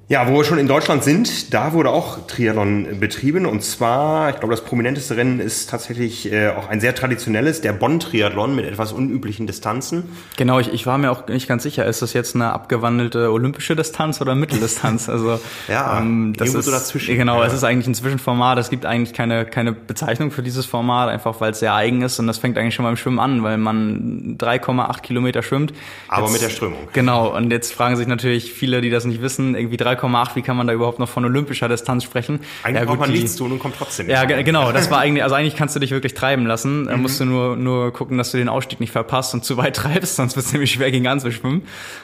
Ja, 0.06 0.28
wo 0.28 0.34
wir 0.34 0.44
schon 0.44 0.58
in 0.58 0.68
Deutschland 0.68 1.02
sind, 1.02 1.54
da 1.54 1.72
wurde 1.72 1.88
auch 1.88 2.26
Triathlon 2.26 3.00
betrieben. 3.00 3.46
Und 3.46 3.62
zwar, 3.62 4.28
ich 4.28 4.36
glaube, 4.36 4.50
das 4.50 4.62
prominenteste 4.62 5.16
Rennen 5.16 5.40
ist 5.40 5.70
tatsächlich 5.70 6.30
äh, 6.30 6.48
auch 6.48 6.68
ein 6.68 6.78
sehr 6.78 6.94
traditionelles, 6.94 7.62
der 7.62 7.72
Bonn-Triathlon 7.72 8.54
mit 8.54 8.66
etwas 8.66 8.92
unüblichen 8.92 9.46
Distanzen. 9.46 10.04
Genau, 10.36 10.60
ich, 10.60 10.70
ich 10.74 10.84
war 10.84 10.98
mir 10.98 11.10
auch 11.10 11.26
nicht 11.28 11.48
ganz 11.48 11.62
sicher, 11.62 11.86
ist 11.86 12.02
das 12.02 12.12
jetzt 12.12 12.34
eine 12.34 12.52
abgewandelte 12.52 13.32
olympische 13.32 13.76
Distanz 13.76 14.20
oder 14.20 14.34
Mitteldistanz? 14.34 15.08
Also 15.08 15.40
ja, 15.68 15.98
ähm, 15.98 16.34
das 16.36 16.52
ist 16.52 16.66
so 16.66 16.70
dazwischen. 16.70 17.16
Genau, 17.16 17.40
ja. 17.40 17.46
es 17.46 17.54
ist 17.54 17.64
eigentlich 17.64 17.86
ein 17.86 17.94
Zwischenformat. 17.94 18.58
Es 18.58 18.68
gibt 18.68 18.84
eigentlich 18.84 19.14
keine, 19.14 19.46
keine 19.46 19.72
Bezeichnung 19.72 20.30
für 20.30 20.42
dieses 20.42 20.66
Format, 20.66 21.08
einfach 21.08 21.40
weil 21.40 21.52
es 21.52 21.60
sehr 21.60 21.74
eigen 21.74 22.02
ist. 22.02 22.18
Und 22.18 22.26
das 22.26 22.36
fängt 22.36 22.58
eigentlich 22.58 22.74
schon 22.74 22.84
beim 22.84 22.98
Schwimmen 22.98 23.20
an, 23.20 23.42
weil 23.42 23.56
man 23.56 24.36
3,8 24.36 25.00
Kilometer 25.00 25.42
schwimmt. 25.42 25.72
Aber 26.08 26.24
jetzt, 26.24 26.32
mit 26.34 26.42
der 26.42 26.50
Strömung. 26.50 26.78
Genau, 26.92 27.34
und 27.34 27.50
jetzt 27.50 27.72
fragen 27.72 27.96
sich 27.96 28.06
natürlich 28.06 28.52
viele, 28.52 28.82
die 28.82 28.90
das 28.90 29.06
nicht 29.06 29.22
wissen, 29.22 29.54
irgendwie 29.54 29.78
3 29.78 29.93
3,8, 30.00 30.36
wie 30.36 30.42
kann 30.42 30.56
man 30.56 30.66
da 30.66 30.72
überhaupt 30.72 30.98
noch 30.98 31.08
von 31.08 31.24
olympischer 31.24 31.68
Distanz 31.68 32.04
sprechen? 32.04 32.40
Eigentlich 32.62 32.80
ja, 32.80 32.84
braucht 32.86 33.00
man 33.00 33.10
nichts 33.10 33.36
tun 33.36 33.52
und 33.52 33.58
kommt 33.58 33.76
trotzdem 33.76 34.06
nicht. 34.06 34.14
Ja, 34.14 34.24
genau, 34.24 34.72
das 34.72 34.90
war 34.90 34.98
eigentlich, 35.00 35.22
also 35.22 35.34
eigentlich 35.34 35.56
kannst 35.56 35.76
du 35.76 35.80
dich 35.80 35.90
wirklich 35.90 36.14
treiben 36.14 36.46
lassen. 36.46 36.86
Da 36.86 36.96
mhm. 36.96 37.02
musst 37.02 37.20
du 37.20 37.24
nur, 37.24 37.56
nur 37.56 37.92
gucken, 37.92 38.18
dass 38.18 38.30
du 38.30 38.38
den 38.38 38.48
Ausstieg 38.48 38.80
nicht 38.80 38.92
verpasst 38.92 39.34
und 39.34 39.44
zu 39.44 39.56
weit 39.56 39.76
treibst, 39.84 40.16
sonst 40.16 40.36
wird 40.36 40.46
es 40.46 40.52
nämlich 40.52 40.72
schwer 40.72 40.90
gegen 40.90 41.06
anzuschwimmen. 41.06 41.62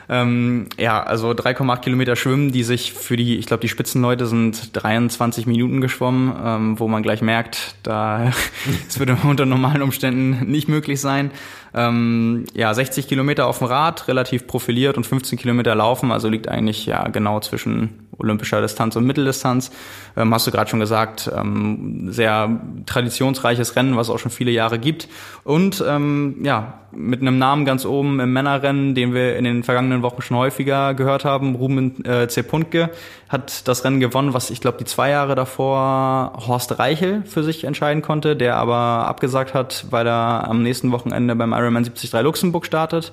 Ähm, 0.09 0.67
ja, 0.79 1.03
also 1.03 1.31
3,8 1.31 1.81
Kilometer 1.81 2.17
schwimmen, 2.17 2.53
die 2.53 2.63
sich 2.63 2.93
für 2.93 3.17
die, 3.17 3.39
ich 3.39 3.47
glaube, 3.47 3.61
die 3.61 3.69
Spitzenleute 3.69 4.27
sind 4.27 4.71
23 4.73 5.47
Minuten 5.47 5.81
geschwommen, 5.81 6.33
ähm, 6.45 6.79
wo 6.79 6.89
man 6.89 7.03
gleich 7.03 7.23
merkt, 7.23 7.75
da 7.83 8.33
es 8.89 8.99
würde 8.99 9.17
unter 9.23 9.47
normalen 9.47 9.83
Umständen 9.83 10.51
nicht 10.51 10.69
möglich 10.69 11.01
sein. 11.01 11.31
Ähm, 11.75 12.45
ja, 12.55 12.73
60 12.75 13.07
Kilometer 13.09 13.47
auf 13.47 13.59
dem 13.59 13.69
Rad, 13.69 14.09
relativ 14.09 14.47
profiliert 14.47 14.97
und 14.97 15.07
15 15.07 15.39
Kilometer 15.39 15.75
laufen, 15.75 16.11
also 16.11 16.29
liegt 16.29 16.49
eigentlich 16.49 16.87
ja 16.87 17.07
genau 17.09 17.41
zwischen 17.41 18.09
olympischer 18.21 18.61
Distanz 18.61 18.97
und 18.97 19.07
Mitteldistanz. 19.07 19.71
Ähm, 20.17 20.33
hast 20.33 20.47
du 20.47 20.51
gerade 20.51 20.71
schon 20.71 20.81
gesagt, 20.81 21.31
ähm, 21.35 22.13
sehr 22.13 22.61
traditionsreiches 22.87 23.77
Rennen, 23.77 23.97
was 23.97 24.09
es 24.09 24.15
auch 24.15 24.19
schon 24.19 24.31
viele 24.31 24.51
Jahre 24.51 24.79
gibt. 24.79 25.09
Und 25.45 25.83
ähm, 25.87 26.37
ja, 26.43 26.81
mit 26.93 27.21
einem 27.21 27.39
Namen 27.39 27.65
ganz 27.65 27.85
oben 27.85 28.21
im 28.21 28.33
Männerrennen, 28.33 28.95
den 28.95 29.15
wir 29.15 29.37
in 29.37 29.45
den 29.45 29.63
vergangenen 29.63 30.03
Wochen 30.03 30.23
schon 30.23 30.37
häufiger 30.37 30.95
gehört 30.95 31.25
haben, 31.25 31.55
Ruben 31.55 32.05
äh, 32.05 32.29
Zepuntke 32.29 32.91
hat 33.29 33.69
das 33.69 33.85
Rennen 33.85 34.01
gewonnen, 34.01 34.35
was 34.35 34.51
ich 34.51 34.61
glaube 34.61 34.79
die 34.79 34.85
zwei 34.85 35.11
Jahre 35.11 35.37
davor 35.37 36.33
Horst 36.49 36.81
Reichel 36.81 37.23
für 37.25 37.45
sich 37.45 37.63
entscheiden 37.63 38.03
konnte, 38.03 38.35
der 38.35 38.57
aber 38.57 39.07
abgesagt 39.07 39.55
hat, 39.55 39.87
weil 39.91 40.07
er 40.07 40.49
am 40.49 40.63
nächsten 40.65 40.91
Wochenende 40.91 41.37
beim 41.37 41.53
Ironman 41.53 41.85
73 41.85 42.13
Luxemburg 42.23 42.67
startet. 42.67 43.13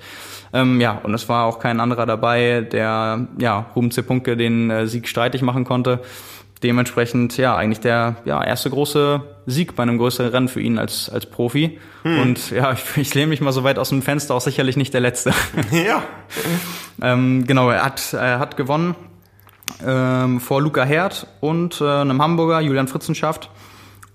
Ähm, 0.53 0.81
ja, 0.81 0.99
und 1.03 1.13
es 1.13 1.29
war 1.29 1.45
auch 1.45 1.59
kein 1.59 1.79
anderer 1.79 2.05
dabei, 2.05 2.61
der 2.61 3.27
ja 3.37 3.67
Ruben 3.75 3.91
Zepunke 3.91 4.35
den 4.35 4.71
äh, 4.71 4.87
Sieg 4.97 5.07
streitig 5.07 5.41
machen 5.41 5.63
konnte. 5.63 6.01
Dementsprechend 6.63 7.37
ja 7.37 7.55
eigentlich 7.55 7.81
der 7.81 8.15
ja, 8.25 8.43
erste 8.43 8.71
große 8.71 9.21
Sieg 9.45 9.75
bei 9.75 9.83
einem 9.83 9.99
größeren 9.99 10.31
Rennen 10.31 10.47
für 10.47 10.59
ihn 10.59 10.79
als 10.79 11.09
als 11.09 11.27
Profi. 11.27 11.79
Hm. 12.01 12.19
Und 12.19 12.51
ja, 12.51 12.71
ich, 12.95 12.97
ich 12.97 13.13
lehne 13.13 13.27
mich 13.27 13.41
mal 13.41 13.51
so 13.51 13.63
weit 13.63 13.77
aus 13.77 13.89
dem 13.89 14.01
Fenster, 14.01 14.33
auch 14.33 14.41
sicherlich 14.41 14.77
nicht 14.77 14.93
der 14.93 15.01
letzte. 15.01 15.31
Ja. 15.71 16.03
ähm, 17.01 17.45
genau, 17.45 17.69
er 17.69 17.85
hat 17.85 18.13
er 18.13 18.39
hat 18.39 18.57
gewonnen 18.57 18.95
ähm, 19.85 20.39
vor 20.39 20.61
Luca 20.61 20.83
Herd 20.83 21.27
und 21.41 21.79
äh, 21.81 21.85
einem 21.85 22.21
Hamburger 22.21 22.59
Julian 22.61 22.87
Fritzenschaft. 22.87 23.49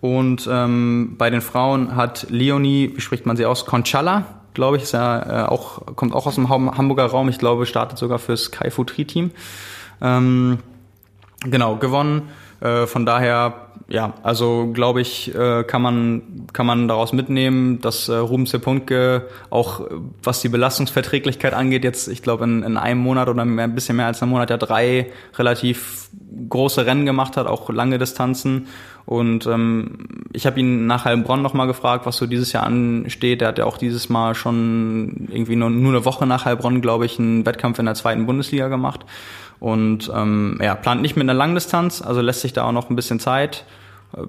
Und 0.01 0.49
ähm, 0.51 1.15
bei 1.17 1.31
den 1.31 1.41
Frauen 1.41 1.95
hat 1.95 2.27
Leonie, 2.29 2.93
wie 2.97 3.01
spricht 3.01 3.25
man 3.25 3.37
sie 3.37 3.47
aus, 3.47 3.67
Conchala 3.67 4.27
glaube 4.55 4.77
ich, 4.77 4.85
ist 4.85 4.93
ja 4.93 5.45
äh, 5.45 5.49
auch, 5.49 5.97
kommt 5.97 6.15
auch 6.15 6.27
aus 6.27 6.35
dem 6.35 6.49
Hamburger 6.49 7.07
Raum. 7.07 7.29
Ich 7.29 7.39
glaube, 7.39 7.67
startet 7.67 7.99
sogar 7.99 8.19
fürs 8.19 8.51
Kai 8.51 8.71
Tri 8.71 9.05
Team. 9.05 9.31
Ähm, 10.01 10.59
genau, 11.45 11.77
gewonnen. 11.77 12.31
Äh, 12.61 12.87
von 12.87 13.05
daher, 13.05 13.55
ja, 13.89 14.15
also 14.23 14.71
glaube 14.73 15.01
ich, 15.01 15.35
äh, 15.35 15.65
kann 15.65 15.83
man 15.83 16.47
kann 16.53 16.67
man 16.67 16.87
daraus 16.87 17.13
mitnehmen, 17.13 17.81
dass 17.81 18.09
äh, 18.09 18.15
Ruben 18.15 18.47
Sepunke 18.47 19.29
auch 19.51 19.81
was 20.23 20.41
die 20.41 20.49
Belastungsverträglichkeit 20.49 21.55
angeht, 21.55 21.83
jetzt 21.83 22.09
ich 22.09 22.23
glaube 22.23 22.45
in, 22.45 22.63
in 22.63 22.77
einem 22.77 23.01
Monat 23.01 23.29
oder 23.29 23.45
mehr, 23.45 23.65
ein 23.65 23.75
bisschen 23.75 23.97
mehr 23.97 24.07
als 24.07 24.23
einem 24.23 24.31
Monat 24.31 24.51
ja 24.51 24.59
drei 24.59 25.11
relativ 25.35 26.09
große 26.49 26.87
Rennen 26.87 27.05
gemacht 27.05 27.37
hat, 27.37 27.47
auch 27.47 27.69
lange 27.71 27.99
Distanzen 27.99 28.69
und 29.05 29.47
ähm, 29.47 29.99
ich 30.33 30.47
habe 30.47 30.61
ihn 30.61 30.87
nach 30.87 31.05
Heilbronn 31.05 31.43
nochmal 31.43 31.67
gefragt, 31.67 32.07
was 32.07 32.17
so 32.17 32.27
dieses 32.27 32.53
Jahr 32.53 32.65
ansteht. 32.65 33.43
Er 33.43 33.49
hat 33.49 33.59
ja 33.59 33.65
auch 33.65 33.77
dieses 33.77 34.09
Mal 34.09 34.35
schon 34.35 35.29
irgendwie 35.31 35.57
nur, 35.57 35.71
nur 35.71 35.93
eine 35.93 36.05
Woche 36.05 36.27
nach 36.27 36.45
Heilbronn, 36.45 36.81
glaube 36.81 37.07
ich, 37.07 37.19
einen 37.19 37.45
Wettkampf 37.45 37.79
in 37.79 37.87
der 37.87 37.95
zweiten 37.95 38.27
Bundesliga 38.27 38.69
gemacht. 38.69 39.05
Und 39.63 40.11
ähm, 40.13 40.59
ja, 40.61 40.75
plant 40.75 41.03
nicht 41.03 41.15
mit 41.15 41.23
einer 41.23 41.35
Langdistanz, 41.35 42.03
also 42.03 42.21
lässt 42.21 42.41
sich 42.41 42.53
da 42.53 42.65
auch 42.65 42.73
noch 42.73 42.91
ein 42.91 42.97
bisschen 42.97 43.21
Zeit 43.21 43.65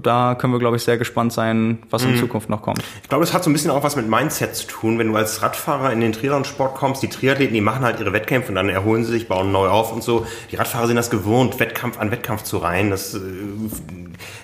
da 0.01 0.35
können 0.35 0.53
wir, 0.53 0.59
glaube 0.59 0.77
ich, 0.77 0.83
sehr 0.83 0.97
gespannt 0.97 1.33
sein, 1.33 1.79
was 1.89 2.03
in 2.03 2.11
mhm. 2.11 2.19
Zukunft 2.19 2.49
noch 2.49 2.61
kommt. 2.61 2.81
Ich 3.01 3.09
glaube, 3.09 3.23
es 3.23 3.33
hat 3.33 3.43
so 3.43 3.49
ein 3.49 3.53
bisschen 3.53 3.71
auch 3.71 3.83
was 3.83 3.95
mit 3.95 4.07
Mindset 4.07 4.55
zu 4.55 4.67
tun. 4.67 4.97
Wenn 4.97 5.07
du 5.07 5.15
als 5.15 5.41
Radfahrer 5.41 5.91
in 5.91 5.99
den 5.99 6.13
Triathlon-Sport 6.13 6.75
kommst, 6.75 7.03
die 7.03 7.09
Triathleten, 7.09 7.53
die 7.53 7.61
machen 7.61 7.83
halt 7.83 7.99
ihre 7.99 8.13
Wettkämpfe 8.13 8.49
und 8.49 8.55
dann 8.55 8.69
erholen 8.69 9.03
sie 9.03 9.11
sich, 9.11 9.27
bauen 9.27 9.51
neu 9.51 9.67
auf 9.67 9.91
und 9.91 10.01
so. 10.01 10.25
Die 10.51 10.55
Radfahrer 10.55 10.87
sind 10.87 10.95
das 10.95 11.09
gewohnt, 11.09 11.59
Wettkampf 11.59 11.99
an 11.99 12.11
Wettkampf 12.11 12.43
zu 12.43 12.57
reihen. 12.57 12.91
Das, 12.91 13.13
äh, 13.13 13.19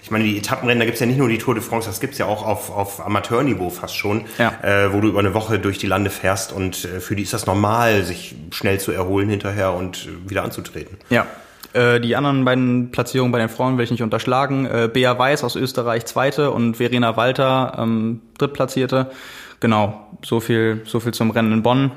ich 0.03 0.11
meine, 0.11 0.25
die 0.25 0.37
Etappenrennen, 0.37 0.79
da 0.79 0.85
gibt's 0.85 0.99
ja 0.99 1.05
nicht 1.05 1.19
nur 1.19 1.29
die 1.29 1.37
Tour 1.37 1.53
de 1.53 1.63
France, 1.63 1.87
das 1.87 2.01
gibt's 2.01 2.17
ja 2.17 2.25
auch 2.25 2.45
auf, 2.45 2.69
auf 2.69 3.05
Amateurniveau 3.05 3.69
fast 3.69 3.95
schon, 3.95 4.25
ja. 4.37 4.53
äh, 4.61 4.91
wo 4.93 4.99
du 4.99 5.07
über 5.07 5.19
eine 5.19 5.33
Woche 5.33 5.59
durch 5.59 5.77
die 5.77 5.87
Lande 5.87 6.09
fährst 6.09 6.51
und 6.51 6.83
äh, 6.83 6.99
für 6.99 7.15
die 7.15 7.23
ist 7.23 7.33
das 7.33 7.45
normal, 7.45 8.03
sich 8.03 8.35
schnell 8.51 8.79
zu 8.79 8.91
erholen 8.91 9.29
hinterher 9.29 9.73
und 9.73 10.09
wieder 10.27 10.43
anzutreten. 10.43 10.97
Ja, 11.09 11.27
äh, 11.73 11.99
die 11.99 12.15
anderen 12.15 12.45
beiden 12.45 12.91
Platzierungen 12.91 13.31
bei 13.31 13.39
den 13.39 13.49
Frauen 13.49 13.77
will 13.77 13.83
ich 13.83 13.91
nicht 13.91 14.03
unterschlagen. 14.03 14.65
Äh, 14.65 14.89
Bea 14.91 15.17
Weiß 15.17 15.43
aus 15.43 15.55
Österreich 15.55 16.05
zweite 16.05 16.51
und 16.51 16.77
Verena 16.77 17.15
Walter 17.17 17.77
ähm, 17.77 18.21
drittplatzierte. 18.37 19.11
Genau, 19.59 20.07
so 20.23 20.39
viel, 20.39 20.81
so 20.85 20.99
viel 20.99 21.13
zum 21.13 21.31
Rennen 21.31 21.51
in 21.51 21.63
Bonn. 21.63 21.91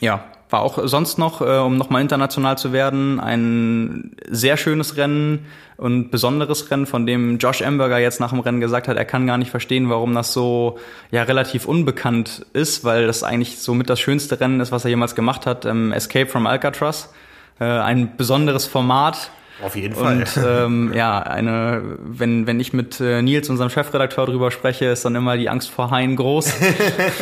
Ja, 0.00 0.24
war 0.50 0.62
auch 0.62 0.78
sonst 0.84 1.18
noch, 1.18 1.40
äh, 1.40 1.58
um 1.58 1.76
nochmal 1.76 2.02
international 2.02 2.56
zu 2.56 2.72
werden, 2.72 3.20
ein 3.20 4.16
sehr 4.28 4.56
schönes 4.56 4.96
Rennen 4.96 5.46
und 5.76 6.10
besonderes 6.10 6.70
Rennen, 6.70 6.86
von 6.86 7.06
dem 7.06 7.38
Josh 7.38 7.62
Amberger 7.62 7.98
jetzt 7.98 8.20
nach 8.20 8.30
dem 8.30 8.40
Rennen 8.40 8.60
gesagt 8.60 8.88
hat, 8.88 8.96
er 8.96 9.04
kann 9.04 9.26
gar 9.26 9.38
nicht 9.38 9.50
verstehen, 9.50 9.90
warum 9.90 10.14
das 10.14 10.32
so 10.32 10.78
ja 11.10 11.22
relativ 11.24 11.66
unbekannt 11.66 12.46
ist, 12.52 12.84
weil 12.84 13.06
das 13.06 13.22
eigentlich 13.22 13.58
so 13.58 13.74
mit 13.74 13.90
das 13.90 14.00
schönste 14.00 14.40
Rennen 14.40 14.60
ist, 14.60 14.72
was 14.72 14.84
er 14.84 14.90
jemals 14.90 15.14
gemacht 15.14 15.46
hat, 15.46 15.66
ähm, 15.66 15.92
Escape 15.92 16.26
from 16.26 16.46
Alcatraz. 16.46 17.12
Äh, 17.58 17.64
ein 17.64 18.16
besonderes 18.16 18.66
Format, 18.66 19.30
auf 19.62 19.74
jeden 19.74 19.94
Fall. 19.94 20.18
Und 20.18 20.40
ähm, 20.46 20.92
ja, 20.94 21.18
eine, 21.18 21.96
wenn, 22.04 22.46
wenn 22.46 22.60
ich 22.60 22.72
mit 22.72 23.00
äh, 23.00 23.22
Nils, 23.22 23.48
unserem 23.48 23.70
Chefredakteur, 23.70 24.26
drüber 24.26 24.50
spreche, 24.50 24.86
ist 24.86 25.04
dann 25.04 25.14
immer 25.14 25.36
die 25.36 25.48
Angst 25.48 25.70
vor 25.70 25.90
Haien 25.90 26.16
groß. 26.16 26.52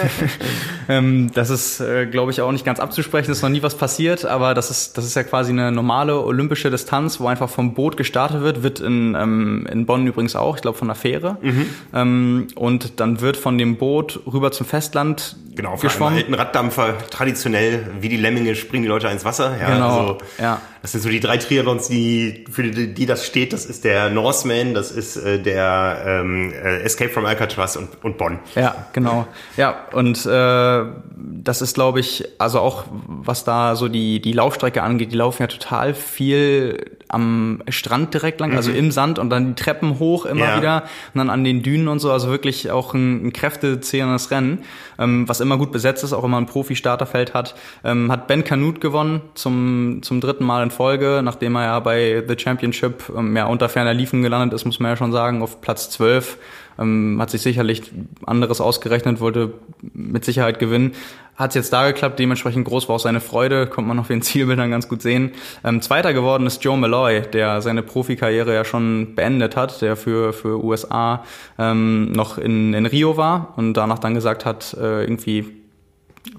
ähm, 0.89 1.31
das 1.33 1.51
ist, 1.51 1.81
äh, 1.81 2.07
glaube 2.07 2.33
ich, 2.33 2.41
auch 2.41 2.51
nicht 2.51 2.65
ganz 2.65 2.81
abzusprechen, 2.81 3.31
ist 3.31 3.43
noch 3.43 3.51
nie 3.51 3.63
was 3.63 3.77
passiert, 3.77 4.25
aber 4.25 4.55
das 4.55 4.71
ist, 4.71 4.99
das 4.99 5.05
ist 5.05 5.15
ja 5.15 5.23
quasi 5.23 5.53
eine 5.53 5.71
normale 5.71 6.25
olympische 6.25 6.71
Distanz, 6.71 7.21
wo 7.21 7.29
einfach 7.29 7.49
vom 7.49 7.75
Boot 7.75 7.97
gestartet 7.97 8.43
wird, 8.43 8.63
wird 8.63 8.81
in, 8.81 9.15
ähm, 9.15 9.69
in 9.71 9.87
Bonn 9.87 10.07
übrigens 10.07 10.35
auch, 10.35 10.57
ich 10.57 10.63
glaube 10.63 10.77
von 10.77 10.89
der 10.89 10.97
Fähre. 10.97 11.39
Mhm. 11.41 11.67
Ähm, 11.93 12.47
und 12.57 12.99
dann 13.01 13.21
wird 13.21 13.37
von 13.37 13.59
dem 13.59 13.77
Boot 13.77 14.21
rüber 14.27 14.51
zum 14.51 14.67
Festland 14.67 15.37
genau, 15.55 15.77
geschwommen. 15.77 16.15
Genau, 16.15 16.27
alten 16.27 16.35
Raddampfer, 16.35 16.99
traditionell, 17.11 17.87
wie 18.01 18.09
die 18.09 18.17
Lemminge 18.17 18.55
springen 18.55 18.83
die 18.83 18.89
Leute 18.89 19.09
ins 19.09 19.25
Wasser. 19.25 19.57
Ja, 19.61 19.75
genau, 19.75 20.01
also, 20.01 20.19
ja. 20.41 20.61
Das 20.83 20.93
sind 20.93 21.01
so 21.01 21.09
die 21.09 21.21
drei 21.21 21.39
Triathlons, 21.39 21.89
die, 21.89 22.24
für 22.51 22.63
die, 22.63 22.95
die 22.95 23.07
das 23.07 23.27
steht. 23.27 23.53
Das 23.53 23.67
ist 23.67 23.85
der 23.85 24.11
Norseman, 24.11 24.75
das 24.75 24.91
ist 24.91 25.17
äh, 25.17 25.39
der 25.41 26.03
ähm, 26.07 26.53
äh, 26.53 26.83
Escape 26.83 27.11
from 27.11 27.27
Alcatraz 27.27 27.77
und, 27.77 27.89
und 28.03 28.19
Bonn. 28.19 28.39
Ja, 28.55 28.87
genau. 28.93 29.27
Ja, 29.57 29.87
und 29.93 30.25
äh, 30.27 30.85
das 31.17 31.63
ist, 31.63 31.75
glaube 31.75 32.01
ich, 32.01 32.25
also 32.39 32.61
auch 32.61 32.85
was 33.07 33.45
da 33.45 33.77
so 33.77 33.89
die, 33.89 34.21
die 34.21 34.33
Laufstrecke 34.33 34.83
angeht, 34.83 35.13
die 35.13 35.17
laufen 35.17 35.43
ja 35.43 35.47
total 35.47 35.95
viel 35.95 36.97
am 37.09 37.63
Strand 37.69 38.13
direkt 38.13 38.41
lang, 38.41 38.57
also 38.57 38.71
mhm. 38.71 38.77
also 38.77 38.87
im 38.87 38.91
Sand 38.91 39.19
und 39.19 39.31
dann 39.31 39.55
die 39.55 39.63
Treppen 39.63 39.99
hoch 39.99 40.27
immer 40.27 40.47
ja. 40.47 40.57
wieder 40.57 40.83
und 41.15 41.19
dann 41.19 41.31
an 41.31 41.45
den 41.45 41.63
Dünen 41.63 41.89
und 41.89 42.01
so. 42.01 42.11
Also 42.11 42.29
wirklich 42.29 42.71
auch 42.71 42.95
ein, 42.95 43.27
ein 43.27 43.33
kräftezehrendes 43.33 44.31
Rennen, 44.31 44.61
ähm, 44.99 45.29
was 45.29 45.41
immer 45.41 45.57
gut 45.57 45.73
besetzt 45.73 46.05
ist, 46.05 46.13
auch 46.13 46.25
immer 46.25 46.39
ein 46.39 46.47
Profi-Starterfeld 46.47 47.35
hat. 47.35 47.55
Ähm, 47.85 48.11
hat 48.11 48.27
Ben 48.27 48.45
Canute 48.45 48.81
gewonnen 48.81 49.23
zum, 49.35 50.01
zum 50.03 50.21
dritten 50.21 50.45
Mal 50.45 50.63
in 50.63 50.71
Folge, 50.71 51.21
nachdem 51.23 51.57
er 51.57 51.65
ja 51.65 51.81
bei 51.81 52.14
The 52.27 52.39
Championship 52.39 53.11
ähm, 53.17 53.37
ja 53.37 53.47
unter 53.47 53.69
ferner 53.69 53.95
Liefen 53.95 54.23
gelandet 54.23 54.55
ist, 54.55 54.65
muss 54.65 54.81
man 54.81 54.93
ja 54.93 54.97
schon 54.97 55.13
sagen, 55.13 55.43
auf 55.43 55.61
Platz 55.61 55.91
12. 55.91 56.39
Ähm, 56.79 57.19
hat 57.21 57.31
sich 57.31 57.43
sicherlich 57.43 57.93
anderes 58.27 58.61
ausgerechnet, 58.61 59.21
wollte 59.21 59.55
mit 59.93 60.25
Sicherheit 60.25 60.59
gewinnen. 60.59 60.93
Hat 61.37 61.51
es 61.51 61.55
jetzt 61.57 61.73
da 61.73 61.87
geklappt, 61.87 62.19
dementsprechend 62.19 62.65
groß 62.65 62.89
war 62.89 62.97
auch 62.97 63.01
seine 63.01 63.21
Freude, 63.21 63.67
kommt 63.67 63.89
man 63.89 63.99
auf 63.99 64.09
den 64.09 64.23
Zielbildern 64.23 64.71
ganz 64.71 64.89
gut 64.89 65.03
sehen. 65.03 65.33
Ähm, 65.65 65.83
Zweiter 65.83 66.13
geworden 66.13 66.47
ist 66.47 66.63
Joe 66.65 66.77
Malloy, 66.77 67.23
der 67.23 67.61
seine 67.61 67.83
Profikarriere 67.83 68.55
ja 68.55 68.65
schon 68.65 69.15
beendet 69.15 69.57
hat, 69.57 69.83
der 69.83 69.97
für, 69.97 70.33
für 70.33 70.63
USA 70.63 71.25
ähm, 71.59 72.13
noch 72.13 72.39
in, 72.39 72.75
in 72.75 72.87
Rio 72.87 73.17
war 73.17 73.55
und 73.57 73.75
danach 73.75 73.99
dann 73.99 74.15
gesagt 74.15 74.45
hat, 74.45 74.75
äh, 74.75 75.03
irgendwie 75.03 75.64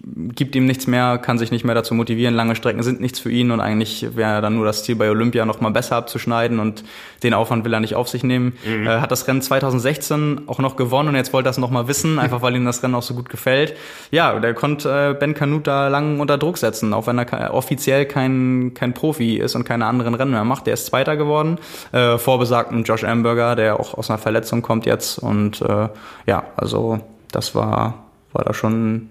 gibt 0.05 0.55
ihm 0.55 0.65
nichts 0.65 0.87
mehr, 0.87 1.17
kann 1.17 1.37
sich 1.37 1.51
nicht 1.51 1.63
mehr 1.63 1.75
dazu 1.75 1.93
motivieren, 1.93 2.33
lange 2.33 2.55
Strecken 2.55 2.81
sind 2.81 3.01
nichts 3.01 3.19
für 3.19 3.31
ihn 3.31 3.51
und 3.51 3.59
eigentlich 3.59 4.15
wäre 4.15 4.41
dann 4.41 4.55
nur 4.55 4.65
das 4.65 4.83
Ziel 4.83 4.95
bei 4.95 5.09
Olympia 5.09 5.45
noch 5.45 5.61
mal 5.61 5.69
besser 5.69 5.95
abzuschneiden 5.95 6.59
und 6.59 6.83
den 7.21 7.33
Aufwand 7.33 7.65
will 7.65 7.73
er 7.73 7.79
nicht 7.79 7.95
auf 7.95 8.09
sich 8.09 8.23
nehmen. 8.23 8.53
Mhm. 8.65 8.87
Äh, 8.87 8.99
hat 8.99 9.11
das 9.11 9.27
Rennen 9.27 9.41
2016 9.41 10.43
auch 10.47 10.59
noch 10.59 10.75
gewonnen 10.75 11.09
und 11.09 11.15
jetzt 11.15 11.33
wollte 11.33 11.49
er 11.49 11.51
es 11.51 11.57
noch 11.57 11.69
mal 11.69 11.87
wissen, 11.87 12.17
einfach 12.25 12.41
weil 12.41 12.55
ihm 12.55 12.65
das 12.65 12.81
Rennen 12.81 12.95
auch 12.95 13.03
so 13.03 13.13
gut 13.13 13.29
gefällt. 13.29 13.75
Ja, 14.11 14.39
der 14.39 14.53
konnte 14.53 15.11
äh, 15.11 15.13
Ben 15.13 15.33
Kanut 15.33 15.67
da 15.67 15.87
lang 15.87 16.19
unter 16.19 16.37
Druck 16.37 16.57
setzen, 16.57 16.93
auch 16.93 17.07
wenn 17.07 17.19
er 17.19 17.53
offiziell 17.53 18.05
kein, 18.05 18.71
kein 18.73 18.93
Profi 18.93 19.37
ist 19.37 19.55
und 19.55 19.65
keine 19.65 19.85
anderen 19.85 20.15
Rennen 20.15 20.31
mehr 20.31 20.45
macht. 20.45 20.65
Der 20.65 20.73
ist 20.73 20.87
Zweiter 20.87 21.15
geworden, 21.15 21.59
äh, 21.91 22.17
vor 22.17 22.39
besagten 22.39 22.83
Josh 22.83 23.03
Amberger, 23.03 23.55
der 23.55 23.79
auch 23.79 23.93
aus 23.93 24.09
einer 24.09 24.19
Verletzung 24.19 24.61
kommt 24.61 24.85
jetzt 24.85 25.19
und 25.19 25.61
äh, 25.61 25.89
ja, 26.25 26.43
also 26.57 26.99
das 27.31 27.53
war, 27.53 28.05
war 28.33 28.43
da 28.43 28.53
schon 28.53 29.09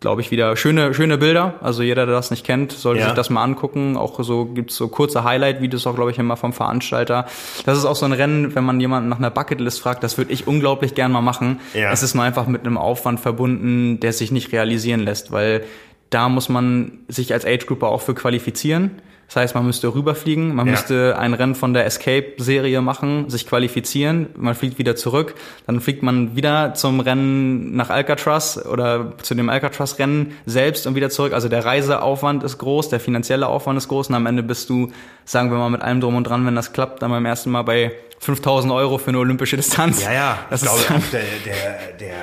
glaube 0.00 0.20
ich, 0.20 0.30
wieder 0.30 0.56
schöne, 0.56 0.92
schöne 0.92 1.16
Bilder. 1.16 1.54
Also 1.60 1.82
jeder, 1.82 2.04
der 2.06 2.14
das 2.14 2.30
nicht 2.30 2.44
kennt, 2.44 2.72
sollte 2.72 3.00
ja. 3.00 3.06
sich 3.06 3.14
das 3.14 3.30
mal 3.30 3.42
angucken. 3.42 3.96
Auch 3.96 4.22
so 4.22 4.44
gibt's 4.44 4.76
so 4.76 4.88
kurze 4.88 5.24
Highlight-Videos 5.24 5.86
auch, 5.86 5.94
glaube 5.94 6.10
ich, 6.10 6.18
immer 6.18 6.36
vom 6.36 6.52
Veranstalter. 6.52 7.26
Das 7.64 7.78
ist 7.78 7.84
auch 7.86 7.96
so 7.96 8.04
ein 8.04 8.12
Rennen, 8.12 8.54
wenn 8.54 8.64
man 8.64 8.78
jemanden 8.78 9.08
nach 9.08 9.18
einer 9.18 9.30
Bucketlist 9.30 9.80
fragt, 9.80 10.02
das 10.02 10.18
würde 10.18 10.32
ich 10.32 10.46
unglaublich 10.46 10.94
gern 10.94 11.12
mal 11.12 11.22
machen. 11.22 11.60
Ja. 11.72 11.90
Es 11.92 12.02
ist 12.02 12.14
nur 12.14 12.24
einfach 12.24 12.46
mit 12.46 12.66
einem 12.66 12.76
Aufwand 12.76 13.20
verbunden, 13.20 13.98
der 14.00 14.12
sich 14.12 14.30
nicht 14.30 14.52
realisieren 14.52 15.00
lässt, 15.00 15.32
weil 15.32 15.64
da 16.10 16.28
muss 16.28 16.48
man 16.48 16.98
sich 17.08 17.32
als 17.32 17.46
Age-Grouper 17.46 17.88
auch 17.88 18.02
für 18.02 18.14
qualifizieren. 18.14 19.02
Das 19.26 19.36
heißt, 19.36 19.54
man 19.56 19.66
müsste 19.66 19.92
rüberfliegen, 19.92 20.54
man 20.54 20.66
ja. 20.66 20.72
müsste 20.72 21.18
ein 21.18 21.34
Rennen 21.34 21.56
von 21.56 21.74
der 21.74 21.84
Escape-Serie 21.84 22.80
machen, 22.80 23.28
sich 23.28 23.46
qualifizieren, 23.46 24.28
man 24.36 24.54
fliegt 24.54 24.78
wieder 24.78 24.94
zurück, 24.94 25.34
dann 25.66 25.80
fliegt 25.80 26.02
man 26.04 26.36
wieder 26.36 26.74
zum 26.74 27.00
Rennen 27.00 27.74
nach 27.74 27.90
Alcatraz 27.90 28.56
oder 28.56 29.14
zu 29.22 29.34
dem 29.34 29.48
Alcatraz-Rennen 29.48 30.32
selbst 30.46 30.86
und 30.86 30.94
wieder 30.94 31.10
zurück. 31.10 31.32
Also 31.32 31.48
der 31.48 31.64
Reiseaufwand 31.64 32.44
ist 32.44 32.58
groß, 32.58 32.88
der 32.88 33.00
finanzielle 33.00 33.48
Aufwand 33.48 33.78
ist 33.78 33.88
groß 33.88 34.10
und 34.10 34.14
am 34.14 34.26
Ende 34.26 34.44
bist 34.44 34.70
du, 34.70 34.92
sagen 35.24 35.50
wir 35.50 35.58
mal, 35.58 35.70
mit 35.70 35.82
allem 35.82 36.00
drum 36.00 36.14
und 36.14 36.24
dran, 36.24 36.46
wenn 36.46 36.54
das 36.54 36.72
klappt, 36.72 37.02
dann 37.02 37.10
beim 37.10 37.26
ersten 37.26 37.50
Mal 37.50 37.62
bei 37.62 37.92
5000 38.20 38.72
Euro 38.72 38.98
für 38.98 39.08
eine 39.08 39.18
olympische 39.18 39.56
Distanz. 39.56 40.04
Ja, 40.04 40.12
ja, 40.12 40.38
das 40.50 40.62
ich 40.62 40.68
ist 40.68 40.86
glaube, 40.86 41.02
der, 41.12 41.20
der, 41.44 41.78
der 41.98 42.14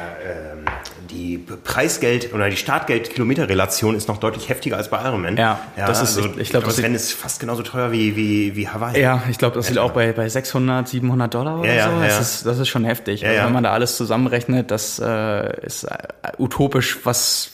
ähm 0.54 0.66
die 1.14 1.38
Preisgeld 1.38 2.34
oder 2.34 2.50
die 2.50 2.58
Startgeld-Kilometer-Relation 2.58 3.96
ist 3.96 4.08
noch 4.08 4.18
deutlich 4.18 4.50
heftiger 4.50 4.78
als 4.78 4.90
bei 4.90 5.02
Ironman. 5.04 5.38
Ja, 5.38 5.60
ja 5.78 5.86
das 5.86 6.02
ist, 6.02 6.18
also, 6.18 6.32
ich, 6.32 6.38
ich 6.42 6.50
glaube, 6.50 6.66
das 6.66 6.78
Rennen 6.94 6.96
ist 6.96 7.14
fast 7.14 7.40
genauso 7.40 7.64
teuer 7.64 7.92
wie, 7.92 8.16
wie, 8.16 8.56
wie 8.56 8.68
Hawaii. 8.68 9.02
Ja, 9.02 9.24
ich 9.30 9.38
glaube, 9.38 9.56
das 9.56 9.70
liegt 9.70 9.80
auch 9.80 9.92
bei, 9.92 10.12
bei 10.14 10.30
600, 10.30 10.88
700 10.88 11.34
Dollar 11.34 11.60
oder 11.60 11.74
ja, 11.74 11.90
so. 11.90 11.96
Ja, 11.96 12.08
das, 12.08 12.20
Ist, 12.20 12.46
das 12.46 12.60
ist 12.60 12.70
schon 12.70 12.86
heftig. 12.86 13.22
Ja, 13.22 13.30
also, 13.30 13.46
wenn 13.46 13.54
man 13.54 13.64
da 13.64 13.72
alles 13.72 13.98
zusammenrechnet, 13.98 14.72
das 14.72 15.00
äh, 15.00 15.66
ist 15.66 15.84
äh, 15.84 15.98
utopisch, 16.38 17.00
was 17.04 17.52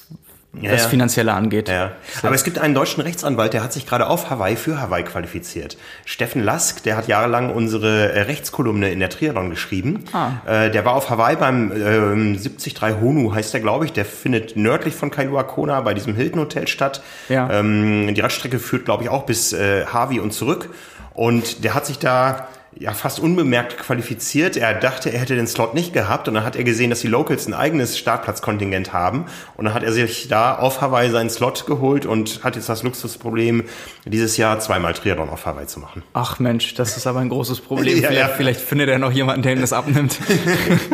ja, 0.54 0.72
was 0.72 0.84
ja. 0.84 0.90
Finanzielle 0.90 1.34
angeht. 1.34 1.70
Ja. 1.70 1.92
Aber 2.24 2.34
es 2.34 2.44
gibt 2.44 2.58
einen 2.58 2.74
deutschen 2.74 3.02
Rechtsanwalt, 3.02 3.54
der 3.54 3.64
hat 3.64 3.72
sich 3.72 3.86
gerade 3.86 4.08
auf 4.08 4.30
Hawaii 4.30 4.56
für 4.56 4.82
Hawaii 4.82 5.04
qualifiziert. 5.04 5.78
Steffen 6.06 6.44
Lask, 6.44 6.82
der 6.84 6.98
hat 6.98 7.08
jahrelang 7.08 7.54
unsere 7.54 8.12
äh, 8.12 8.22
Rechtskolumne 8.22 8.92
in 8.92 9.00
der 9.00 9.10
Triathlon 9.10 9.52
geschrieben. 9.52 10.06
Ah. 10.12 10.32
Äh, 10.46 10.72
der 10.72 10.86
war 10.86 10.96
auf 10.96 11.10
Hawaii 11.10 11.36
beim 11.36 11.72
äh, 11.72 11.76
73 11.76 12.76
Honu, 13.00 13.34
heißt 13.34 13.54
der, 13.54 13.62
glaube 13.62 13.86
ich. 13.86 13.94
Der 13.94 14.06
findet 14.06 14.56
nördlich 14.56 14.96
von 14.96 15.12
Kailua 15.12 15.44
Kona 15.44 15.82
bei 15.82 15.94
diesem 15.94 16.16
Hilton 16.16 16.42
Hotel 16.42 16.68
statt. 16.68 17.04
Ja. 17.30 17.50
Ähm, 17.52 18.14
die 18.14 18.22
Radstrecke 18.22 18.60
führt, 18.60 18.86
glaube 18.86 19.04
ich, 19.04 19.10
auch 19.10 19.26
bis 19.26 19.54
äh, 19.54 19.86
Harvey 19.86 20.20
und 20.20 20.34
zurück. 20.34 20.70
Und 21.14 21.64
der 21.64 21.76
hat 21.76 21.86
sich 21.86 22.00
da 22.00 22.48
ja 22.80 22.94
fast 22.94 23.20
unbemerkt 23.20 23.78
qualifiziert. 23.78 24.56
Er 24.56 24.74
dachte, 24.74 25.12
er 25.12 25.20
hätte 25.20 25.36
den 25.36 25.48
Slot 25.48 25.74
nicht 25.74 25.92
gehabt 25.94 26.28
und 26.30 26.34
dann 26.34 26.46
hat 26.46 26.56
er 26.56 26.64
gesehen, 26.64 26.90
dass 26.90 27.02
die 27.02 27.08
Locals 27.08 27.46
ein 27.46 27.54
eigenes 27.54 27.98
Startplatzkontingent 27.98 28.94
haben 28.94 29.26
und 29.58 29.66
dann 29.66 29.74
hat 29.74 29.84
er 29.84 29.92
sich 29.92 30.30
da 30.30 30.56
auf 30.56 30.80
Hawaii 30.80 31.10
seinen 31.12 31.30
Slot 31.30 31.66
geholt 31.66 32.06
und 32.06 32.44
hat 32.44 32.56
jetzt 32.56 32.70
das 32.70 32.82
Luxusproblem, 32.84 33.66
dieses 34.06 34.38
Jahr 34.38 34.60
zweimal 34.62 34.94
Triathlon 34.94 35.30
auf 35.30 35.46
Hawaii 35.46 35.68
zu 35.68 35.82
machen. 35.82 36.04
Ach 36.14 36.40
Mensch, 36.40 36.74
das 36.74 36.96
ist 36.96 37.06
aber 37.06 37.20
ein 37.20 37.30
großes 37.30 37.60
Problem. 37.60 37.98
ja, 38.02 38.08
vielleicht, 38.08 38.30
ja. 38.30 38.36
vielleicht 38.36 38.62
findet 38.62 38.90
er 38.90 38.98
noch 38.98 39.12
jemanden, 39.12 39.42
der 39.42 39.54
ihm 39.54 39.62
das 39.62 39.74
abnimmt. 39.74 40.18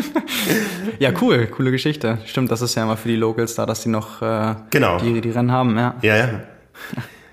ja, 0.99 1.11
cool, 1.21 1.45
coole 1.47 1.69
Geschichte. 1.69 2.17
Stimmt, 2.25 2.51
das 2.51 2.61
ist 2.61 2.73
ja 2.73 2.83
immer 2.83 2.97
für 2.97 3.09
die 3.09 3.15
Locals 3.15 3.53
da, 3.53 3.67
dass 3.67 3.81
die 3.81 3.89
noch 3.89 4.23
äh, 4.23 4.55
genau. 4.71 4.97
die, 4.97 5.21
die 5.21 5.29
Rennen 5.29 5.51
haben, 5.51 5.77
ja. 5.77 5.95
Ja, 6.01 6.17
ja. 6.17 6.29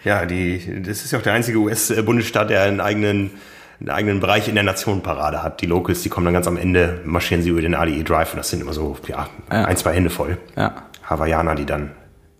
Ja, 0.05 0.27
die, 0.27 0.83
das 0.83 1.05
ist 1.05 1.13
ja 1.13 1.19
auch 1.21 1.23
der 1.23 1.33
einzige 1.33 1.59
US-Bundesstaat, 1.59 2.51
der 2.51 2.63
einen 2.63 2.81
eigenen 2.81 3.31
einen 3.83 3.91
eigenen 3.91 4.21
Bereich 4.21 4.49
in 4.49 4.55
der 4.55 4.65
Nationenparade 4.65 5.43
hat. 5.43 5.61
Die 5.61 5.67
Locals, 5.67 6.03
die 6.03 6.09
kommen 6.09 6.25
dann 6.25 6.35
ganz 6.35 6.47
am 6.47 6.57
Ende, 6.57 7.01
marschieren 7.05 7.43
sie 7.43 7.51
über 7.51 7.61
den 7.61 7.75
ADE 7.75 8.05
Drive 8.05 8.33
und 8.33 8.39
das 8.39 8.49
sind 8.49 8.61
immer 8.61 8.73
so, 8.73 8.97
ja, 9.09 9.29
ja. 9.51 9.65
ein, 9.65 9.77
zwei 9.77 9.93
Hände 9.93 10.11
voll. 10.11 10.39
Ja. 10.57 10.75
Hawaiianer, 11.05 11.57
die 11.57 11.67
dann 11.67 11.91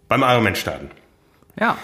beim 0.09 0.23
Ironman 0.23 0.55
starten. 0.55 0.91
Ja. 1.59 1.77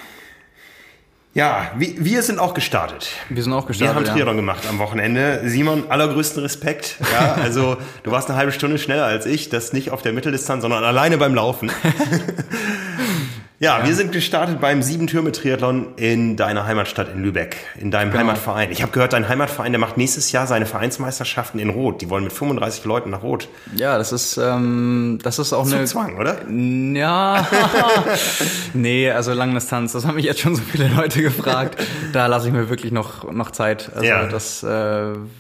Ja, 1.35 1.71
wir 1.77 2.23
sind 2.23 2.39
auch 2.39 2.55
gestartet. 2.55 3.11
Wir 3.29 3.43
sind 3.43 3.53
auch 3.53 3.67
gestartet. 3.67 3.95
Wir 3.95 3.97
haben 3.97 4.05
Triathlon 4.05 4.37
ja. 4.37 4.41
gemacht 4.41 4.65
am 4.69 4.79
Wochenende. 4.79 5.43
Simon, 5.45 5.85
allergrößten 5.89 6.43
Respekt. 6.43 6.97
Ja, 7.13 7.35
also 7.43 7.77
du 8.03 8.11
warst 8.11 8.29
eine 8.29 8.39
halbe 8.39 8.51
Stunde 8.51 8.79
schneller 8.79 9.05
als 9.05 9.27
ich, 9.27 9.49
das 9.49 9.73
nicht 9.73 9.91
auf 9.91 10.03
der 10.03 10.13
Mitteldistanz, 10.13 10.63
sondern 10.63 10.85
alleine 10.85 11.19
beim 11.19 11.35
Laufen. 11.35 11.71
Ja, 13.61 13.81
ja, 13.81 13.87
wir 13.87 13.95
sind 13.97 14.13
gestartet 14.13 14.61
beim 14.61 14.85
Sieben-Türme-Triathlon 14.85 15.95
in 15.97 16.37
deiner 16.37 16.65
Heimatstadt 16.65 17.13
in 17.13 17.25
Lübeck, 17.25 17.57
in 17.77 17.91
deinem 17.91 18.13
genau. 18.13 18.21
Heimatverein. 18.21 18.71
Ich 18.71 18.83
habe 18.83 18.93
gehört, 18.93 19.13
dein 19.15 19.29
Heimatverein, 19.29 19.73
der 19.73 19.81
macht 19.81 19.97
nächstes 19.97 20.31
Jahr 20.31 20.47
seine 20.47 20.65
Vereinsmeisterschaften 20.65 21.59
in 21.59 21.71
Rot. 21.71 22.01
Die 22.01 22.09
wollen 22.09 22.23
mit 22.23 22.33
35 22.33 22.85
Leuten 22.85 23.11
nach 23.11 23.25
Rot. 23.25 23.49
Ja, 23.75 23.99
das 23.99 24.13
ist, 24.13 24.37
ähm, 24.37 25.19
das 25.25 25.41
ist 25.41 25.53
auch 25.53 25.65
Zum 25.65 25.79
eine... 25.79 25.87
Zwang, 25.87 26.19
oder? 26.19 26.37
Ja, 26.49 27.49
nee, 28.75 29.11
also 29.11 29.33
Langdistanz, 29.33 29.91
das 29.91 30.07
haben 30.07 30.15
mich 30.15 30.27
jetzt 30.27 30.39
schon 30.39 30.55
so 30.55 30.63
viele 30.63 30.87
Leute 30.87 31.21
gefragt. 31.21 31.85
da 32.13 32.29
lasse 32.29 32.47
ich 32.47 32.53
mir 32.53 32.71
wirklich 32.71 32.93
noch, 32.93 33.29
noch 33.33 33.51
Zeit. 33.51 33.91
Also 33.93 34.07
ja. 34.07 34.27
das 34.27 34.63
äh, 34.63 34.69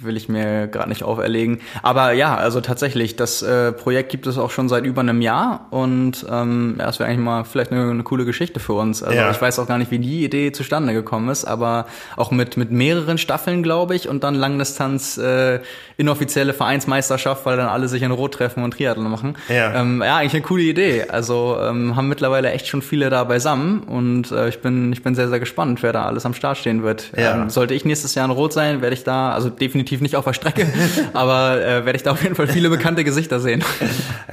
will 0.01 0.16
ich 0.16 0.29
mir 0.29 0.66
gerade 0.66 0.89
nicht 0.89 1.05
auferlegen. 1.05 1.61
Aber 1.85 2.11
ja, 2.11 2.35
also 2.35 2.61
tatsächlich, 2.61 3.14
das 3.14 3.43
äh, 3.43 3.71
Projekt 3.71 4.11
gibt 4.11 4.27
es 4.27 4.39
auch 4.39 4.51
schon 4.51 4.69
seit 4.69 4.85
über 4.87 5.03
einem 5.03 5.21
Jahr 5.21 5.69
und 5.71 6.27
ähm, 6.29 6.75
ja, 6.81 6.89
es 6.89 6.99
wäre 6.99 7.09
eigentlich 7.09 7.25
mal 7.25 7.45
vielleicht 7.45 7.71
eine, 7.71 7.89
eine 7.89 8.07
coole 8.09 8.24
Geschichte 8.24 8.59
für 8.59 8.72
uns. 8.72 9.02
Also 9.02 9.16
ja. 9.16 9.30
ich 9.30 9.40
weiß 9.40 9.59
auch 9.59 9.66
gar 9.66 9.78
nicht, 9.78 9.90
wie 9.90 9.98
die 9.98 10.24
Idee 10.24 10.52
zustande 10.52 10.92
gekommen 10.92 11.28
ist, 11.28 11.44
aber 11.44 11.86
auch 12.16 12.30
mit, 12.30 12.56
mit 12.56 12.70
mehreren 12.70 13.18
Staffeln, 13.18 13.62
glaube 13.62 13.94
ich, 13.94 14.09
und 14.09 14.24
dann 14.24 14.34
Langdistanz 14.34 15.18
äh, 15.18 15.61
inoffizielle 15.98 16.54
Vereinsmeisterschaft, 16.54 17.44
weil 17.44 17.56
dann 17.56 17.68
alle 17.68 17.88
sich 17.88 18.02
in 18.02 18.11
Rot 18.11 18.34
treffen 18.34 18.62
und 18.62 18.72
Triathlon 18.72 19.11
machen. 19.11 19.36
Ja, 19.48 19.74
ähm, 19.74 20.02
ja 20.02 20.16
eigentlich 20.16 20.34
eine 20.34 20.42
coole 20.42 20.62
Idee. 20.62 21.06
Also 21.09 21.59
ähm, 21.61 21.96
haben 21.96 22.09
mittlerweile 22.09 22.50
echt 22.52 22.66
schon 22.68 22.82
viele 22.82 23.11
da 23.11 23.24
beisammen 23.24 23.80
und 23.80 24.30
äh, 24.30 24.48
ich 24.48 24.61
bin 24.61 24.92
ich 24.92 25.02
bin 25.02 25.14
sehr 25.14 25.28
sehr 25.28 25.40
gespannt, 25.40 25.82
wer 25.82 25.92
da 25.92 26.04
alles 26.04 26.24
am 26.24 26.34
Start 26.34 26.56
stehen 26.59 26.82
wird. 26.82 27.11
Ja. 27.16 27.34
Ähm, 27.34 27.50
sollte 27.50 27.74
ich 27.74 27.84
nächstes 27.84 28.14
Jahr 28.14 28.24
in 28.24 28.30
Rot 28.30 28.52
sein, 28.52 28.80
werde 28.80 28.94
ich 28.94 29.04
da 29.04 29.32
also 29.32 29.50
definitiv 29.50 30.00
nicht 30.00 30.16
auf 30.16 30.24
der 30.24 30.32
Strecke, 30.32 30.66
aber 31.12 31.61
äh, 31.61 31.84
werde 31.84 31.96
ich 31.96 32.02
da 32.02 32.12
auf 32.12 32.22
jeden 32.22 32.34
Fall 32.34 32.46
viele 32.46 32.70
bekannte 32.70 33.04
Gesichter 33.04 33.40
sehen. 33.40 33.64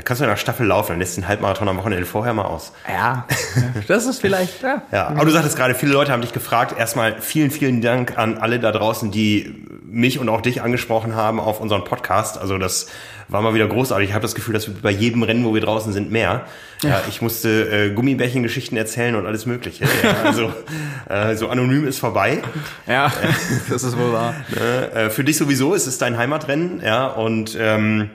Kannst 0.03 0.21
du 0.21 0.25
in 0.25 0.29
der 0.29 0.37
Staffel 0.37 0.67
laufen, 0.67 0.93
dann 0.93 0.99
lässt 0.99 1.17
den 1.17 1.27
Halbmarathon 1.27 1.67
am 1.67 1.77
Wochenende 1.77 2.05
vorher 2.05 2.33
mal 2.33 2.45
aus. 2.45 2.73
Ja, 2.87 3.25
das 3.87 4.05
ist 4.05 4.19
vielleicht. 4.19 4.61
Ja. 4.61 4.81
ja, 4.91 5.07
aber 5.07 5.25
du 5.25 5.31
sagtest 5.31 5.55
gerade, 5.57 5.75
viele 5.75 5.93
Leute 5.93 6.11
haben 6.11 6.21
dich 6.21 6.33
gefragt. 6.33 6.77
Erstmal 6.77 7.21
vielen 7.21 7.51
vielen 7.51 7.81
Dank 7.81 8.17
an 8.17 8.37
alle 8.37 8.59
da 8.59 8.71
draußen, 8.71 9.11
die 9.11 9.65
mich 9.85 10.19
und 10.19 10.29
auch 10.29 10.41
dich 10.41 10.61
angesprochen 10.61 11.15
haben 11.15 11.39
auf 11.39 11.61
unseren 11.61 11.83
Podcast. 11.83 12.37
Also 12.37 12.57
das 12.57 12.87
war 13.27 13.41
mal 13.41 13.53
wieder 13.53 13.67
großartig. 13.67 14.09
Ich 14.09 14.13
habe 14.13 14.21
das 14.21 14.35
Gefühl, 14.35 14.53
dass 14.53 14.67
wir 14.67 14.75
bei 14.81 14.91
jedem 14.91 15.23
Rennen, 15.23 15.45
wo 15.45 15.53
wir 15.53 15.61
draußen 15.61 15.93
sind, 15.93 16.11
mehr. 16.11 16.45
Ja. 16.83 17.01
ich 17.09 17.21
musste 17.21 17.89
äh, 17.89 17.89
Gummibärchen-Geschichten 17.91 18.77
erzählen 18.77 19.15
und 19.15 19.25
alles 19.25 19.45
Mögliche. 19.45 19.85
Ja, 20.03 20.23
also 20.23 20.53
äh, 21.09 21.35
so 21.35 21.47
anonym 21.49 21.87
ist 21.87 21.99
vorbei. 21.99 22.43
Ja, 22.85 23.11
das 23.69 23.83
ist 23.83 23.97
wohl 23.97 24.11
wahr. 24.11 24.35
Äh, 24.93 25.09
für 25.09 25.23
dich 25.23 25.37
sowieso 25.37 25.73
ist 25.73 25.87
es 25.87 25.97
dein 25.97 26.17
Heimatrennen, 26.17 26.81
ja 26.83 27.07
und 27.07 27.57
ähm, 27.59 28.09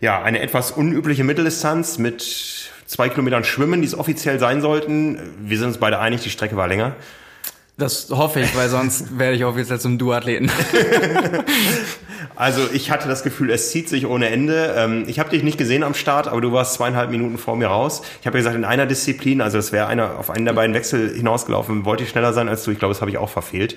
ja 0.00 0.22
eine 0.22 0.40
etwas 0.40 0.72
unübliche 0.72 1.24
Mitteldistanz 1.24 1.98
mit 1.98 2.69
zwei 2.90 3.08
Kilometern 3.08 3.44
Schwimmen, 3.44 3.82
die 3.82 3.86
es 3.86 3.96
offiziell 3.96 4.40
sein 4.40 4.60
sollten. 4.60 5.18
Wir 5.42 5.58
sind 5.58 5.68
uns 5.68 5.78
beide 5.78 6.00
einig, 6.00 6.22
die 6.22 6.30
Strecke 6.30 6.56
war 6.56 6.66
länger. 6.66 6.96
Das 7.78 8.10
hoffe 8.10 8.40
ich, 8.40 8.56
weil 8.56 8.68
sonst 8.68 9.16
werde 9.18 9.36
ich 9.36 9.44
offiziell 9.44 9.78
zum 9.78 9.96
Duathleten. 9.96 10.50
Also 12.40 12.62
ich 12.72 12.90
hatte 12.90 13.06
das 13.06 13.22
Gefühl, 13.22 13.50
es 13.50 13.70
zieht 13.70 13.90
sich 13.90 14.06
ohne 14.06 14.30
Ende. 14.30 14.74
Ähm, 14.74 15.04
ich 15.06 15.18
habe 15.18 15.28
dich 15.28 15.42
nicht 15.42 15.58
gesehen 15.58 15.82
am 15.82 15.92
Start, 15.92 16.26
aber 16.26 16.40
du 16.40 16.52
warst 16.52 16.72
zweieinhalb 16.72 17.10
Minuten 17.10 17.36
vor 17.36 17.54
mir 17.54 17.66
raus. 17.66 18.00
Ich 18.22 18.26
habe 18.26 18.38
ja 18.38 18.40
gesagt, 18.40 18.56
in 18.56 18.64
einer 18.64 18.86
Disziplin, 18.86 19.42
also 19.42 19.58
es 19.58 19.72
wäre 19.72 19.88
einer 19.88 20.18
auf 20.18 20.30
einen 20.30 20.46
der 20.46 20.54
beiden 20.54 20.74
Wechsel 20.74 21.14
hinausgelaufen, 21.14 21.84
wollte 21.84 22.04
ich 22.04 22.08
schneller 22.08 22.32
sein 22.32 22.48
als 22.48 22.64
du. 22.64 22.70
Ich 22.70 22.78
glaube, 22.78 22.94
das 22.94 23.02
habe 23.02 23.10
ich 23.10 23.18
auch 23.18 23.28
verfehlt. 23.28 23.76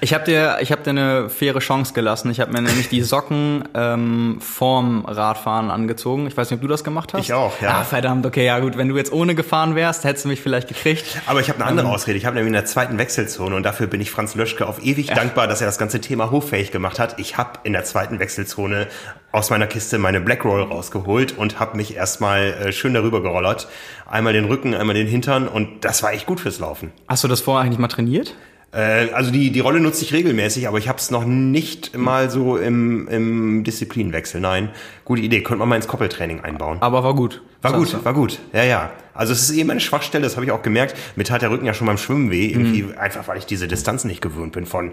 Ich 0.00 0.14
habe 0.14 0.24
dir, 0.24 0.58
ich 0.60 0.70
habe 0.70 0.84
dir 0.84 0.90
eine 0.90 1.28
faire 1.28 1.58
Chance 1.58 1.94
gelassen. 1.94 2.30
Ich 2.30 2.38
habe 2.38 2.52
mir 2.52 2.62
nämlich 2.62 2.88
die 2.88 3.02
Socken 3.02 3.64
ähm, 3.74 4.38
vorm 4.40 5.04
Radfahren 5.04 5.72
angezogen. 5.72 6.28
Ich 6.28 6.36
weiß 6.36 6.48
nicht, 6.48 6.58
ob 6.58 6.62
du 6.62 6.68
das 6.68 6.84
gemacht 6.84 7.12
hast. 7.12 7.24
Ich 7.24 7.32
auch, 7.32 7.60
ja. 7.60 7.80
Ah, 7.80 7.82
verdammt, 7.82 8.24
okay, 8.24 8.46
ja 8.46 8.60
gut. 8.60 8.76
Wenn 8.76 8.88
du 8.88 8.96
jetzt 8.96 9.12
ohne 9.12 9.34
gefahren 9.34 9.74
wärst, 9.74 10.04
hättest 10.04 10.26
du 10.26 10.28
mich 10.28 10.40
vielleicht 10.40 10.68
gekriegt. 10.68 11.20
Aber 11.26 11.40
ich 11.40 11.48
habe 11.48 11.58
eine 11.58 11.68
andere 11.68 11.88
ähm, 11.88 11.92
Ausrede. 11.92 12.16
Ich 12.16 12.24
habe 12.24 12.36
nämlich 12.36 12.50
in 12.50 12.54
der 12.54 12.66
zweiten 12.66 12.98
Wechselzone 12.98 13.56
und 13.56 13.64
dafür 13.64 13.88
bin 13.88 14.00
ich 14.00 14.12
Franz 14.12 14.36
Löschke 14.36 14.64
auf 14.64 14.80
ewig 14.84 15.08
ja. 15.08 15.16
dankbar, 15.16 15.48
dass 15.48 15.60
er 15.60 15.66
das 15.66 15.78
ganze 15.78 16.00
Thema 16.00 16.30
hochfähig 16.30 16.70
gemacht 16.70 17.00
hat. 17.00 17.18
Ich 17.18 17.36
habe 17.36 17.58
in 17.64 17.72
der 17.72 17.82
zweiten 17.82 17.95
zweiten 17.96 18.18
Wechselzone 18.18 18.88
aus 19.32 19.48
meiner 19.48 19.66
Kiste 19.66 19.96
meine 19.96 20.20
Black 20.20 20.44
Roll 20.44 20.60
rausgeholt 20.60 21.38
und 21.38 21.58
habe 21.58 21.78
mich 21.78 21.96
erstmal 21.96 22.52
äh, 22.52 22.72
schön 22.72 22.92
darüber 22.92 23.22
gerollert. 23.22 23.68
Einmal 24.04 24.34
den 24.34 24.44
Rücken, 24.44 24.74
einmal 24.74 24.94
den 24.94 25.06
Hintern 25.06 25.48
und 25.48 25.82
das 25.82 26.02
war 26.02 26.12
echt 26.12 26.26
gut 26.26 26.40
fürs 26.40 26.58
Laufen. 26.58 26.92
Hast 27.08 27.24
du 27.24 27.28
das 27.28 27.40
vorher 27.40 27.64
eigentlich 27.64 27.78
mal 27.78 27.88
trainiert? 27.88 28.36
Äh, 28.72 29.08
also 29.14 29.30
die, 29.30 29.50
die 29.50 29.60
Rolle 29.60 29.80
nutze 29.80 30.04
ich 30.04 30.12
regelmäßig, 30.12 30.68
aber 30.68 30.76
ich 30.76 30.88
habe 30.88 30.98
es 30.98 31.10
noch 31.10 31.24
nicht 31.24 31.96
mal 31.96 32.28
so 32.28 32.58
im, 32.58 33.08
im 33.08 33.64
Disziplinwechsel. 33.64 34.42
Nein, 34.42 34.68
gute 35.06 35.22
Idee. 35.22 35.40
Könnte 35.40 35.60
man 35.60 35.70
mal 35.70 35.76
ins 35.76 35.88
Koppeltraining 35.88 36.40
einbauen. 36.40 36.76
Aber 36.82 37.02
war 37.02 37.14
gut. 37.14 37.40
War 37.62 37.72
gut, 37.72 38.04
war 38.04 38.12
gut. 38.12 38.40
Ja, 38.52 38.64
ja. 38.64 38.90
Also 39.16 39.32
es 39.32 39.42
ist 39.42 39.56
eben 39.56 39.70
eine 39.70 39.80
Schwachstelle, 39.80 40.24
das 40.24 40.36
habe 40.36 40.46
ich 40.46 40.52
auch 40.52 40.62
gemerkt. 40.62 40.96
Mir 41.16 41.24
tat 41.24 41.42
der 41.42 41.50
Rücken 41.50 41.66
ja 41.66 41.74
schon 41.74 41.86
beim 41.86 41.98
Schwimmen 41.98 42.30
weh, 42.30 42.46
irgendwie 42.46 42.82
mhm. 42.82 42.98
einfach, 42.98 43.28
weil 43.28 43.38
ich 43.38 43.46
diese 43.46 43.68
Distanz 43.68 44.04
nicht 44.04 44.20
gewöhnt 44.20 44.52
bin 44.52 44.66
von 44.66 44.92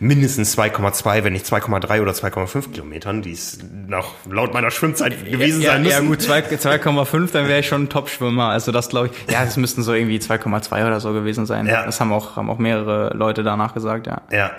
mindestens 0.00 0.56
2,2, 0.56 1.24
wenn 1.24 1.32
nicht 1.32 1.46
2,3 1.46 2.02
oder 2.02 2.12
2,5 2.12 2.72
Kilometern, 2.72 3.22
die 3.22 3.32
es 3.32 3.58
noch 3.86 4.14
laut 4.30 4.54
meiner 4.54 4.70
Schwimmzeit 4.70 5.24
gewesen 5.24 5.60
ja, 5.60 5.72
sein 5.72 5.82
müssen. 5.82 5.92
Ja 5.92 6.00
gut, 6.00 6.20
2,5, 6.20 7.32
dann 7.32 7.48
wäre 7.48 7.60
ich 7.60 7.68
schon 7.68 7.84
ein 7.84 7.88
Top-Schwimmer. 7.88 8.48
Also 8.48 8.72
das 8.72 8.88
glaube 8.88 9.08
ich, 9.08 9.32
ja, 9.32 9.44
das 9.44 9.56
müssten 9.56 9.82
so 9.82 9.92
irgendwie 9.92 10.18
2,2 10.18 10.86
oder 10.86 11.00
so 11.00 11.12
gewesen 11.12 11.46
sein. 11.46 11.66
Ja. 11.66 11.84
Das 11.84 12.00
haben 12.00 12.12
auch, 12.12 12.36
haben 12.36 12.50
auch 12.50 12.58
mehrere 12.58 13.14
Leute 13.16 13.42
danach 13.42 13.74
gesagt, 13.74 14.06
ja. 14.06 14.22
Ja. 14.30 14.50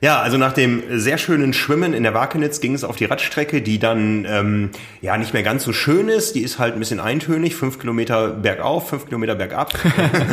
Ja, 0.00 0.20
also 0.20 0.36
nach 0.36 0.52
dem 0.52 0.82
sehr 0.90 1.18
schönen 1.18 1.52
Schwimmen 1.52 1.92
in 1.92 2.04
der 2.04 2.14
Wakenitz 2.14 2.60
ging 2.60 2.74
es 2.74 2.84
auf 2.84 2.96
die 2.96 3.06
Radstrecke, 3.06 3.62
die 3.62 3.78
dann 3.78 4.24
ähm, 4.28 4.70
ja 5.00 5.16
nicht 5.16 5.32
mehr 5.32 5.42
ganz 5.42 5.64
so 5.64 5.72
schön 5.72 6.08
ist. 6.08 6.34
Die 6.36 6.42
ist 6.42 6.58
halt 6.58 6.74
ein 6.74 6.78
bisschen 6.78 7.00
eintönig, 7.00 7.56
fünf 7.56 7.80
Kilometer 7.80 8.28
bergauf, 8.28 8.90
fünf 8.90 9.06
Kilometer 9.06 9.34
bergab. 9.34 9.72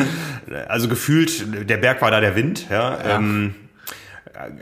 also 0.68 0.88
gefühlt, 0.88 1.70
der 1.70 1.78
Berg 1.78 2.01
war 2.01 2.11
da 2.11 2.22
der 2.22 2.36
Wind. 2.36 2.68
Ja. 2.70 2.99
ja. 3.03 3.18
Ähm, 3.18 3.55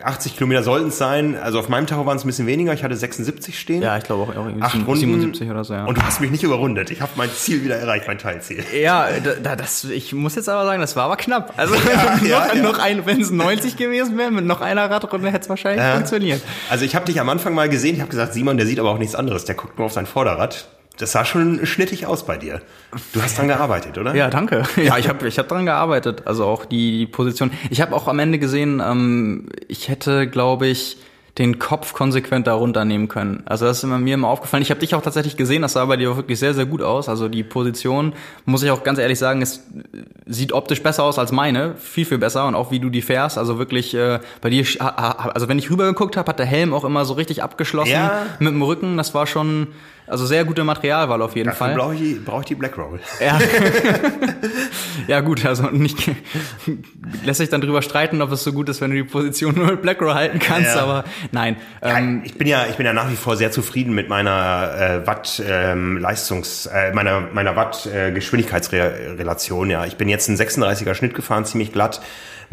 80 0.04 0.36
Kilometer 0.36 0.64
sollten 0.64 0.90
es 0.90 0.98
sein. 0.98 1.36
Also 1.36 1.60
auf 1.60 1.70
meinem 1.70 1.88
Tacho 1.88 2.06
waren 2.06 2.18
es 2.18 2.24
ein 2.24 2.28
bisschen 2.28 2.48
weniger. 2.48 2.74
Ich 2.74 2.84
hatte 2.84 2.96
76 2.96 3.60
stehen. 3.60 3.82
Ja, 3.82 3.98
ich 3.98 4.04
glaube 4.04 4.24
auch, 4.24 4.36
auch 4.36 4.62
Acht 4.62 4.74
77 4.74 5.50
oder 5.50 5.64
so. 5.64 5.74
Ja. 5.74 5.86
Und 5.86 5.98
du 5.98 6.04
hast 6.04 6.22
mich 6.22 6.32
nicht 6.32 6.44
überrundet. 6.44 6.92
Ich 6.92 7.02
habe 7.02 7.12
mein 7.16 7.30
Ziel 7.32 7.64
wieder 7.64 7.78
erreicht, 7.78 8.08
mein 8.08 8.18
Teilziel. 8.18 8.64
Ja, 8.74 9.08
da, 9.42 9.56
das, 9.56 9.84
ich 9.86 10.14
muss 10.14 10.36
jetzt 10.36 10.50
aber 10.50 10.66
sagen, 10.66 10.82
das 10.82 10.96
war 10.96 11.06
aber 11.06 11.18
knapp. 11.18 11.54
Also 11.58 11.76
ja, 11.76 12.16
noch, 12.16 12.24
ja, 12.24 12.56
noch 12.56 12.80
ein, 12.80 13.06
wenn 13.06 13.22
es 13.22 13.32
90 13.32 13.78
gewesen 13.78 14.18
wäre, 14.18 14.32
mit 14.32 14.46
noch 14.46 14.62
einer 14.62 14.90
Radrunde 14.90 15.28
hätte 15.30 15.44
es 15.44 15.50
wahrscheinlich 15.50 15.86
funktioniert. 15.86 16.42
Also 16.70 16.86
ich 16.86 16.96
habe 16.96 17.06
dich 17.06 17.20
am 17.20 17.30
Anfang 17.30 17.54
mal 17.54 17.70
gesehen. 17.70 17.96
Ich 17.96 18.02
habe 18.02 18.10
gesagt, 18.10 18.34
Simon, 18.34 18.58
der 18.58 18.66
sieht 18.66 18.80
aber 18.80 18.92
auch 18.92 19.00
nichts 19.00 19.16
anderes. 19.16 19.46
Der 19.46 19.56
guckt 19.56 19.78
nur 19.78 19.88
auf 19.88 19.94
sein 19.94 20.06
Vorderrad. 20.06 20.68
Das 20.98 21.12
sah 21.12 21.26
schon 21.26 21.66
schnittig 21.66 22.06
aus 22.06 22.26
bei 22.26 22.38
dir. 22.38 22.62
Du 23.14 23.22
hast 23.22 23.38
dran 23.38 23.48
gearbeitet, 23.48 23.98
oder? 23.98 24.14
Ja, 24.16 24.30
danke. 24.30 24.64
Ja, 24.78 24.98
ich 24.98 25.10
habe 25.10 25.28
ich 25.28 25.40
hab 25.40 25.48
dran 25.48 25.66
gearbeitet. 25.66 26.24
Also 26.26 26.46
auch 26.46 26.66
die, 26.66 27.00
die 27.00 27.08
Position. 27.08 27.52
Ich 27.70 27.82
habe 27.82 27.96
auch 27.96 28.08
am 28.08 28.20
Ende 28.20 28.38
gesehen, 28.38 28.82
ähm, 28.86 29.50
ich 29.68 29.90
hätte, 29.90 30.28
glaube 30.28 30.68
ich, 30.68 30.98
den 31.40 31.58
Kopf 31.58 31.94
konsequent 31.94 32.46
da 32.46 32.54
runternehmen 32.54 33.08
können. 33.08 33.42
Also 33.46 33.66
das 33.66 33.84
ist 33.84 33.90
mir 33.90 34.14
immer 34.14 34.28
aufgefallen. 34.28 34.62
Ich 34.62 34.70
habe 34.70 34.80
dich 34.80 34.94
auch 34.94 35.02
tatsächlich 35.02 35.36
gesehen, 35.36 35.64
das 35.64 35.74
sah 35.74 35.86
bei 35.86 35.98
dir 35.98 36.12
auch 36.12 36.16
wirklich 36.16 36.38
sehr, 36.38 36.54
sehr 36.54 36.68
gut 36.68 36.84
aus. 36.84 37.10
Also 37.10 37.28
die 37.28 37.44
Position, 37.44 38.14
muss 38.46 38.62
ich 38.62 38.70
auch 38.70 38.84
ganz 38.84 39.00
ehrlich 39.00 39.18
sagen, 39.18 39.42
es 39.42 39.64
sieht 40.28 40.54
optisch 40.54 40.84
besser 40.84 41.04
aus 41.04 41.18
als 41.18 41.32
meine. 41.32 41.74
Viel, 41.78 42.06
viel 42.06 42.20
besser. 42.20 42.46
Und 42.46 42.54
auch 42.54 42.70
wie 42.70 42.80
du 42.80 42.92
die 42.92 43.02
fährst. 43.02 43.40
Also 43.40 43.58
wirklich, 43.58 43.96
äh, 43.96 44.20
bei 44.42 44.52
dir, 44.52 44.64
also 44.80 45.48
wenn 45.48 45.58
ich 45.58 45.72
rübergeguckt 45.72 46.18
habe, 46.18 46.30
hat 46.30 46.38
der 46.38 46.46
Helm 46.46 46.72
auch 46.72 46.84
immer 46.84 47.04
so 47.04 47.16
richtig 47.16 47.42
abgeschlossen 47.42 47.94
ja. 47.94 48.28
mit 48.38 48.52
dem 48.52 48.62
Rücken. 48.62 48.98
Das 48.98 49.16
war 49.16 49.26
schon, 49.26 49.70
also 50.08 50.26
sehr 50.26 50.44
gute 50.46 50.64
Materialwahl 50.64 51.22
auf 51.22 51.36
jeden 51.36 51.50
Dafür 51.50 51.68
Fall. 51.68 51.76
brauche 51.76 51.96
ich, 51.96 52.24
brauch 52.24 52.42
ich 52.42 52.48
die 52.48 52.56
Black 52.56 52.78
Roll. 52.78 53.00
Ja. 53.20 53.40
ja 55.08 55.22
gut, 55.22 55.46
also 55.46 55.64
nicht 55.68 56.10
lässt 57.24 57.40
sich 57.40 57.50
dann 57.50 57.62
drüber 57.62 57.82
streiten, 57.82 58.22
ob 58.22 58.32
es 58.32 58.44
so 58.44 58.54
gut 58.54 58.70
ist, 58.70 58.82
wenn 58.82 58.92
du 58.92 58.98
die 58.98 59.04
Position 59.04 59.56
nur 59.56 59.68
mit 59.68 59.82
Black 59.82 60.02
Roll 60.02 60.14
halten 60.14 60.40
kannst, 60.40 60.76
ja. 60.76 60.82
aber 60.82 61.04
nein. 61.32 61.58
Ja, 61.82 61.98
ähm, 61.98 62.22
ich 62.26 62.36
bin 62.36 62.48
ja 62.48 62.66
ich 62.70 62.76
bin 62.76 62.86
ja 62.86 62.94
nach 62.94 63.10
wie 63.10 63.16
vor 63.16 63.36
sehr 63.36 63.52
zufrieden 63.52 63.94
mit 63.94 64.10
meiner 64.10 64.74
äh, 65.04 65.08
Watt 65.08 65.42
ähm, 65.48 65.98
Leistungs 65.98 66.66
äh, 66.66 66.94
meiner 66.94 67.22
meiner 67.34 67.56
Watt 67.56 67.86
äh, 67.86 68.12
Geschwindigkeitsrelation, 68.12 69.70
ja. 69.70 69.86
Ich 69.86 69.98
bin 69.98 70.10
jetzt 70.10 70.28
einen 70.30 70.38
36er 70.38 70.94
Schnitt 70.96 71.14
gefahren, 71.14 71.46
ziemlich 71.46 71.72
glatt 71.72 72.02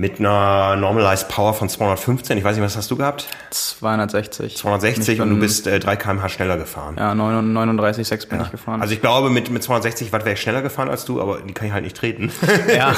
mit 0.00 0.18
einer 0.18 0.76
Normalized 0.76 1.28
Power 1.28 1.52
von 1.52 1.68
215. 1.68 2.38
Ich 2.38 2.42
weiß 2.42 2.56
nicht, 2.56 2.64
was 2.64 2.74
hast 2.74 2.90
du 2.90 2.96
gehabt? 2.96 3.28
260. 3.50 4.56
260 4.56 5.20
und 5.20 5.28
du 5.28 5.38
bist 5.38 5.66
äh, 5.66 5.78
3 5.78 5.96
kmh 5.96 6.26
schneller 6.30 6.56
gefahren. 6.56 6.96
Ja, 6.98 7.12
39,6 7.12 8.28
bin 8.30 8.38
ja. 8.38 8.46
ich 8.46 8.50
gefahren. 8.50 8.80
Also 8.80 8.94
ich 8.94 9.02
glaube, 9.02 9.28
mit, 9.28 9.50
mit 9.50 9.62
260 9.62 10.10
Watt 10.10 10.24
wäre 10.24 10.36
ich 10.36 10.40
schneller 10.40 10.62
gefahren 10.62 10.88
als 10.88 11.04
du, 11.04 11.20
aber 11.20 11.40
die 11.42 11.52
kann 11.52 11.66
ich 11.66 11.74
halt 11.74 11.84
nicht 11.84 11.96
treten. 11.96 12.32
Ja. 12.74 12.94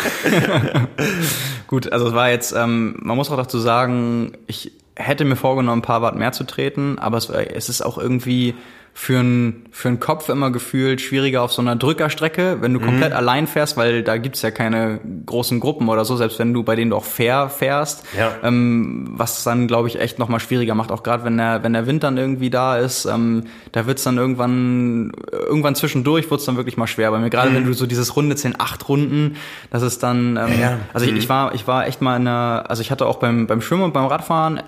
Gut, 1.67 1.91
also 1.91 2.09
es 2.09 2.15
war 2.15 2.31
jetzt, 2.31 2.53
ähm, 2.53 2.97
man 3.01 3.17
muss 3.17 3.31
auch 3.31 3.37
dazu 3.37 3.59
sagen, 3.59 4.33
ich 4.47 4.73
hätte 4.95 5.25
mir 5.25 5.37
vorgenommen, 5.37 5.81
ein 5.81 5.83
paar 5.83 6.03
Watt 6.03 6.15
mehr 6.15 6.33
zu 6.33 6.45
treten, 6.45 6.99
aber 6.99 7.17
es, 7.17 7.31
es 7.31 7.69
ist 7.69 7.83
auch 7.83 7.97
irgendwie 7.97 8.55
für 8.95 9.19
einen 9.19 9.65
für 9.71 9.89
einen 9.89 10.01
Kopf 10.01 10.29
immer 10.29 10.51
gefühlt 10.51 11.01
schwieriger 11.01 11.43
auf 11.43 11.53
so 11.53 11.63
einer 11.63 11.77
Drückerstrecke, 11.77 12.59
wenn 12.61 12.75
du 12.75 12.81
mhm. 12.81 12.85
komplett 12.85 13.13
allein 13.15 13.47
fährst, 13.47 13.77
weil 13.79 14.03
da 14.03 14.19
gibt's 14.19 14.43
ja 14.43 14.51
keine 14.51 15.01
großen 15.25 15.61
Gruppen 15.61 15.89
oder 15.89 16.05
so, 16.05 16.17
selbst 16.17 16.39
wenn 16.39 16.53
du 16.53 16.63
bei 16.63 16.77
denen 16.77 16.91
du 16.91 16.97
auch 16.97 17.05
fair 17.05 17.49
fährst, 17.49 18.05
ja. 18.17 18.33
ähm, 18.43 19.09
was 19.13 19.45
dann 19.45 19.67
glaube 19.67 19.89
ich 19.89 19.99
echt 19.99 20.19
nochmal 20.19 20.41
schwieriger 20.41 20.75
macht, 20.75 20.93
auch 20.93 21.03
gerade 21.03 21.25
wenn 21.25 21.39
der 21.39 21.63
wenn 21.63 21.73
der 21.73 21.87
Wind 21.87 22.03
dann 22.03 22.19
irgendwie 22.19 22.51
da 22.51 22.77
ist, 22.77 23.07
ähm, 23.07 23.45
da 23.73 23.87
wird's 23.87 24.03
dann 24.03 24.19
irgendwann 24.19 25.13
irgendwann 25.33 25.75
zwischendurch 25.75 26.31
wird's 26.31 26.45
dann 26.45 26.57
wirklich 26.57 26.77
mal 26.77 26.87
schwer 26.87 27.11
bei 27.11 27.19
mir, 27.19 27.31
gerade 27.31 27.51
mhm. 27.51 27.55
wenn 27.55 27.67
du 27.67 27.73
so 27.73 27.87
dieses 27.87 28.15
Runde 28.15 28.37
10 28.37 28.61
acht 28.61 28.89
Runden, 28.89 29.37
das 29.71 29.83
ist 29.83 30.03
dann 30.03 30.37
ähm, 30.37 30.61
ja. 30.61 30.79
also 30.93 31.07
ich, 31.07 31.17
ich 31.17 31.25
mhm. 31.25 31.29
war 31.31 31.55
ich 31.55 31.67
war 31.67 31.87
echt 31.87 32.03
mal 32.03 32.17
in 32.17 32.29
einer 32.29 32.67
also 32.69 32.83
ich 32.83 32.91
hatte 32.91 33.07
auch 33.07 33.17
beim 33.17 33.47
beim 33.47 33.63
Schwimmen 33.63 33.85
und 33.85 33.95
beim 33.95 34.07
Radfahren 34.07 34.61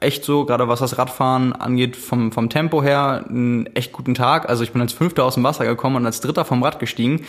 echt 0.00 0.24
so, 0.24 0.44
gerade 0.44 0.66
was 0.68 0.80
das 0.80 0.98
Radfahren 0.98 1.52
angeht, 1.52 1.96
vom, 1.96 2.32
vom 2.32 2.48
Tempo 2.48 2.82
her, 2.82 3.24
einen 3.28 3.66
echt 3.74 3.92
guten 3.92 4.14
Tag. 4.14 4.48
Also 4.48 4.64
ich 4.64 4.72
bin 4.72 4.80
als 4.80 4.92
Fünfter 4.92 5.24
aus 5.24 5.34
dem 5.34 5.44
Wasser 5.44 5.66
gekommen 5.66 5.96
und 5.96 6.06
als 6.06 6.20
Dritter 6.20 6.44
vom 6.44 6.62
Rad 6.62 6.78
gestiegen. 6.78 7.24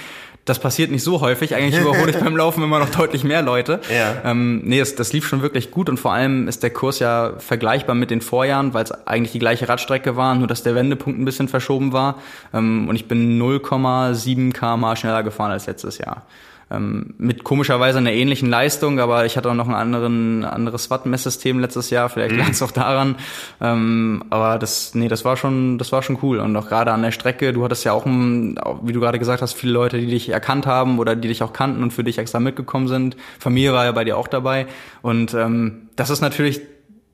Das 0.46 0.58
passiert 0.58 0.90
nicht 0.90 1.04
so 1.04 1.22
häufig. 1.22 1.54
Eigentlich 1.54 1.80
überhole 1.82 2.10
ich 2.10 2.18
beim 2.18 2.36
Laufen 2.36 2.64
immer 2.64 2.80
noch 2.80 2.90
deutlich 2.90 3.24
mehr 3.24 3.42
Leute. 3.42 3.82
Ja. 3.94 4.32
Ähm, 4.32 4.62
nee, 4.64 4.80
das, 4.80 4.96
das 4.96 5.14
lief 5.14 5.28
schon 5.28 5.42
wirklich 5.42 5.70
gut 5.70 5.90
und 5.90 5.98
vor 5.98 6.14
allem 6.14 6.48
ist 6.48 6.64
der 6.64 6.72
Kurs 6.72 7.00
ja 7.00 7.34
vergleichbar 7.38 7.96
mit 7.96 8.10
den 8.10 8.22
Vorjahren, 8.22 8.74
weil 8.74 8.86
es 8.86 8.92
eigentlich 8.92 9.34
die 9.34 9.40
gleiche 9.40 9.68
Radstrecke 9.68 10.16
war, 10.16 10.34
nur 10.36 10.48
dass 10.48 10.64
der 10.64 10.74
Wendepunkt 10.74 11.20
ein 11.20 11.26
bisschen 11.26 11.50
verschoben 11.50 11.94
war. 11.94 12.20
Ähm, 12.54 12.88
und 12.88 12.96
ich 12.96 13.08
bin 13.08 13.40
0,7 13.40 14.54
km 14.54 14.96
schneller 14.96 15.24
gefahren 15.24 15.52
als 15.52 15.68
letztes 15.68 15.98
Jahr. 15.98 16.24
Ähm, 16.72 17.14
mit 17.18 17.44
komischerweise 17.44 17.98
einer 17.98 18.12
ähnlichen 18.12 18.50
Leistung, 18.50 19.00
aber 19.00 19.26
ich 19.26 19.38
hatte 19.38 19.50
auch 19.50 19.56
noch 19.56 19.68
ein 19.68 19.76
anderen, 19.76 20.46
anderes 20.46 20.90
Watt-Messsystem 20.90 21.60
letztes 21.60 21.90
Jahr, 21.90 22.10
vielleicht 22.10 22.34
mhm. 22.34 22.40
lag 22.40 22.50
es 22.50 22.62
auch 22.62 22.72
daran. 22.72 23.16
Ähm, 23.60 24.24
aber 24.30 24.58
das, 24.58 24.96
nee, 24.96 25.08
das 25.08 25.26
war 25.26 25.38
schon, 25.38 25.78
das 25.78 25.92
war 25.92 26.04
schon 26.04 26.18
cool. 26.22 26.40
Und 26.40 26.56
auch 26.56 26.68
gerade 26.68 26.92
an 26.92 27.02
der 27.02 27.12
Strecke, 27.12 27.54
du 27.54 27.64
hattest 27.64 27.84
ja 27.84 27.94
auch, 27.94 28.06
wie 28.06 28.94
du 28.94 29.00
gerade 29.00 29.20
gesagt 29.20 29.42
hast, 29.42 29.54
viele 29.54 29.74
Leute, 29.74 30.00
die 30.00 30.08
dich 30.08 30.30
erkannt 30.30 30.66
haben 30.66 31.00
oder 31.00 31.16
die 31.16 31.28
dich 31.28 31.44
auch 31.44 31.54
kannten 31.54 31.84
und 31.84 31.92
für 31.92 32.04
dich 32.04 32.18
extra 32.18 32.40
mitgekommen 32.40 32.88
sind. 32.88 33.18
Familie 33.40 33.74
war 33.74 33.86
ja 33.86 33.92
bei 33.92 34.04
dir 34.04 34.18
auch 34.18 34.28
dabei. 34.28 34.68
Und 35.02 35.34
ähm, 35.34 35.90
das 35.96 36.10
ist 36.10 36.22
natürlich 36.22 36.62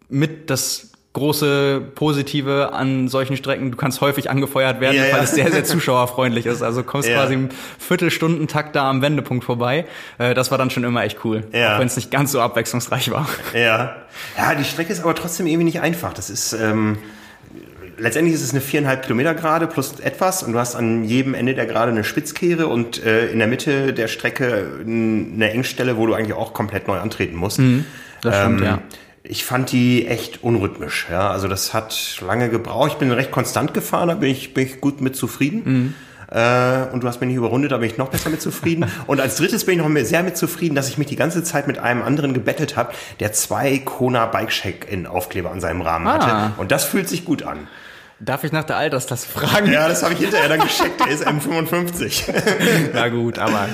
mit 0.10 0.50
das 0.50 0.92
große 1.18 1.82
Positive 1.96 2.74
an 2.74 3.08
solchen 3.08 3.38
Strecken. 3.38 3.72
Du 3.72 3.78
kannst 3.78 4.02
häufig 4.02 4.30
angefeuert 4.30 4.80
werden, 4.80 4.98
ja, 4.98 5.12
weil 5.12 5.24
es 5.24 5.32
sehr, 5.32 5.52
sehr 5.52 5.64
zuschauerfreundlich 5.66 6.46
ist. 6.46 6.62
Also 6.62 6.84
kommst 6.84 7.10
ja. 7.10 7.16
quasi 7.16 7.34
im 7.34 7.50
Viertelstundentakt 7.80 8.76
da 8.76 8.88
am 8.88 9.02
Wendepunkt 9.02 9.44
vorbei. 9.44 9.86
Äh, 10.20 10.36
das 10.36 10.52
war 10.52 10.60
dann 10.60 10.70
schon 10.70 10.84
immer 10.84 11.04
echt 11.04 11.26
cool. 11.26 11.44
Ja. 11.52 11.76
Auch 11.76 11.80
wenn 11.80 11.88
es 11.88 11.96
nicht 11.96 12.12
ganz 12.12 12.32
so 12.32 12.40
abwechslungsreich 12.40 13.10
war. 13.10 13.28
Ja. 13.54 13.96
Ja, 14.38 14.56
die 14.56 14.64
Strecke 14.64 14.94
ist 14.94 15.02
aber 15.02 15.16
trotzdem 15.16 15.48
irgendwie 15.48 15.66
nicht 15.66 15.82
einfach. 15.82 16.14
Das 16.14 16.30
ist, 16.30 16.54
ähm, 16.54 17.00
letztendlich 17.98 18.36
ist 18.36 18.44
es 18.44 18.52
eine 18.52 18.62
viereinhalb 18.62 19.02
Kilometer 19.02 19.34
Gerade 19.34 19.66
plus 19.66 20.00
etwas 20.00 20.44
und 20.44 20.54
du 20.54 20.60
hast 20.60 20.76
an 20.76 21.04
jedem 21.04 21.34
Ende 21.34 21.56
der 21.56 21.66
Gerade 21.66 21.92
eine 21.92 22.04
Spitzkehre 22.04 22.68
und 22.68 23.04
äh, 23.04 23.28
in 23.30 23.40
der 23.40 23.48
Mitte 23.48 23.94
der 23.94 24.08
Strecke 24.08 24.82
eine 24.86 25.50
Engstelle, 25.50 25.98
wo 25.98 26.06
du 26.06 26.14
eigentlich 26.14 26.38
auch 26.38 26.54
komplett 26.54 26.88
neu 26.88 27.00
antreten 27.00 27.36
musst. 27.36 27.58
Mhm, 27.58 27.86
das 28.22 28.36
stimmt, 28.36 28.62
ähm, 28.62 28.66
ja 28.66 28.80
ich 29.30 29.46
fand 29.46 29.72
die 29.72 30.08
echt 30.08 30.44
unrhythmisch. 30.44 31.08
Ja, 31.10 31.30
also 31.30 31.48
das 31.48 31.74
hat 31.74 32.22
lange 32.26 32.50
gebraucht. 32.50 32.94
Ich 32.94 32.98
bin 32.98 33.12
recht 33.12 33.32
konstant 33.32 33.74
gefahren, 33.74 34.08
da 34.10 34.16
bin 34.16 34.30
ich, 34.30 34.54
bin 34.54 34.66
ich 34.66 34.82
gut 34.82 35.02
mit 35.02 35.16
zufrieden. 35.16 35.62
Mhm. 35.66 35.94
Äh, 36.30 36.92
und 36.92 37.04
du 37.04 37.08
hast 37.08 37.22
mich 37.22 37.28
nicht 37.28 37.38
überrundet, 37.38 37.72
da 37.72 37.78
bin 37.78 37.90
ich 37.90 37.98
noch 37.98 38.10
besser 38.10 38.30
mit 38.30 38.42
zufrieden. 38.42 38.86
und 39.08 39.22
als 39.22 39.38
drittes 39.38 39.66
bin 39.66 39.80
ich 39.80 39.86
noch 39.86 40.06
sehr 40.06 40.24
mit 40.24 40.38
zufrieden, 40.38 40.76
dass 40.76 40.90
ich 40.90 40.98
mich 40.98 41.08
die 41.08 41.16
ganze 41.16 41.44
Zeit 41.44 41.68
mit 41.68 41.80
einem 41.80 42.02
anderen 42.02 42.34
gebettelt 42.34 42.76
habe, 42.76 42.94
der 43.20 43.32
zwei 43.34 43.78
Kona 43.80 44.26
Bike 44.26 44.50
Check-In 44.50 45.08
Aufkleber 45.08 45.52
an 45.52 45.62
seinem 45.62 45.82
Rahmen 45.82 46.08
ah. 46.08 46.14
hatte. 46.14 46.60
Und 46.60 46.72
das 46.72 46.86
fühlt 46.86 47.08
sich 47.08 47.24
gut 47.24 47.44
an. 47.44 47.68
Darf 48.20 48.44
ich 48.44 48.52
nach 48.52 48.64
der 48.64 48.78
Altersklasse 48.78 49.28
fragen? 49.28 49.72
Ja, 49.72 49.88
das 49.88 50.02
habe 50.02 50.14
ich 50.16 50.20
hinterher 50.20 50.50
dann 50.50 50.60
gescheckt. 50.60 51.00
Der 51.00 51.10
ist 51.10 51.26
M55. 51.26 52.24
Na 52.94 53.10
gut, 53.10 53.38
aber 53.38 53.70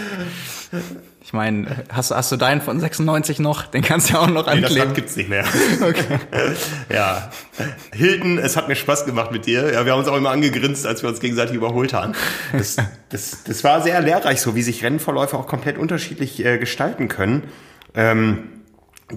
ich 1.25 1.31
meine, 1.31 1.85
hast, 1.89 2.11
hast 2.11 2.33
du 2.33 2.35
deinen 2.35 2.59
von 2.59 2.81
96 2.81 3.39
noch? 3.39 3.65
Den 3.65 3.81
kannst 3.81 4.09
du 4.09 4.15
ja 4.15 4.19
auch 4.19 4.27
noch 4.27 4.45
ankleben. 4.45 4.73
Nee, 4.73 4.79
das 4.79 4.87
Rad 4.87 4.95
gibt's 4.95 5.15
nicht 5.15 5.29
mehr. 5.29 5.45
Okay. 5.81 6.19
ja. 6.93 7.31
Hilton, 7.93 8.37
es 8.37 8.57
hat 8.57 8.67
mir 8.67 8.75
Spaß 8.75 9.05
gemacht 9.05 9.31
mit 9.31 9.45
dir. 9.45 9.71
Ja, 9.71 9.85
wir 9.85 9.93
haben 9.93 9.99
uns 9.99 10.09
auch 10.09 10.17
immer 10.17 10.31
angegrinst, 10.31 10.85
als 10.85 11.01
wir 11.01 11.09
uns 11.09 11.21
gegenseitig 11.21 11.55
überholt 11.55 11.93
haben. 11.93 12.13
Das, 12.51 12.75
das, 13.09 13.43
das 13.45 13.63
war 13.63 13.81
sehr 13.81 14.01
lehrreich, 14.01 14.41
so 14.41 14.55
wie 14.55 14.61
sich 14.61 14.83
Rennverläufe 14.83 15.37
auch 15.37 15.47
komplett 15.47 15.77
unterschiedlich 15.77 16.43
äh, 16.43 16.57
gestalten 16.57 17.07
können. 17.07 17.43
Ähm, 17.95 18.49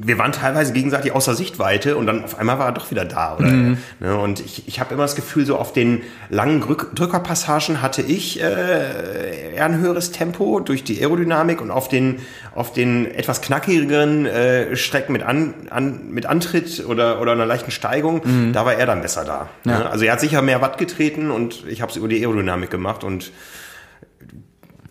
wir 0.05 0.19
waren 0.19 0.33
teilweise 0.33 0.73
gegenseitig 0.73 1.13
außer 1.13 1.35
Sichtweite 1.35 1.97
und 1.97 2.07
dann 2.07 2.25
auf 2.25 2.39
einmal 2.39 2.59
war 2.59 2.67
er 2.67 2.73
doch 2.73 2.91
wieder 2.91 3.05
da. 3.05 3.37
Oder? 3.37 3.49
Mhm. 3.49 3.79
Ne, 4.01 4.17
und 4.17 4.41
ich, 4.41 4.67
ich 4.69 4.81
habe 4.81 4.95
immer 4.95 5.05
das 5.05 5.17
Gefühl, 5.17 5.47
so 5.47 5.57
auf 5.57 5.73
den 5.73 6.03
langen 6.29 6.61
Drückerpassagen 6.61 7.83
hatte 7.83 8.03
ich 8.03 8.41
äh, 8.43 9.55
eher 9.55 9.65
ein 9.65 9.79
höheres 9.79 10.13
Tempo 10.13 10.61
durch 10.61 10.85
die 10.85 11.01
Aerodynamik 11.01 11.61
und 11.61 11.71
auf 11.71 11.89
den, 11.89 12.21
auf 12.55 12.73
den 12.73 13.07
etwas 13.07 13.41
knackigeren 13.41 14.27
äh, 14.27 14.77
Strecken 14.77 15.13
mit, 15.13 15.23
an, 15.23 15.55
an, 15.71 16.11
mit 16.11 16.27
Antritt 16.27 16.85
oder, 16.87 17.21
oder 17.21 17.33
einer 17.33 17.47
leichten 17.47 17.71
Steigung, 17.71 18.23
mhm. 18.25 18.53
da 18.53 18.65
war 18.65 18.75
er 18.75 18.87
dann 18.87 19.03
besser 19.03 19.25
da. 19.25 19.49
Ja. 19.65 19.79
Ne? 19.79 19.91
Also 19.91 20.05
er 20.05 20.13
hat 20.13 20.21
sicher 20.21 20.43
mehr 20.43 20.61
Watt 20.61 20.79
getreten 20.79 21.31
und 21.31 21.67
ich 21.67 21.83
habe 21.83 21.91
es 21.91 21.97
über 21.97 22.09
die 22.09 22.21
Aerodynamik 22.21 22.71
gemacht 22.71 23.05
und 23.05 23.33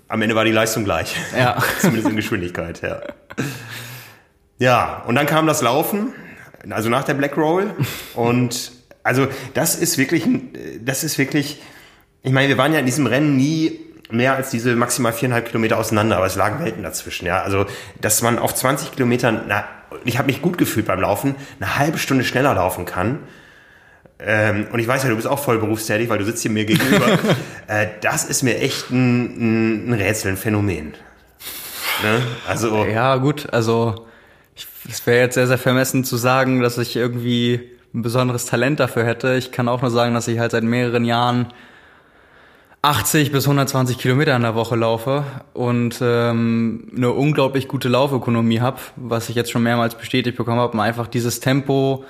am 0.07 0.21
Ende 0.21 0.35
war 0.35 0.45
die 0.45 0.51
Leistung 0.51 0.83
gleich. 0.83 1.15
Ja. 1.37 1.57
Zumindest 1.79 2.09
in 2.09 2.15
Geschwindigkeit, 2.15 2.81
ja. 2.81 3.01
Ja, 4.57 5.03
und 5.05 5.15
dann 5.15 5.25
kam 5.25 5.47
das 5.47 5.61
Laufen, 5.61 6.13
also 6.69 6.89
nach 6.89 7.03
der 7.03 7.13
Black 7.13 7.37
Roll. 7.37 7.71
Und 8.15 8.71
also 9.03 9.27
das 9.53 9.75
ist 9.75 9.97
wirklich, 9.97 10.27
das 10.81 11.03
ist 11.03 11.17
wirklich, 11.17 11.61
ich 12.23 12.31
meine, 12.31 12.47
wir 12.47 12.57
waren 12.57 12.73
ja 12.73 12.79
in 12.79 12.85
diesem 12.85 13.05
Rennen 13.05 13.35
nie 13.35 13.79
mehr 14.09 14.35
als 14.35 14.49
diese 14.49 14.75
maximal 14.75 15.13
viereinhalb 15.13 15.47
Kilometer 15.47 15.77
auseinander, 15.77 16.17
aber 16.17 16.25
es 16.25 16.35
lagen 16.35 16.63
Welten 16.63 16.83
dazwischen. 16.83 17.25
Ja, 17.25 17.41
also 17.41 17.65
dass 18.01 18.21
man 18.21 18.39
auf 18.39 18.53
20 18.53 18.93
Kilometern, 18.93 19.41
na, 19.47 19.65
ich 20.05 20.17
habe 20.17 20.27
mich 20.27 20.41
gut 20.41 20.57
gefühlt 20.57 20.85
beim 20.85 21.01
Laufen, 21.01 21.35
eine 21.59 21.77
halbe 21.77 21.97
Stunde 21.97 22.23
schneller 22.23 22.53
laufen 22.53 22.85
kann. 22.85 23.19
Ähm, 24.17 24.67
und 24.71 24.79
ich 24.79 24.87
weiß 24.87 25.03
ja, 25.03 25.09
du 25.09 25.15
bist 25.15 25.27
auch 25.27 25.39
voll 25.39 25.57
berufstätig, 25.59 26.07
weil 26.09 26.19
du 26.19 26.25
sitzt 26.25 26.41
hier 26.41 26.51
mir 26.51 26.65
gegenüber. 26.65 27.19
äh, 27.67 27.87
das 28.01 28.23
ist 28.23 28.43
mir 28.43 28.59
echt 28.59 28.89
ein, 28.89 29.89
ein 29.89 29.93
Rätsel, 29.93 30.31
ein 30.31 30.37
Phänomen. 30.37 30.93
Ne? 32.01 32.21
Also 32.47 32.85
ja, 32.85 33.17
gut, 33.17 33.47
also 33.51 34.07
es 34.89 35.05
wäre 35.05 35.19
jetzt 35.19 35.35
sehr, 35.35 35.47
sehr 35.47 35.57
vermessen 35.57 36.03
zu 36.03 36.17
sagen, 36.17 36.61
dass 36.61 36.77
ich 36.77 36.95
irgendwie 36.95 37.71
ein 37.93 38.01
besonderes 38.01 38.45
Talent 38.45 38.79
dafür 38.79 39.05
hätte. 39.05 39.35
Ich 39.35 39.51
kann 39.51 39.67
auch 39.67 39.81
nur 39.81 39.91
sagen, 39.91 40.13
dass 40.13 40.27
ich 40.27 40.39
halt 40.39 40.51
seit 40.51 40.63
mehreren 40.63 41.05
Jahren 41.05 41.47
80 42.81 43.31
bis 43.31 43.45
120 43.45 43.97
Kilometer 43.97 44.35
in 44.35 44.43
der 44.43 44.53
Woche 44.53 44.75
laufe 44.75 45.23
und 45.53 45.97
ähm, 46.01 46.91
eine 46.95 47.11
unglaublich 47.11 47.67
gute 47.67 47.89
Laufökonomie 47.89 48.59
habe, 48.59 48.79
was 48.95 49.29
ich 49.29 49.35
jetzt 49.35 49.49
schon 49.49 49.63
mehrmals 49.63 49.95
bestätigt 49.95 50.37
bekommen 50.37 50.59
habe, 50.59 50.79
einfach 50.79 51.07
dieses 51.07 51.39
Tempo 51.39 52.05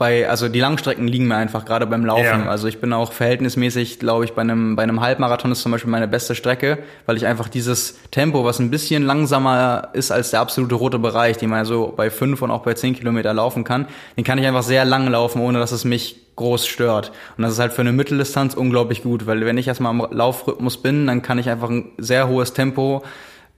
bei, 0.00 0.26
also 0.30 0.48
die 0.48 0.60
Langstrecken 0.60 1.06
liegen 1.06 1.28
mir 1.28 1.36
einfach 1.36 1.66
gerade 1.66 1.86
beim 1.86 2.06
Laufen. 2.06 2.24
Ja. 2.24 2.46
Also 2.46 2.68
ich 2.68 2.80
bin 2.80 2.90
auch 2.94 3.12
verhältnismäßig, 3.12 3.98
glaube 3.98 4.24
ich, 4.24 4.32
bei 4.32 4.40
einem, 4.40 4.74
bei 4.74 4.82
einem 4.82 5.02
Halbmarathon 5.02 5.52
ist 5.52 5.60
zum 5.60 5.72
Beispiel 5.72 5.90
meine 5.90 6.08
beste 6.08 6.34
Strecke, 6.34 6.78
weil 7.04 7.18
ich 7.18 7.26
einfach 7.26 7.50
dieses 7.50 7.98
Tempo, 8.10 8.42
was 8.42 8.60
ein 8.60 8.70
bisschen 8.70 9.02
langsamer 9.02 9.90
ist 9.92 10.10
als 10.10 10.30
der 10.30 10.40
absolute 10.40 10.74
rote 10.74 10.98
Bereich, 10.98 11.36
den 11.36 11.50
man 11.50 11.66
so 11.66 11.92
bei 11.94 12.08
fünf 12.08 12.40
und 12.40 12.50
auch 12.50 12.62
bei 12.62 12.72
zehn 12.72 12.94
Kilometer 12.94 13.34
laufen 13.34 13.62
kann, 13.62 13.88
den 14.16 14.24
kann 14.24 14.38
ich 14.38 14.46
einfach 14.46 14.62
sehr 14.62 14.86
lang 14.86 15.06
laufen, 15.06 15.42
ohne 15.42 15.58
dass 15.58 15.70
es 15.70 15.84
mich 15.84 16.34
groß 16.36 16.66
stört. 16.66 17.12
Und 17.36 17.42
das 17.42 17.52
ist 17.52 17.58
halt 17.58 17.74
für 17.74 17.82
eine 17.82 17.92
Mitteldistanz 17.92 18.54
unglaublich 18.54 19.02
gut, 19.02 19.26
weil 19.26 19.44
wenn 19.44 19.58
ich 19.58 19.68
erstmal 19.68 19.90
am 19.90 20.06
Laufrhythmus 20.10 20.78
bin, 20.78 21.08
dann 21.08 21.20
kann 21.20 21.38
ich 21.38 21.50
einfach 21.50 21.68
ein 21.68 21.90
sehr 21.98 22.26
hohes 22.26 22.54
Tempo 22.54 23.02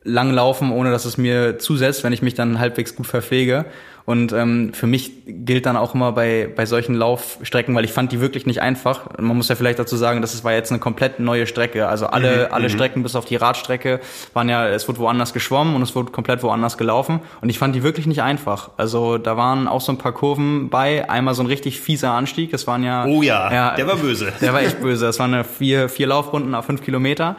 lang 0.02 0.32
laufen, 0.32 0.72
ohne 0.72 0.90
dass 0.90 1.04
es 1.04 1.16
mir 1.16 1.60
zusetzt, 1.60 2.02
wenn 2.02 2.12
ich 2.12 2.22
mich 2.22 2.34
dann 2.34 2.58
halbwegs 2.58 2.96
gut 2.96 3.06
verpflege. 3.06 3.64
Und 4.04 4.32
ähm, 4.32 4.72
für 4.74 4.86
mich 4.86 5.12
gilt 5.26 5.66
dann 5.66 5.76
auch 5.76 5.94
immer 5.94 6.12
bei, 6.12 6.48
bei 6.54 6.66
solchen 6.66 6.94
Laufstrecken, 6.94 7.74
weil 7.74 7.84
ich 7.84 7.92
fand 7.92 8.12
die 8.12 8.20
wirklich 8.20 8.46
nicht 8.46 8.60
einfach. 8.60 9.18
Man 9.18 9.36
muss 9.36 9.48
ja 9.48 9.54
vielleicht 9.54 9.78
dazu 9.78 9.96
sagen, 9.96 10.20
dass 10.20 10.34
es 10.34 10.44
war 10.44 10.52
jetzt 10.52 10.70
eine 10.70 10.80
komplett 10.80 11.20
neue 11.20 11.46
Strecke. 11.46 11.88
Also 11.88 12.06
alle, 12.06 12.48
mhm. 12.48 12.54
alle 12.54 12.68
mhm. 12.68 12.72
Strecken 12.72 13.02
bis 13.02 13.14
auf 13.14 13.24
die 13.24 13.36
Radstrecke 13.36 14.00
waren 14.34 14.48
ja, 14.48 14.68
es 14.68 14.88
wurde 14.88 14.98
woanders 14.98 15.32
geschwommen 15.32 15.76
und 15.76 15.82
es 15.82 15.94
wurde 15.94 16.10
komplett 16.10 16.42
woanders 16.42 16.76
gelaufen. 16.78 17.20
Und 17.40 17.48
ich 17.48 17.58
fand 17.58 17.74
die 17.74 17.82
wirklich 17.82 18.06
nicht 18.06 18.22
einfach. 18.22 18.70
Also 18.76 19.18
da 19.18 19.36
waren 19.36 19.68
auch 19.68 19.80
so 19.80 19.92
ein 19.92 19.98
paar 19.98 20.12
Kurven 20.12 20.68
bei. 20.68 21.08
Einmal 21.08 21.34
so 21.34 21.42
ein 21.42 21.46
richtig 21.46 21.80
fieser 21.80 22.12
Anstieg. 22.12 22.50
Das 22.50 22.66
waren 22.66 22.82
ja. 22.82 23.06
Oh 23.06 23.22
ja, 23.22 23.52
ja 23.52 23.74
der 23.76 23.86
war 23.86 23.96
böse. 23.96 24.32
Der 24.40 24.52
war 24.52 24.62
echt 24.62 24.80
böse. 24.80 25.06
Das 25.06 25.18
waren 25.18 25.44
vier, 25.44 25.88
vier 25.88 26.08
Laufrunden 26.08 26.54
auf 26.54 26.66
fünf 26.66 26.82
Kilometer. 26.82 27.36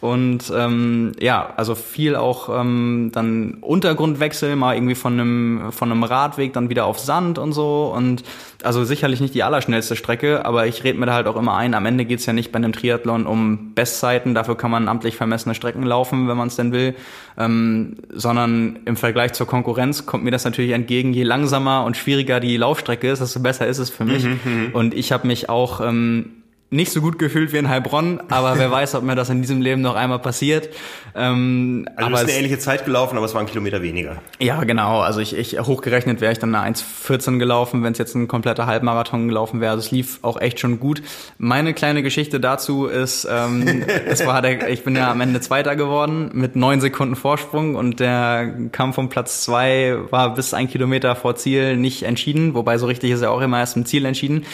Und 0.00 0.52
ähm, 0.54 1.12
ja, 1.20 1.54
also 1.56 1.74
viel 1.74 2.16
auch 2.16 2.48
ähm, 2.60 3.10
dann 3.12 3.54
Untergrundwechsel, 3.62 4.54
mal 4.54 4.74
irgendwie 4.74 4.94
von 4.94 5.14
einem 5.14 5.72
von 5.72 5.90
einem 5.90 6.04
Radweg 6.04 6.52
dann 6.52 6.68
wieder 6.68 6.84
auf 6.84 6.98
Sand 6.98 7.38
und 7.38 7.52
so. 7.52 7.92
Und 7.96 8.22
also 8.62 8.84
sicherlich 8.84 9.20
nicht 9.20 9.34
die 9.34 9.42
allerschnellste 9.42 9.96
Strecke, 9.96 10.44
aber 10.44 10.66
ich 10.66 10.84
rede 10.84 10.98
mir 10.98 11.06
da 11.06 11.14
halt 11.14 11.26
auch 11.26 11.36
immer 11.36 11.56
ein, 11.56 11.72
am 11.72 11.86
Ende 11.86 12.04
geht's 12.04 12.26
ja 12.26 12.32
nicht 12.34 12.52
bei 12.52 12.56
einem 12.56 12.72
Triathlon 12.72 13.26
um 13.26 13.74
Bestzeiten, 13.74 14.34
dafür 14.34 14.56
kann 14.56 14.70
man 14.70 14.88
amtlich 14.88 15.16
vermessene 15.16 15.54
Strecken 15.54 15.82
laufen, 15.82 16.28
wenn 16.28 16.36
man 16.36 16.48
es 16.48 16.56
denn 16.56 16.72
will, 16.72 16.94
ähm, 17.38 17.96
sondern 18.12 18.80
im 18.84 18.96
Vergleich 18.96 19.32
zur 19.32 19.46
Konkurrenz 19.46 20.04
kommt 20.04 20.24
mir 20.24 20.30
das 20.30 20.44
natürlich 20.44 20.72
entgegen, 20.72 21.12
je 21.14 21.22
langsamer 21.22 21.84
und 21.84 21.96
schwieriger 21.96 22.40
die 22.40 22.56
Laufstrecke 22.56 23.10
ist, 23.10 23.20
desto 23.20 23.40
besser 23.40 23.66
ist 23.66 23.78
es 23.78 23.88
für 23.88 24.04
mich. 24.04 24.24
Mhm, 24.24 24.40
mhm. 24.44 24.70
und 24.72 24.94
ich 24.94 25.12
habe 25.12 25.26
mich 25.26 25.48
auch 25.48 25.80
ähm, 25.80 26.42
nicht 26.70 26.90
so 26.90 27.00
gut 27.00 27.18
gefühlt 27.18 27.52
wie 27.52 27.58
in 27.58 27.68
Heilbronn, 27.68 28.20
aber 28.28 28.58
wer 28.58 28.70
weiß, 28.72 28.96
ob 28.96 29.04
mir 29.04 29.14
das 29.14 29.30
in 29.30 29.40
diesem 29.40 29.60
Leben 29.60 29.82
noch 29.82 29.94
einmal 29.94 30.18
passiert. 30.18 30.68
Ähm, 31.14 31.88
also 31.96 32.06
aber 32.06 32.22
ist 32.22 32.28
eine 32.28 32.38
ähnliche 32.38 32.58
Zeit 32.58 32.84
gelaufen, 32.84 33.16
aber 33.16 33.26
es 33.26 33.34
war 33.34 33.40
ein 33.40 33.46
Kilometer 33.46 33.82
weniger. 33.82 34.16
Ja, 34.38 34.62
genau. 34.64 35.00
Also 35.00 35.20
ich, 35.20 35.36
ich 35.36 35.58
hochgerechnet 35.60 36.20
wäre 36.20 36.32
ich 36.32 36.38
dann 36.38 36.54
eine 36.54 36.74
1,14 36.74 37.38
gelaufen, 37.38 37.84
wenn 37.84 37.92
es 37.92 37.98
jetzt 37.98 38.14
ein 38.14 38.26
kompletter 38.26 38.66
Halbmarathon 38.66 39.28
gelaufen 39.28 39.60
wäre. 39.60 39.72
Also 39.72 39.86
es 39.86 39.90
lief 39.92 40.18
auch 40.22 40.40
echt 40.40 40.58
schon 40.58 40.80
gut. 40.80 41.02
Meine 41.38 41.72
kleine 41.72 42.02
Geschichte 42.02 42.40
dazu 42.40 42.86
ist, 42.86 43.26
ähm, 43.30 43.84
es 44.06 44.26
war 44.26 44.42
der, 44.42 44.68
ich 44.68 44.82
bin 44.82 44.96
ja 44.96 45.10
am 45.10 45.20
Ende 45.20 45.40
Zweiter 45.40 45.76
geworden 45.76 46.30
mit 46.32 46.56
neun 46.56 46.80
Sekunden 46.80 47.14
Vorsprung 47.14 47.76
und 47.76 48.00
der 48.00 48.52
Kampf 48.72 48.98
um 48.98 49.08
Platz 49.08 49.42
zwei 49.42 49.96
war 50.10 50.34
bis 50.34 50.52
ein 50.52 50.68
Kilometer 50.68 51.14
vor 51.14 51.36
Ziel 51.36 51.76
nicht 51.76 52.02
entschieden, 52.02 52.54
wobei 52.54 52.76
so 52.78 52.86
richtig 52.86 53.12
ist 53.12 53.22
er 53.22 53.30
auch 53.30 53.40
immer 53.40 53.60
erst 53.60 53.76
im 53.76 53.86
Ziel 53.86 54.04
entschieden. 54.04 54.44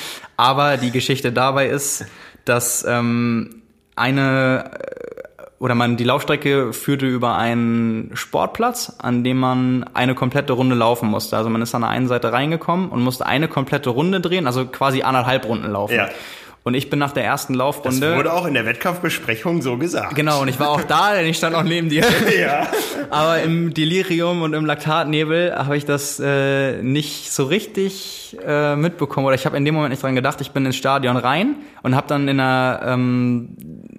Aber 0.42 0.76
die 0.76 0.90
Geschichte 0.90 1.30
dabei 1.30 1.68
ist, 1.68 2.04
dass 2.44 2.84
ähm, 2.84 3.62
eine 3.94 4.72
äh, 4.72 5.12
oder 5.60 5.76
man 5.76 5.96
die 5.96 6.02
Laufstrecke 6.02 6.72
führte 6.72 7.06
über 7.06 7.36
einen 7.36 8.10
Sportplatz, 8.14 8.96
an 8.98 9.22
dem 9.22 9.38
man 9.38 9.84
eine 9.94 10.16
komplette 10.16 10.54
Runde 10.54 10.74
laufen 10.74 11.08
musste. 11.08 11.36
Also 11.36 11.48
man 11.48 11.62
ist 11.62 11.76
an 11.76 11.82
der 11.82 11.90
einen 11.90 12.08
Seite 12.08 12.32
reingekommen 12.32 12.88
und 12.88 13.02
musste 13.02 13.24
eine 13.24 13.46
komplette 13.46 13.90
Runde 13.90 14.20
drehen, 14.20 14.48
also 14.48 14.66
quasi 14.66 15.02
anderthalb 15.02 15.44
Runden 15.44 15.70
laufen. 15.70 15.94
Ja. 15.94 16.08
Und 16.64 16.74
ich 16.74 16.90
bin 16.90 17.00
nach 17.00 17.10
der 17.10 17.24
ersten 17.24 17.54
Laufrunde. 17.54 18.00
Das 18.00 18.16
wurde 18.16 18.32
auch 18.32 18.46
in 18.46 18.54
der 18.54 18.64
Wettkampfbesprechung 18.64 19.62
so 19.62 19.78
gesagt. 19.78 20.14
Genau, 20.14 20.42
und 20.42 20.48
ich 20.48 20.60
war 20.60 20.68
auch 20.70 20.82
da, 20.82 21.12
denn 21.12 21.26
ich 21.26 21.36
stand 21.36 21.56
auch 21.56 21.64
neben 21.64 21.88
dir. 21.88 22.04
ja. 22.40 22.68
Aber 23.10 23.42
im 23.42 23.74
Delirium 23.74 24.42
und 24.42 24.54
im 24.54 24.64
Laktatnebel 24.64 25.56
habe 25.56 25.76
ich 25.76 25.84
das 25.84 26.20
äh, 26.20 26.80
nicht 26.80 27.32
so 27.32 27.44
richtig 27.44 28.36
äh, 28.46 28.76
mitbekommen. 28.76 29.26
Oder 29.26 29.34
ich 29.34 29.44
habe 29.44 29.56
in 29.56 29.64
dem 29.64 29.74
Moment 29.74 29.90
nicht 29.90 30.04
dran 30.04 30.14
gedacht. 30.14 30.40
Ich 30.40 30.52
bin 30.52 30.64
ins 30.64 30.76
Stadion 30.76 31.16
rein 31.16 31.56
und 31.82 31.96
habe 31.96 32.06
dann 32.06 32.28
in 32.28 32.36
der 32.36 32.80
ähm, 32.84 33.56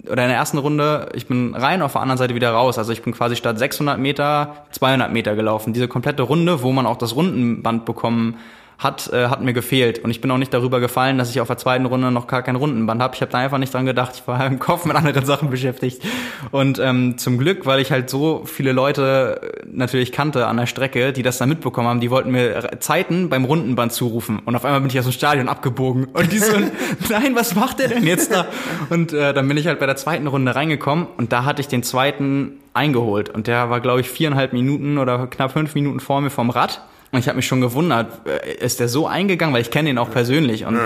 oder 0.09 0.23
in 0.23 0.29
der 0.29 0.37
ersten 0.37 0.57
Runde, 0.57 1.09
ich 1.13 1.27
bin 1.27 1.55
rein, 1.55 1.81
auf 1.81 1.93
der 1.93 2.01
anderen 2.01 2.17
Seite 2.17 2.33
wieder 2.33 2.51
raus. 2.51 2.77
Also 2.77 2.93
ich 2.93 3.01
bin 3.01 3.13
quasi 3.13 3.35
statt 3.35 3.59
600 3.59 3.99
Meter 3.99 4.65
200 4.71 5.11
Meter 5.11 5.35
gelaufen. 5.35 5.73
Diese 5.73 5.89
komplette 5.89 6.23
Runde, 6.23 6.61
wo 6.61 6.71
man 6.71 6.85
auch 6.85 6.97
das 6.97 7.15
Rundenband 7.15 7.83
bekommen 7.83 8.37
hat, 8.83 9.11
äh, 9.13 9.27
hat 9.27 9.41
mir 9.41 9.53
gefehlt. 9.53 9.99
Und 9.99 10.11
ich 10.11 10.21
bin 10.21 10.29
auch 10.31 10.37
nicht 10.37 10.53
darüber 10.53 10.79
gefallen, 10.79 11.17
dass 11.17 11.29
ich 11.29 11.39
auf 11.39 11.47
der 11.47 11.57
zweiten 11.57 11.85
Runde 11.85 12.11
noch 12.11 12.27
gar 12.27 12.41
kein 12.41 12.55
Rundenband 12.55 13.01
habe. 13.01 13.15
Ich 13.15 13.21
habe 13.21 13.31
da 13.31 13.37
einfach 13.39 13.57
nicht 13.57 13.73
dran 13.73 13.85
gedacht. 13.85 14.13
Ich 14.15 14.27
war 14.27 14.45
im 14.45 14.59
Kopf 14.59 14.85
mit 14.85 14.95
anderen 14.95 15.25
Sachen 15.25 15.49
beschäftigt. 15.49 16.03
Und 16.51 16.79
ähm, 16.79 17.17
zum 17.17 17.37
Glück, 17.37 17.65
weil 17.65 17.79
ich 17.79 17.91
halt 17.91 18.09
so 18.09 18.43
viele 18.45 18.71
Leute 18.71 19.41
äh, 19.41 19.65
natürlich 19.71 20.11
kannte 20.11 20.47
an 20.47 20.57
der 20.57 20.65
Strecke, 20.65 21.13
die 21.13 21.23
das 21.23 21.37
da 21.37 21.45
mitbekommen 21.45 21.87
haben, 21.87 21.99
die 21.99 22.11
wollten 22.11 22.31
mir 22.31 22.79
Zeiten 22.79 23.29
beim 23.29 23.45
Rundenband 23.45 23.93
zurufen. 23.93 24.39
Und 24.45 24.55
auf 24.55 24.65
einmal 24.65 24.81
bin 24.81 24.89
ich 24.89 24.99
aus 24.99 25.05
dem 25.05 25.13
Stadion 25.13 25.47
abgebogen. 25.47 26.05
Und 26.05 26.31
die 26.31 26.39
so, 26.39 26.57
nein, 27.09 27.35
was 27.35 27.55
macht 27.55 27.79
der 27.79 27.87
denn 27.87 28.05
jetzt 28.05 28.31
da? 28.31 28.45
Und 28.89 29.13
äh, 29.13 29.33
dann 29.33 29.47
bin 29.47 29.57
ich 29.57 29.67
halt 29.67 29.79
bei 29.79 29.85
der 29.85 29.95
zweiten 29.95 30.27
Runde 30.27 30.55
reingekommen 30.55 31.07
und 31.17 31.31
da 31.31 31.45
hatte 31.45 31.61
ich 31.61 31.67
den 31.67 31.83
zweiten 31.83 32.59
eingeholt. 32.73 33.29
Und 33.29 33.47
der 33.47 33.69
war, 33.69 33.79
glaube 33.79 34.01
ich, 34.01 34.09
viereinhalb 34.09 34.53
Minuten 34.53 34.97
oder 34.97 35.27
knapp 35.27 35.51
fünf 35.51 35.75
Minuten 35.75 35.99
vor 35.99 36.21
mir 36.21 36.29
vom 36.29 36.49
Rad. 36.49 36.81
Und 37.13 37.19
ich 37.19 37.27
habe 37.27 37.35
mich 37.35 37.45
schon 37.45 37.61
gewundert, 37.61 38.27
äh, 38.27 38.55
ist 38.65 38.79
der 38.79 38.89
so 38.89 39.05
eingegangen, 39.05 39.53
weil 39.53 39.61
ich 39.61 39.69
kenne 39.69 39.91
ihn 39.91 39.99
auch 39.99 40.09
persönlich 40.09 40.65
und 40.65 40.77
ja. 40.77 40.81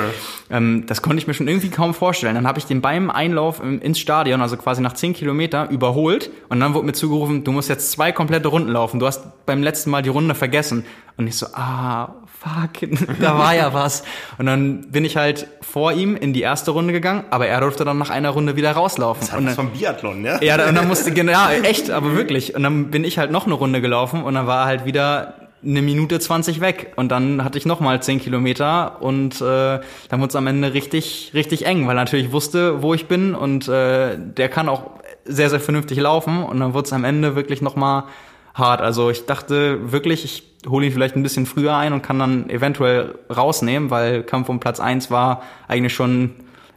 ähm, 0.57 0.83
das 0.85 1.01
konnte 1.01 1.19
ich 1.19 1.27
mir 1.27 1.33
schon 1.33 1.47
irgendwie 1.47 1.69
kaum 1.69 1.93
vorstellen. 1.93 2.35
Dann 2.35 2.45
habe 2.45 2.59
ich 2.59 2.65
den 2.65 2.81
beim 2.81 3.09
Einlauf 3.09 3.61
ins 3.63 3.97
Stadion, 3.97 4.41
also 4.41 4.57
quasi 4.57 4.81
nach 4.81 4.91
zehn 4.91 5.13
Kilometer, 5.13 5.69
überholt 5.69 6.29
und 6.49 6.59
dann 6.59 6.73
wurde 6.73 6.85
mir 6.85 6.91
zugerufen, 6.91 7.45
du 7.45 7.53
musst 7.53 7.69
jetzt 7.69 7.91
zwei 7.93 8.11
komplette 8.11 8.49
Runden 8.49 8.69
laufen. 8.69 8.99
Du 8.99 9.07
hast 9.07 9.45
beim 9.45 9.63
letzten 9.63 9.89
Mal 9.89 10.01
die 10.01 10.09
Runde 10.09 10.35
vergessen. 10.35 10.83
Und 11.15 11.27
ich 11.27 11.37
so, 11.37 11.47
ah, 11.53 12.13
fuck, 12.39 12.89
da 13.21 13.37
war 13.39 13.55
ja 13.55 13.73
was. 13.73 14.03
Und 14.37 14.47
dann 14.47 14.91
bin 14.91 15.05
ich 15.05 15.15
halt 15.15 15.47
vor 15.61 15.93
ihm 15.93 16.17
in 16.17 16.33
die 16.33 16.41
erste 16.41 16.71
Runde 16.71 16.91
gegangen, 16.91 17.23
aber 17.31 17.47
er 17.47 17.61
durfte 17.61 17.85
dann 17.85 17.97
nach 17.97 18.09
einer 18.09 18.31
Runde 18.31 18.57
wieder 18.57 18.73
rauslaufen. 18.73 19.21
Das 19.21 19.31
hat 19.31 19.39
und 19.39 19.45
dann, 19.45 19.55
vom 19.55 19.71
Biathlon, 19.71 20.21
ne? 20.21 20.39
Ja, 20.41 20.55
und 20.67 20.75
dann 20.75 20.87
musste, 20.89 21.11
genau, 21.11 21.49
echt, 21.63 21.89
aber 21.89 22.15
wirklich. 22.15 22.53
Und 22.53 22.63
dann 22.63 22.91
bin 22.91 23.05
ich 23.05 23.17
halt 23.17 23.31
noch 23.31 23.45
eine 23.45 23.55
Runde 23.55 23.79
gelaufen 23.79 24.23
und 24.23 24.33
dann 24.33 24.45
war 24.45 24.65
halt 24.65 24.85
wieder 24.85 25.46
eine 25.67 25.81
Minute 25.81 26.19
20 26.19 26.61
weg 26.61 26.93
und 26.95 27.09
dann 27.09 27.43
hatte 27.43 27.57
ich 27.57 27.65
noch 27.65 27.79
mal 27.81 28.01
10 28.01 28.21
Kilometer 28.21 29.01
und 29.01 29.41
äh, 29.41 29.79
dann 30.09 30.19
wurde 30.19 30.29
es 30.29 30.35
am 30.35 30.47
Ende 30.47 30.73
richtig 30.73 31.31
richtig 31.33 31.65
eng, 31.65 31.87
weil 31.87 31.97
er 31.97 32.05
natürlich 32.05 32.31
wusste, 32.31 32.81
wo 32.81 32.93
ich 32.93 33.07
bin 33.07 33.35
und 33.35 33.67
äh, 33.67 34.17
der 34.17 34.49
kann 34.49 34.69
auch 34.69 34.91
sehr 35.25 35.49
sehr 35.49 35.59
vernünftig 35.59 35.99
laufen 35.99 36.43
und 36.43 36.59
dann 36.59 36.73
wurde 36.73 36.85
es 36.85 36.93
am 36.93 37.03
Ende 37.03 37.35
wirklich 37.35 37.61
noch 37.61 37.75
mal 37.75 38.05
hart. 38.53 38.81
Also 38.81 39.09
ich 39.09 39.25
dachte 39.25 39.91
wirklich, 39.91 40.23
ich 40.23 40.43
hole 40.69 40.85
ihn 40.85 40.91
vielleicht 40.91 41.15
ein 41.15 41.23
bisschen 41.23 41.45
früher 41.45 41.75
ein 41.75 41.93
und 41.93 42.01
kann 42.01 42.17
dann 42.17 42.49
eventuell 42.49 43.15
rausnehmen, 43.35 43.89
weil 43.89 44.23
Kampf 44.23 44.49
um 44.49 44.59
Platz 44.59 44.79
1 44.79 45.11
war 45.11 45.43
eigentlich 45.67 45.93
schon 45.93 46.31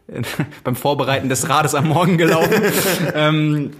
beim 0.64 0.76
Vorbereiten 0.76 1.28
des 1.28 1.48
Rades 1.48 1.74
am 1.74 1.88
Morgen 1.88 2.18
gelaufen. 2.18 2.62
ähm, 3.14 3.70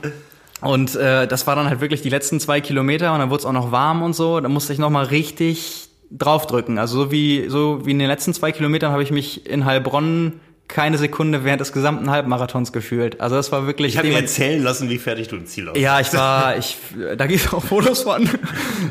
und 0.60 0.94
äh, 0.94 1.26
das 1.26 1.46
war 1.46 1.56
dann 1.56 1.68
halt 1.68 1.80
wirklich 1.80 2.02
die 2.02 2.10
letzten 2.10 2.40
zwei 2.40 2.60
Kilometer 2.60 3.12
und 3.12 3.20
dann 3.20 3.30
wurde 3.30 3.40
es 3.40 3.46
auch 3.46 3.52
noch 3.52 3.72
warm 3.72 4.02
und 4.02 4.14
so. 4.14 4.40
Da 4.40 4.48
musste 4.48 4.72
ich 4.72 4.78
nochmal 4.78 5.06
richtig 5.06 5.88
draufdrücken. 6.10 6.78
Also 6.78 7.04
so 7.04 7.12
wie, 7.12 7.48
so 7.48 7.86
wie 7.86 7.92
in 7.92 7.98
den 7.98 8.08
letzten 8.08 8.34
zwei 8.34 8.52
Kilometern 8.52 8.92
habe 8.92 9.02
ich 9.02 9.10
mich 9.10 9.46
in 9.46 9.64
Heilbronn 9.64 10.40
keine 10.74 10.98
Sekunde 10.98 11.44
während 11.44 11.60
des 11.60 11.72
gesamten 11.72 12.10
Halbmarathons 12.10 12.72
gefühlt. 12.72 13.20
Also 13.20 13.36
das 13.36 13.52
war 13.52 13.66
wirklich. 13.66 13.92
Ich 13.92 13.98
habe 13.98 14.08
mir 14.08 14.16
erzählen 14.16 14.62
lassen, 14.62 14.88
wie 14.88 14.98
fertig 14.98 15.28
du 15.28 15.36
ein 15.36 15.46
Ziel 15.46 15.68
aus. 15.68 15.78
Ja, 15.78 16.00
ich 16.00 16.12
war, 16.12 16.56
ich, 16.58 16.76
da 17.16 17.26
gibt 17.26 17.44
es 17.44 17.52
auch 17.52 17.62
Fotos 17.62 18.02
von. 18.02 18.28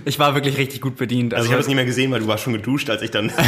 Ich 0.05 0.19
war 0.19 0.36
wirklich 0.36 0.57
richtig 0.57 0.82
gut 0.82 0.97
bedient. 0.97 1.34
Also, 1.34 1.41
also 1.41 1.47
ich 1.47 1.51
habe 1.53 1.61
es 1.61 1.67
nicht 1.67 1.75
mehr 1.75 1.86
gesehen, 1.86 2.11
weil 2.11 2.19
du 2.19 2.27
warst 2.27 2.43
schon 2.43 2.53
geduscht, 2.53 2.89
als 2.89 3.01
ich 3.01 3.11
dann. 3.11 3.32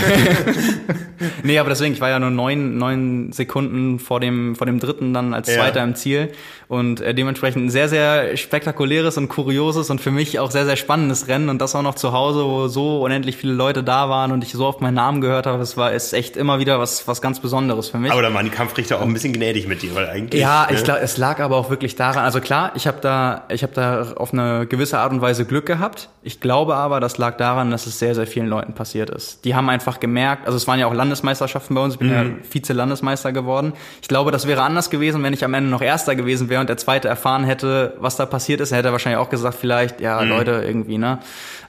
nee, 1.43 1.59
aber 1.59 1.69
deswegen, 1.69 1.93
ich 1.93 2.01
war 2.01 2.09
ja 2.09 2.19
nur 2.19 2.31
neun, 2.31 2.77
neun 2.77 3.31
Sekunden 3.31 3.99
vor 3.99 4.19
dem, 4.19 4.55
vor 4.55 4.65
dem 4.65 4.79
dritten 4.79 5.13
dann 5.13 5.33
als 5.33 5.47
Zweiter 5.47 5.79
ja. 5.79 5.83
im 5.83 5.95
Ziel 5.95 6.31
und 6.67 7.01
äh, 7.01 7.13
dementsprechend 7.13 7.65
ein 7.65 7.69
sehr, 7.69 7.89
sehr 7.89 8.37
spektakuläres 8.37 9.17
und 9.17 9.27
kurioses 9.27 9.89
und 9.89 9.99
für 9.99 10.11
mich 10.11 10.39
auch 10.39 10.51
sehr, 10.51 10.65
sehr 10.65 10.77
spannendes 10.77 11.27
Rennen 11.27 11.49
und 11.49 11.59
das 11.59 11.75
auch 11.75 11.81
noch 11.81 11.95
zu 11.95 12.13
Hause, 12.13 12.45
wo 12.45 12.67
so 12.67 13.01
unendlich 13.01 13.37
viele 13.37 13.53
Leute 13.53 13.83
da 13.83 14.09
waren 14.09 14.31
und 14.31 14.43
ich 14.43 14.53
so 14.53 14.65
oft 14.65 14.81
meinen 14.81 14.95
Namen 14.95 15.21
gehört 15.21 15.45
habe. 15.45 15.57
Das 15.57 15.77
war 15.77 15.91
ist 15.91 16.13
echt 16.13 16.37
immer 16.37 16.59
wieder 16.59 16.79
was, 16.79 17.07
was 17.07 17.21
ganz 17.21 17.39
Besonderes 17.39 17.89
für 17.89 17.97
mich. 17.97 18.11
Aber 18.11 18.20
da 18.21 18.33
waren 18.33 18.45
die 18.45 18.51
Kampfrichter 18.51 18.97
auch 18.97 19.03
ein 19.03 19.13
bisschen 19.13 19.33
gnädig 19.33 19.67
mit 19.67 19.81
dir, 19.81 19.95
weil 19.95 20.07
eigentlich. 20.09 20.41
Ja, 20.41 20.67
ne? 20.69 20.75
ich 20.75 20.83
glaube, 20.83 21.01
es 21.01 21.17
lag 21.17 21.39
aber 21.39 21.57
auch 21.57 21.69
wirklich 21.69 21.95
daran. 21.95 22.23
Also 22.23 22.41
klar, 22.41 22.71
ich 22.75 22.87
habe 22.87 22.99
da, 23.01 23.43
ich 23.49 23.63
habe 23.63 23.73
da 23.73 24.13
auf 24.15 24.33
eine 24.33 24.65
gewisse 24.67 24.99
Art 24.99 25.11
und 25.11 25.21
Weise 25.21 25.45
Glück 25.45 25.65
gehabt. 25.65 26.09
Ich 26.23 26.39
glaube 26.39 26.75
aber, 26.75 26.99
das 26.99 27.17
lag 27.17 27.37
daran, 27.37 27.71
dass 27.71 27.87
es 27.87 27.99
sehr, 27.99 28.15
sehr 28.15 28.27
vielen 28.27 28.47
Leuten 28.47 28.73
passiert 28.73 29.09
ist. 29.09 29.43
Die 29.45 29.55
haben 29.55 29.69
einfach 29.69 29.99
gemerkt, 29.99 30.45
also 30.45 30.55
es 30.55 30.67
waren 30.67 30.79
ja 30.79 30.87
auch 30.87 30.93
Landesmeisterschaften 30.93 31.75
bei 31.75 31.81
uns. 31.81 31.95
Ich 31.95 31.99
bin 31.99 32.09
mhm. 32.09 32.13
ja 32.13 32.25
Vize-Landesmeister 32.49 33.31
geworden. 33.31 33.73
Ich 34.01 34.07
glaube, 34.07 34.31
das 34.31 34.47
wäre 34.47 34.61
anders 34.61 34.89
gewesen, 34.89 35.23
wenn 35.23 35.33
ich 35.33 35.43
am 35.43 35.53
Ende 35.53 35.69
noch 35.69 35.81
Erster 35.81 36.15
gewesen 36.15 36.49
wäre 36.49 36.61
und 36.61 36.69
der 36.69 36.77
Zweite 36.77 37.07
erfahren 37.07 37.43
hätte, 37.43 37.95
was 37.99 38.15
da 38.15 38.25
passiert 38.25 38.61
ist. 38.61 38.71
Er 38.71 38.79
hätte 38.79 38.91
wahrscheinlich 38.91 39.19
auch 39.19 39.29
gesagt, 39.29 39.57
vielleicht, 39.59 40.01
ja, 40.01 40.21
mhm. 40.21 40.29
Leute, 40.29 40.63
irgendwie, 40.65 40.97
ne. 40.97 41.19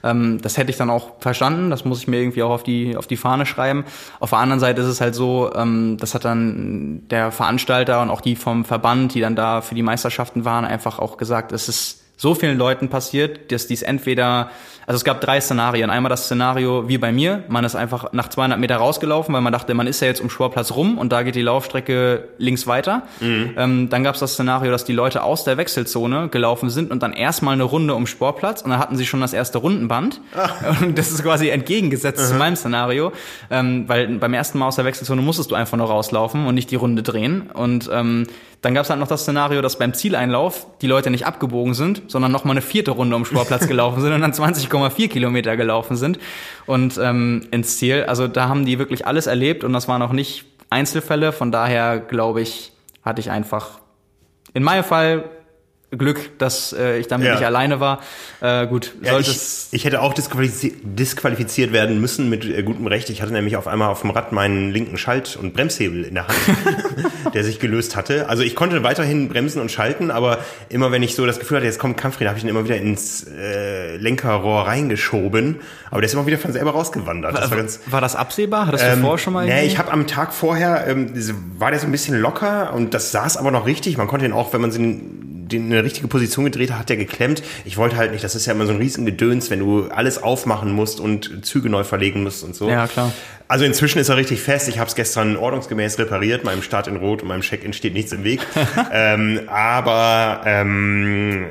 Ähm, 0.03 0.39
das 0.41 0.57
hätte 0.57 0.69
ich 0.69 0.77
dann 0.77 0.89
auch 0.89 1.13
verstanden. 1.19 1.69
Das 1.69 1.85
muss 1.85 1.99
ich 1.99 2.07
mir 2.07 2.19
irgendwie 2.19 2.43
auch 2.43 2.51
auf 2.51 2.63
die 2.63 2.97
auf 2.97 3.07
die 3.07 3.17
Fahne 3.17 3.45
schreiben. 3.45 3.85
Auf 4.19 4.31
der 4.31 4.39
anderen 4.39 4.59
Seite 4.59 4.81
ist 4.81 4.87
es 4.87 5.01
halt 5.01 5.15
so, 5.15 5.51
ähm, 5.55 5.97
das 5.99 6.13
hat 6.13 6.25
dann 6.25 6.42
der 7.09 7.31
Veranstalter 7.31 8.01
und 8.01 8.09
auch 8.09 8.21
die 8.21 8.35
vom 8.35 8.65
Verband, 8.65 9.13
die 9.13 9.21
dann 9.21 9.35
da 9.35 9.61
für 9.61 9.75
die 9.75 9.83
Meisterschaften 9.83 10.45
waren, 10.45 10.65
einfach 10.65 10.99
auch 10.99 11.17
gesagt, 11.17 11.51
es 11.51 11.69
ist 11.69 12.02
so 12.17 12.35
vielen 12.35 12.57
Leuten 12.57 12.89
passiert, 12.89 13.51
dass 13.51 13.67
dies 13.67 13.81
entweder 13.81 14.51
also 14.85 14.97
es 14.97 15.03
gab 15.03 15.21
drei 15.21 15.39
Szenarien. 15.39 15.89
Einmal 15.89 16.09
das 16.09 16.25
Szenario 16.25 16.87
wie 16.89 16.97
bei 16.97 17.11
mir. 17.11 17.43
Man 17.47 17.63
ist 17.63 17.75
einfach 17.75 18.11
nach 18.11 18.29
200 18.29 18.59
Meter 18.59 18.77
rausgelaufen, 18.77 19.33
weil 19.33 19.41
man 19.41 19.53
dachte, 19.53 19.73
man 19.73 19.87
ist 19.87 20.01
ja 20.01 20.07
jetzt 20.07 20.21
um 20.21 20.29
Sportplatz 20.29 20.71
rum 20.71 20.97
und 20.97 21.11
da 21.11 21.23
geht 21.23 21.35
die 21.35 21.41
Laufstrecke 21.41 22.27
links 22.37 22.67
weiter. 22.67 23.03
Mhm. 23.19 23.53
Ähm, 23.57 23.89
dann 23.89 24.03
gab 24.03 24.15
es 24.15 24.19
das 24.19 24.33
Szenario, 24.33 24.71
dass 24.71 24.83
die 24.83 24.93
Leute 24.93 25.23
aus 25.23 25.43
der 25.43 25.57
Wechselzone 25.57 26.29
gelaufen 26.29 26.69
sind 26.69 26.91
und 26.91 27.01
dann 27.01 27.13
erstmal 27.13 27.53
eine 27.53 27.63
Runde 27.63 27.95
um 27.95 28.07
Sportplatz 28.07 28.61
und 28.61 28.71
dann 28.71 28.79
hatten 28.79 28.97
sie 28.97 29.05
schon 29.05 29.21
das 29.21 29.33
erste 29.33 29.59
Rundenband. 29.59 30.21
Ach. 30.35 30.53
Und 30.83 30.97
das 30.97 31.11
ist 31.11 31.23
quasi 31.23 31.49
entgegengesetzt 31.49 32.21
mhm. 32.21 32.27
zu 32.27 32.33
meinem 32.35 32.55
Szenario, 32.55 33.13
ähm, 33.49 33.87
weil 33.87 34.07
beim 34.07 34.33
ersten 34.33 34.57
Mal 34.57 34.67
aus 34.67 34.75
der 34.75 34.85
Wechselzone 34.85 35.21
musstest 35.21 35.51
du 35.51 35.55
einfach 35.55 35.77
nur 35.77 35.87
rauslaufen 35.87 36.45
und 36.45 36.55
nicht 36.55 36.71
die 36.71 36.75
Runde 36.75 37.03
drehen. 37.03 37.49
Und 37.53 37.89
ähm, 37.93 38.27
dann 38.63 38.73
gab 38.73 38.85
es 38.85 38.89
halt 38.89 38.99
noch 39.01 39.07
das 39.07 39.23
Szenario, 39.23 39.61
dass 39.61 39.77
beim 39.77 39.93
Zieleinlauf 39.93 40.65
die 40.81 40.87
Leute 40.87 41.09
nicht 41.09 41.25
abgebogen 41.25 41.73
sind, 41.73 42.03
sondern 42.07 42.31
noch 42.31 42.45
mal 42.45 42.51
eine 42.51 42.61
vierte 42.61 42.91
Runde 42.91 43.13
um 43.17 43.25
Sportplatz 43.25 43.67
gelaufen 43.67 44.01
sind 44.01 44.13
und 44.13 44.21
dann 44.21 44.31
20,4 44.31 45.09
Kilometer 45.09 45.57
gelaufen 45.57 45.97
sind 45.97 46.17
und 46.65 46.97
ähm, 46.97 47.45
ins 47.51 47.77
Ziel. 47.77 48.05
Also 48.05 48.29
da 48.29 48.47
haben 48.47 48.65
die 48.65 48.79
wirklich 48.79 49.05
alles 49.05 49.27
erlebt 49.27 49.65
und 49.65 49.73
das 49.73 49.89
waren 49.89 50.01
auch 50.01 50.13
nicht 50.13 50.45
Einzelfälle. 50.69 51.33
Von 51.33 51.51
daher 51.51 51.99
glaube 51.99 52.41
ich, 52.41 52.71
hatte 53.03 53.19
ich 53.19 53.29
einfach 53.29 53.79
in 54.53 54.63
meinem 54.63 54.85
Fall 54.85 55.25
Glück, 55.97 56.37
dass 56.37 56.73
äh, 56.73 56.97
ich 56.97 57.07
damit 57.07 57.27
ja. 57.27 57.35
nicht 57.35 57.45
alleine 57.45 57.79
war. 57.79 58.01
Äh, 58.41 58.67
gut, 58.67 58.93
ja, 59.01 59.11
sollte 59.11 59.31
ich, 59.31 59.67
ich 59.71 59.85
hätte 59.85 60.01
auch 60.01 60.13
disqualifiziert, 60.13 60.75
disqualifiziert 60.83 61.71
werden 61.71 61.99
müssen 62.01 62.29
mit 62.29 62.45
äh, 62.45 62.63
gutem 62.63 62.87
Recht. 62.87 63.09
Ich 63.09 63.21
hatte 63.21 63.33
nämlich 63.33 63.55
auf 63.57 63.67
einmal 63.67 63.89
auf 63.89 64.01
dem 64.01 64.09
Rad 64.09 64.31
meinen 64.31 64.71
linken 64.71 64.97
Schalt- 64.97 65.35
und 65.35 65.53
Bremshebel 65.53 66.03
in 66.03 66.15
der 66.15 66.27
Hand, 66.27 66.37
der 67.33 67.43
sich 67.43 67.59
gelöst 67.59 67.95
hatte. 67.95 68.29
Also 68.29 68.43
ich 68.43 68.55
konnte 68.55 68.83
weiterhin 68.83 69.29
bremsen 69.29 69.61
und 69.61 69.71
schalten, 69.71 70.11
aber 70.11 70.39
immer 70.69 70.91
wenn 70.91 71.03
ich 71.03 71.15
so 71.15 71.25
das 71.25 71.39
Gefühl 71.39 71.57
hatte, 71.57 71.67
jetzt 71.67 71.79
kommt 71.79 71.97
Kampfrieder, 71.97 72.29
habe 72.29 72.37
ich 72.37 72.43
ihn 72.43 72.49
immer 72.49 72.65
wieder 72.65 72.77
ins 72.77 73.25
äh, 73.27 73.97
Lenkerrohr 73.97 74.67
reingeschoben. 74.67 75.59
Aber 75.91 76.01
der 76.01 76.07
ist 76.07 76.13
immer 76.13 76.25
wieder 76.25 76.37
von 76.37 76.51
selber 76.51 76.71
rausgewandert. 76.71 77.35
Das 77.35 77.51
war, 77.51 77.57
ganz, 77.57 77.79
war 77.87 78.01
das 78.01 78.15
absehbar? 78.15 78.67
Hattest 78.67 78.83
ähm, 78.83 78.95
du 78.95 79.01
vorher 79.01 79.17
schon 79.19 79.33
mal? 79.33 79.45
Nee, 79.45 79.65
ich 79.65 79.77
habe 79.77 79.91
am 79.91 80.07
Tag 80.07 80.33
vorher, 80.33 80.87
ähm, 80.87 81.11
war 81.57 81.71
der 81.71 81.79
so 81.79 81.85
ein 81.85 81.91
bisschen 81.91 82.19
locker 82.19 82.73
und 82.73 82.93
das 82.93 83.11
saß 83.11 83.37
aber 83.37 83.51
noch 83.51 83.65
richtig. 83.65 83.97
Man 83.97 84.07
konnte 84.07 84.25
ihn 84.25 84.33
auch, 84.33 84.53
wenn 84.53 84.61
man 84.61 84.71
sie 84.71 84.79
in 85.57 85.71
eine 85.71 85.83
richtige 85.83 86.07
Position 86.07 86.45
gedreht 86.45 86.71
hat, 86.71 86.79
hat 86.79 86.89
der 86.89 86.97
geklemmt. 86.97 87.43
Ich 87.65 87.77
wollte 87.77 87.97
halt 87.97 88.11
nicht, 88.11 88.23
das 88.23 88.35
ist 88.35 88.45
ja 88.45 88.53
immer 88.53 88.65
so 88.65 88.73
ein 88.73 88.79
riesen 88.79 89.05
Gedöns, 89.05 89.49
wenn 89.49 89.59
du 89.59 89.87
alles 89.89 90.21
aufmachen 90.21 90.71
musst 90.71 90.99
und 90.99 91.45
Züge 91.45 91.69
neu 91.69 91.83
verlegen 91.83 92.23
musst 92.23 92.43
und 92.43 92.55
so. 92.55 92.69
Ja, 92.69 92.87
klar. 92.87 93.11
Also 93.47 93.65
inzwischen 93.65 93.99
ist 93.99 94.09
er 94.09 94.17
richtig 94.17 94.41
fest. 94.41 94.67
Ich 94.67 94.79
habe 94.79 94.87
es 94.87 94.95
gestern 94.95 95.37
ordnungsgemäß 95.37 95.99
repariert. 95.99 96.43
Meinem 96.43 96.63
Start 96.63 96.87
in 96.87 96.95
Rot 96.95 97.21
und 97.21 97.27
meinem 97.27 97.41
Check-in 97.41 97.73
steht 97.73 97.93
nichts 97.93 98.11
im 98.11 98.23
Weg. 98.23 98.39
ähm, 98.91 99.41
aber 99.47 100.41
ähm, 100.45 101.45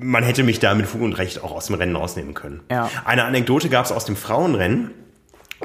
man 0.00 0.22
hätte 0.22 0.42
mich 0.42 0.60
da 0.60 0.74
mit 0.74 0.86
Fug 0.86 1.02
und 1.02 1.14
Recht 1.14 1.42
auch 1.42 1.52
aus 1.52 1.66
dem 1.66 1.74
Rennen 1.74 1.96
rausnehmen 1.96 2.34
können. 2.34 2.60
Ja. 2.70 2.90
Eine 3.04 3.24
Anekdote 3.24 3.68
gab 3.68 3.84
es 3.84 3.92
aus 3.92 4.04
dem 4.04 4.16
Frauenrennen. 4.16 4.90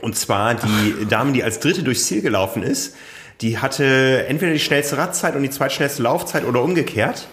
Und 0.01 0.17
zwar 0.17 0.55
die 0.55 1.05
Dame, 1.09 1.33
die 1.33 1.43
als 1.43 1.59
Dritte 1.59 1.83
durchs 1.83 2.07
Ziel 2.07 2.21
gelaufen 2.21 2.63
ist, 2.63 2.95
die 3.41 3.57
hatte 3.57 4.25
entweder 4.27 4.53
die 4.53 4.59
schnellste 4.59 4.97
Radzeit 4.97 5.35
und 5.35 5.43
die 5.43 5.49
zweitschnellste 5.49 6.01
Laufzeit 6.03 6.45
oder 6.45 6.61
umgekehrt. 6.61 7.27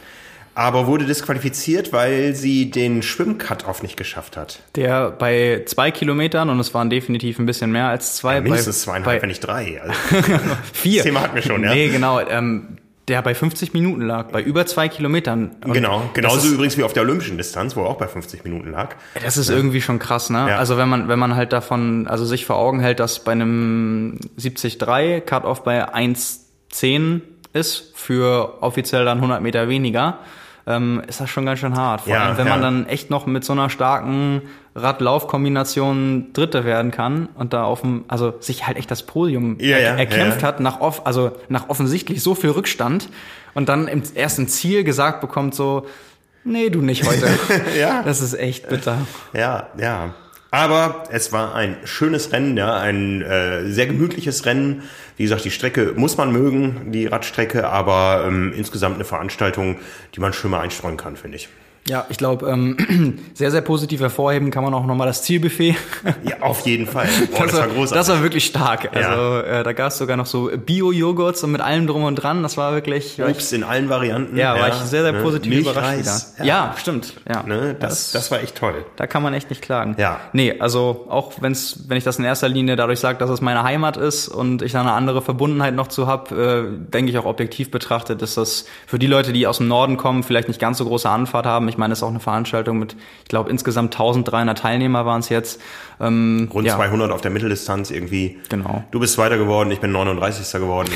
Aber 0.54 0.86
wurde 0.86 1.04
disqualifiziert, 1.06 1.92
weil 1.92 2.34
sie 2.34 2.70
den 2.70 3.02
Schwimm-Cut-Off 3.02 3.82
nicht 3.82 3.96
geschafft 3.96 4.36
hat. 4.36 4.60
Der 4.74 5.10
bei 5.10 5.62
zwei 5.66 5.90
Kilometern, 5.90 6.50
und 6.50 6.60
es 6.60 6.74
waren 6.74 6.90
definitiv 6.90 7.38
ein 7.38 7.46
bisschen 7.46 7.70
mehr 7.72 7.88
als 7.88 8.16
zwei. 8.16 8.34
Ja, 8.34 8.40
mindestens 8.40 8.80
bei, 8.80 8.92
zweieinhalb, 8.92 9.18
bei, 9.18 9.22
wenn 9.22 9.28
nicht 9.28 9.40
drei. 9.40 9.80
Also, 9.80 9.94
vier. 10.72 10.98
Das 10.98 11.06
Thema 11.06 11.20
hatten 11.22 11.34
wir 11.34 11.42
schon, 11.42 11.62
ja. 11.62 11.72
Nee, 11.72 11.88
genau. 11.88 12.20
Ähm, 12.20 12.78
der 13.10 13.22
bei 13.22 13.34
50 13.34 13.74
Minuten 13.74 14.02
lag, 14.02 14.30
bei 14.30 14.40
über 14.40 14.66
zwei 14.66 14.88
Kilometern. 14.88 15.56
Und 15.64 15.72
genau, 15.72 16.08
genauso 16.14 16.46
ist, 16.46 16.52
übrigens 16.54 16.78
wie 16.78 16.84
auf 16.84 16.92
der 16.92 17.02
olympischen 17.02 17.36
Distanz, 17.36 17.74
wo 17.74 17.82
er 17.82 17.88
auch 17.88 17.98
bei 17.98 18.06
50 18.06 18.44
Minuten 18.44 18.70
lag. 18.70 18.94
Das 19.20 19.36
ist 19.36 19.50
ja. 19.50 19.56
irgendwie 19.56 19.80
schon 19.80 19.98
krass, 19.98 20.30
ne? 20.30 20.46
Ja. 20.48 20.58
Also 20.58 20.76
wenn 20.76 20.88
man, 20.88 21.08
wenn 21.08 21.18
man 21.18 21.34
halt 21.34 21.52
davon, 21.52 22.06
also 22.06 22.24
sich 22.24 22.46
vor 22.46 22.56
Augen 22.56 22.78
hält, 22.78 23.00
dass 23.00 23.24
bei 23.24 23.32
einem 23.32 24.18
73 24.38 24.78
Cut-Off 25.26 25.64
bei 25.64 25.92
1,10 25.92 27.22
ist, 27.52 27.92
für 27.96 28.62
offiziell 28.62 29.04
dann 29.04 29.18
100 29.18 29.42
Meter 29.42 29.68
weniger, 29.68 30.20
ähm, 30.70 31.02
ist 31.06 31.20
das 31.20 31.28
schon 31.28 31.46
ganz 31.46 31.60
schön 31.60 31.74
hart. 31.74 32.02
Vor 32.02 32.12
ja, 32.12 32.24
allem, 32.24 32.38
wenn 32.38 32.46
ja. 32.46 32.52
man 32.52 32.62
dann 32.62 32.86
echt 32.86 33.10
noch 33.10 33.26
mit 33.26 33.44
so 33.44 33.52
einer 33.52 33.70
starken 33.70 34.42
Radlauf-Kombination 34.74 36.32
Dritte 36.32 36.64
werden 36.64 36.90
kann 36.90 37.28
und 37.34 37.52
da 37.52 37.64
auf 37.64 37.80
dem, 37.80 38.04
also 38.08 38.34
sich 38.40 38.66
halt 38.66 38.76
echt 38.76 38.90
das 38.90 39.02
Podium 39.02 39.58
ja, 39.60 39.76
er, 39.76 39.98
erkämpft 39.98 40.42
hat, 40.42 40.60
nach, 40.60 40.80
off, 40.80 41.02
also 41.06 41.32
nach 41.48 41.68
offensichtlich 41.68 42.22
so 42.22 42.34
viel 42.34 42.50
Rückstand 42.50 43.08
und 43.54 43.68
dann 43.68 43.88
im 43.88 44.02
ersten 44.14 44.48
Ziel 44.48 44.84
gesagt 44.84 45.20
bekommt 45.20 45.54
so, 45.54 45.86
nee, 46.44 46.70
du 46.70 46.80
nicht 46.80 47.06
heute. 47.06 47.28
ja. 47.78 48.02
Das 48.02 48.20
ist 48.20 48.34
echt 48.34 48.68
bitter. 48.68 48.98
Ja, 49.32 49.68
ja. 49.78 50.14
Aber 50.52 51.04
es 51.10 51.32
war 51.32 51.54
ein 51.54 51.76
schönes 51.84 52.32
Rennen, 52.32 52.56
ja, 52.56 52.74
ein 52.76 53.22
äh, 53.22 53.70
sehr 53.70 53.86
gemütliches 53.86 54.46
Rennen. 54.46 54.82
Wie 55.20 55.24
gesagt, 55.24 55.44
die 55.44 55.50
Strecke 55.50 55.92
muss 55.96 56.16
man 56.16 56.32
mögen, 56.32 56.92
die 56.92 57.04
Radstrecke, 57.04 57.68
aber 57.68 58.24
ähm, 58.26 58.54
insgesamt 58.56 58.94
eine 58.94 59.04
Veranstaltung, 59.04 59.76
die 60.14 60.20
man 60.20 60.32
schön 60.32 60.50
mal 60.50 60.60
einstreuen 60.60 60.96
kann, 60.96 61.14
finde 61.14 61.36
ich. 61.36 61.50
Ja, 61.88 62.06
ich 62.08 62.18
glaube, 62.18 62.46
ähm, 62.48 63.18
sehr, 63.34 63.50
sehr 63.50 63.62
positiv 63.62 64.00
hervorheben 64.00 64.50
kann 64.50 64.62
man 64.62 64.74
auch 64.74 64.86
nochmal 64.86 65.06
das 65.06 65.22
Zielbuffet. 65.22 65.76
Ja, 66.22 66.42
auf 66.42 66.66
jeden 66.66 66.86
Fall. 66.86 67.06
Oh, 67.32 67.42
das, 67.42 67.56
war 67.56 67.66
großartig. 67.66 67.92
Das 67.92 68.08
war 68.08 68.22
wirklich 68.22 68.44
stark. 68.44 68.94
Also 68.94 69.08
ja. 69.08 69.40
äh, 69.40 69.62
da 69.64 69.72
gab 69.72 69.88
es 69.88 69.98
sogar 69.98 70.16
noch 70.16 70.26
so 70.26 70.50
Bio-Joghurts 70.54 71.42
und 71.44 71.52
mit 71.52 71.60
allem 71.60 71.86
drum 71.86 72.04
und 72.04 72.16
dran. 72.16 72.42
Das 72.42 72.56
war 72.56 72.74
wirklich... 72.74 73.20
Obst 73.20 73.52
in 73.52 73.64
allen 73.64 73.88
Varianten. 73.88 74.36
Ja, 74.36 74.52
war 74.54 74.68
ja, 74.68 74.74
ich 74.74 74.74
sehr, 74.74 75.02
sehr 75.02 75.12
ne? 75.12 75.22
positiv 75.22 75.52
Milchreis, 75.52 76.00
überrascht. 76.00 76.26
Ja, 76.38 76.44
ja 76.44 76.74
stimmt. 76.78 77.14
Ja. 77.28 77.42
Ne? 77.42 77.74
Das, 77.78 77.90
das, 77.90 78.12
das, 78.12 78.30
war 78.30 78.42
echt 78.42 78.56
toll. 78.56 78.84
Da 78.96 79.06
kann 79.06 79.22
man 79.22 79.34
echt 79.34 79.50
nicht 79.50 79.62
klagen. 79.62 79.96
Ja. 79.98 80.20
Nee, 80.32 80.58
also 80.58 81.06
auch 81.08 81.32
wenn's, 81.40 81.84
wenn 81.88 81.96
ich 81.96 82.04
das 82.04 82.18
in 82.18 82.24
erster 82.24 82.48
Linie 82.48 82.76
dadurch 82.76 83.00
sage, 83.00 83.18
dass 83.18 83.30
es 83.30 83.40
meine 83.40 83.62
Heimat 83.62 83.96
ist 83.96 84.28
und 84.28 84.62
ich 84.62 84.72
da 84.72 84.80
eine 84.80 84.92
andere 84.92 85.22
Verbundenheit 85.22 85.74
noch 85.74 85.88
zu 85.88 86.06
hab, 86.06 86.32
äh, 86.32 86.64
denke 86.68 87.10
ich 87.10 87.18
auch 87.18 87.26
objektiv 87.26 87.70
betrachtet, 87.70 88.20
dass 88.20 88.34
das 88.34 88.66
für 88.86 88.98
die 88.98 89.06
Leute, 89.06 89.32
die 89.32 89.46
aus 89.46 89.58
dem 89.58 89.68
Norden 89.68 89.96
kommen, 89.96 90.22
vielleicht 90.22 90.48
nicht 90.48 90.60
ganz 90.60 90.78
so 90.78 90.84
große 90.84 91.08
Anfahrt 91.08 91.46
haben. 91.46 91.69
Ich 91.70 91.78
meine, 91.78 91.92
es 91.92 92.00
ist 92.00 92.02
auch 92.02 92.10
eine 92.10 92.20
Veranstaltung 92.20 92.78
mit, 92.78 92.96
ich 93.22 93.28
glaube, 93.28 93.48
insgesamt 93.50 93.94
1300 93.94 94.58
Teilnehmer 94.58 95.06
waren 95.06 95.20
es 95.20 95.28
jetzt. 95.28 95.60
Ähm, 96.00 96.48
Rund 96.52 96.66
ja. 96.66 96.76
200 96.76 97.10
auf 97.10 97.20
der 97.20 97.30
Mitteldistanz 97.30 97.90
irgendwie. 97.90 98.38
Genau. 98.48 98.84
Du 98.90 99.00
bist 99.00 99.14
Zweiter 99.14 99.38
geworden, 99.38 99.70
ich 99.70 99.80
bin 99.80 99.92
39. 99.92 100.60
geworden. 100.60 100.90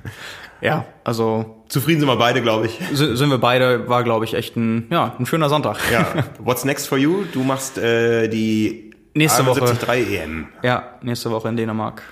ja, 0.60 0.84
also. 1.02 1.64
Zufrieden 1.68 2.00
sind 2.00 2.08
wir 2.08 2.16
beide, 2.16 2.42
glaube 2.42 2.66
ich. 2.66 2.78
Sind 2.92 3.30
wir 3.30 3.38
beide, 3.38 3.88
war, 3.88 4.04
glaube 4.04 4.24
ich, 4.24 4.34
echt 4.34 4.56
ein, 4.56 4.86
ja, 4.90 5.14
ein 5.18 5.26
schöner 5.26 5.48
Sonntag. 5.48 5.78
Ja. 5.92 6.06
What's 6.38 6.64
next 6.64 6.88
for 6.88 6.98
you? 6.98 7.24
Du 7.32 7.42
machst 7.42 7.78
äh, 7.78 8.28
die 8.28 8.92
nächste 9.14 9.46
Woche 9.46 9.60
73 9.60 10.20
EM. 10.20 10.48
Ja, 10.62 10.94
nächste 11.02 11.30
Woche 11.30 11.48
in 11.48 11.56
Dänemark. 11.56 12.02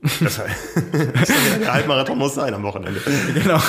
Das, 0.00 0.40
der 1.60 1.72
Halbmarathon 1.72 2.18
muss 2.18 2.34
sein 2.34 2.54
am 2.54 2.62
Wochenende. 2.62 3.00
Genau. 3.34 3.60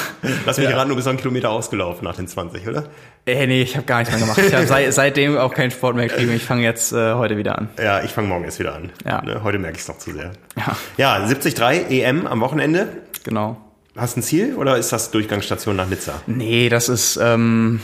Lass 0.46 0.60
mich 0.60 0.70
ja. 0.70 0.86
du 0.86 0.96
bist 0.96 1.06
noch 1.06 1.12
einen 1.12 1.20
Kilometer 1.20 1.50
ausgelaufen 1.50 2.04
nach 2.04 2.16
den 2.16 2.28
20, 2.28 2.68
oder? 2.68 2.86
Äh, 3.26 3.48
nee, 3.48 3.64
ich 3.64 3.76
habe 3.76 3.86
gar 3.88 4.00
nichts 4.00 4.12
mehr 4.14 4.22
gemacht. 4.22 4.38
Ich 4.38 4.54
habe 4.54 4.68
seit, 4.68 4.94
seitdem 4.94 5.38
auch 5.38 5.54
keinen 5.54 5.72
Sport 5.72 5.96
mehr 5.96 6.08
getrieben. 6.08 6.32
Ich 6.34 6.44
fange 6.44 6.62
jetzt 6.62 6.94
äh, 6.94 7.14
heute 7.14 7.36
wieder 7.36 7.58
an. 7.58 7.70
Ja, 7.80 8.04
ich 8.04 8.12
fange 8.12 8.28
morgen 8.28 8.44
erst 8.44 8.60
wieder 8.60 8.76
an. 8.76 8.92
Ja. 9.06 9.24
Ne, 9.24 9.42
heute 9.44 9.58
merke 9.58 9.78
ich 9.78 9.82
es 9.82 9.88
noch 9.88 9.98
zu 9.98 10.12
sehr. 10.12 10.34
Ja. 10.56 10.76
Ja, 10.98 11.18
73 11.18 11.90
EM 11.90 12.28
am 12.28 12.42
Wochenende. 12.42 12.90
Genau. 13.24 13.58
Hast 13.96 14.16
du 14.16 14.20
ein 14.20 14.24
Ziel 14.24 14.56
oder 14.56 14.78
ist 14.78 14.94
das 14.94 15.10
Durchgangsstation 15.10 15.76
nach 15.76 15.88
Nizza? 15.88 16.22
Nee, 16.28 16.70
das 16.70 16.90
ist... 16.90 17.18
Ähm 17.22 17.80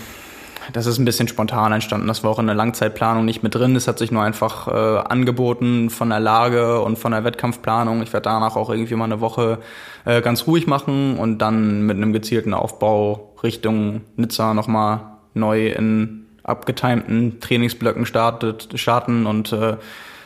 das 0.73 0.85
ist 0.85 0.97
ein 0.97 1.05
bisschen 1.05 1.27
spontan 1.27 1.71
entstanden. 1.71 2.07
Das 2.07 2.23
war 2.23 2.31
auch 2.31 2.39
in 2.39 2.47
der 2.47 2.55
Langzeitplanung 2.55 3.25
nicht 3.25 3.43
mit 3.43 3.55
drin. 3.55 3.75
Es 3.75 3.87
hat 3.87 3.99
sich 3.99 4.11
nur 4.11 4.23
einfach 4.23 4.67
äh, 4.67 4.99
angeboten 5.07 5.89
von 5.89 6.09
der 6.09 6.19
Lage 6.19 6.81
und 6.81 6.97
von 6.97 7.11
der 7.11 7.23
Wettkampfplanung. 7.23 8.01
Ich 8.01 8.13
werde 8.13 8.25
danach 8.25 8.55
auch 8.55 8.69
irgendwie 8.69 8.95
mal 8.95 9.05
eine 9.05 9.21
Woche 9.21 9.59
äh, 10.05 10.21
ganz 10.21 10.47
ruhig 10.47 10.67
machen 10.67 11.17
und 11.17 11.39
dann 11.39 11.85
mit 11.85 11.97
einem 11.97 12.13
gezielten 12.13 12.53
Aufbau 12.53 13.33
Richtung 13.43 14.01
Nizza 14.15 14.53
nochmal 14.53 15.01
neu 15.33 15.67
in 15.67 16.25
abgetimten 16.43 17.39
Trainingsblöcken 17.39 18.05
startet, 18.05 18.69
starten 18.75 19.25
und 19.25 19.51
äh, 19.51 19.77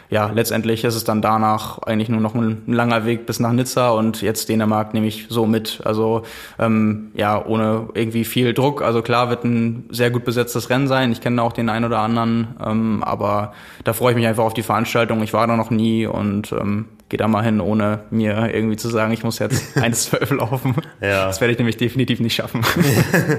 ja, 0.10 0.32
letztendlich 0.34 0.84
ist 0.84 0.96
es 0.96 1.04
dann 1.04 1.22
danach 1.22 1.80
eigentlich 1.84 2.10
nur 2.10 2.20
noch 2.20 2.34
ein, 2.34 2.64
langer 2.66 3.06
Weg 3.06 3.28
bis 3.28 3.40
nach 3.40 3.52
Nizza 3.52 3.92
und 3.92 4.22
jetzt 4.22 4.50
Dänemark 4.50 4.94
nehme 4.94 5.06
ich 5.06 5.28
so 5.30 5.46
mit. 5.46 5.82
Also 5.86 6.24
ähm, 6.58 7.12
ja, 7.14 7.46
ohne 7.46 7.90
irgendwie 7.94 8.26
viel 8.26 8.54
Druck. 8.56 8.82
Also 8.82 9.04
klar 9.04 9.30
wird 9.30 9.44
ein 9.44 9.86
sehr 9.92 10.10
gut 10.10 10.26
besetztes 10.26 10.72
Rennen 10.72 10.88
sein. 10.88 11.12
Ich 11.12 11.22
kenne 11.22 11.44
auch 11.44 11.54
den 11.54 11.70
einen 11.70 11.86
oder 11.86 12.00
anderen, 12.00 12.56
ähm, 12.66 13.04
aber 13.04 13.54
da 13.84 13.94
freue 13.94 14.12
ich 14.12 14.18
mich 14.18 14.26
einfach 14.26 14.46
auf 14.46 14.56
die 14.56 14.64
Veranstaltung. 14.64 15.22
Ich 15.22 15.34
war 15.34 15.46
da 15.46 15.56
noch 15.56 15.70
nie 15.70 16.08
und 16.08 16.52
ähm, 16.54 16.86
gehe 17.10 17.18
da 17.18 17.28
mal 17.28 17.44
hin, 17.44 17.60
ohne 17.60 18.04
mir 18.12 18.54
irgendwie 18.54 18.78
zu 18.78 18.88
sagen, 18.88 19.12
ich 19.12 19.24
muss 19.24 19.40
jetzt 19.40 19.64
1,12 19.76 20.36
laufen. 20.36 20.76
Ja. 21.02 21.26
Das 21.26 21.42
werde 21.42 21.52
ich 21.52 21.58
nämlich 21.58 21.78
definitiv 21.78 22.20
nicht 22.20 22.36
schaffen. 22.36 22.64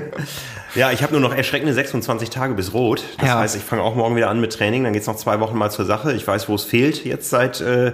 ja, 0.75 0.91
ich 0.91 1.03
habe 1.03 1.12
nur 1.12 1.21
noch 1.21 1.35
erschreckende 1.35 1.73
26 1.73 2.31
Tage 2.31 2.55
bis 2.55 2.75
rot. 2.75 3.05
Das 3.18 3.29
ja. 3.29 3.39
heißt, 3.39 3.57
ich 3.57 3.62
fange 3.62 3.83
auch 3.83 3.95
morgen 3.95 4.16
wieder 4.16 4.29
an 4.29 4.41
mit 4.41 4.53
Training. 4.53 4.85
Dann 4.85 4.93
geht's 4.93 5.07
noch 5.07 5.16
zwei 5.16 5.39
Wochen 5.41 5.57
mal 5.57 5.71
zur 5.71 5.85
Sache. 5.85 6.12
Ich 6.12 6.27
weiß, 6.27 6.49
wo 6.49 6.57
es 6.57 6.64
fehlt 6.64 7.05
jetzt 7.05 7.31
seit, 7.31 7.61
äh, 7.61 7.93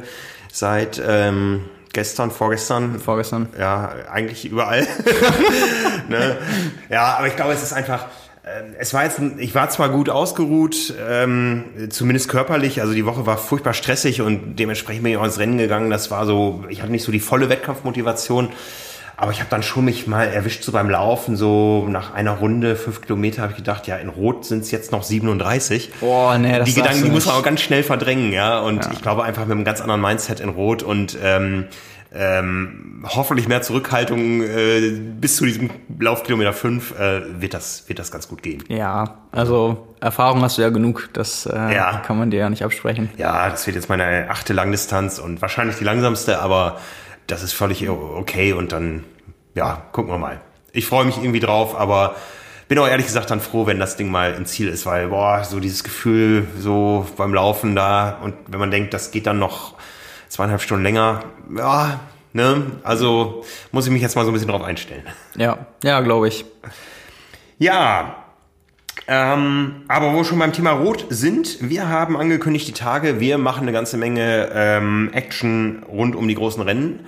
seit 0.51 1.01
ähm, 1.07 1.65
gestern, 1.93 2.31
vorgestern. 2.31 2.99
Vorgestern. 2.99 3.51
Ja, 3.59 3.93
eigentlich 4.11 4.47
überall. 4.47 4.87
ne? 6.09 6.39
Ja, 6.89 7.17
aber 7.19 7.29
ich 7.29 7.37
glaube, 7.37 7.53
es 7.53 7.63
ist 7.63 7.75
einfach 7.75 8.07
es 8.79 8.95
war 8.95 9.05
jetzt, 9.05 9.21
ich 9.39 9.55
war 9.55 9.69
zwar 9.71 9.89
gut 9.89 10.09
ausgeruht, 10.09 10.95
ähm, 11.09 11.65
zumindest 11.91 12.29
körperlich, 12.29 12.81
also 12.81 12.95
die 12.95 13.05
Woche 13.05 13.27
war 13.27 13.39
furchtbar 13.39 13.75
stressig 13.75 14.23
und 14.23 14.57
dementsprechend 14.57 15.03
bin 15.03 15.13
ich 15.13 15.19
auch 15.19 15.25
ins 15.25 15.39
Rennen 15.39 15.59
gegangen. 15.59 15.91
Das 15.91 16.11
war 16.13 16.27
so, 16.27 16.65
ich 16.69 16.81
hatte 16.81 16.93
nicht 16.93 17.03
so 17.03 17.11
die 17.11 17.19
volle 17.19 17.49
Wettkampfmotivation, 17.49 18.51
aber 19.17 19.33
ich 19.33 19.41
habe 19.41 19.51
dann 19.51 19.65
schon 19.65 19.87
mich 19.87 20.07
mal 20.07 20.29
erwischt 20.29 20.63
so 20.63 20.71
beim 20.71 20.89
Laufen, 20.89 21.37
so 21.37 21.87
nach 21.89 22.15
einer 22.15 22.33
Runde, 22.33 22.77
fünf 22.77 23.01
Kilometer, 23.01 23.43
habe 23.43 23.53
ich 23.53 23.57
gedacht, 23.57 23.89
ja, 23.89 23.97
in 23.97 24.11
Rot 24.11 24.45
sind 24.45 24.63
es 24.63 24.71
jetzt 24.71 24.93
noch 24.93 25.03
37. 25.03 25.91
Boah, 26.01 26.39
nee, 26.39 26.57
das 26.57 26.69
Die 26.69 26.75
Gedanken, 26.75 27.03
die 27.03 27.11
muss 27.11 27.27
man 27.27 27.35
auch 27.35 27.43
ganz 27.43 27.63
schnell 27.63 27.83
verdrängen, 27.83 28.33
ja. 28.33 28.61
Und 28.61 28.85
ja. 28.85 28.93
ich 28.93 29.03
glaube 29.03 29.25
einfach 29.25 29.45
mit 29.47 29.53
einem 29.53 29.65
ganz 29.65 29.81
anderen 29.81 30.03
Mindset 30.03 30.39
in 30.39 30.51
Rot 30.51 30.85
und 30.85 31.19
ähm, 31.21 31.65
ähm, 32.19 33.05
hoffentlich 33.05 33.47
mehr 33.49 33.63
Zurückhaltung 33.63 34.43
äh, 34.43 34.91
bis 34.91 35.37
zu 35.37 35.45
diesem 35.45 35.71
Laufkilometer 35.99 36.53
5 36.53 36.99
äh, 36.99 37.41
wird, 37.41 37.55
das, 37.55 37.89
wird 37.89 37.99
das 37.99 38.11
ganz 38.11 38.29
gut 38.29 38.43
gehen. 38.43 38.65
Ja, 38.69 39.19
also 39.33 39.95
Erfahrung 40.01 40.43
hast 40.43 40.59
du 40.59 40.63
ja 40.63 40.71
genug, 40.71 41.11
das 41.13 41.47
äh, 41.47 41.75
ja. 41.75 41.99
kann 42.07 42.19
man 42.19 42.31
dir 42.31 42.41
ja 42.41 42.51
nicht 42.51 42.65
absprechen. 42.65 43.11
Ja, 43.17 43.49
das 43.51 43.67
wird 43.67 43.77
jetzt 43.77 43.89
meine 43.89 44.31
achte 44.31 44.53
Langdistanz 44.53 45.19
und 45.19 45.43
wahrscheinlich 45.43 45.77
die 45.77 45.85
langsamste, 45.85 46.41
aber 46.41 46.81
das 47.27 47.43
ist 47.43 47.53
völlig 47.53 47.89
okay 47.89 48.53
und 48.53 48.73
dann, 48.73 49.05
ja, 49.55 49.83
gucken 49.93 50.13
wir 50.13 50.19
mal. 50.19 50.41
Ich 50.73 50.87
freue 50.87 51.05
mich 51.05 51.19
irgendwie 51.19 51.41
drauf, 51.41 51.79
aber 51.79 52.17
bin 52.69 52.79
auch 52.79 52.89
ehrlich 52.89 53.07
gesagt 53.07 53.31
dann 53.31 53.41
froh, 53.41 53.67
wenn 53.67 53.79
das 53.79 53.97
Ding 53.97 54.11
mal 54.11 54.35
im 54.35 54.47
Ziel 54.47 54.69
ist, 54.69 54.87
weil, 54.87 55.09
boah, 55.09 55.45
so 55.45 55.61
dieses 55.61 55.85
Gefühl 55.85 56.47
so 56.59 57.07
beim 57.17 57.33
Laufen 57.35 57.77
da 57.77 58.19
und 58.23 58.35
wenn 58.49 58.59
man 58.59 58.71
denkt, 58.71 58.95
das 58.95 59.11
geht 59.11 59.27
dann 59.27 59.39
noch 59.39 59.75
zweieinhalb 60.37 60.61
Stunden 60.61 60.85
länger, 60.85 61.21
ja, 61.57 61.99
ne, 62.35 62.63
also 62.83 63.43
muss 63.73 63.87
ich 63.87 63.93
mich 63.93 64.03
jetzt 64.03 64.17
mal 64.17 64.25
so 64.25 64.31
ein 64.31 64.35
bisschen 64.35 64.51
drauf 64.51 64.63
einstellen. 64.63 65.05
Ja, 65.35 65.67
ja, 65.83 66.01
glaube 66.01 66.29
ich. 66.29 66.45
Ja, 67.59 68.17
ähm, 69.09 69.85
aber 69.89 70.13
wo 70.13 70.19
wir 70.19 70.25
schon 70.25 70.39
beim 70.39 70.53
Thema 70.53 70.73
Rot 70.73 71.07
sind, 71.09 71.71
wir 71.71 71.89
haben 71.89 72.19
angekündigt 72.19 72.69
die 72.69 72.73
Tage, 72.73 73.19
wir 73.19 73.39
machen 73.39 73.63
eine 73.63 73.73
ganze 73.73 73.97
Menge 73.97 74.51
ähm, 74.53 75.11
Action 75.15 75.85
rund 75.89 76.15
um 76.15 76.29
die 76.29 76.35
großen 76.35 76.63
Rennen. 76.63 77.07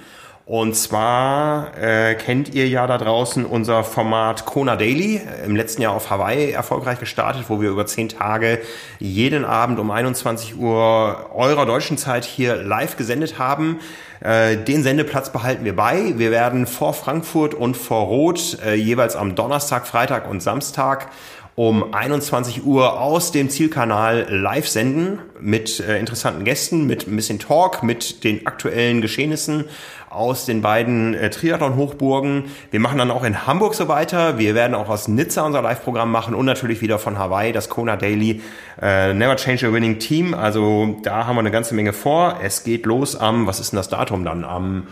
Und 0.48 0.74
zwar 0.76 1.76
äh, 1.76 2.14
kennt 2.14 2.54
ihr 2.54 2.66
ja 2.68 2.86
da 2.86 2.96
draußen 2.96 3.44
unser 3.44 3.84
Format 3.84 4.46
Kona 4.46 4.76
Daily, 4.76 5.20
im 5.44 5.54
letzten 5.54 5.82
Jahr 5.82 5.92
auf 5.92 6.08
Hawaii 6.08 6.52
erfolgreich 6.52 6.98
gestartet, 6.98 7.44
wo 7.48 7.60
wir 7.60 7.68
über 7.68 7.84
zehn 7.84 8.08
Tage 8.08 8.58
jeden 8.98 9.44
Abend 9.44 9.78
um 9.78 9.90
21 9.90 10.56
Uhr 10.56 11.28
eurer 11.34 11.66
deutschen 11.66 11.98
Zeit 11.98 12.24
hier 12.24 12.56
live 12.56 12.96
gesendet 12.96 13.38
haben. 13.38 13.80
Äh, 14.20 14.56
den 14.56 14.82
Sendeplatz 14.82 15.30
behalten 15.30 15.66
wir 15.66 15.76
bei. 15.76 16.14
Wir 16.16 16.30
werden 16.30 16.66
vor 16.66 16.94
Frankfurt 16.94 17.52
und 17.52 17.76
vor 17.76 18.06
Rot 18.06 18.56
äh, 18.64 18.72
jeweils 18.72 19.16
am 19.16 19.34
Donnerstag, 19.34 19.86
Freitag 19.86 20.30
und 20.30 20.42
Samstag 20.42 21.10
um 21.58 21.92
21 21.92 22.64
Uhr 22.64 23.00
aus 23.00 23.32
dem 23.32 23.50
Zielkanal 23.50 24.28
live 24.30 24.68
senden 24.68 25.18
mit 25.40 25.80
äh, 25.80 25.98
interessanten 25.98 26.44
Gästen, 26.44 26.86
mit 26.86 27.08
ein 27.08 27.16
bisschen 27.16 27.40
Talk, 27.40 27.82
mit 27.82 28.22
den 28.22 28.46
aktuellen 28.46 29.00
Geschehnissen 29.00 29.64
aus 30.10 30.46
den 30.46 30.62
beiden 30.62 31.14
äh, 31.14 31.30
Triathlon-Hochburgen. 31.30 32.44
Wir 32.70 32.80
machen 32.80 32.98
dann 32.98 33.10
auch 33.10 33.24
in 33.24 33.46
Hamburg 33.46 33.74
so 33.74 33.88
weiter. 33.88 34.38
Wir 34.38 34.54
werden 34.54 34.74
auch 34.74 34.88
aus 34.88 35.08
Nizza 35.08 35.42
unser 35.42 35.62
Live-Programm 35.62 36.10
machen 36.10 36.34
und 36.34 36.46
natürlich 36.46 36.80
wieder 36.80 36.98
von 36.98 37.18
Hawaii 37.18 37.52
das 37.52 37.68
Kona 37.68 37.96
Daily 37.96 38.40
äh, 38.80 39.12
Never 39.14 39.36
Change 39.36 39.66
a 39.68 39.72
Winning 39.72 39.98
Team. 39.98 40.34
Also 40.34 40.96
da 41.02 41.26
haben 41.26 41.36
wir 41.36 41.40
eine 41.40 41.50
ganze 41.50 41.74
Menge 41.74 41.92
vor. 41.92 42.38
Es 42.42 42.64
geht 42.64 42.86
los 42.86 43.16
am, 43.16 43.46
was 43.46 43.60
ist 43.60 43.72
denn 43.72 43.76
das 43.76 43.88
Datum 43.88 44.24
dann? 44.24 44.44
Am 44.44 44.86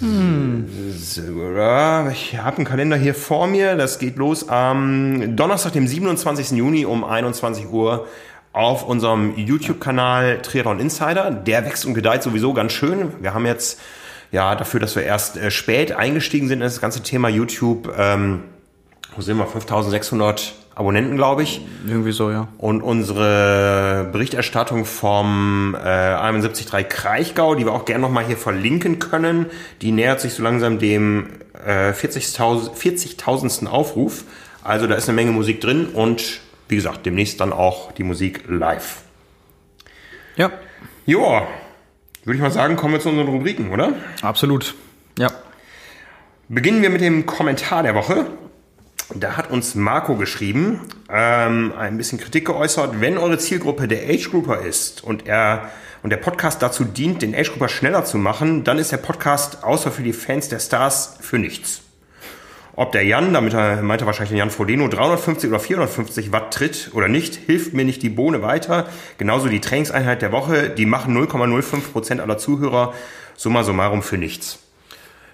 hm. 0.00 0.68
Ich 2.12 2.38
habe 2.38 2.56
einen 2.56 2.64
Kalender 2.66 2.96
hier 2.96 3.14
vor 3.14 3.46
mir. 3.46 3.76
Das 3.76 3.98
geht 3.98 4.16
los 4.16 4.48
am 4.48 5.36
Donnerstag, 5.36 5.72
dem 5.72 5.86
27. 5.86 6.52
Juni 6.52 6.84
um 6.84 7.04
21 7.04 7.68
Uhr 7.70 8.06
auf 8.58 8.84
unserem 8.84 9.36
YouTube-Kanal 9.36 10.42
Triathlon 10.42 10.80
Insider. 10.80 11.30
Der 11.30 11.64
wächst 11.64 11.86
und 11.86 11.94
gedeiht 11.94 12.24
sowieso 12.24 12.54
ganz 12.54 12.72
schön. 12.72 13.12
Wir 13.22 13.32
haben 13.32 13.46
jetzt 13.46 13.80
ja 14.32 14.56
dafür, 14.56 14.80
dass 14.80 14.96
wir 14.96 15.04
erst 15.04 15.36
äh, 15.36 15.52
spät 15.52 15.92
eingestiegen 15.92 16.48
sind 16.48 16.58
in 16.58 16.64
das 16.64 16.80
ganze 16.80 17.04
Thema 17.04 17.28
YouTube, 17.28 17.94
ähm, 17.96 18.42
wo 19.14 19.22
sind 19.22 19.36
wir, 19.38 19.46
5600 19.46 20.54
Abonnenten, 20.74 21.16
glaube 21.16 21.44
ich. 21.44 21.60
Irgendwie 21.86 22.10
so, 22.10 22.32
ja. 22.32 22.48
Und 22.58 22.82
unsere 22.82 24.08
Berichterstattung 24.10 24.86
vom 24.86 25.76
äh, 25.76 25.78
71.3 25.78 26.82
Kraichgau, 26.82 27.54
die 27.54 27.64
wir 27.64 27.72
auch 27.72 27.84
gerne 27.84 28.02
nochmal 28.02 28.24
hier 28.24 28.36
verlinken 28.36 28.98
können, 28.98 29.46
die 29.82 29.92
nähert 29.92 30.20
sich 30.20 30.34
so 30.34 30.42
langsam 30.42 30.80
dem 30.80 31.28
äh, 31.64 31.90
40.000 31.90 32.74
40 32.74 33.68
Aufruf. 33.68 34.24
Also 34.64 34.88
da 34.88 34.96
ist 34.96 35.08
eine 35.08 35.14
Menge 35.14 35.30
Musik 35.30 35.60
drin 35.60 35.86
und 35.86 36.40
wie 36.68 36.76
gesagt, 36.76 37.06
demnächst 37.06 37.40
dann 37.40 37.52
auch 37.52 37.92
die 37.92 38.04
Musik 38.04 38.44
live. 38.46 39.02
Ja. 40.36 40.52
Joa, 41.06 41.46
würde 42.24 42.36
ich 42.36 42.42
mal 42.42 42.50
sagen, 42.50 42.76
kommen 42.76 42.94
wir 42.94 43.00
zu 43.00 43.08
unseren 43.08 43.28
Rubriken, 43.28 43.70
oder? 43.70 43.94
Absolut. 44.22 44.74
Ja. 45.18 45.30
Beginnen 46.48 46.82
wir 46.82 46.90
mit 46.90 47.00
dem 47.00 47.26
Kommentar 47.26 47.82
der 47.82 47.94
Woche. 47.94 48.26
Da 49.14 49.36
hat 49.36 49.50
uns 49.50 49.74
Marco 49.74 50.16
geschrieben, 50.16 50.80
ähm, 51.10 51.72
ein 51.76 51.96
bisschen 51.96 52.18
Kritik 52.18 52.46
geäußert. 52.46 53.00
Wenn 53.00 53.16
eure 53.16 53.38
Zielgruppe 53.38 53.88
der 53.88 54.02
Age 54.08 54.30
Grouper 54.30 54.60
ist 54.60 55.02
und 55.02 55.26
er 55.26 55.70
und 56.02 56.10
der 56.10 56.18
Podcast 56.18 56.62
dazu 56.62 56.84
dient, 56.84 57.22
den 57.22 57.34
Age 57.34 57.50
Grouper 57.50 57.68
schneller 57.68 58.04
zu 58.04 58.18
machen, 58.18 58.62
dann 58.64 58.78
ist 58.78 58.92
der 58.92 58.98
Podcast 58.98 59.64
außer 59.64 59.90
für 59.90 60.02
die 60.02 60.12
Fans 60.12 60.48
der 60.48 60.60
Stars 60.60 61.16
für 61.20 61.38
nichts. 61.38 61.82
Ob 62.78 62.92
der 62.92 63.02
Jan, 63.02 63.32
damit 63.32 63.54
er, 63.54 63.82
meinte 63.82 64.06
wahrscheinlich 64.06 64.30
den 64.30 64.38
Jan 64.38 64.50
Frodeno, 64.50 64.86
350 64.86 65.50
oder 65.50 65.58
450 65.58 66.30
Watt 66.30 66.54
tritt 66.54 66.92
oder 66.94 67.08
nicht, 67.08 67.34
hilft 67.34 67.74
mir 67.74 67.84
nicht 67.84 68.04
die 68.04 68.08
Bohne 68.08 68.40
weiter. 68.40 68.86
Genauso 69.16 69.48
die 69.48 69.60
Trainingseinheit 69.60 70.22
der 70.22 70.30
Woche, 70.30 70.70
die 70.70 70.86
machen 70.86 71.12
0,05 71.12 71.90
Prozent 71.90 72.20
aller 72.20 72.38
Zuhörer 72.38 72.94
summa 73.34 73.64
summarum 73.64 74.00
für 74.00 74.16
nichts. 74.16 74.60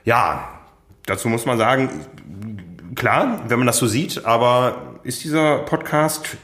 Ja, 0.07 0.49
dazu 1.05 1.29
muss 1.29 1.45
man 1.45 1.59
sagen, 1.59 1.91
klar, 2.95 3.43
wenn 3.47 3.59
man 3.59 3.67
das 3.67 3.77
so 3.77 3.89
sieht, 3.89 4.25
aber 4.25 4.95
ist 5.03 5.23
dieser 5.23 5.59
Podcast 5.59 6.39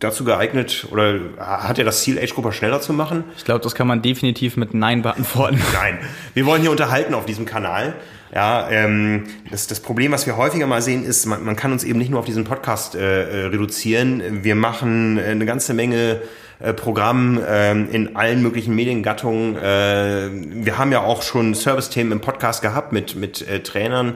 dazu 0.00 0.22
geeignet 0.22 0.86
oder 0.90 1.18
hat 1.38 1.78
er 1.78 1.86
das 1.86 2.02
Ziel, 2.02 2.18
Age-Grupper 2.18 2.52
schneller 2.52 2.82
zu 2.82 2.92
machen? 2.92 3.24
Ich 3.38 3.46
glaube, 3.46 3.60
das 3.60 3.74
kann 3.74 3.86
man 3.86 4.02
definitiv 4.02 4.58
mit 4.58 4.74
Nein 4.74 5.00
beantworten. 5.00 5.62
Nein. 5.72 5.98
Wir 6.34 6.44
wollen 6.44 6.60
hier 6.60 6.70
unterhalten 6.70 7.14
auf 7.14 7.24
diesem 7.24 7.46
Kanal. 7.46 7.94
Ja, 8.34 8.70
ähm, 8.70 9.24
das, 9.50 9.66
das 9.66 9.80
Problem, 9.80 10.12
was 10.12 10.26
wir 10.26 10.38
häufiger 10.38 10.66
mal 10.66 10.80
sehen, 10.80 11.04
ist, 11.04 11.26
man, 11.26 11.44
man 11.44 11.54
kann 11.54 11.70
uns 11.70 11.84
eben 11.84 11.98
nicht 11.98 12.10
nur 12.10 12.18
auf 12.18 12.24
diesen 12.24 12.44
Podcast 12.44 12.94
äh, 12.94 13.00
äh 13.00 13.46
reduzieren. 13.46 14.42
Wir 14.42 14.54
machen 14.54 15.18
äh, 15.18 15.24
eine 15.24 15.44
ganze 15.44 15.74
Menge 15.74 16.22
äh, 16.58 16.72
Programm 16.72 17.38
äh, 17.38 17.72
in 17.72 18.16
allen 18.16 18.40
möglichen 18.42 18.74
Mediengattungen. 18.74 19.56
Äh, 19.56 20.30
wir 20.64 20.78
haben 20.78 20.92
ja 20.92 21.02
auch 21.02 21.20
schon 21.20 21.54
Service-Themen 21.54 22.12
im 22.12 22.20
Podcast 22.22 22.62
gehabt 22.62 22.92
mit, 22.92 23.16
mit 23.16 23.46
äh, 23.46 23.60
Trainern, 23.60 24.14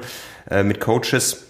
äh, 0.50 0.62
mit 0.62 0.80
Coaches. 0.80 1.44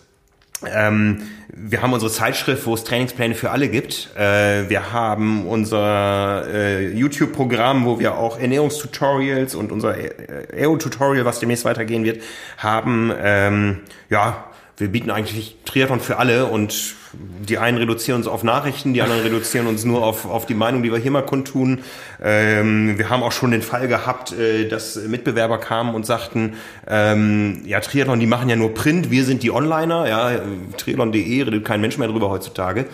Ähm, 0.67 1.23
wir 1.59 1.81
haben 1.81 1.95
unsere 1.95 2.13
Zeitschrift, 2.13 2.67
wo 2.67 2.75
es 2.75 2.85
Trainingspläne 2.85 3.35
für 3.35 3.51
alle 3.51 3.69
gibt. 3.69 4.11
Äh, 4.15 4.69
wir 4.69 4.93
haben 4.93 5.47
unser 5.47 6.47
äh, 6.53 6.89
YouTube-Programm, 6.93 7.87
wo 7.87 7.99
wir 7.99 8.17
auch 8.17 8.39
Ernährungstutorials 8.39 9.55
und 9.55 9.73
unser 9.73 9.95
Aero-Tutorial, 10.53 11.25
was 11.25 11.41
demnächst 11.41 11.65
weitergehen 11.65 12.05
wird, 12.05 12.23
haben. 12.59 13.11
Ähm, 13.19 13.81
ja, 14.11 14.45
wir 14.79 14.89
bieten 14.89 15.11
eigentlich 15.11 15.57
Triathlon 15.64 16.01
für 16.01 16.18
alle 16.18 16.47
und 16.47 16.95
die 17.14 17.57
einen 17.57 17.79
reduzieren 17.79 18.18
uns 18.18 18.27
auf 18.27 18.43
Nachrichten, 18.43 18.93
die 18.93 19.01
anderen 19.01 19.22
reduzieren 19.22 19.66
uns 19.66 19.85
nur 19.85 20.05
auf, 20.05 20.27
auf 20.27 20.45
die 20.45 20.55
Meinung, 20.55 20.83
die 20.83 20.93
wir 20.93 20.99
hier 20.99 21.11
mal 21.11 21.24
kundtun. 21.24 21.79
Ähm, 22.22 22.99
wir 22.99 23.09
haben 23.09 23.22
auch 23.22 23.33
schon 23.33 23.53
den 23.53 23.62
Fall 23.62 23.89
gehabt, 23.89 24.33
äh, 24.33 24.68
dass 24.68 24.97
Mitbewerber 24.97 25.59
kamen 25.59 25.95
und 25.95 26.05
sagten, 26.05 26.55
ähm, 26.87 27.62
ja, 27.64 27.81
Triathlon, 27.81 28.20
die 28.20 28.27
machen 28.27 28.51
ja 28.51 28.57
nur 28.57 28.74
Print, 28.74 29.11
wir 29.11 29.24
sind 29.24 29.43
die 29.43 29.51
Onliner, 29.51 30.09
ja, 30.09 30.41
triathlon.de 30.77 31.43
redet 31.43 31.64
kein 31.64 31.81
Mensch 31.81 31.97
mehr 31.97 32.09
drüber 32.09 32.29
heutzutage, 32.29 32.85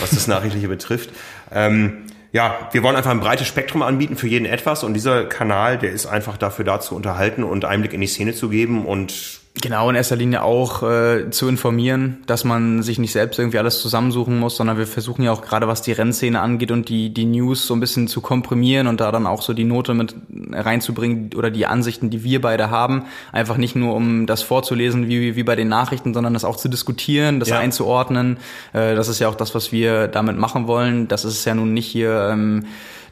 was 0.00 0.10
das 0.10 0.28
Nachrichtliche 0.28 0.68
betrifft. 0.68 1.10
Ähm, 1.52 2.04
ja, 2.30 2.68
wir 2.70 2.84
wollen 2.84 2.96
einfach 2.96 3.10
ein 3.10 3.20
breites 3.20 3.48
Spektrum 3.48 3.82
anbieten 3.82 4.16
für 4.16 4.28
jeden 4.28 4.46
etwas 4.46 4.84
und 4.84 4.94
dieser 4.94 5.24
Kanal, 5.24 5.76
der 5.76 5.90
ist 5.90 6.06
einfach 6.06 6.36
dafür 6.36 6.64
da 6.64 6.80
zu 6.80 6.94
unterhalten 6.94 7.42
und 7.42 7.64
Einblick 7.64 7.92
in 7.92 8.00
die 8.00 8.06
Szene 8.06 8.32
zu 8.32 8.48
geben 8.48 8.86
und 8.86 9.41
Genau, 9.60 9.90
in 9.90 9.96
erster 9.96 10.16
Linie 10.16 10.42
auch 10.42 10.82
äh, 10.82 11.28
zu 11.30 11.46
informieren, 11.46 12.22
dass 12.26 12.42
man 12.42 12.82
sich 12.82 12.98
nicht 12.98 13.12
selbst 13.12 13.38
irgendwie 13.38 13.58
alles 13.58 13.82
zusammensuchen 13.82 14.38
muss, 14.38 14.56
sondern 14.56 14.78
wir 14.78 14.86
versuchen 14.86 15.22
ja 15.24 15.30
auch 15.30 15.42
gerade, 15.42 15.68
was 15.68 15.82
die 15.82 15.92
Rennszene 15.92 16.40
angeht 16.40 16.70
und 16.70 16.88
die, 16.88 17.12
die 17.12 17.26
News 17.26 17.66
so 17.66 17.74
ein 17.74 17.80
bisschen 17.80 18.08
zu 18.08 18.22
komprimieren 18.22 18.86
und 18.86 19.02
da 19.02 19.12
dann 19.12 19.26
auch 19.26 19.42
so 19.42 19.52
die 19.52 19.64
Note 19.64 19.92
mit 19.92 20.14
reinzubringen 20.52 21.34
oder 21.36 21.50
die 21.50 21.66
Ansichten, 21.66 22.08
die 22.08 22.24
wir 22.24 22.40
beide 22.40 22.70
haben. 22.70 23.04
Einfach 23.30 23.58
nicht 23.58 23.76
nur, 23.76 23.94
um 23.94 24.26
das 24.26 24.40
vorzulesen 24.40 25.08
wie, 25.08 25.36
wie 25.36 25.42
bei 25.42 25.54
den 25.54 25.68
Nachrichten, 25.68 26.14
sondern 26.14 26.32
das 26.32 26.46
auch 26.46 26.56
zu 26.56 26.68
diskutieren, 26.68 27.38
das 27.38 27.50
ja. 27.50 27.58
einzuordnen. 27.58 28.38
Äh, 28.72 28.94
das 28.94 29.08
ist 29.08 29.18
ja 29.18 29.28
auch 29.28 29.34
das, 29.34 29.54
was 29.54 29.70
wir 29.70 30.08
damit 30.08 30.38
machen 30.38 30.66
wollen. 30.66 31.08
Das 31.08 31.26
ist 31.26 31.44
ja 31.44 31.54
nun 31.54 31.74
nicht 31.74 31.86
hier... 31.86 32.30
Ähm, 32.32 32.64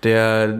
der 0.02 0.58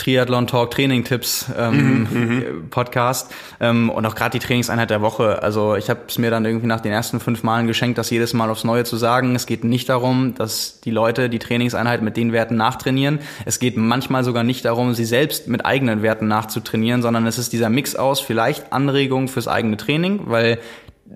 Triathlon 0.00 0.46
Talk 0.46 0.70
Training 0.70 1.04
Tipps 1.04 1.46
ähm, 1.56 2.08
mhm, 2.10 2.20
mhm, 2.20 2.70
Podcast 2.70 3.32
ähm, 3.60 3.90
und 3.90 4.06
auch 4.06 4.14
gerade 4.14 4.38
die 4.38 4.44
Trainingseinheit 4.44 4.90
der 4.90 5.02
Woche. 5.02 5.42
Also 5.42 5.76
ich 5.76 5.90
habe 5.90 6.00
es 6.08 6.18
mir 6.18 6.30
dann 6.30 6.44
irgendwie 6.44 6.66
nach 6.66 6.80
den 6.80 6.92
ersten 6.92 7.20
fünf 7.20 7.42
Malen 7.42 7.66
geschenkt, 7.66 7.98
das 7.98 8.10
jedes 8.10 8.32
Mal 8.32 8.48
aufs 8.48 8.64
Neue 8.64 8.84
zu 8.84 8.96
sagen. 8.96 9.34
Es 9.34 9.46
geht 9.46 9.62
nicht 9.62 9.88
darum, 9.88 10.34
dass 10.34 10.80
die 10.80 10.90
Leute 10.90 11.28
die 11.28 11.38
Trainingseinheit 11.38 12.02
mit 12.02 12.16
den 12.16 12.32
Werten 12.32 12.56
nachtrainieren. 12.56 13.20
Es 13.44 13.58
geht 13.58 13.76
manchmal 13.76 14.24
sogar 14.24 14.42
nicht 14.42 14.64
darum, 14.64 14.94
sie 14.94 15.04
selbst 15.04 15.48
mit 15.48 15.66
eigenen 15.66 16.02
Werten 16.02 16.28
nachzutrainieren, 16.28 17.02
sondern 17.02 17.26
es 17.26 17.38
ist 17.38 17.52
dieser 17.52 17.68
Mix 17.68 17.94
aus 17.94 18.20
vielleicht 18.20 18.72
Anregungen 18.72 19.28
fürs 19.28 19.48
eigene 19.48 19.76
Training, 19.76 20.20
weil 20.24 20.58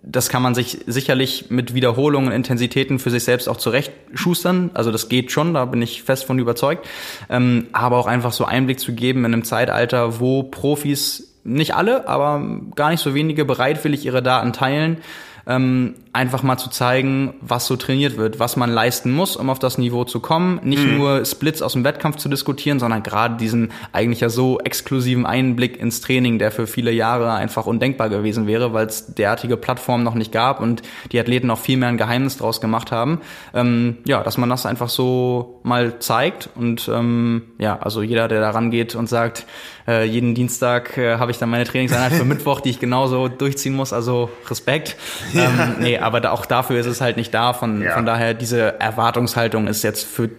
das 0.03 0.29
kann 0.29 0.43
man 0.43 0.55
sich 0.55 0.81
sicherlich 0.87 1.51
mit 1.51 1.75
Wiederholungen, 1.75 2.33
Intensitäten 2.33 2.99
für 2.99 3.11
sich 3.11 3.25
selbst 3.25 3.49
auch 3.49 3.57
zurechtschustern. 3.57 4.71
Also 4.75 4.91
das 4.91 5.09
geht 5.09 5.31
schon, 5.31 5.55
da 5.55 5.65
bin 5.65 5.83
ich 5.83 6.03
fest 6.03 6.25
von 6.25 6.39
überzeugt. 6.39 6.87
Ähm, 7.31 7.69
aber 7.73 7.99
auch 7.99 8.07
einfach 8.07 8.33
so 8.33 8.45
Einblick 8.45 8.81
zu 8.81 8.93
geben 8.93 9.21
in 9.21 9.33
einem 9.33 9.45
Zeitalter, 9.45 10.21
wo 10.21 10.43
Profis, 10.43 11.31
nicht 11.45 11.75
alle, 11.75 12.09
aber 12.09 12.43
gar 12.75 12.91
nicht 12.91 13.01
so 13.01 13.15
wenige 13.15 13.45
bereitwillig 13.45 14.05
ihre 14.05 14.23
Daten 14.23 14.53
teilen 14.55 14.99
ähm, 15.47 15.95
einfach 16.15 16.45
mal 16.45 16.57
zu 16.57 16.71
zeigen, 16.71 17.35
was 17.41 17.67
so 17.67 17.75
trainiert 17.77 18.17
wird, 18.17 18.39
was 18.39 18.57
man 18.57 18.71
leisten 18.71 19.11
muss, 19.11 19.35
um 19.35 19.51
auf 19.51 19.59
das 19.59 19.79
Niveau 19.79 20.05
zu 20.05 20.21
kommen. 20.21 20.61
Nicht 20.62 20.85
mhm. 20.85 20.99
nur 20.99 21.25
Splits 21.25 21.61
aus 21.61 21.73
dem 21.73 21.83
Wettkampf 21.83 22.17
zu 22.17 22.29
diskutieren, 22.29 22.79
sondern 22.79 23.03
gerade 23.03 23.37
diesen 23.37 23.73
eigentlich 23.93 24.21
ja 24.21 24.29
so 24.29 24.61
exklusiven 24.61 25.27
Einblick 25.27 25.77
ins 25.77 26.01
Training, 26.01 26.39
der 26.39 26.53
für 26.53 26.69
viele 26.69 26.93
Jahre 26.93 27.33
einfach 27.33 27.67
undenkbar 27.67 28.11
gewesen 28.11 28.47
wäre, 28.47 28.73
weil 28.73 28.87
es 28.87 29.15
derartige 29.15 29.57
Plattformen 29.57 30.05
noch 30.05 30.15
nicht 30.15 30.31
gab 30.31 30.61
und 30.61 30.83
die 31.11 31.19
Athleten 31.19 31.51
auch 31.51 31.59
viel 31.59 31.77
mehr 31.77 31.89
ein 31.89 31.99
Geheimnis 31.99 32.37
draus 32.37 32.61
gemacht 32.61 32.93
haben. 32.93 33.21
Ähm, 33.53 33.99
ja, 34.07 34.23
dass 34.23 34.39
man 34.39 34.49
das 34.49 34.67
einfach 34.67 34.89
so 34.89 35.61
mal 35.65 35.99
zeigt 35.99 36.49
und 36.55 36.89
ähm, 36.93 37.43
ja, 37.59 37.77
also 37.81 38.03
jeder, 38.03 38.29
der 38.29 38.41
da 38.41 38.51
rangeht 38.51 38.95
und 38.95 39.09
sagt, 39.09 39.47
äh, 39.87 40.05
jeden 40.05 40.35
Dienstag 40.35 40.97
äh, 40.97 41.19
habe 41.19 41.31
ich 41.31 41.39
dann 41.39 41.51
meine 41.51 41.65
Trainingseinheit 41.65 42.12
für 42.12 42.25
Mittwoch, 42.25 42.61
die 42.61 42.71
ich 42.71 42.81
genauso 42.81 43.29
durchziehen 43.29 43.75
muss, 43.75 43.93
also 43.93 44.31
Respekt. 44.49 44.97
Ähm, 45.35 45.77
nee, 45.81 45.99
aber 46.05 46.21
da, 46.21 46.31
auch 46.31 46.47
dafür 46.47 46.79
ist 46.79 46.87
es 46.87 47.01
halt 47.01 47.17
nicht 47.17 47.33
da. 47.33 47.53
Von, 47.53 47.83
ja. 47.83 47.95
von 47.95 48.07
daher, 48.07 48.35
diese 48.35 48.79
Erwartungshaltung 48.81 49.67
ist 49.67 49.83
jetzt 49.83 50.05
für 50.05 50.31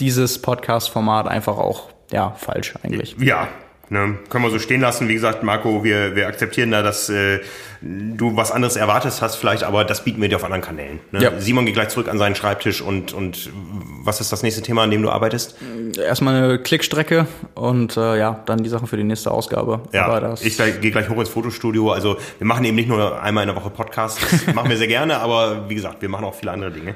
dieses 0.00 0.40
Podcast-Format 0.40 1.28
einfach 1.28 1.56
auch 1.56 1.88
ja 2.10 2.30
falsch 2.32 2.74
eigentlich. 2.82 3.16
Ja, 3.18 3.48
Ne, 3.90 4.18
können 4.30 4.44
wir 4.44 4.50
so 4.50 4.58
stehen 4.58 4.80
lassen. 4.80 5.08
Wie 5.08 5.14
gesagt, 5.14 5.42
Marco, 5.42 5.84
wir, 5.84 6.16
wir 6.16 6.26
akzeptieren 6.26 6.70
da, 6.70 6.82
dass 6.82 7.10
äh, 7.10 7.40
du 7.82 8.34
was 8.34 8.50
anderes 8.50 8.76
erwartet 8.76 9.12
hast 9.20 9.36
vielleicht, 9.36 9.62
aber 9.62 9.84
das 9.84 10.04
bieten 10.04 10.22
wir 10.22 10.28
dir 10.28 10.36
auf 10.36 10.44
anderen 10.44 10.62
Kanälen. 10.62 11.00
Ne? 11.12 11.22
Ja. 11.22 11.38
Simon 11.38 11.66
geht 11.66 11.74
gleich 11.74 11.90
zurück 11.90 12.08
an 12.08 12.16
seinen 12.16 12.34
Schreibtisch 12.34 12.80
und, 12.80 13.12
und 13.12 13.50
was 14.02 14.22
ist 14.22 14.32
das 14.32 14.42
nächste 14.42 14.62
Thema, 14.62 14.84
an 14.84 14.90
dem 14.90 15.02
du 15.02 15.10
arbeitest? 15.10 15.56
Erstmal 15.98 16.34
eine 16.34 16.58
Klickstrecke 16.58 17.26
und 17.54 17.96
äh, 17.98 18.18
ja, 18.18 18.42
dann 18.46 18.62
die 18.62 18.70
Sachen 18.70 18.86
für 18.86 18.96
die 18.96 19.04
nächste 19.04 19.30
Ausgabe. 19.30 19.80
Ja, 19.92 20.34
ich 20.40 20.56
gehe 20.56 20.90
gleich 20.90 21.10
hoch 21.10 21.18
ins 21.18 21.28
Fotostudio. 21.28 21.92
Also 21.92 22.16
wir 22.38 22.46
machen 22.46 22.64
eben 22.64 22.76
nicht 22.76 22.88
nur 22.88 23.20
einmal 23.20 23.42
in 23.44 23.48
der 23.48 23.56
Woche 23.56 23.70
Podcasts, 23.70 24.18
das 24.30 24.54
machen 24.54 24.70
wir 24.70 24.78
sehr 24.78 24.88
gerne, 24.88 25.18
aber 25.18 25.68
wie 25.68 25.74
gesagt, 25.74 26.00
wir 26.00 26.08
machen 26.08 26.24
auch 26.24 26.34
viele 26.34 26.52
andere 26.52 26.70
Dinge. 26.70 26.94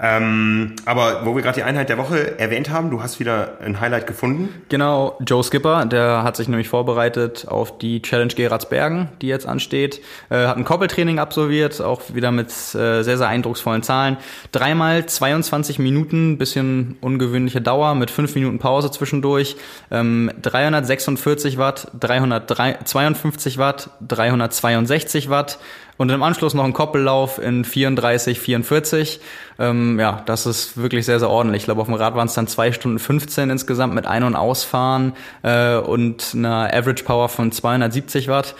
Ähm, 0.00 0.76
aber 0.84 1.26
wo 1.26 1.34
wir 1.34 1.42
gerade 1.42 1.56
die 1.56 1.64
Einheit 1.64 1.88
der 1.88 1.98
Woche 1.98 2.38
erwähnt 2.38 2.70
haben, 2.70 2.90
du 2.90 3.02
hast 3.02 3.18
wieder 3.18 3.58
ein 3.60 3.80
Highlight 3.80 4.06
gefunden. 4.06 4.48
Genau, 4.68 5.18
Joe 5.26 5.42
Skipper, 5.42 5.86
der 5.86 6.22
hat 6.22 6.36
sich 6.36 6.46
nämlich 6.48 6.68
vorbereitet 6.68 7.46
auf 7.48 7.78
die 7.78 8.00
Challenge 8.00 8.32
Geratsbergen, 8.32 9.08
die 9.20 9.26
jetzt 9.26 9.46
ansteht. 9.46 10.00
Äh, 10.30 10.46
hat 10.46 10.56
ein 10.56 10.64
Koppeltraining 10.64 11.18
absolviert, 11.18 11.80
auch 11.80 12.02
wieder 12.14 12.30
mit 12.30 12.48
äh, 12.48 13.02
sehr, 13.02 13.18
sehr 13.18 13.28
eindrucksvollen 13.28 13.82
Zahlen. 13.82 14.18
Dreimal 14.52 15.06
22 15.06 15.80
Minuten, 15.80 16.38
bisschen 16.38 16.96
ungewöhnliche 17.00 17.60
Dauer 17.60 17.94
mit 17.96 18.10
fünf 18.10 18.34
Minuten 18.36 18.58
Pause 18.58 18.90
zwischendurch. 18.92 19.56
Ähm, 19.90 20.30
346 20.40 21.58
Watt, 21.58 21.88
352 21.98 23.58
Watt, 23.58 23.90
362 24.06 25.28
Watt 25.28 25.58
und 25.98 26.10
im 26.10 26.22
Anschluss 26.22 26.54
noch 26.54 26.64
ein 26.64 26.72
Koppellauf 26.72 27.38
in 27.38 27.64
34, 27.64 28.40
44. 28.40 29.20
Ähm, 29.58 29.98
ja, 30.00 30.22
das 30.24 30.46
ist 30.46 30.76
wirklich 30.76 31.04
sehr, 31.04 31.18
sehr 31.18 31.28
ordentlich. 31.28 31.62
Ich 31.62 31.64
glaube, 31.66 31.80
auf 31.80 31.88
dem 31.88 31.94
Rad 31.94 32.14
waren 32.14 32.28
es 32.28 32.34
dann 32.34 32.46
zwei 32.46 32.72
Stunden 32.72 32.98
15 32.98 33.50
insgesamt 33.50 33.94
mit 33.94 34.06
Ein- 34.06 34.22
und 34.22 34.36
Ausfahren 34.36 35.12
äh, 35.42 35.76
und 35.76 36.32
einer 36.34 36.72
Average 36.72 37.04
Power 37.04 37.28
von 37.28 37.52
270 37.52 38.28
Watt. 38.28 38.54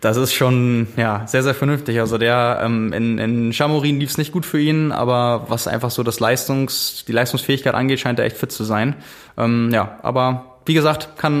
Das 0.00 0.16
ist 0.16 0.32
schon 0.32 0.88
ja 0.96 1.26
sehr, 1.26 1.42
sehr 1.42 1.54
vernünftig. 1.54 2.00
Also 2.00 2.16
der 2.16 2.60
ähm, 2.64 2.92
in, 2.92 3.18
in 3.18 3.52
Chamorin 3.52 4.00
lief 4.00 4.10
es 4.10 4.18
nicht 4.18 4.32
gut 4.32 4.46
für 4.46 4.60
ihn, 4.60 4.92
aber 4.92 5.46
was 5.48 5.68
einfach 5.68 5.90
so 5.90 6.02
das 6.02 6.20
Leistungs, 6.20 7.04
die 7.06 7.12
Leistungsfähigkeit 7.12 7.74
angeht, 7.74 8.00
scheint 8.00 8.18
er 8.18 8.24
echt 8.24 8.36
fit 8.36 8.50
zu 8.50 8.64
sein. 8.64 8.96
Ähm, 9.36 9.70
ja, 9.72 9.98
aber 10.02 10.58
wie 10.66 10.74
gesagt, 10.74 11.16
kann 11.16 11.38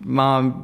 mal 0.00 0.54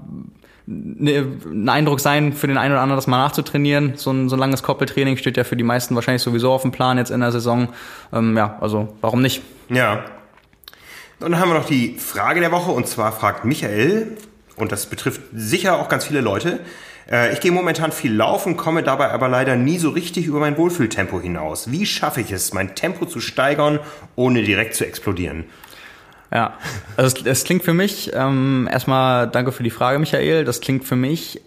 ein 0.70 1.68
Eindruck 1.68 1.98
sein 1.98 2.32
für 2.32 2.46
den 2.46 2.56
einen 2.56 2.72
oder 2.72 2.80
anderen, 2.80 2.96
das 2.96 3.08
mal 3.08 3.18
nachzutrainieren. 3.18 3.94
So 3.96 4.12
ein, 4.12 4.28
so 4.28 4.36
ein 4.36 4.38
langes 4.38 4.62
Koppeltraining 4.62 5.16
steht 5.16 5.36
ja 5.36 5.42
für 5.42 5.56
die 5.56 5.64
meisten 5.64 5.96
wahrscheinlich 5.96 6.22
sowieso 6.22 6.52
auf 6.52 6.62
dem 6.62 6.70
Plan 6.70 6.96
jetzt 6.96 7.10
in 7.10 7.20
der 7.20 7.32
Saison. 7.32 7.68
Ähm, 8.12 8.36
ja, 8.36 8.56
also 8.60 8.94
warum 9.00 9.20
nicht? 9.20 9.42
Ja. 9.68 10.04
Und 11.18 11.32
dann 11.32 11.40
haben 11.40 11.50
wir 11.50 11.58
noch 11.58 11.66
die 11.66 11.96
Frage 11.98 12.40
der 12.40 12.52
Woche 12.52 12.70
und 12.70 12.86
zwar 12.86 13.12
fragt 13.12 13.44
Michael, 13.44 14.16
und 14.56 14.70
das 14.70 14.86
betrifft 14.86 15.22
sicher 15.34 15.80
auch 15.80 15.88
ganz 15.88 16.04
viele 16.04 16.20
Leute, 16.20 16.60
äh, 17.10 17.32
ich 17.32 17.40
gehe 17.40 17.50
momentan 17.50 17.90
viel 17.90 18.14
laufen, 18.14 18.56
komme 18.56 18.82
dabei 18.82 19.10
aber 19.10 19.28
leider 19.28 19.56
nie 19.56 19.78
so 19.78 19.90
richtig 19.90 20.26
über 20.26 20.38
mein 20.38 20.56
Wohlfühltempo 20.56 21.20
hinaus. 21.20 21.72
Wie 21.72 21.84
schaffe 21.84 22.20
ich 22.20 22.30
es, 22.30 22.52
mein 22.52 22.74
Tempo 22.76 23.06
zu 23.06 23.20
steigern, 23.20 23.80
ohne 24.14 24.42
direkt 24.42 24.74
zu 24.74 24.86
explodieren? 24.86 25.44
Ja, 26.32 26.54
also 26.96 27.16
es, 27.16 27.26
es 27.26 27.44
klingt 27.44 27.64
für 27.64 27.74
mich, 27.74 28.12
ähm, 28.14 28.68
erstmal 28.70 29.28
danke 29.28 29.52
für 29.52 29.62
die 29.62 29.70
Frage, 29.70 29.98
Michael, 29.98 30.44
das 30.44 30.60
klingt 30.60 30.84
für 30.84 30.96
mich 30.96 31.40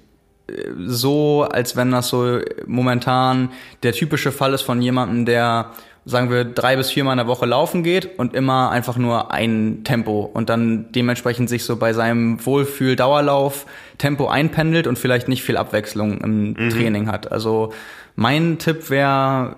äh, 0.47 0.53
so, 0.85 1.43
als 1.43 1.75
wenn 1.75 1.91
das 1.91 2.09
so 2.09 2.39
momentan 2.65 3.51
der 3.83 3.93
typische 3.93 4.31
Fall 4.31 4.53
ist 4.53 4.63
von 4.63 4.81
jemandem, 4.81 5.25
der 5.25 5.71
sagen 6.05 6.29
wir, 6.29 6.43
drei 6.43 6.75
bis 6.75 6.91
viermal 6.91 7.13
in 7.13 7.17
der 7.19 7.27
Woche 7.27 7.45
laufen 7.45 7.83
geht 7.83 8.19
und 8.19 8.33
immer 8.33 8.71
einfach 8.71 8.97
nur 8.97 9.31
ein 9.31 9.85
Tempo 9.85 10.29
und 10.33 10.49
dann 10.49 10.91
dementsprechend 10.91 11.49
sich 11.49 11.63
so 11.63 11.77
bei 11.77 11.93
seinem 11.93 12.45
Wohlfühl-Dauerlauf 12.45 13.65
Tempo 13.97 14.27
einpendelt 14.27 14.85
und 14.87 14.99
vielleicht 14.99 15.29
nicht 15.29 15.43
viel 15.43 15.55
Abwechslung 15.55 16.19
im 16.19 16.53
mhm. 16.53 16.69
Training 16.71 17.07
hat. 17.07 17.31
Also 17.31 17.71
mein 18.15 18.59
Tipp 18.59 18.89
wäre 18.89 19.55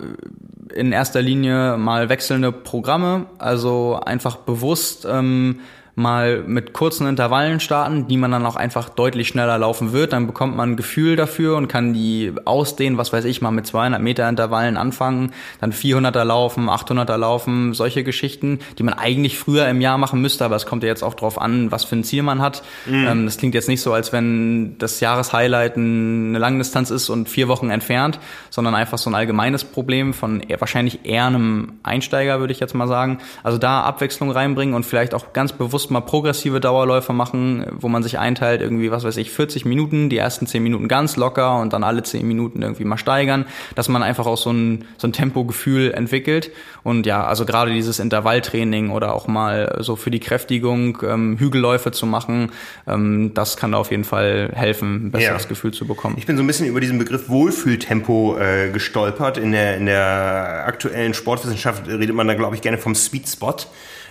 in 0.76 0.92
erster 0.92 1.22
Linie 1.22 1.76
mal 1.76 2.08
wechselnde 2.08 2.52
Programme, 2.52 3.26
also 3.38 3.98
einfach 4.04 4.36
bewusst 4.36 5.06
ähm, 5.10 5.60
mal 5.96 6.44
mit 6.46 6.74
kurzen 6.74 7.06
Intervallen 7.06 7.58
starten, 7.58 8.06
die 8.06 8.18
man 8.18 8.30
dann 8.30 8.44
auch 8.44 8.56
einfach 8.56 8.90
deutlich 8.90 9.28
schneller 9.28 9.56
laufen 9.56 9.92
wird. 9.94 10.12
Dann 10.12 10.26
bekommt 10.26 10.54
man 10.54 10.72
ein 10.72 10.76
Gefühl 10.76 11.16
dafür 11.16 11.56
und 11.56 11.68
kann 11.68 11.94
die 11.94 12.34
ausdehnen, 12.44 12.98
was 12.98 13.14
weiß 13.14 13.24
ich, 13.24 13.40
mal 13.40 13.50
mit 13.50 13.66
200 13.66 14.00
Meter 14.02 14.28
Intervallen 14.28 14.76
anfangen, 14.76 15.32
dann 15.58 15.72
400er 15.72 16.22
laufen, 16.22 16.68
800er 16.68 17.16
laufen, 17.16 17.72
solche 17.72 18.04
Geschichten, 18.04 18.58
die 18.78 18.82
man 18.82 18.92
eigentlich 18.92 19.38
früher 19.38 19.66
im 19.68 19.80
Jahr 19.80 19.96
machen 19.96 20.20
müsste, 20.20 20.44
aber 20.44 20.56
es 20.56 20.66
kommt 20.66 20.82
ja 20.82 20.90
jetzt 20.90 21.02
auch 21.02 21.14
drauf 21.14 21.40
an, 21.40 21.72
was 21.72 21.84
für 21.84 21.96
ein 21.96 22.04
Ziel 22.04 22.22
man 22.22 22.42
hat. 22.42 22.62
Mhm. 22.84 23.06
Ähm, 23.06 23.24
das 23.24 23.38
klingt 23.38 23.54
jetzt 23.54 23.68
nicht 23.68 23.80
so, 23.80 23.94
als 23.94 24.12
wenn 24.12 24.76
das 24.76 25.00
Jahreshighlight 25.00 25.78
eine 25.78 26.38
Langdistanz 26.38 26.90
ist 26.90 27.08
und 27.08 27.26
vier 27.26 27.48
Wochen 27.48 27.70
entfernt, 27.70 28.20
sondern 28.50 28.74
einfach 28.74 28.98
so 28.98 29.08
ein 29.08 29.14
allgemeines 29.14 29.64
Problem 29.64 30.12
von 30.12 30.40
eher, 30.40 30.60
wahrscheinlich 30.60 31.06
eher 31.06 31.24
einem 31.24 31.78
Einsteiger, 31.82 32.38
würde 32.38 32.52
ich 32.52 32.60
jetzt 32.60 32.74
mal 32.74 32.86
sagen. 32.86 33.16
Also 33.42 33.56
da 33.56 33.80
Abwechslung 33.80 34.30
reinbringen 34.30 34.74
und 34.74 34.84
vielleicht 34.84 35.14
auch 35.14 35.32
ganz 35.32 35.54
bewusst 35.54 35.85
bewusst 35.86 35.90
mal 35.90 36.00
progressive 36.00 36.60
Dauerläufe 36.60 37.12
machen, 37.12 37.66
wo 37.70 37.88
man 37.88 38.02
sich 38.02 38.18
einteilt, 38.18 38.60
irgendwie, 38.60 38.90
was 38.90 39.04
weiß 39.04 39.16
ich, 39.18 39.30
40 39.30 39.64
Minuten, 39.64 40.08
die 40.08 40.18
ersten 40.18 40.46
10 40.46 40.62
Minuten 40.62 40.88
ganz 40.88 41.16
locker 41.16 41.58
und 41.60 41.72
dann 41.72 41.84
alle 41.84 42.02
10 42.02 42.26
Minuten 42.26 42.62
irgendwie 42.62 42.84
mal 42.84 42.96
steigern, 42.96 43.46
dass 43.74 43.88
man 43.88 44.02
einfach 44.02 44.26
auch 44.26 44.36
so 44.36 44.50
ein, 44.52 44.84
so 44.98 45.06
ein 45.06 45.12
Tempogefühl 45.12 45.92
entwickelt. 45.92 46.50
Und 46.82 47.06
ja, 47.06 47.24
also 47.24 47.44
gerade 47.44 47.72
dieses 47.72 47.98
Intervalltraining 47.98 48.90
oder 48.90 49.14
auch 49.14 49.28
mal 49.28 49.78
so 49.80 49.96
für 49.96 50.10
die 50.10 50.20
Kräftigung 50.20 50.98
ähm, 51.02 51.38
Hügelläufe 51.38 51.92
zu 51.92 52.06
machen, 52.06 52.52
ähm, 52.86 53.32
das 53.34 53.56
kann 53.56 53.72
da 53.72 53.78
auf 53.78 53.90
jeden 53.90 54.04
Fall 54.04 54.50
helfen, 54.54 55.06
ein 55.06 55.10
besseres 55.10 55.42
ja. 55.42 55.48
Gefühl 55.48 55.72
zu 55.72 55.86
bekommen. 55.86 56.16
Ich 56.18 56.26
bin 56.26 56.36
so 56.36 56.42
ein 56.42 56.46
bisschen 56.46 56.66
über 56.66 56.80
diesen 56.80 56.98
Begriff 56.98 57.28
Wohlfühltempo 57.28 58.38
äh, 58.38 58.70
gestolpert. 58.70 59.38
In 59.38 59.52
der, 59.52 59.76
in 59.76 59.86
der 59.86 60.64
aktuellen 60.66 61.14
Sportwissenschaft 61.14 61.86
redet 61.86 62.14
man 62.14 62.26
da, 62.26 62.34
glaube 62.34 62.56
ich, 62.56 62.62
gerne 62.62 62.78
vom 62.78 62.94
Sweet 62.94 63.28
Spot. 63.28 63.56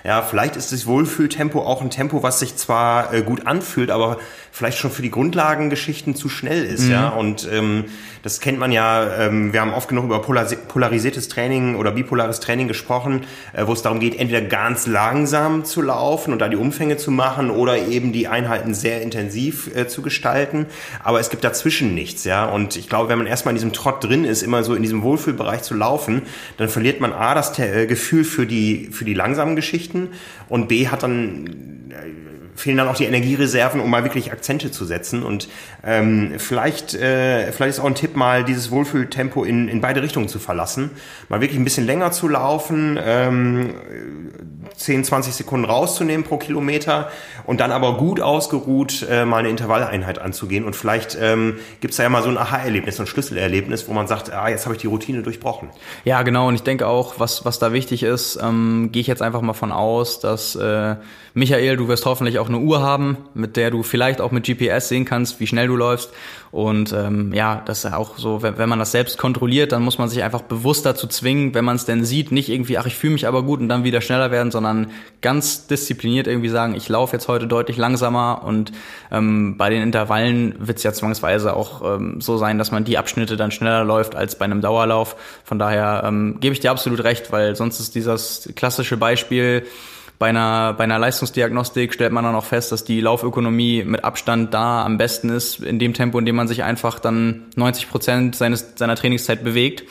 Ja, 0.05 0.21
vielleicht 0.21 0.55
ist 0.55 0.71
das 0.71 0.85
Wohlfühltempo 0.85 1.61
auch 1.61 1.81
ein 1.81 1.89
Tempo, 1.89 2.21
was 2.21 2.37
sich 2.37 2.55
zwar 2.57 3.11
äh, 3.11 3.23
gut 3.23 3.47
anfühlt, 3.47 3.89
aber 3.89 4.19
vielleicht 4.55 4.77
schon 4.77 4.89
für 4.89 5.01
die 5.01 5.11
Grundlagengeschichten 5.11 6.15
zu 6.15 6.29
schnell 6.29 6.63
ist, 6.63 6.85
mhm. 6.85 6.91
ja. 6.91 7.09
Und 7.09 7.45
ähm, 7.51 7.83
das 8.23 8.39
kennt 8.39 8.57
man 8.57 8.71
ja, 8.71 9.05
ähm, 9.19 9.51
wir 9.51 9.59
haben 9.59 9.73
oft 9.73 9.89
genug 9.89 10.05
über 10.05 10.21
polarisiertes 10.21 11.27
Training 11.27 11.75
oder 11.75 11.91
bipolares 11.91 12.39
Training 12.39 12.69
gesprochen, 12.69 13.23
äh, 13.51 13.67
wo 13.67 13.73
es 13.73 13.81
darum 13.81 13.99
geht, 13.99 14.17
entweder 14.17 14.39
ganz 14.41 14.87
langsam 14.87 15.65
zu 15.65 15.81
laufen 15.81 16.31
und 16.31 16.39
da 16.39 16.47
die 16.47 16.55
Umfänge 16.55 16.95
zu 16.95 17.11
machen 17.11 17.49
oder 17.49 17.85
eben 17.85 18.13
die 18.13 18.29
Einheiten 18.29 18.73
sehr 18.73 19.01
intensiv 19.01 19.75
äh, 19.75 19.89
zu 19.89 20.01
gestalten. 20.01 20.67
Aber 21.03 21.19
es 21.19 21.29
gibt 21.29 21.43
dazwischen 21.43 21.93
nichts, 21.93 22.23
ja. 22.23 22.45
Und 22.45 22.77
ich 22.77 22.87
glaube, 22.87 23.09
wenn 23.09 23.17
man 23.17 23.27
erstmal 23.27 23.51
in 23.51 23.57
diesem 23.57 23.73
Trott 23.73 24.01
drin 24.05 24.23
ist, 24.23 24.41
immer 24.41 24.63
so 24.63 24.73
in 24.73 24.83
diesem 24.83 25.03
Wohlfühlbereich 25.03 25.63
zu 25.63 25.73
laufen, 25.73 26.21
dann 26.55 26.69
verliert 26.69 27.01
man 27.01 27.11
A, 27.11 27.35
das 27.35 27.59
äh, 27.59 27.87
Gefühl 27.87 28.23
für 28.23 28.45
die, 28.45 28.87
für 28.89 29.03
die 29.03 29.15
langsamen 29.15 29.57
Geschichten 29.57 30.11
und 30.47 30.69
B, 30.69 30.87
hat 30.87 31.03
dann 31.03 31.47
äh, 31.89 32.34
fehlen 32.55 32.77
dann 32.77 32.87
auch 32.87 32.95
die 32.95 33.05
Energiereserven, 33.05 33.81
um 33.81 33.89
mal 33.89 34.03
wirklich 34.03 34.31
Akzente 34.31 34.71
zu 34.71 34.85
setzen. 34.85 35.23
Und 35.23 35.49
ähm, 35.83 36.35
vielleicht, 36.37 36.93
äh, 36.93 37.51
vielleicht 37.51 37.77
ist 37.77 37.79
auch 37.79 37.85
ein 37.85 37.95
Tipp, 37.95 38.15
mal 38.15 38.43
dieses 38.43 38.71
Wohlfühltempo 38.71 39.43
in, 39.43 39.67
in 39.67 39.81
beide 39.81 40.01
Richtungen 40.01 40.29
zu 40.29 40.39
verlassen. 40.39 40.91
Mal 41.29 41.41
wirklich 41.41 41.59
ein 41.59 41.65
bisschen 41.65 41.85
länger 41.85 42.11
zu 42.11 42.27
laufen, 42.27 42.97
ähm, 43.03 43.75
10, 44.75 45.03
20 45.03 45.33
Sekunden 45.33 45.65
rauszunehmen 45.65 46.25
pro 46.25 46.37
Kilometer 46.37 47.09
und 47.45 47.59
dann 47.59 47.71
aber 47.71 47.97
gut 47.97 48.19
ausgeruht 48.21 49.05
äh, 49.09 49.25
mal 49.25 49.39
eine 49.39 49.49
Intervalleinheit 49.49 50.19
anzugehen. 50.19 50.65
Und 50.65 50.75
vielleicht 50.75 51.17
ähm, 51.19 51.57
gibt 51.81 51.97
da 51.97 52.03
ja 52.03 52.09
mal 52.09 52.23
so 52.23 52.29
ein 52.29 52.37
Aha-Erlebnis, 52.37 52.97
so 52.97 53.03
ein 53.03 53.07
Schlüsselerlebnis, 53.07 53.87
wo 53.87 53.93
man 53.93 54.07
sagt, 54.07 54.31
ah, 54.31 54.49
jetzt 54.49 54.65
habe 54.65 54.75
ich 54.75 54.81
die 54.81 54.87
Routine 54.87 55.21
durchbrochen. 55.23 55.69
Ja, 56.03 56.23
genau. 56.23 56.47
Und 56.47 56.55
ich 56.55 56.63
denke 56.63 56.87
auch, 56.87 57.19
was, 57.19 57.45
was 57.45 57.59
da 57.59 57.73
wichtig 57.73 58.03
ist, 58.03 58.39
ähm, 58.41 58.89
gehe 58.91 59.01
ich 59.01 59.07
jetzt 59.07 59.21
einfach 59.21 59.41
mal 59.41 59.53
von 59.53 59.71
aus, 59.71 60.19
dass 60.19 60.55
äh, 60.55 60.95
Michael, 61.37 61.75
du 61.75 61.89
wirst 61.89 62.05
hoffentlich 62.05 62.39
auch 62.39 62.47
eine 62.47 62.59
Uhr 62.59 62.81
haben, 62.81 63.17
mit 63.33 63.57
der 63.57 63.69
du 63.69 63.83
vielleicht 63.83 64.21
auch 64.21 64.31
mit 64.31 64.45
GPS 64.45 64.87
sehen 64.87 65.03
kannst, 65.03 65.41
wie 65.41 65.47
schnell 65.47 65.67
du 65.67 65.75
läufst. 65.75 66.13
Und 66.49 66.93
ähm, 66.93 67.33
ja, 67.33 67.61
das 67.65 67.83
ist 67.83 67.93
auch 67.93 68.17
so, 68.17 68.41
wenn, 68.41 68.57
wenn 68.57 68.69
man 68.69 68.79
das 68.79 68.93
selbst 68.93 69.17
kontrolliert, 69.17 69.73
dann 69.73 69.83
muss 69.83 69.97
man 69.97 70.07
sich 70.07 70.23
einfach 70.23 70.43
bewusst 70.43 70.85
dazu 70.85 71.07
zwingen, 71.07 71.53
wenn 71.53 71.65
man 71.65 71.75
es 71.75 71.83
denn 71.83 72.05
sieht, 72.05 72.31
nicht 72.31 72.47
irgendwie, 72.47 72.77
ach, 72.77 72.85
ich 72.85 72.95
fühle 72.95 73.11
mich 73.11 73.27
aber 73.27 73.43
gut 73.43 73.59
und 73.59 73.67
dann 73.67 73.83
wieder 73.83 73.99
schneller 73.99 74.31
werden, 74.31 74.49
sondern 74.49 74.91
ganz 75.21 75.67
diszipliniert 75.67 76.27
irgendwie 76.27 76.47
sagen, 76.47 76.73
ich 76.73 76.87
laufe 76.87 77.17
jetzt 77.17 77.27
heute 77.27 77.47
deutlich 77.47 77.75
langsamer 77.75 78.43
und 78.45 78.71
ähm, 79.11 79.57
bei 79.57 79.69
den 79.69 79.81
Intervallen 79.81 80.55
wird 80.57 80.77
es 80.77 80.83
ja 80.83 80.93
zwangsweise 80.93 81.53
auch 81.53 81.97
ähm, 81.97 82.21
so 82.21 82.37
sein, 82.37 82.57
dass 82.57 82.71
man 82.71 82.85
die 82.85 82.97
Abschnitte 82.97 83.35
dann 83.35 83.51
schneller 83.51 83.83
läuft 83.83 84.15
als 84.15 84.37
bei 84.37 84.45
einem 84.45 84.61
Dauerlauf. 84.61 85.17
Von 85.43 85.59
daher 85.59 86.03
ähm, 86.05 86.37
gebe 86.39 86.53
ich 86.53 86.61
dir 86.61 86.71
absolut 86.71 87.03
recht, 87.03 87.33
weil 87.33 87.57
sonst 87.57 87.81
ist 87.81 87.93
dieses 87.93 88.49
klassische 88.55 88.95
Beispiel, 88.95 89.65
bei 90.17 90.27
einer, 90.27 90.73
bei 90.73 90.85
einer 90.85 90.97
Leistungsdiagnostik 90.97 91.93
stellt 91.93 92.13
man 92.13 92.23
dann 92.23 92.35
auch 92.35 92.45
fest, 92.45 92.71
dass 92.71 92.83
die 92.83 93.01
Laufökonomie 93.01 93.83
mit 93.83 94.03
Abstand 94.03 94.53
da 94.53 94.85
am 94.85 94.97
besten 94.97 95.29
ist, 95.29 95.59
in 95.59 95.77
dem 95.77 95.93
Tempo, 95.93 96.17
in 96.19 96.25
dem 96.25 96.35
man 96.35 96.47
sich 96.47 96.63
einfach 96.63 96.99
dann 96.99 97.45
90 97.55 97.89
Prozent 97.89 98.35
seines, 98.35 98.73
seiner 98.75 98.95
Trainingszeit 98.95 99.43
bewegt. 99.43 99.83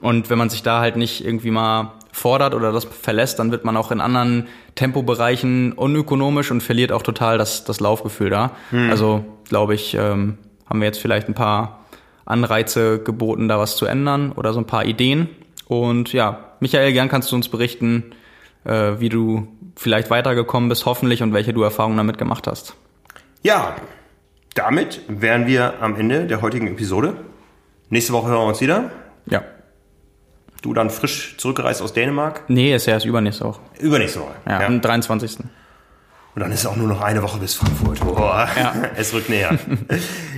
Und 0.00 0.30
wenn 0.30 0.38
man 0.38 0.50
sich 0.50 0.62
da 0.62 0.80
halt 0.80 0.96
nicht 0.96 1.24
irgendwie 1.24 1.50
mal 1.50 1.92
fordert 2.12 2.54
oder 2.54 2.72
das 2.72 2.84
verlässt, 2.84 3.38
dann 3.38 3.50
wird 3.50 3.64
man 3.64 3.76
auch 3.76 3.90
in 3.90 4.00
anderen 4.00 4.48
Tempobereichen 4.74 5.72
unökonomisch 5.72 6.50
und 6.50 6.62
verliert 6.62 6.92
auch 6.92 7.02
total 7.02 7.38
das, 7.38 7.64
das 7.64 7.80
Laufgefühl 7.80 8.30
da. 8.30 8.52
Hm. 8.70 8.90
Also 8.90 9.24
glaube 9.48 9.74
ich, 9.74 9.94
ähm, 9.94 10.38
haben 10.66 10.80
wir 10.80 10.86
jetzt 10.86 11.00
vielleicht 11.00 11.28
ein 11.28 11.34
paar 11.34 11.80
Anreize 12.24 13.02
geboten, 13.02 13.48
da 13.48 13.58
was 13.58 13.76
zu 13.76 13.86
ändern 13.86 14.32
oder 14.32 14.52
so 14.52 14.60
ein 14.60 14.66
paar 14.66 14.84
Ideen. 14.84 15.28
Und 15.66 16.12
ja, 16.12 16.54
Michael, 16.60 16.92
gern 16.92 17.08
kannst 17.08 17.30
du 17.32 17.36
uns 17.36 17.48
berichten, 17.48 18.12
äh, 18.64 18.92
wie 18.98 19.08
du 19.08 19.48
vielleicht 19.76 20.10
weitergekommen 20.10 20.68
bist, 20.68 20.86
hoffentlich, 20.86 21.22
und 21.22 21.32
welche 21.32 21.52
du 21.52 21.62
Erfahrungen 21.62 21.96
damit 21.96 22.18
gemacht 22.18 22.46
hast. 22.46 22.74
Ja, 23.42 23.76
damit 24.54 25.02
wären 25.08 25.46
wir 25.46 25.80
am 25.80 25.96
Ende 25.96 26.26
der 26.26 26.42
heutigen 26.42 26.66
Episode. 26.66 27.16
Nächste 27.88 28.12
Woche 28.12 28.28
hören 28.28 28.42
wir 28.42 28.48
uns 28.48 28.60
wieder. 28.60 28.90
Ja. 29.26 29.42
Du 30.62 30.74
dann 30.74 30.90
frisch 30.90 31.36
zurückgereist 31.38 31.80
aus 31.80 31.92
Dänemark? 31.92 32.44
Nee, 32.48 32.74
ist 32.74 32.86
ja 32.86 32.94
erst 32.94 33.06
übernächste 33.06 33.44
Woche. 33.44 33.60
Übernächste 33.78 34.20
Woche. 34.20 34.34
Ja, 34.46 34.60
ja. 34.60 34.66
am 34.66 34.80
23. 34.80 35.38
Und 35.38 36.42
dann 36.42 36.52
ist 36.52 36.66
auch 36.66 36.76
nur 36.76 36.88
noch 36.88 37.00
eine 37.00 37.22
Woche 37.22 37.38
bis 37.38 37.54
Frankfurt. 37.54 38.00
Boah, 38.00 38.48
ja. 38.56 38.74
es 38.96 39.12
rückt 39.14 39.30
näher. 39.30 39.58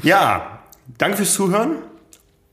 ja, 0.03 0.61
danke 0.99 1.17
fürs 1.17 1.35
Zuhören 1.35 1.77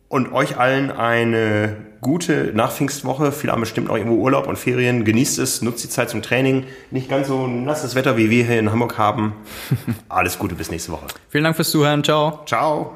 und 0.08 0.34
euch 0.34 0.58
allen 0.58 0.92
eine 0.92 1.78
gute 2.02 2.52
Nachpfingstwoche. 2.54 3.32
Viele 3.32 3.54
haben 3.54 3.62
bestimmt 3.62 3.90
auch 3.90 3.96
irgendwo 3.96 4.18
Urlaub 4.18 4.48
und 4.48 4.58
Ferien. 4.58 5.06
Genießt 5.06 5.40
es, 5.40 5.62
nutzt 5.62 5.84
die 5.84 5.90
Zeit 5.90 6.10
zum 6.10 6.22
Training. 6.22 6.66
Nicht 6.92 7.10
ganz 7.10 7.28
so 7.28 7.48
nasses 7.48 7.96
Wetter, 7.96 8.18
wie 8.18 8.30
wir 8.30 8.46
hier 8.46 8.60
in 8.60 8.72
Hamburg 8.72 8.98
haben. 8.98 9.34
Alles 10.10 10.40
Gute 10.40 10.56
bis 10.56 10.72
nächste 10.72 10.92
Woche. 10.92 11.08
Vielen 11.30 11.44
Dank 11.44 11.56
fürs 11.56 11.72
Zuhören. 11.72 12.04
Ciao. 12.04 12.42
Ciao. 12.46 12.96